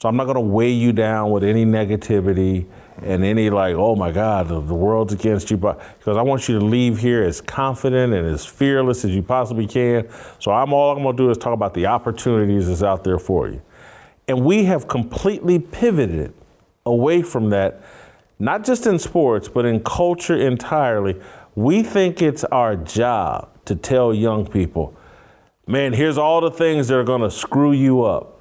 So 0.00 0.08
I'm 0.08 0.16
not 0.16 0.24
going 0.24 0.36
to 0.36 0.40
weigh 0.40 0.72
you 0.72 0.92
down 0.94 1.30
with 1.30 1.44
any 1.44 1.66
negativity 1.66 2.66
and 3.02 3.22
any 3.22 3.50
like, 3.50 3.74
oh 3.74 3.94
my 3.94 4.10
God, 4.10 4.48
the, 4.48 4.58
the 4.58 4.74
world's 4.74 5.12
against 5.12 5.50
you. 5.50 5.58
Because 5.58 6.16
I 6.16 6.22
want 6.22 6.48
you 6.48 6.58
to 6.58 6.64
leave 6.64 6.96
here 6.96 7.22
as 7.22 7.42
confident 7.42 8.14
and 8.14 8.26
as 8.26 8.46
fearless 8.46 9.04
as 9.04 9.14
you 9.14 9.22
possibly 9.22 9.66
can. 9.66 10.08
So 10.38 10.52
I'm 10.52 10.72
all 10.72 10.96
I'm 10.96 11.02
going 11.02 11.14
to 11.18 11.22
do 11.22 11.28
is 11.28 11.36
talk 11.36 11.52
about 11.52 11.74
the 11.74 11.84
opportunities 11.84 12.68
that's 12.68 12.82
out 12.82 13.04
there 13.04 13.18
for 13.18 13.48
you. 13.48 13.60
And 14.26 14.42
we 14.42 14.64
have 14.64 14.88
completely 14.88 15.58
pivoted 15.58 16.32
away 16.86 17.20
from 17.20 17.50
that, 17.50 17.82
not 18.38 18.64
just 18.64 18.86
in 18.86 18.98
sports, 18.98 19.48
but 19.48 19.66
in 19.66 19.84
culture 19.84 20.36
entirely. 20.36 21.20
We 21.54 21.82
think 21.82 22.22
it's 22.22 22.44
our 22.44 22.74
job 22.74 23.50
to 23.66 23.76
tell 23.76 24.14
young 24.14 24.46
people, 24.46 24.96
man, 25.66 25.92
here's 25.92 26.16
all 26.16 26.40
the 26.40 26.50
things 26.50 26.88
that 26.88 26.96
are 26.96 27.04
going 27.04 27.20
to 27.20 27.30
screw 27.30 27.72
you 27.72 28.02
up. 28.02 28.39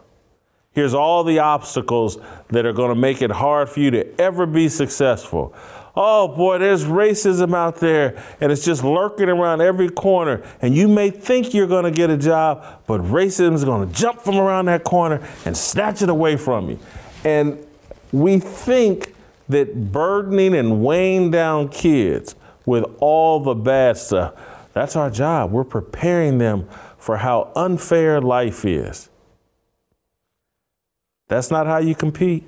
Here's 0.74 0.94
all 0.94 1.24
the 1.24 1.40
obstacles 1.40 2.18
that 2.50 2.66
are 2.66 2.74
going 2.74 2.90
to 2.90 2.96
make 2.96 3.22
it 3.22 3.32
hard 3.32 3.70
for 3.70 3.80
you 3.80 3.92
to 3.92 4.22
ever 4.22 4.46
be 4.46 4.70
successful. 4.70 5.54
Oh 5.96 6.28
boy, 6.28 6.60
there's 6.60 6.86
racism 6.86 7.56
out 7.56 7.78
there 7.78 8.24
and 8.40 8.52
it's 8.52 8.64
just 8.64 8.84
lurking 8.84 9.30
around 9.30 9.62
every 9.62 9.90
corner. 9.90 10.44
And 10.62 10.76
you 10.76 10.88
may 10.88 11.10
think 11.10 11.54
you're 11.54 11.68
going 11.68 11.86
to 11.86 11.92
get 11.92 12.10
a 12.10 12.18
job, 12.18 12.82
but 12.88 13.02
racism 13.02 13.54
is 13.54 13.66
going 13.66 13.90
to 13.90 13.94
jump 13.94 14.22
from 14.22 14.38
around 14.38 14.66
that 14.66 14.84
corner 14.84 15.28
and 15.46 15.58
snatch 15.58 16.02
it 16.02 16.10
away 16.10 16.38
from 16.38 16.70
you. 16.70 16.80
And 17.26 17.66
we 18.12 18.40
think 18.40 19.16
that 19.50 19.92
burdening 19.92 20.56
and 20.56 20.84
weighing 20.84 21.32
down 21.32 21.70
kids 21.70 22.36
with 22.66 22.86
all 23.00 23.40
the 23.40 23.56
bad 23.56 23.98
stuff, 23.98 24.34
that's 24.74 24.96
our 24.96 25.10
job. 25.10 25.52
We're 25.52 25.64
preparing 25.64 26.38
them 26.38 26.70
for 26.98 27.18
how 27.18 27.52
unfair 27.56 28.22
life 28.22 28.64
is. 28.64 29.10
That's 31.30 31.50
not 31.50 31.66
how 31.66 31.78
you 31.78 31.96
compete. 31.96 32.44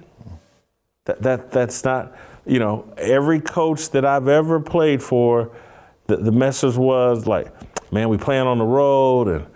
That, 1.06 1.22
that, 1.22 1.52
that's 1.52 1.84
not, 1.84 2.14
you 2.46 2.60
know, 2.60 2.94
every 2.98 3.40
coach 3.40 3.90
that 3.92 4.04
I've 4.04 4.28
ever 4.28 4.60
played 4.60 5.02
for, 5.02 5.52
the, 6.08 6.18
the 6.18 6.32
message 6.32 6.76
was 6.76 7.26
like, 7.26 7.54
man, 7.92 8.10
we 8.10 8.18
playing 8.18 8.48
on 8.48 8.58
the 8.58 8.66
road 8.66 9.28
and 9.28 9.48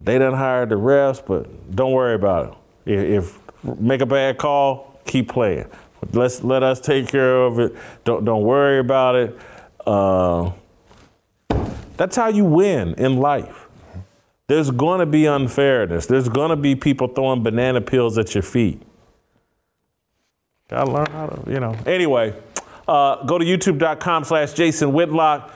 they 0.00 0.18
done 0.18 0.34
hired 0.34 0.68
the 0.68 0.74
refs, 0.74 1.24
but 1.24 1.74
don't 1.74 1.92
worry 1.92 2.14
about 2.14 2.58
it. 2.84 2.92
If, 2.92 3.24
if 3.64 3.78
make 3.80 4.02
a 4.02 4.06
bad 4.06 4.38
call, 4.38 5.00
keep 5.06 5.28
playing. 5.30 5.66
Let's 6.12 6.44
let 6.44 6.62
us 6.62 6.80
take 6.80 7.08
care 7.08 7.42
of 7.42 7.58
it. 7.58 7.74
Don't 8.04 8.24
don't 8.24 8.42
worry 8.42 8.78
about 8.78 9.16
it. 9.16 9.38
Uh, 9.84 10.52
that's 11.96 12.14
how 12.14 12.28
you 12.28 12.44
win 12.44 12.94
in 12.94 13.16
life. 13.16 13.65
There's 14.48 14.70
going 14.70 15.00
to 15.00 15.06
be 15.06 15.26
unfairness. 15.26 16.06
There's 16.06 16.28
going 16.28 16.50
to 16.50 16.56
be 16.56 16.76
people 16.76 17.08
throwing 17.08 17.42
banana 17.42 17.80
peels 17.80 18.16
at 18.16 18.34
your 18.34 18.42
feet. 18.42 18.80
Gotta 20.68 20.90
learn 20.90 21.06
how 21.10 21.26
to, 21.26 21.50
you 21.50 21.60
know. 21.60 21.76
Anyway, 21.86 22.34
uh, 22.88 23.24
go 23.24 23.38
to 23.38 23.44
youtube.com 23.44 24.24
slash 24.24 24.52
Jason 24.52 24.92
Whitlock. 24.92 25.52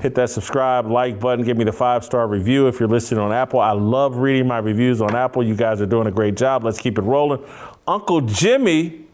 Hit 0.00 0.14
that 0.16 0.28
subscribe, 0.28 0.86
like 0.86 1.18
button. 1.18 1.42
Give 1.42 1.56
me 1.56 1.64
the 1.64 1.72
five 1.72 2.04
star 2.04 2.28
review 2.28 2.68
if 2.68 2.78
you're 2.78 2.88
listening 2.88 3.20
on 3.20 3.32
Apple. 3.32 3.60
I 3.60 3.72
love 3.72 4.16
reading 4.16 4.46
my 4.46 4.58
reviews 4.58 5.00
on 5.00 5.14
Apple. 5.14 5.42
You 5.42 5.54
guys 5.54 5.80
are 5.80 5.86
doing 5.86 6.06
a 6.06 6.10
great 6.10 6.36
job. 6.36 6.64
Let's 6.64 6.78
keep 6.78 6.98
it 6.98 7.02
rolling. 7.02 7.42
Uncle 7.86 8.20
Jimmy 8.20 9.06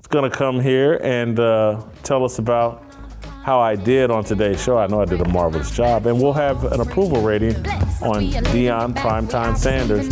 is 0.00 0.06
going 0.08 0.30
to 0.30 0.36
come 0.36 0.60
here 0.60 1.00
and 1.02 1.40
uh, 1.40 1.82
tell 2.02 2.22
us 2.22 2.38
about 2.38 2.84
how 3.48 3.60
I 3.60 3.76
did 3.76 4.10
on 4.10 4.24
today's 4.24 4.62
show. 4.62 4.76
I 4.76 4.86
know 4.88 5.00
I 5.00 5.06
did 5.06 5.22
a 5.22 5.28
marvelous 5.30 5.70
job. 5.70 6.04
And 6.04 6.20
we'll 6.20 6.34
have 6.34 6.64
an 6.64 6.82
approval 6.82 7.22
rating 7.22 7.56
on 8.02 8.20
Deion 8.52 8.94
Primetime 8.94 9.56
Sanders. 9.56 10.06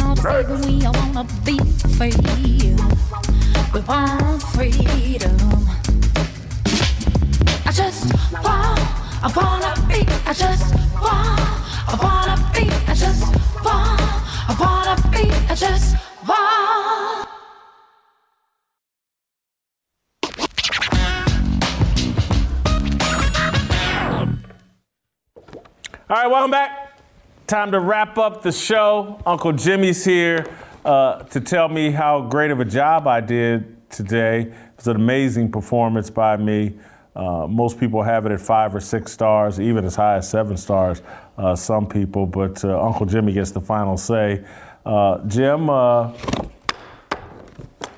I 7.66 7.72
just 7.72 8.04
want, 8.32 8.80
I 9.22 9.30
wanna 9.36 9.74
be, 9.86 10.06
I 10.24 10.32
just 10.32 10.74
want, 10.94 11.40
I 11.92 11.94
wanna 12.00 12.36
be, 12.54 12.70
I 12.90 12.94
just 12.94 13.22
want. 13.76 14.06
All 26.08 26.16
right, 26.16 26.26
welcome 26.28 26.50
back. 26.52 27.00
Time 27.46 27.72
to 27.72 27.80
wrap 27.80 28.16
up 28.18 28.42
the 28.42 28.52
show. 28.52 29.20
Uncle 29.26 29.52
Jimmy's 29.52 30.04
here 30.04 30.46
uh, 30.84 31.22
to 31.24 31.40
tell 31.40 31.68
me 31.68 31.90
how 31.90 32.22
great 32.22 32.50
of 32.50 32.60
a 32.60 32.64
job 32.64 33.06
I 33.08 33.20
did 33.20 33.90
today. 33.90 34.42
It 34.42 34.52
was 34.76 34.86
an 34.86 34.96
amazing 34.96 35.50
performance 35.50 36.08
by 36.10 36.36
me. 36.36 36.74
Uh, 37.14 37.46
most 37.48 37.80
people 37.80 38.02
have 38.02 38.26
it 38.26 38.32
at 38.32 38.40
five 38.40 38.74
or 38.74 38.80
six 38.80 39.10
stars, 39.12 39.58
even 39.58 39.84
as 39.84 39.96
high 39.96 40.16
as 40.16 40.28
seven 40.28 40.56
stars, 40.56 41.02
uh, 41.38 41.56
some 41.56 41.88
people, 41.88 42.26
but 42.26 42.62
uh, 42.64 42.80
Uncle 42.80 43.06
Jimmy 43.06 43.32
gets 43.32 43.50
the 43.50 43.60
final 43.60 43.96
say. 43.96 44.44
Uh, 44.84 45.18
Jim, 45.26 45.68
uh, 45.70 46.12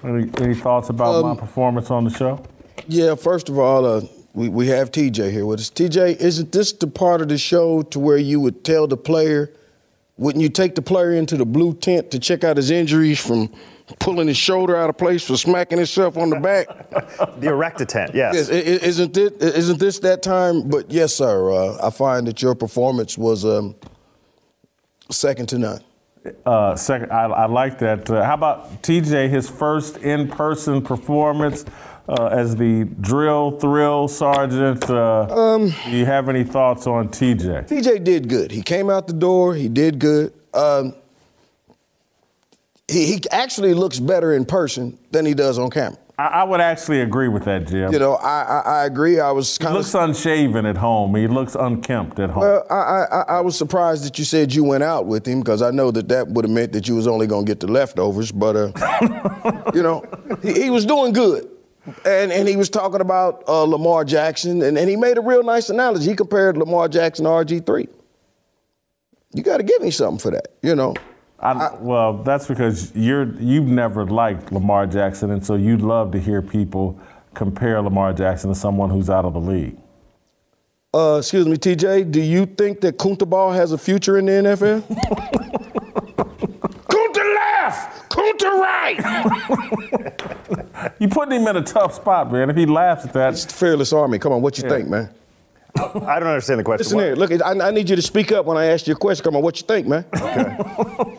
any, 0.04 0.30
any 0.40 0.54
thoughts 0.54 0.88
about 0.88 1.22
my 1.22 1.32
Um, 1.32 1.36
performance 1.36 1.90
on 1.90 2.04
the 2.04 2.10
show? 2.10 2.40
Yeah, 2.86 3.16
first 3.16 3.48
of 3.48 3.58
all, 3.58 3.84
uh, 3.84 4.00
we, 4.34 4.48
we 4.48 4.68
have 4.68 4.90
TJ 4.90 5.30
here 5.30 5.46
with 5.46 5.60
us. 5.60 5.70
TJ, 5.70 6.16
isn't 6.16 6.52
this 6.52 6.72
the 6.72 6.86
part 6.86 7.20
of 7.20 7.28
the 7.28 7.38
show 7.38 7.82
to 7.82 7.98
where 7.98 8.18
you 8.18 8.40
would 8.40 8.62
tell 8.64 8.86
the 8.86 8.96
player, 8.96 9.52
wouldn't 10.16 10.42
you 10.42 10.48
take 10.48 10.74
the 10.74 10.82
player 10.82 11.12
into 11.12 11.36
the 11.36 11.46
blue 11.46 11.74
tent 11.74 12.10
to 12.10 12.18
check 12.18 12.44
out 12.44 12.56
his 12.56 12.70
injuries 12.70 13.18
from 13.18 13.50
pulling 14.00 14.28
his 14.28 14.36
shoulder 14.36 14.76
out 14.76 14.90
of 14.90 14.98
place 14.98 15.24
for 15.26 15.36
smacking 15.36 15.78
himself 15.78 16.16
on 16.18 16.30
the 16.30 16.38
back? 16.40 16.66
the 17.40 17.46
erecta 17.46 17.86
tent, 17.86 18.12
yes. 18.14 18.34
Yes, 18.34 18.50
i- 18.50 18.52
i- 18.54 18.86
isn't 18.86 19.14
this, 19.14 19.32
isn't 19.32 19.78
this 19.80 19.98
that 20.00 20.22
time? 20.22 20.68
But 20.68 20.90
yes, 20.90 21.14
sir, 21.14 21.50
uh, 21.50 21.78
I 21.86 21.90
find 21.90 22.26
that 22.26 22.42
your 22.42 22.54
performance 22.54 23.16
was 23.16 23.44
um, 23.44 23.74
second 25.10 25.48
to 25.50 25.58
none. 25.58 25.80
Uh, 26.44 26.76
second, 26.76 27.10
I, 27.10 27.24
I 27.24 27.46
like 27.46 27.78
that. 27.78 28.10
Uh, 28.10 28.22
how 28.24 28.34
about 28.34 28.82
TJ? 28.82 29.30
His 29.30 29.48
first 29.48 29.96
in-person 29.98 30.82
performance 30.82 31.64
uh, 32.08 32.26
as 32.32 32.56
the 32.56 32.84
drill 33.00 33.58
thrill 33.58 34.08
sergeant. 34.08 34.88
Uh, 34.88 35.26
Um, 35.30 35.74
do 35.84 35.90
you 35.96 36.06
have 36.06 36.28
any 36.28 36.44
thoughts 36.44 36.86
on 36.86 37.08
TJ? 37.08 37.68
TJ 37.68 38.02
did 38.04 38.28
good. 38.28 38.50
He 38.50 38.62
came 38.62 38.88
out 38.90 39.06
the 39.06 39.12
door. 39.12 39.54
He 39.54 39.68
did 39.68 39.98
good. 39.98 40.32
Um, 40.54 40.94
he, 42.88 43.06
he 43.06 43.20
actually 43.30 43.74
looks 43.74 43.98
better 44.00 44.32
in 44.32 44.44
person 44.46 44.98
than 45.10 45.26
he 45.26 45.34
does 45.34 45.58
on 45.58 45.70
camera. 45.70 45.98
I, 46.20 46.42
would 46.42 46.60
actually 46.60 47.00
agree 47.02 47.28
with 47.28 47.44
that, 47.44 47.68
Jim. 47.68 47.92
You 47.92 48.00
know, 48.00 48.14
I 48.14 48.42
I, 48.42 48.58
I 48.80 48.84
agree. 48.86 49.20
I 49.20 49.30
was 49.30 49.56
he 49.56 49.62
kind 49.62 49.76
looks 49.76 49.94
unshaven 49.94 50.66
at 50.66 50.76
home. 50.76 51.14
He 51.14 51.28
looks 51.28 51.54
unkempt 51.54 52.18
at 52.18 52.30
home. 52.30 52.40
well. 52.42 52.66
I, 52.68 52.74
I 52.74 53.22
I- 53.36 53.40
was 53.40 53.56
surprised 53.56 54.04
that 54.04 54.18
you 54.18 54.24
said 54.24 54.52
you 54.52 54.64
went 54.64 54.82
out 54.82 55.06
with 55.06 55.24
him 55.28 55.38
because 55.38 55.62
I 55.62 55.70
know 55.70 55.92
that 55.92 56.08
that 56.08 56.26
would 56.26 56.44
have 56.44 56.50
meant 56.50 56.72
that 56.72 56.88
you 56.88 56.96
was 56.96 57.06
only 57.06 57.28
going 57.28 57.46
to 57.46 57.50
get 57.50 57.60
the 57.60 57.68
leftovers. 57.70 58.32
But 58.32 58.56
uh, 58.56 59.70
you 59.74 59.82
know, 59.84 60.02
he, 60.42 60.62
he 60.64 60.70
was 60.70 60.84
doing 60.84 61.12
good. 61.12 61.48
And, 62.04 62.30
and 62.32 62.48
he 62.48 62.56
was 62.56 62.68
talking 62.68 63.00
about 63.00 63.44
uh, 63.48 63.62
Lamar 63.62 64.04
Jackson, 64.04 64.62
and, 64.62 64.76
and 64.76 64.90
he 64.90 64.96
made 64.96 65.16
a 65.16 65.20
real 65.20 65.42
nice 65.42 65.70
analogy. 65.70 66.10
He 66.10 66.16
compared 66.16 66.56
Lamar 66.56 66.88
Jackson 66.88 67.24
to 67.24 67.30
RG3. 67.30 67.88
You 69.32 69.42
got 69.42 69.58
to 69.58 69.62
give 69.62 69.82
me 69.82 69.90
something 69.90 70.18
for 70.18 70.30
that, 70.30 70.48
you 70.62 70.74
know. 70.74 70.94
I, 71.40 71.74
well, 71.78 72.14
that's 72.24 72.46
because 72.46 72.94
you're 72.96 73.32
you've 73.40 73.68
never 73.68 74.04
liked 74.04 74.50
Lamar 74.50 74.86
Jackson, 74.86 75.30
and 75.30 75.44
so 75.44 75.54
you'd 75.54 75.82
love 75.82 76.10
to 76.12 76.18
hear 76.18 76.42
people 76.42 76.98
compare 77.34 77.80
Lamar 77.80 78.12
Jackson 78.12 78.50
to 78.50 78.56
someone 78.56 78.90
who's 78.90 79.08
out 79.08 79.24
of 79.24 79.34
the 79.34 79.40
league. 79.40 79.76
Uh, 80.92 81.18
excuse 81.18 81.46
me, 81.46 81.56
TJ, 81.56 82.10
do 82.10 82.20
you 82.20 82.46
think 82.46 82.80
that 82.80 82.98
Kunta 82.98 83.28
Ball 83.28 83.52
has 83.52 83.72
a 83.72 83.78
future 83.78 84.18
in 84.18 84.26
the 84.26 84.32
NFL? 84.32 85.74
Kunta 88.32 88.60
left! 88.60 89.00
Kunta 89.00 90.78
right! 90.78 90.94
You 91.00 91.08
putting 91.08 91.40
him 91.40 91.46
in 91.48 91.56
a 91.56 91.62
tough 91.62 91.94
spot, 91.94 92.32
man. 92.32 92.50
If 92.50 92.56
he 92.56 92.66
laughs 92.66 93.04
at 93.04 93.12
that, 93.14 93.32
it's 93.34 93.44
the 93.44 93.52
Fearless 93.54 93.92
Army. 93.92 94.18
Come 94.18 94.32
on, 94.32 94.42
what 94.42 94.58
you 94.58 94.64
Yeah. 94.64 94.70
think, 94.70 94.88
man? 94.88 95.10
I 95.76 96.18
don't 96.18 96.28
understand 96.28 96.58
the 96.60 96.64
question. 96.64 96.84
Listen 96.84 96.98
here, 96.98 97.14
look, 97.14 97.30
I, 97.30 97.68
I 97.68 97.70
need 97.70 97.88
you 97.88 97.94
to 97.96 98.02
speak 98.02 98.32
up 98.32 98.46
when 98.46 98.56
I 98.56 98.66
ask 98.66 98.86
you 98.86 98.94
a 98.94 98.96
question. 98.96 99.22
Come 99.24 99.36
on, 99.36 99.42
what 99.42 99.60
you 99.60 99.66
think, 99.66 99.86
man? 99.86 100.04
Okay. 100.14 100.56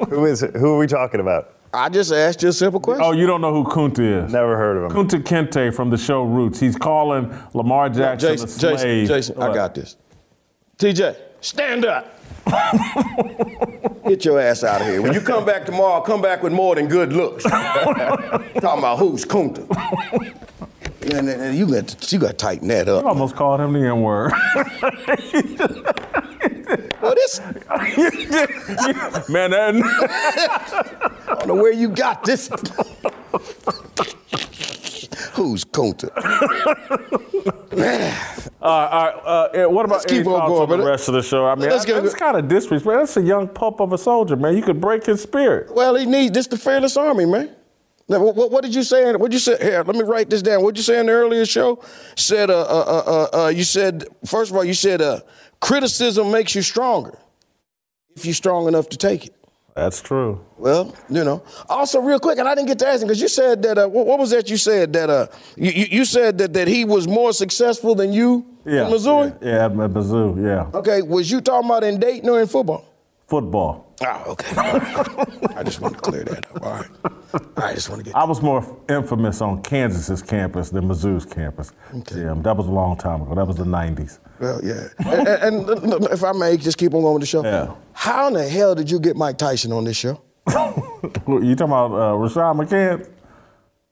who 0.10 0.26
is 0.26 0.44
it? 0.44 0.56
Who 0.56 0.74
are 0.74 0.78
we 0.78 0.88
talking 0.88 1.20
about? 1.22 1.54
I 1.74 1.88
just 1.88 2.12
asked 2.12 2.42
you 2.42 2.50
a 2.50 2.54
simple 2.54 2.80
question. 2.80 3.04
Oh, 3.06 3.12
you 3.12 3.28
don't 3.28 3.42
know 3.42 3.54
who 3.54 3.64
Kunta 3.70 4.26
is? 4.26 4.34
Never 4.34 4.58
heard 4.58 4.78
of 4.78 4.92
him. 4.92 4.98
Kunta 5.08 5.22
Kinte 5.24 5.74
from 5.74 5.92
the 5.92 5.98
show 5.98 6.24
Roots. 6.24 6.60
He's 6.60 6.76
calling 6.76 7.32
Lamar 7.54 7.90
Jackson 7.90 8.32
Jason, 8.32 8.46
a 8.48 8.50
slave. 8.50 9.08
Jason, 9.08 9.36
Jason, 9.36 9.42
I 9.42 9.54
got 9.54 9.76
this. 9.76 9.96
TJ, 10.78 11.16
stand 11.42 11.86
up. 11.86 12.19
Get 14.08 14.26
your 14.26 14.40
ass 14.40 14.64
out 14.64 14.82
of 14.82 14.88
here. 14.88 15.02
When 15.02 15.14
you 15.14 15.22
come 15.22 15.46
back 15.46 15.66
tomorrow, 15.66 16.02
come 16.02 16.22
back 16.22 16.42
with 16.44 16.52
more 16.54 16.76
than 16.76 16.88
good 16.88 17.14
looks. 17.14 17.44
Talking 17.44 18.60
about 18.62 18.98
who's 19.00 19.24
Kunta. 19.26 19.66
And, 21.02 21.30
and- 21.30 21.42
and 21.42 21.58
you 21.58 21.66
got 21.68 22.12
you 22.12 22.20
got 22.20 22.28
to 22.32 22.34
tighten 22.34 22.68
that 22.70 22.88
up. 22.90 23.04
You 23.04 23.10
almost 23.10 23.36
called 23.36 23.62
him 23.62 23.74
the 23.74 23.80
N 23.80 24.02
word. 24.02 24.32
Well, 27.02 27.16
this 27.16 27.40
man, 29.30 29.52
that, 29.52 29.74
I 31.28 31.36
don't 31.36 31.48
know 31.48 31.56
where 31.56 31.72
you 31.72 31.90
got 31.90 32.26
this. 32.26 32.50
Who's 35.34 35.64
Kunta? 35.66 36.10
Uh, 38.62 38.66
all 38.66 39.06
right, 39.06 39.16
uh, 39.26 39.50
eh, 39.54 39.66
what 39.66 39.86
about 39.86 40.06
keep 40.06 40.28
on 40.28 40.48
going, 40.50 40.70
on 40.70 40.80
the 40.80 40.86
rest 40.86 41.08
of 41.08 41.14
the 41.14 41.22
show? 41.22 41.46
I 41.46 41.56
mean, 41.56 41.70
Let's 41.70 41.90
I, 41.90 42.00
that's 42.02 42.14
kind 42.14 42.36
of 42.36 42.50
disrespect. 42.50 42.98
That's 43.00 43.16
a 43.16 43.22
young 43.22 43.48
pup 43.48 43.80
of 43.80 43.94
a 43.94 43.98
soldier, 43.98 44.36
man. 44.36 44.58
You 44.58 44.64
could 44.64 44.82
break 44.82 45.06
his 45.06 45.22
spirit. 45.22 45.74
Well, 45.74 45.96
he 45.96 46.06
needs 46.06 46.34
this 46.34 46.48
the 46.48 46.58
fearless 46.58 46.98
army, 46.98 47.26
man. 47.26 47.56
Now, 48.10 48.22
what, 48.22 48.52
what, 48.52 48.64
did 48.64 48.76
you 48.76 48.84
say? 48.84 49.16
What 49.16 49.32
you 49.32 49.40
say? 49.40 49.56
Here, 49.62 49.84
let 49.84 49.96
me 49.96 50.02
write 50.02 50.30
this 50.30 50.42
down. 50.42 50.64
What 50.64 50.76
did 50.76 50.80
you 50.80 50.84
say 50.84 51.00
in 51.00 51.06
the 51.06 51.12
earlier 51.14 51.46
show? 51.46 51.82
Said, 52.16 52.50
uh, 52.50 52.60
uh, 52.60 52.64
uh, 52.64 53.04
uh, 53.06 53.44
uh, 53.46 53.48
you 53.48 53.64
said 53.64 54.06
first 54.26 54.52
of 54.52 54.58
all, 54.58 54.66
you 54.66 54.74
said 54.74 55.02
uh, 55.02 55.22
criticism 55.62 56.30
makes 56.32 56.54
you 56.54 56.62
stronger 56.62 57.18
if 58.16 58.26
you're 58.26 58.34
strong 58.34 58.68
enough 58.68 58.90
to 58.90 58.98
take 58.98 59.28
it. 59.28 59.36
That's 59.80 60.02
true. 60.02 60.44
Well, 60.58 60.94
you 61.10 61.24
know. 61.24 61.42
Also, 61.70 62.02
real 62.02 62.20
quick, 62.20 62.38
and 62.38 62.48
I 62.48 62.54
didn't 62.54 62.68
get 62.68 62.80
to 62.80 62.88
ask 62.88 63.02
him 63.02 63.08
because 63.08 63.22
you 63.22 63.30
said 63.30 63.62
that. 63.64 63.78
Uh, 63.78 63.88
what, 63.88 64.06
what 64.06 64.20
was 64.20 64.32
that? 64.32 64.50
You 64.50 64.58
said 64.58 64.92
that. 64.94 65.10
Uh, 65.10 65.28
you, 65.56 65.72
you 65.72 66.06
said 66.06 66.38
that 66.40 66.54
that 66.54 66.68
he 66.68 66.84
was 66.84 67.08
more 67.08 67.32
successful 67.32 67.96
than 67.96 68.12
you 68.12 68.46
Yeah, 68.66 68.86
in 68.86 68.92
Missouri. 68.92 69.32
Yeah, 69.42 69.48
yeah, 69.50 69.66
at 69.66 69.72
Mizzou, 69.72 70.44
yeah. 70.44 70.78
Okay, 70.78 71.02
was 71.02 71.32
you 71.32 71.40
talking 71.40 71.70
about 71.70 71.84
in 71.86 71.98
Dayton 71.98 72.30
or 72.30 72.42
in 72.42 72.48
football? 72.48 72.86
Football. 73.28 73.94
Oh, 74.02 74.24
okay. 74.32 74.56
I 75.56 75.64
just 75.64 75.80
want 75.82 75.94
to 75.96 76.02
clear 76.02 76.24
that 76.26 76.46
up. 76.56 76.64
All 76.64 76.72
right. 76.74 76.90
I 77.58 77.74
just 77.74 77.90
want 77.90 78.00
to 78.00 78.06
get. 78.06 78.16
I 78.16 78.24
was 78.26 78.42
more 78.42 78.64
infamous 78.90 79.40
on 79.42 79.62
Kansas's 79.62 80.22
campus 80.22 80.72
than 80.72 80.86
Mizzou's 80.90 81.26
campus. 81.26 81.72
Yeah, 81.94 82.34
that 82.38 82.58
was 82.58 82.68
a 82.68 82.72
long 82.72 82.98
time 82.98 83.22
ago. 83.22 83.36
That 83.36 83.46
was 83.46 83.56
the 83.58 83.66
90s. 83.66 84.20
Well, 84.40 84.62
yeah. 84.64 84.88
and, 85.00 85.28
and, 85.28 85.70
and 85.70 86.04
if 86.06 86.24
I 86.24 86.32
may, 86.32 86.58
just 86.58 86.78
keep 86.78 86.94
on 86.94 87.02
going 87.02 87.16
with 87.16 87.22
the 87.22 87.28
show. 87.28 87.44
Yeah. 87.44 87.76
How 87.94 88.28
in 88.28 88.34
the 88.34 88.48
hell 88.48 88.76
did 88.76 88.90
you 88.90 89.00
get 89.00 89.16
Mike 89.16 89.38
Tyson 89.38 89.72
on 89.72 89.84
this 89.84 89.98
show? 89.98 90.22
You 91.28 91.56
talking 91.56 91.72
about 91.72 91.92
uh, 91.92 92.18
Rashad 92.18 92.56
McCann? 92.56 93.08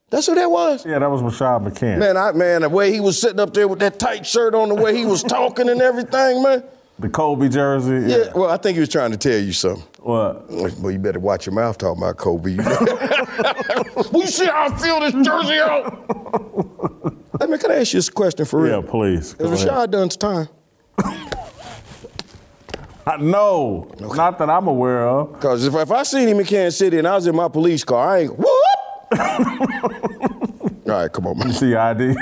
That's 0.09 0.25
who 0.25 0.35
that 0.35 0.49
was. 0.49 0.85
Yeah, 0.85 0.99
that 0.99 1.09
was 1.09 1.21
Rashad 1.21 1.67
McCann. 1.67 1.99
Man, 1.99 2.17
I 2.17 2.31
man, 2.31 2.61
the 2.61 2.69
way 2.69 2.91
he 2.91 2.99
was 2.99 3.19
sitting 3.21 3.39
up 3.39 3.53
there 3.53 3.67
with 3.67 3.79
that 3.79 3.99
tight 3.99 4.25
shirt 4.25 4.55
on, 4.55 4.69
the 4.69 4.75
way 4.75 4.95
he 4.97 5.05
was 5.05 5.21
talking 5.21 5.69
and 5.69 5.81
everything, 5.81 6.41
man. 6.41 6.63
The 6.99 7.09
Kobe 7.09 7.47
jersey. 7.47 8.11
Yeah. 8.11 8.33
Well, 8.33 8.49
I 8.49 8.57
think 8.57 8.73
he 8.75 8.79
was 8.79 8.89
trying 8.89 9.11
to 9.11 9.17
tell 9.17 9.37
you 9.37 9.53
something. 9.53 9.85
What? 9.99 10.49
Well, 10.49 10.91
you 10.91 10.97
better 10.97 11.19
watch 11.19 11.45
your 11.45 11.53
mouth 11.53 11.77
talking 11.77 12.01
about 12.01 12.17
Kobe. 12.17 12.51
You 12.55 12.63
know? 12.63 14.03
you 14.13 14.27
see 14.27 14.45
how 14.45 14.67
I 14.69 14.77
feel 14.77 14.99
this 14.99 15.13
jersey 15.25 15.59
out? 15.59 17.13
Let 17.39 17.49
me, 17.49 17.57
can 17.57 17.71
I 17.71 17.75
ask 17.81 17.93
you 17.93 17.97
this 17.99 18.09
question 18.09 18.45
for 18.45 18.61
real? 18.61 18.81
Yeah, 18.83 18.89
please. 18.89 19.35
Is 19.39 19.51
ahead. 19.51 19.67
Rashad 19.67 19.91
done 19.91 20.07
his 20.07 20.17
time? 20.17 20.47
I- 23.05 23.17
No, 23.19 23.89
not 23.99 24.37
that 24.39 24.49
I'm 24.49 24.67
aware 24.67 25.07
of. 25.07 25.33
Because 25.33 25.65
if, 25.65 25.73
if 25.75 25.91
I 25.91 26.03
seen 26.03 26.27
him 26.27 26.39
in 26.39 26.45
Kansas 26.45 26.77
City 26.77 26.97
and 26.97 27.07
I 27.07 27.15
was 27.15 27.25
in 27.27 27.35
my 27.35 27.47
police 27.47 27.83
car, 27.83 28.07
I 28.15 28.19
ain't, 28.21 28.37
whoop! 28.37 28.49
All 30.87 30.93
right, 31.01 31.11
come 31.11 31.27
on, 31.27 31.37
man. 31.37 31.47
You 31.47 31.53
see 31.53 31.75
ID? 31.75 32.13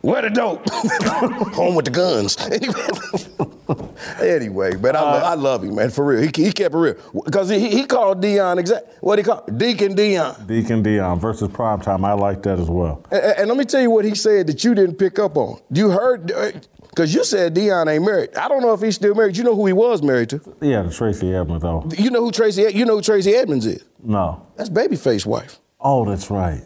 Where 0.00 0.22
the 0.22 0.30
dope? 0.32 0.68
Home 1.54 1.74
with 1.74 1.84
the 1.84 1.90
guns. 1.90 2.36
anyway, 4.22 4.76
but 4.76 4.96
I, 4.96 5.00
lo- 5.02 5.18
uh, 5.18 5.22
I 5.22 5.34
love 5.34 5.62
him, 5.64 5.74
man, 5.74 5.90
for 5.90 6.06
real. 6.06 6.20
He, 6.22 6.30
he 6.44 6.52
kept 6.52 6.74
it 6.74 6.78
real. 6.78 6.94
Because 7.24 7.48
he, 7.50 7.68
he 7.68 7.84
called 7.84 8.22
Deion 8.22 8.58
exact. 8.58 8.86
What 9.02 9.18
he 9.18 9.24
called? 9.24 9.58
Deacon 9.58 9.94
Deion. 9.94 10.46
Deacon 10.46 10.82
Deion 10.82 11.20
versus 11.20 11.48
primetime. 11.48 12.04
I 12.06 12.12
like 12.14 12.42
that 12.44 12.58
as 12.58 12.70
well. 12.70 13.04
And, 13.10 13.22
and 13.22 13.48
let 13.48 13.58
me 13.58 13.64
tell 13.64 13.82
you 13.82 13.90
what 13.90 14.04
he 14.04 14.14
said 14.14 14.46
that 14.46 14.64
you 14.64 14.74
didn't 14.74 14.96
pick 14.96 15.18
up 15.18 15.36
on. 15.36 15.60
You 15.70 15.90
heard, 15.90 16.32
uh, 16.32 16.52
because 16.88 17.14
you 17.14 17.24
said 17.24 17.54
Deion 17.54 17.92
ain't 17.92 18.04
married. 18.04 18.34
I 18.36 18.48
don't 18.48 18.62
know 18.62 18.72
if 18.72 18.80
he's 18.80 18.94
still 18.96 19.14
married. 19.14 19.36
You 19.36 19.44
know 19.44 19.54
who 19.54 19.66
he 19.66 19.72
was 19.72 20.02
married 20.02 20.30
to? 20.30 20.40
Yeah, 20.60 20.82
the 20.82 20.90
Tracy 20.90 21.34
Edmonds 21.34 21.62
though. 21.62 21.86
You 21.98 22.10
know 22.10 22.20
who 22.24 22.30
Tracy? 22.32 22.66
You 22.74 22.84
know 22.84 22.96
who 22.96 23.02
Tracy 23.02 23.34
Edmonds 23.34 23.66
is? 23.66 23.84
No. 24.02 24.46
That's 24.56 24.70
Babyface 24.70 25.26
wife. 25.26 25.58
Oh, 25.80 26.04
that's 26.04 26.30
right. 26.30 26.62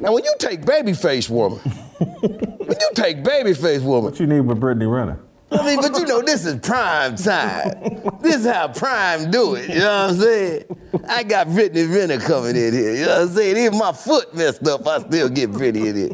Now, 0.00 0.12
when 0.12 0.24
you 0.24 0.34
take 0.38 0.62
Babyface 0.62 1.28
woman, 1.30 1.58
when 1.98 2.76
you 2.80 2.90
take 2.94 3.22
Babyface 3.22 3.82
woman, 3.82 4.04
What 4.10 4.20
you 4.20 4.26
need 4.26 4.40
with 4.40 4.60
Brittany 4.60 4.86
Renner? 4.86 5.20
I 5.50 5.64
mean, 5.64 5.80
but 5.80 5.98
you 5.98 6.04
know, 6.04 6.20
this 6.20 6.44
is 6.44 6.56
prime 6.60 7.16
time. 7.16 7.72
This 8.20 8.36
is 8.36 8.46
how 8.46 8.68
prime 8.68 9.30
do 9.30 9.54
it. 9.54 9.68
You 9.70 9.78
know 9.78 10.06
what 10.06 10.10
I'm 10.10 10.16
saying? 10.20 10.64
I 11.08 11.22
got 11.22 11.48
Brittany 11.48 11.84
Renner 11.84 12.18
coming 12.18 12.54
in 12.54 12.72
here. 12.74 12.94
You 12.94 13.06
know 13.06 13.20
what 13.20 13.28
I'm 13.28 13.34
saying? 13.34 13.56
Even 13.56 13.78
my 13.78 13.92
foot 13.92 14.34
messed 14.34 14.66
up, 14.68 14.86
I 14.86 14.98
still 15.00 15.30
get 15.30 15.50
Brittany 15.50 15.88
in 15.88 15.96
here. 15.96 16.10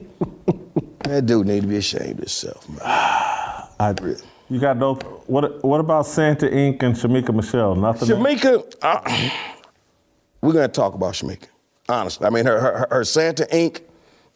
That 1.00 1.26
dude 1.26 1.46
need 1.48 1.62
to 1.62 1.66
be 1.66 1.76
ashamed 1.78 2.12
of 2.12 2.18
himself, 2.18 2.68
man. 2.68 2.78
I, 2.82 3.94
you 4.48 4.60
got 4.60 4.76
no. 4.76 4.94
What 5.26 5.64
What 5.64 5.80
about 5.80 6.06
Santa 6.06 6.46
Inc. 6.46 6.82
and 6.82 6.94
Shamika 6.94 7.34
Michelle? 7.34 7.74
Nothing. 7.74 8.08
Shamika, 8.08 8.72
uh, 8.82 9.30
we're 10.40 10.52
gonna 10.52 10.68
talk 10.68 10.94
about 10.94 11.14
Shamika. 11.14 11.48
Honestly, 11.88 12.26
I 12.26 12.30
mean, 12.30 12.46
her 12.46 12.60
her, 12.60 12.86
her 12.90 13.04
Santa 13.04 13.46
Inc. 13.52 13.82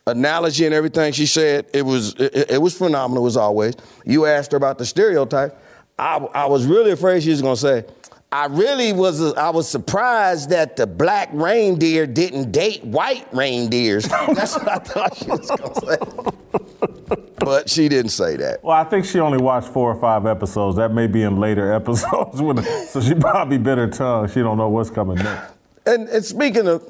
analogy 0.06 0.66
and 0.66 0.74
everything 0.74 1.12
she 1.12 1.26
said, 1.26 1.66
it 1.72 1.82
was 1.82 2.14
it, 2.14 2.50
it 2.50 2.62
was 2.62 2.76
phenomenal 2.76 3.26
as 3.26 3.36
always. 3.36 3.74
You 4.04 4.26
asked 4.26 4.52
her 4.52 4.56
about 4.56 4.78
the 4.78 4.86
stereotype. 4.86 5.58
I, 5.98 6.16
I 6.16 6.46
was 6.46 6.66
really 6.66 6.92
afraid 6.92 7.22
she 7.22 7.30
was 7.30 7.42
gonna 7.42 7.56
say. 7.56 7.84
I 8.30 8.46
really 8.46 8.92
was 8.92 9.34
I 9.34 9.48
was 9.48 9.68
surprised 9.68 10.50
that 10.50 10.76
the 10.76 10.86
black 10.86 11.30
reindeer 11.32 12.06
didn't 12.06 12.52
date 12.52 12.84
white 12.84 13.26
reindeers. 13.32 14.04
That's 14.34 14.54
what 14.54 14.68
I 14.68 14.76
thought 14.76 15.16
she 15.16 15.26
was 15.26 15.50
gonna 15.50 15.74
say. 15.74 17.18
But 17.38 17.70
she 17.70 17.88
didn't 17.88 18.10
say 18.10 18.36
that. 18.36 18.62
Well, 18.62 18.76
I 18.76 18.84
think 18.84 19.06
she 19.06 19.20
only 19.20 19.38
watched 19.38 19.68
four 19.68 19.90
or 19.90 19.98
five 19.98 20.26
episodes. 20.26 20.76
That 20.76 20.92
may 20.92 21.06
be 21.06 21.22
in 21.22 21.38
later 21.38 21.72
episodes, 21.80 22.42
when, 22.42 22.62
so 22.88 23.00
she 23.00 23.14
probably 23.14 23.56
bit 23.56 23.78
her 23.78 23.86
tongue. 23.86 24.28
She 24.28 24.40
don't 24.40 24.58
know 24.58 24.68
what's 24.68 24.90
coming 24.90 25.16
next. 25.16 25.54
And, 25.86 26.08
and 26.08 26.22
speaking 26.22 26.68
of 26.68 26.86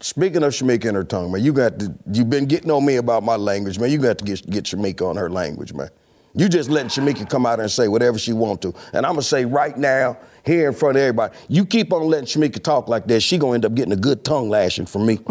speaking 0.00 0.42
of 0.42 0.52
Shamika 0.52 0.86
and 0.86 0.96
her 0.96 1.04
tongue, 1.04 1.32
man, 1.32 1.42
you 1.42 1.52
got 1.52 1.78
to 1.78 1.94
you've 2.12 2.30
been 2.30 2.46
getting 2.46 2.70
on 2.70 2.84
me 2.84 2.96
about 2.96 3.22
my 3.22 3.36
language, 3.36 3.78
man. 3.78 3.90
You 3.90 3.98
got 3.98 4.18
to 4.18 4.24
get 4.24 4.48
get 4.50 4.64
Shamika 4.64 5.08
on 5.08 5.16
her 5.16 5.30
language, 5.30 5.72
man. 5.72 5.90
You 6.36 6.48
just 6.48 6.68
letting 6.68 6.88
Shamika 6.88 7.30
come 7.30 7.46
out 7.46 7.60
and 7.60 7.70
say 7.70 7.86
whatever 7.86 8.18
she 8.18 8.32
want 8.32 8.60
to. 8.62 8.74
And 8.92 9.06
I'm 9.06 9.12
gonna 9.12 9.22
say 9.22 9.44
right 9.44 9.76
now, 9.76 10.18
here 10.44 10.66
in 10.68 10.74
front 10.74 10.96
of 10.96 11.02
everybody, 11.02 11.36
you 11.48 11.64
keep 11.64 11.92
on 11.92 12.02
letting 12.02 12.26
Shamika 12.26 12.62
talk 12.62 12.88
like 12.88 13.06
that, 13.06 13.20
she 13.20 13.38
gonna 13.38 13.54
end 13.54 13.64
up 13.64 13.74
getting 13.74 13.92
a 13.92 13.96
good 13.96 14.24
tongue 14.24 14.50
lashing 14.50 14.86
from 14.86 15.06
me. 15.06 15.20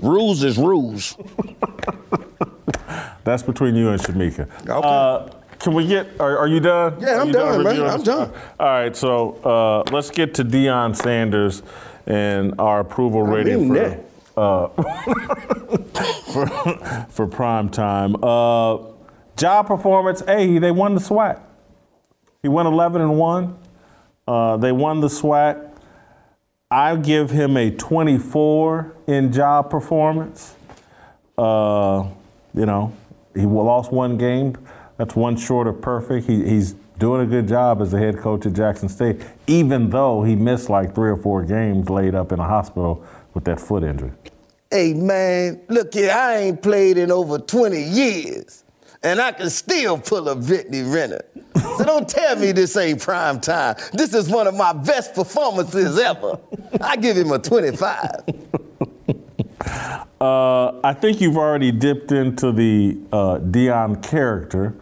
rules 0.00 0.42
is 0.42 0.56
rules. 0.56 1.16
That's 3.24 3.42
between 3.42 3.74
you 3.76 3.88
and 3.90 4.00
Shamika. 4.00 4.48
Okay. 4.62 4.70
Uh, 4.72 5.28
can 5.64 5.72
we 5.72 5.86
get? 5.86 6.20
Are, 6.20 6.36
are 6.38 6.46
you 6.46 6.60
done? 6.60 7.00
Yeah, 7.00 7.22
I'm 7.22 7.28
you 7.28 7.32
done, 7.32 7.64
man. 7.64 7.82
I'm 7.82 8.02
done. 8.02 8.30
All 8.60 8.66
right, 8.66 8.94
so 8.94 9.32
uh, 9.42 9.90
let's 9.90 10.10
get 10.10 10.34
to 10.34 10.44
Deion 10.44 10.94
Sanders 10.94 11.62
and 12.06 12.54
our 12.60 12.80
approval 12.80 13.22
rating 13.22 13.68
for, 13.68 13.74
that. 13.74 14.04
uh, 14.36 14.68
for 16.32 17.06
for 17.08 17.26
prime 17.26 17.70
time. 17.70 18.14
Uh, 18.22 18.76
job 19.38 19.66
performance. 19.66 20.22
Hey, 20.26 20.58
they 20.58 20.70
won 20.70 20.94
the 20.94 21.00
SWAC. 21.00 21.40
He 22.42 22.48
went 22.48 22.68
11 22.68 23.00
and 23.00 23.16
one. 23.18 23.56
Uh, 24.28 24.58
they 24.58 24.70
won 24.70 25.00
the 25.00 25.08
SWAC. 25.08 25.70
I 26.70 26.94
give 26.96 27.30
him 27.30 27.56
a 27.56 27.70
24 27.70 28.94
in 29.06 29.32
job 29.32 29.70
performance. 29.70 30.56
Uh, 31.38 32.06
you 32.52 32.66
know, 32.66 32.94
he 33.34 33.46
lost 33.46 33.92
one 33.92 34.18
game. 34.18 34.58
That's 35.04 35.16
one 35.16 35.36
short 35.36 35.66
of 35.66 35.82
perfect. 35.82 36.26
He, 36.26 36.42
he's 36.42 36.72
doing 36.98 37.20
a 37.20 37.26
good 37.26 37.46
job 37.46 37.82
as 37.82 37.90
the 37.90 37.98
head 37.98 38.16
coach 38.16 38.46
at 38.46 38.54
Jackson 38.54 38.88
State, 38.88 39.20
even 39.46 39.90
though 39.90 40.22
he 40.22 40.34
missed 40.34 40.70
like 40.70 40.94
three 40.94 41.10
or 41.10 41.16
four 41.18 41.44
games 41.44 41.90
laid 41.90 42.14
up 42.14 42.32
in 42.32 42.40
a 42.40 42.48
hospital 42.48 43.04
with 43.34 43.44
that 43.44 43.60
foot 43.60 43.82
injury. 43.82 44.12
Hey 44.70 44.94
man, 44.94 45.60
look 45.68 45.92
here, 45.92 46.10
I 46.10 46.36
ain't 46.38 46.62
played 46.62 46.96
in 46.96 47.10
over 47.10 47.38
20 47.38 47.82
years. 47.82 48.64
And 49.02 49.20
I 49.20 49.32
can 49.32 49.50
still 49.50 49.98
pull 49.98 50.26
a 50.30 50.36
Brittany 50.36 50.80
Renner. 50.80 51.20
So 51.76 51.84
don't 51.84 52.08
tell 52.08 52.36
me 52.36 52.52
this 52.52 52.74
ain't 52.74 53.02
prime 53.02 53.42
time. 53.42 53.76
This 53.92 54.14
is 54.14 54.30
one 54.30 54.46
of 54.46 54.54
my 54.54 54.72
best 54.72 55.12
performances 55.12 55.98
ever. 55.98 56.38
I 56.80 56.96
give 56.96 57.18
him 57.18 57.30
a 57.30 57.38
25. 57.38 58.24
Uh, 60.20 60.80
I 60.82 60.94
think 60.94 61.20
you've 61.20 61.36
already 61.36 61.70
dipped 61.70 62.10
into 62.10 62.50
the 62.50 62.98
uh, 63.12 63.40
Deion 63.40 64.02
character. 64.02 64.74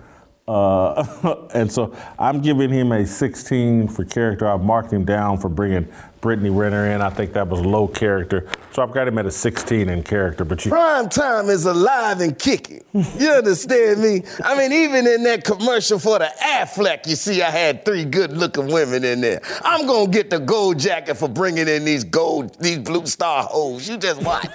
Uh, 0.52 1.46
and 1.54 1.72
so 1.72 1.96
I'm 2.18 2.42
giving 2.42 2.68
him 2.68 2.92
a 2.92 3.06
16 3.06 3.88
for 3.88 4.04
character. 4.04 4.46
I've 4.46 4.62
marked 4.62 4.92
him 4.92 5.04
down 5.04 5.38
for 5.38 5.48
bringing 5.48 5.88
Brittany 6.20 6.50
Renner 6.50 6.90
in. 6.90 7.00
I 7.00 7.08
think 7.08 7.32
that 7.32 7.48
was 7.48 7.62
low 7.62 7.88
character. 7.88 8.50
So 8.72 8.82
I've 8.82 8.92
got 8.92 9.08
him 9.08 9.16
at 9.16 9.24
a 9.24 9.30
16 9.30 9.88
in 9.88 10.02
character. 10.02 10.44
But 10.44 10.64
you, 10.66 10.70
Prime 10.70 11.08
time 11.08 11.48
is 11.48 11.64
alive 11.64 12.20
and 12.20 12.38
kicking. 12.38 12.84
You 12.92 13.30
understand 13.30 14.02
me? 14.02 14.24
I 14.44 14.56
mean, 14.58 14.72
even 14.72 15.06
in 15.06 15.22
that 15.22 15.42
commercial 15.42 15.98
for 15.98 16.18
the 16.18 16.30
Aflac, 16.42 17.06
you 17.06 17.16
see 17.16 17.40
I 17.40 17.50
had 17.50 17.86
three 17.86 18.04
good 18.04 18.36
looking 18.36 18.66
women 18.66 19.04
in 19.04 19.22
there. 19.22 19.40
I'm 19.62 19.86
gonna 19.86 20.10
get 20.10 20.28
the 20.28 20.38
gold 20.38 20.78
jacket 20.78 21.14
for 21.14 21.28
bringing 21.28 21.66
in 21.66 21.86
these 21.86 22.04
gold, 22.04 22.60
these 22.60 22.78
blue 22.78 23.06
star 23.06 23.44
hoes. 23.44 23.88
You 23.88 23.96
just 23.96 24.20
watch. 24.22 24.54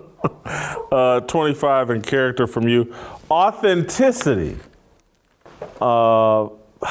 uh, 0.46 1.20
25 1.20 1.90
in 1.90 2.02
character 2.02 2.46
from 2.46 2.68
you. 2.68 2.94
Authenticity. 3.30 4.56
Uh, 5.80 6.48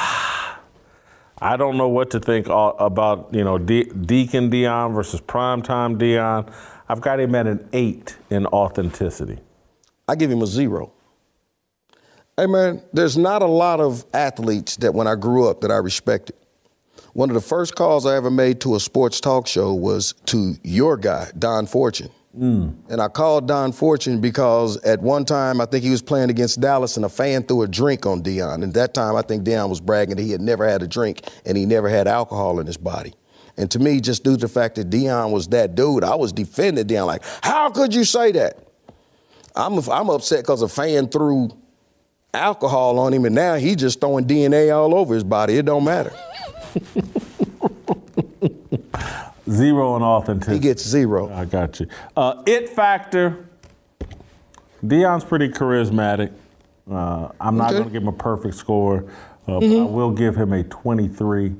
I 1.38 1.56
don't 1.58 1.76
know 1.76 1.88
what 1.88 2.10
to 2.12 2.20
think 2.20 2.46
about, 2.48 3.28
you 3.32 3.44
know, 3.44 3.58
De- 3.58 3.84
Deacon 3.84 4.50
Deion 4.50 4.94
versus 4.94 5.20
Primetime 5.20 5.98
Deion. 5.98 6.50
I've 6.88 7.00
got 7.00 7.20
him 7.20 7.34
at 7.34 7.46
an 7.46 7.68
eight 7.72 8.16
in 8.30 8.46
authenticity. 8.46 9.38
I 10.08 10.14
give 10.14 10.30
him 10.30 10.40
a 10.40 10.46
zero. 10.46 10.92
Hey 12.38 12.46
man, 12.46 12.82
there's 12.92 13.16
not 13.16 13.42
a 13.42 13.46
lot 13.46 13.80
of 13.80 14.04
athletes 14.12 14.76
that 14.76 14.94
when 14.94 15.06
I 15.06 15.14
grew 15.14 15.48
up 15.48 15.62
that 15.62 15.70
I 15.70 15.76
respected. 15.76 16.36
One 17.12 17.30
of 17.30 17.34
the 17.34 17.40
first 17.40 17.74
calls 17.74 18.04
I 18.04 18.14
ever 18.16 18.30
made 18.30 18.60
to 18.60 18.74
a 18.74 18.80
sports 18.80 19.20
talk 19.20 19.46
show 19.46 19.72
was 19.72 20.12
to 20.26 20.54
your 20.62 20.98
guy, 20.98 21.30
Don 21.38 21.66
Fortune. 21.66 22.10
Mm. 22.36 22.74
And 22.90 23.00
I 23.00 23.08
called 23.08 23.48
Don 23.48 23.72
Fortune 23.72 24.20
because 24.20 24.76
at 24.78 25.00
one 25.00 25.24
time 25.24 25.60
I 25.60 25.66
think 25.66 25.82
he 25.84 25.90
was 25.90 26.02
playing 26.02 26.28
against 26.28 26.60
Dallas 26.60 26.96
and 26.96 27.06
a 27.06 27.08
fan 27.08 27.42
threw 27.44 27.62
a 27.62 27.68
drink 27.68 28.04
on 28.04 28.22
Deion. 28.22 28.62
And 28.62 28.74
that 28.74 28.92
time 28.92 29.16
I 29.16 29.22
think 29.22 29.44
Deion 29.44 29.70
was 29.70 29.80
bragging 29.80 30.16
that 30.16 30.22
he 30.22 30.32
had 30.32 30.42
never 30.42 30.68
had 30.68 30.82
a 30.82 30.86
drink 30.86 31.22
and 31.46 31.56
he 31.56 31.64
never 31.64 31.88
had 31.88 32.06
alcohol 32.06 32.60
in 32.60 32.66
his 32.66 32.76
body. 32.76 33.14
And 33.56 33.70
to 33.70 33.78
me, 33.78 34.00
just 34.00 34.22
due 34.22 34.36
to 34.36 34.40
the 34.40 34.48
fact 34.48 34.74
that 34.74 34.90
Deion 34.90 35.32
was 35.32 35.48
that 35.48 35.74
dude, 35.74 36.04
I 36.04 36.14
was 36.14 36.32
defending 36.32 36.84
Deion 36.84 37.06
like, 37.06 37.22
how 37.42 37.70
could 37.70 37.94
you 37.94 38.04
say 38.04 38.32
that? 38.32 38.58
I'm, 39.54 39.78
I'm 39.90 40.10
upset 40.10 40.40
because 40.40 40.60
a 40.60 40.68
fan 40.68 41.08
threw 41.08 41.48
alcohol 42.34 42.98
on 42.98 43.14
him 43.14 43.24
and 43.24 43.34
now 43.34 43.54
he's 43.54 43.76
just 43.76 44.00
throwing 44.00 44.26
DNA 44.26 44.76
all 44.76 44.94
over 44.94 45.14
his 45.14 45.24
body. 45.24 45.56
It 45.56 45.64
don't 45.64 45.84
matter. 45.84 46.12
Zero 49.50 49.96
in 49.96 50.02
authenticity. 50.02 50.56
He 50.56 50.60
gets 50.60 50.82
zero. 50.86 51.32
I 51.32 51.44
got 51.44 51.78
you. 51.80 51.86
Uh, 52.16 52.42
it 52.46 52.68
factor. 52.68 53.46
Deion's 54.84 55.24
pretty 55.24 55.48
charismatic. 55.48 56.32
Uh, 56.90 57.28
I'm 57.40 57.56
not 57.56 57.68
Okay. 57.70 57.78
going 57.78 57.84
to 57.88 57.92
give 57.92 58.02
him 58.02 58.08
a 58.08 58.12
perfect 58.12 58.54
score, 58.54 59.04
uh, 59.48 59.60
but 59.60 59.64
I 59.64 59.82
will 59.84 60.10
give 60.10 60.36
him 60.36 60.52
a 60.52 60.62
23. 60.64 61.54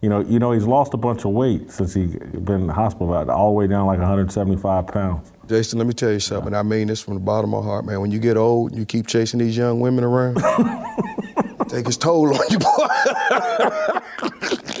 You 0.00 0.08
know, 0.08 0.20
you 0.20 0.38
know, 0.40 0.50
he's 0.52 0.64
lost 0.64 0.94
a 0.94 0.96
bunch 0.96 1.24
of 1.24 1.30
weight 1.32 1.70
since 1.70 1.94
he's 1.94 2.14
been 2.16 2.62
in 2.62 2.66
the 2.66 2.72
hospital, 2.72 3.12
all 3.30 3.48
the 3.50 3.52
way 3.54 3.66
down 3.68 3.86
like 3.86 3.98
175 4.00 4.86
pounds. 4.88 5.30
Jason, 5.48 5.78
let 5.78 5.86
me 5.86 5.92
tell 5.94 6.10
you 6.10 6.18
something. 6.20 6.54
I 6.54 6.62
mean 6.62 6.88
this 6.88 7.00
from 7.02 7.14
the 7.14 7.20
bottom 7.20 7.54
of 7.54 7.62
my 7.64 7.68
heart, 7.70 7.84
man. 7.84 8.00
When 8.00 8.10
you 8.10 8.18
get 8.18 8.36
old 8.36 8.70
and 8.70 8.78
you 8.80 8.86
keep 8.86 9.06
chasing 9.06 9.38
these 9.38 9.56
young 9.56 9.78
women 9.80 10.02
around, 10.02 10.36
take 11.68 11.86
its 11.86 11.96
toll 11.96 12.34
on 12.34 12.40
you, 12.50 12.58
boy. 12.58 12.88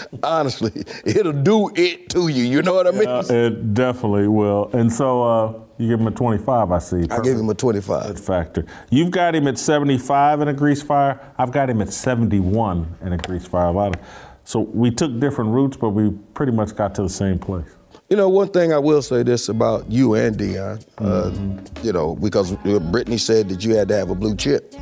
Honestly, 0.22 0.84
it'll 1.04 1.32
do 1.32 1.70
it 1.74 2.10
to 2.10 2.28
you. 2.28 2.44
You 2.44 2.62
know 2.62 2.74
what 2.74 2.86
I 2.86 2.90
mean? 2.90 3.08
Uh, 3.08 3.22
it 3.28 3.74
definitely 3.74 4.28
will. 4.28 4.70
And 4.72 4.92
so 4.92 5.22
uh, 5.22 5.60
you 5.78 5.88
give 5.88 6.00
him 6.00 6.06
a 6.08 6.10
25, 6.10 6.72
I 6.72 6.78
see. 6.78 7.06
I 7.10 7.20
give 7.20 7.38
him 7.38 7.48
a 7.48 7.54
25. 7.54 8.10
It 8.10 8.18
factor. 8.18 8.66
You've 8.90 9.10
got 9.10 9.34
him 9.34 9.46
at 9.48 9.58
75 9.58 10.40
in 10.40 10.48
a 10.48 10.52
grease 10.52 10.82
fire. 10.82 11.20
I've 11.38 11.52
got 11.52 11.70
him 11.70 11.80
at 11.80 11.92
71 11.92 12.96
in 13.02 13.12
a 13.12 13.18
grease 13.18 13.46
fire. 13.46 13.68
A 13.68 13.72
lot 13.72 13.96
of, 13.96 14.02
so 14.44 14.60
we 14.60 14.90
took 14.90 15.18
different 15.20 15.50
routes, 15.50 15.76
but 15.76 15.90
we 15.90 16.10
pretty 16.34 16.52
much 16.52 16.74
got 16.74 16.94
to 16.96 17.02
the 17.02 17.08
same 17.08 17.38
place. 17.38 17.68
You 18.10 18.16
know, 18.16 18.28
one 18.28 18.48
thing 18.48 18.72
I 18.72 18.78
will 18.78 19.02
say 19.02 19.22
this 19.22 19.50
about 19.50 19.90
you 19.90 20.14
and 20.14 20.36
Deion, 20.36 20.82
uh, 20.96 21.82
you 21.82 21.92
know, 21.92 22.16
because 22.16 22.52
Brittany 22.56 23.18
said 23.18 23.50
that 23.50 23.62
you 23.62 23.76
had 23.76 23.88
to 23.88 23.96
have 23.96 24.08
a 24.08 24.14
blue 24.14 24.34
chip. 24.34 24.74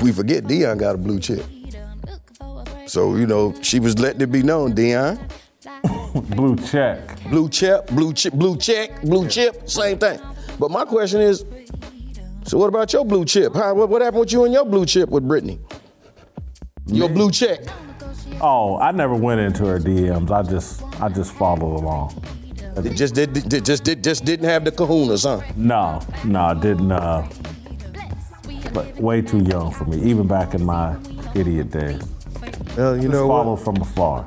We 0.00 0.12
forget 0.12 0.44
Deion 0.44 0.78
got 0.78 0.94
a 0.94 0.98
blue 0.98 1.18
chip. 1.18 1.44
So, 2.96 3.14
you 3.14 3.26
know, 3.26 3.54
she 3.60 3.78
was 3.78 3.98
letting 3.98 4.22
it 4.22 4.32
be 4.32 4.42
known, 4.42 4.72
Deion. 4.72 5.20
blue 6.34 6.56
check. 6.56 7.22
Blue 7.24 7.46
check, 7.50 7.86
blue 7.88 8.14
chip, 8.14 8.32
blue 8.32 8.56
check, 8.56 9.02
blue 9.02 9.28
chip, 9.28 9.68
same 9.68 9.98
thing. 9.98 10.18
But 10.58 10.70
my 10.70 10.86
question 10.86 11.20
is, 11.20 11.44
so 12.44 12.56
what 12.56 12.68
about 12.68 12.90
your 12.94 13.04
blue 13.04 13.26
chip? 13.26 13.54
How, 13.54 13.74
what, 13.74 13.90
what 13.90 14.00
happened 14.00 14.20
with 14.20 14.32
you 14.32 14.44
and 14.44 14.54
your 14.54 14.64
blue 14.64 14.86
chip 14.86 15.10
with 15.10 15.28
Brittany? 15.28 15.58
Your 16.86 17.10
blue 17.10 17.30
check. 17.30 17.60
Oh, 18.40 18.78
I 18.78 18.92
never 18.92 19.14
went 19.14 19.42
into 19.42 19.66
her 19.66 19.78
DMs. 19.78 20.30
I 20.30 20.42
just 20.50 20.82
I 20.98 21.10
just 21.10 21.34
followed 21.34 21.78
along. 21.78 22.24
It 22.78 22.94
just 22.94 23.14
did, 23.14 23.34
did 23.34 23.62
just 23.62 23.84
did 23.84 24.02
just 24.02 24.24
didn't 24.24 24.48
have 24.48 24.64
the 24.64 24.72
kahunas, 24.72 25.24
huh? 25.26 25.46
No, 25.54 26.00
no, 26.24 26.40
I 26.40 26.54
didn't. 26.54 26.90
Uh, 26.90 27.28
but 28.72 28.96
way 28.96 29.20
too 29.20 29.42
young 29.42 29.70
for 29.70 29.84
me, 29.84 30.02
even 30.10 30.26
back 30.26 30.54
in 30.54 30.64
my 30.64 30.96
idiot 31.34 31.70
days. 31.70 32.15
Well, 32.76 32.96
you 32.96 33.02
Just 33.02 33.12
know 33.12 33.26
what? 33.26 33.44
follow 33.44 33.56
from 33.56 33.76
afar. 33.76 34.26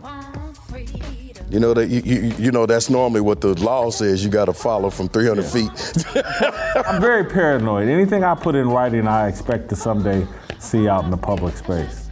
You 1.52 1.60
know 1.60 1.74
that 1.74 1.88
you, 1.90 2.02
you, 2.02 2.34
you 2.38 2.52
know 2.52 2.66
that's 2.68 2.90
normally 2.92 3.22
what 3.22 3.42
the 3.42 3.56
law 3.64 3.90
says. 3.90 4.24
You 4.24 4.30
got 4.30 4.46
to 4.46 4.54
follow 4.54 4.90
from 4.92 5.10
300 5.10 5.44
feet. 5.44 5.72
I'm 6.86 7.02
very 7.02 7.26
paranoid. 7.26 7.88
Anything 7.88 8.24
I 8.24 8.36
put 8.36 8.56
in 8.56 8.70
writing, 8.70 9.08
I 9.08 9.28
expect 9.28 9.70
to 9.70 9.76
someday 9.76 10.28
see 10.60 10.88
out 10.88 11.06
in 11.06 11.12
the 11.12 11.18
public 11.18 11.58
space. 11.58 12.10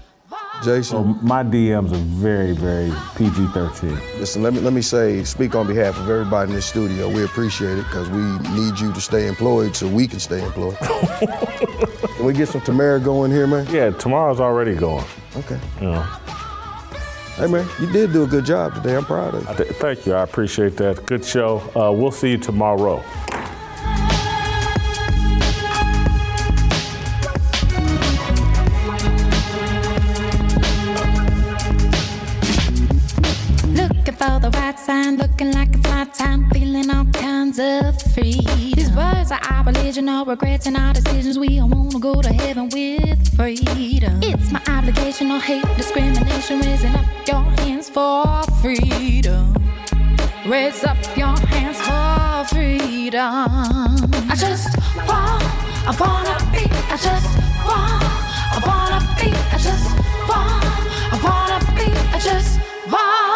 Jason, 0.63 0.83
so 0.83 1.03
my 1.21 1.43
DMs 1.43 1.91
are 1.91 2.03
very, 2.19 2.53
very 2.53 2.89
PG-13. 3.15 3.91
Listen, 4.19 4.41
let 4.41 4.53
me 4.53 4.59
let 4.59 4.73
me 4.73 4.81
say, 4.81 5.23
speak 5.23 5.53
on 5.53 5.67
behalf 5.67 5.99
of 5.99 6.09
everybody 6.09 6.49
in 6.49 6.55
this 6.55 6.65
studio. 6.65 7.07
We 7.07 7.23
appreciate 7.23 7.77
it 7.77 7.83
because 7.83 8.09
we 8.09 8.23
need 8.59 8.79
you 8.79 8.91
to 8.91 8.99
stay 8.99 9.27
employed 9.27 9.75
so 9.75 9.87
we 9.87 10.07
can 10.07 10.19
stay 10.19 10.43
employed. 10.43 10.77
can 10.79 12.25
we 12.25 12.33
get 12.33 12.47
some 12.49 12.61
Tamara 12.61 12.99
going 12.99 13.29
here, 13.31 13.45
man? 13.45 13.67
Yeah, 13.69 13.91
tomorrow's 13.91 14.39
already 14.39 14.73
going. 14.73 15.05
Okay. 15.35 15.59
You 15.79 15.91
know. 15.91 16.07
Hey, 17.37 17.45
man, 17.45 17.69
you 17.79 17.85
did 17.85 18.13
do 18.13 18.23
a 18.23 18.27
good 18.27 18.45
job 18.45 18.73
today. 18.73 18.95
I'm 18.95 19.05
proud 19.05 19.35
of 19.35 19.59
you. 19.59 19.65
Thank 19.65 20.07
you. 20.07 20.13
I 20.15 20.23
appreciate 20.23 20.75
that. 20.77 21.05
Good 21.05 21.23
show. 21.23 21.59
Uh, 21.75 21.91
we'll 21.91 22.09
see 22.09 22.31
you 22.31 22.39
tomorrow. 22.39 23.03
The 34.85 35.17
looking 35.17 35.51
like 35.53 35.69
it's 35.73 35.83
my 35.89 36.05
time, 36.05 36.49
feeling 36.51 36.89
all 36.89 37.05
kinds 37.05 37.59
of 37.59 37.99
free. 38.13 38.39
These 38.75 38.91
words 38.91 39.31
are 39.31 39.39
our 39.49 39.63
religion, 39.63 40.07
all 40.09 40.25
regrets 40.25 40.67
and 40.67 40.77
our 40.77 40.93
decisions. 40.93 41.37
We 41.39 41.59
all 41.59 41.67
wanna 41.69 41.99
go 41.99 42.21
to 42.21 42.31
heaven 42.33 42.69
with 42.69 43.35
freedom. 43.35 44.19
It's 44.21 44.51
my 44.51 44.61
obligation, 44.67 45.29
no 45.29 45.39
hate, 45.39 45.65
discrimination, 45.75 46.61
raising 46.61 46.95
up 46.95 47.05
your 47.27 47.43
hands 47.61 47.89
for 47.89 48.43
freedom. 48.61 49.55
Raise 50.45 50.83
up 50.83 50.97
your 51.17 51.35
hands 51.51 51.79
for 51.81 52.55
freedom. 52.55 53.49
I 54.29 54.35
just 54.35 54.77
want, 55.09 55.43
I 55.89 55.93
wanna 55.99 56.37
be, 56.53 56.65
I 56.93 56.97
just 56.97 57.29
want, 57.67 58.03
I 58.55 58.59
wanna 58.67 58.99
be, 59.19 59.29
I 59.51 59.57
just 59.57 59.87
want, 60.29 60.63
I 61.13 61.17
wanna 61.27 61.59
be, 61.75 61.87
I 62.15 62.19
just 62.19 62.59
want. 62.91 63.26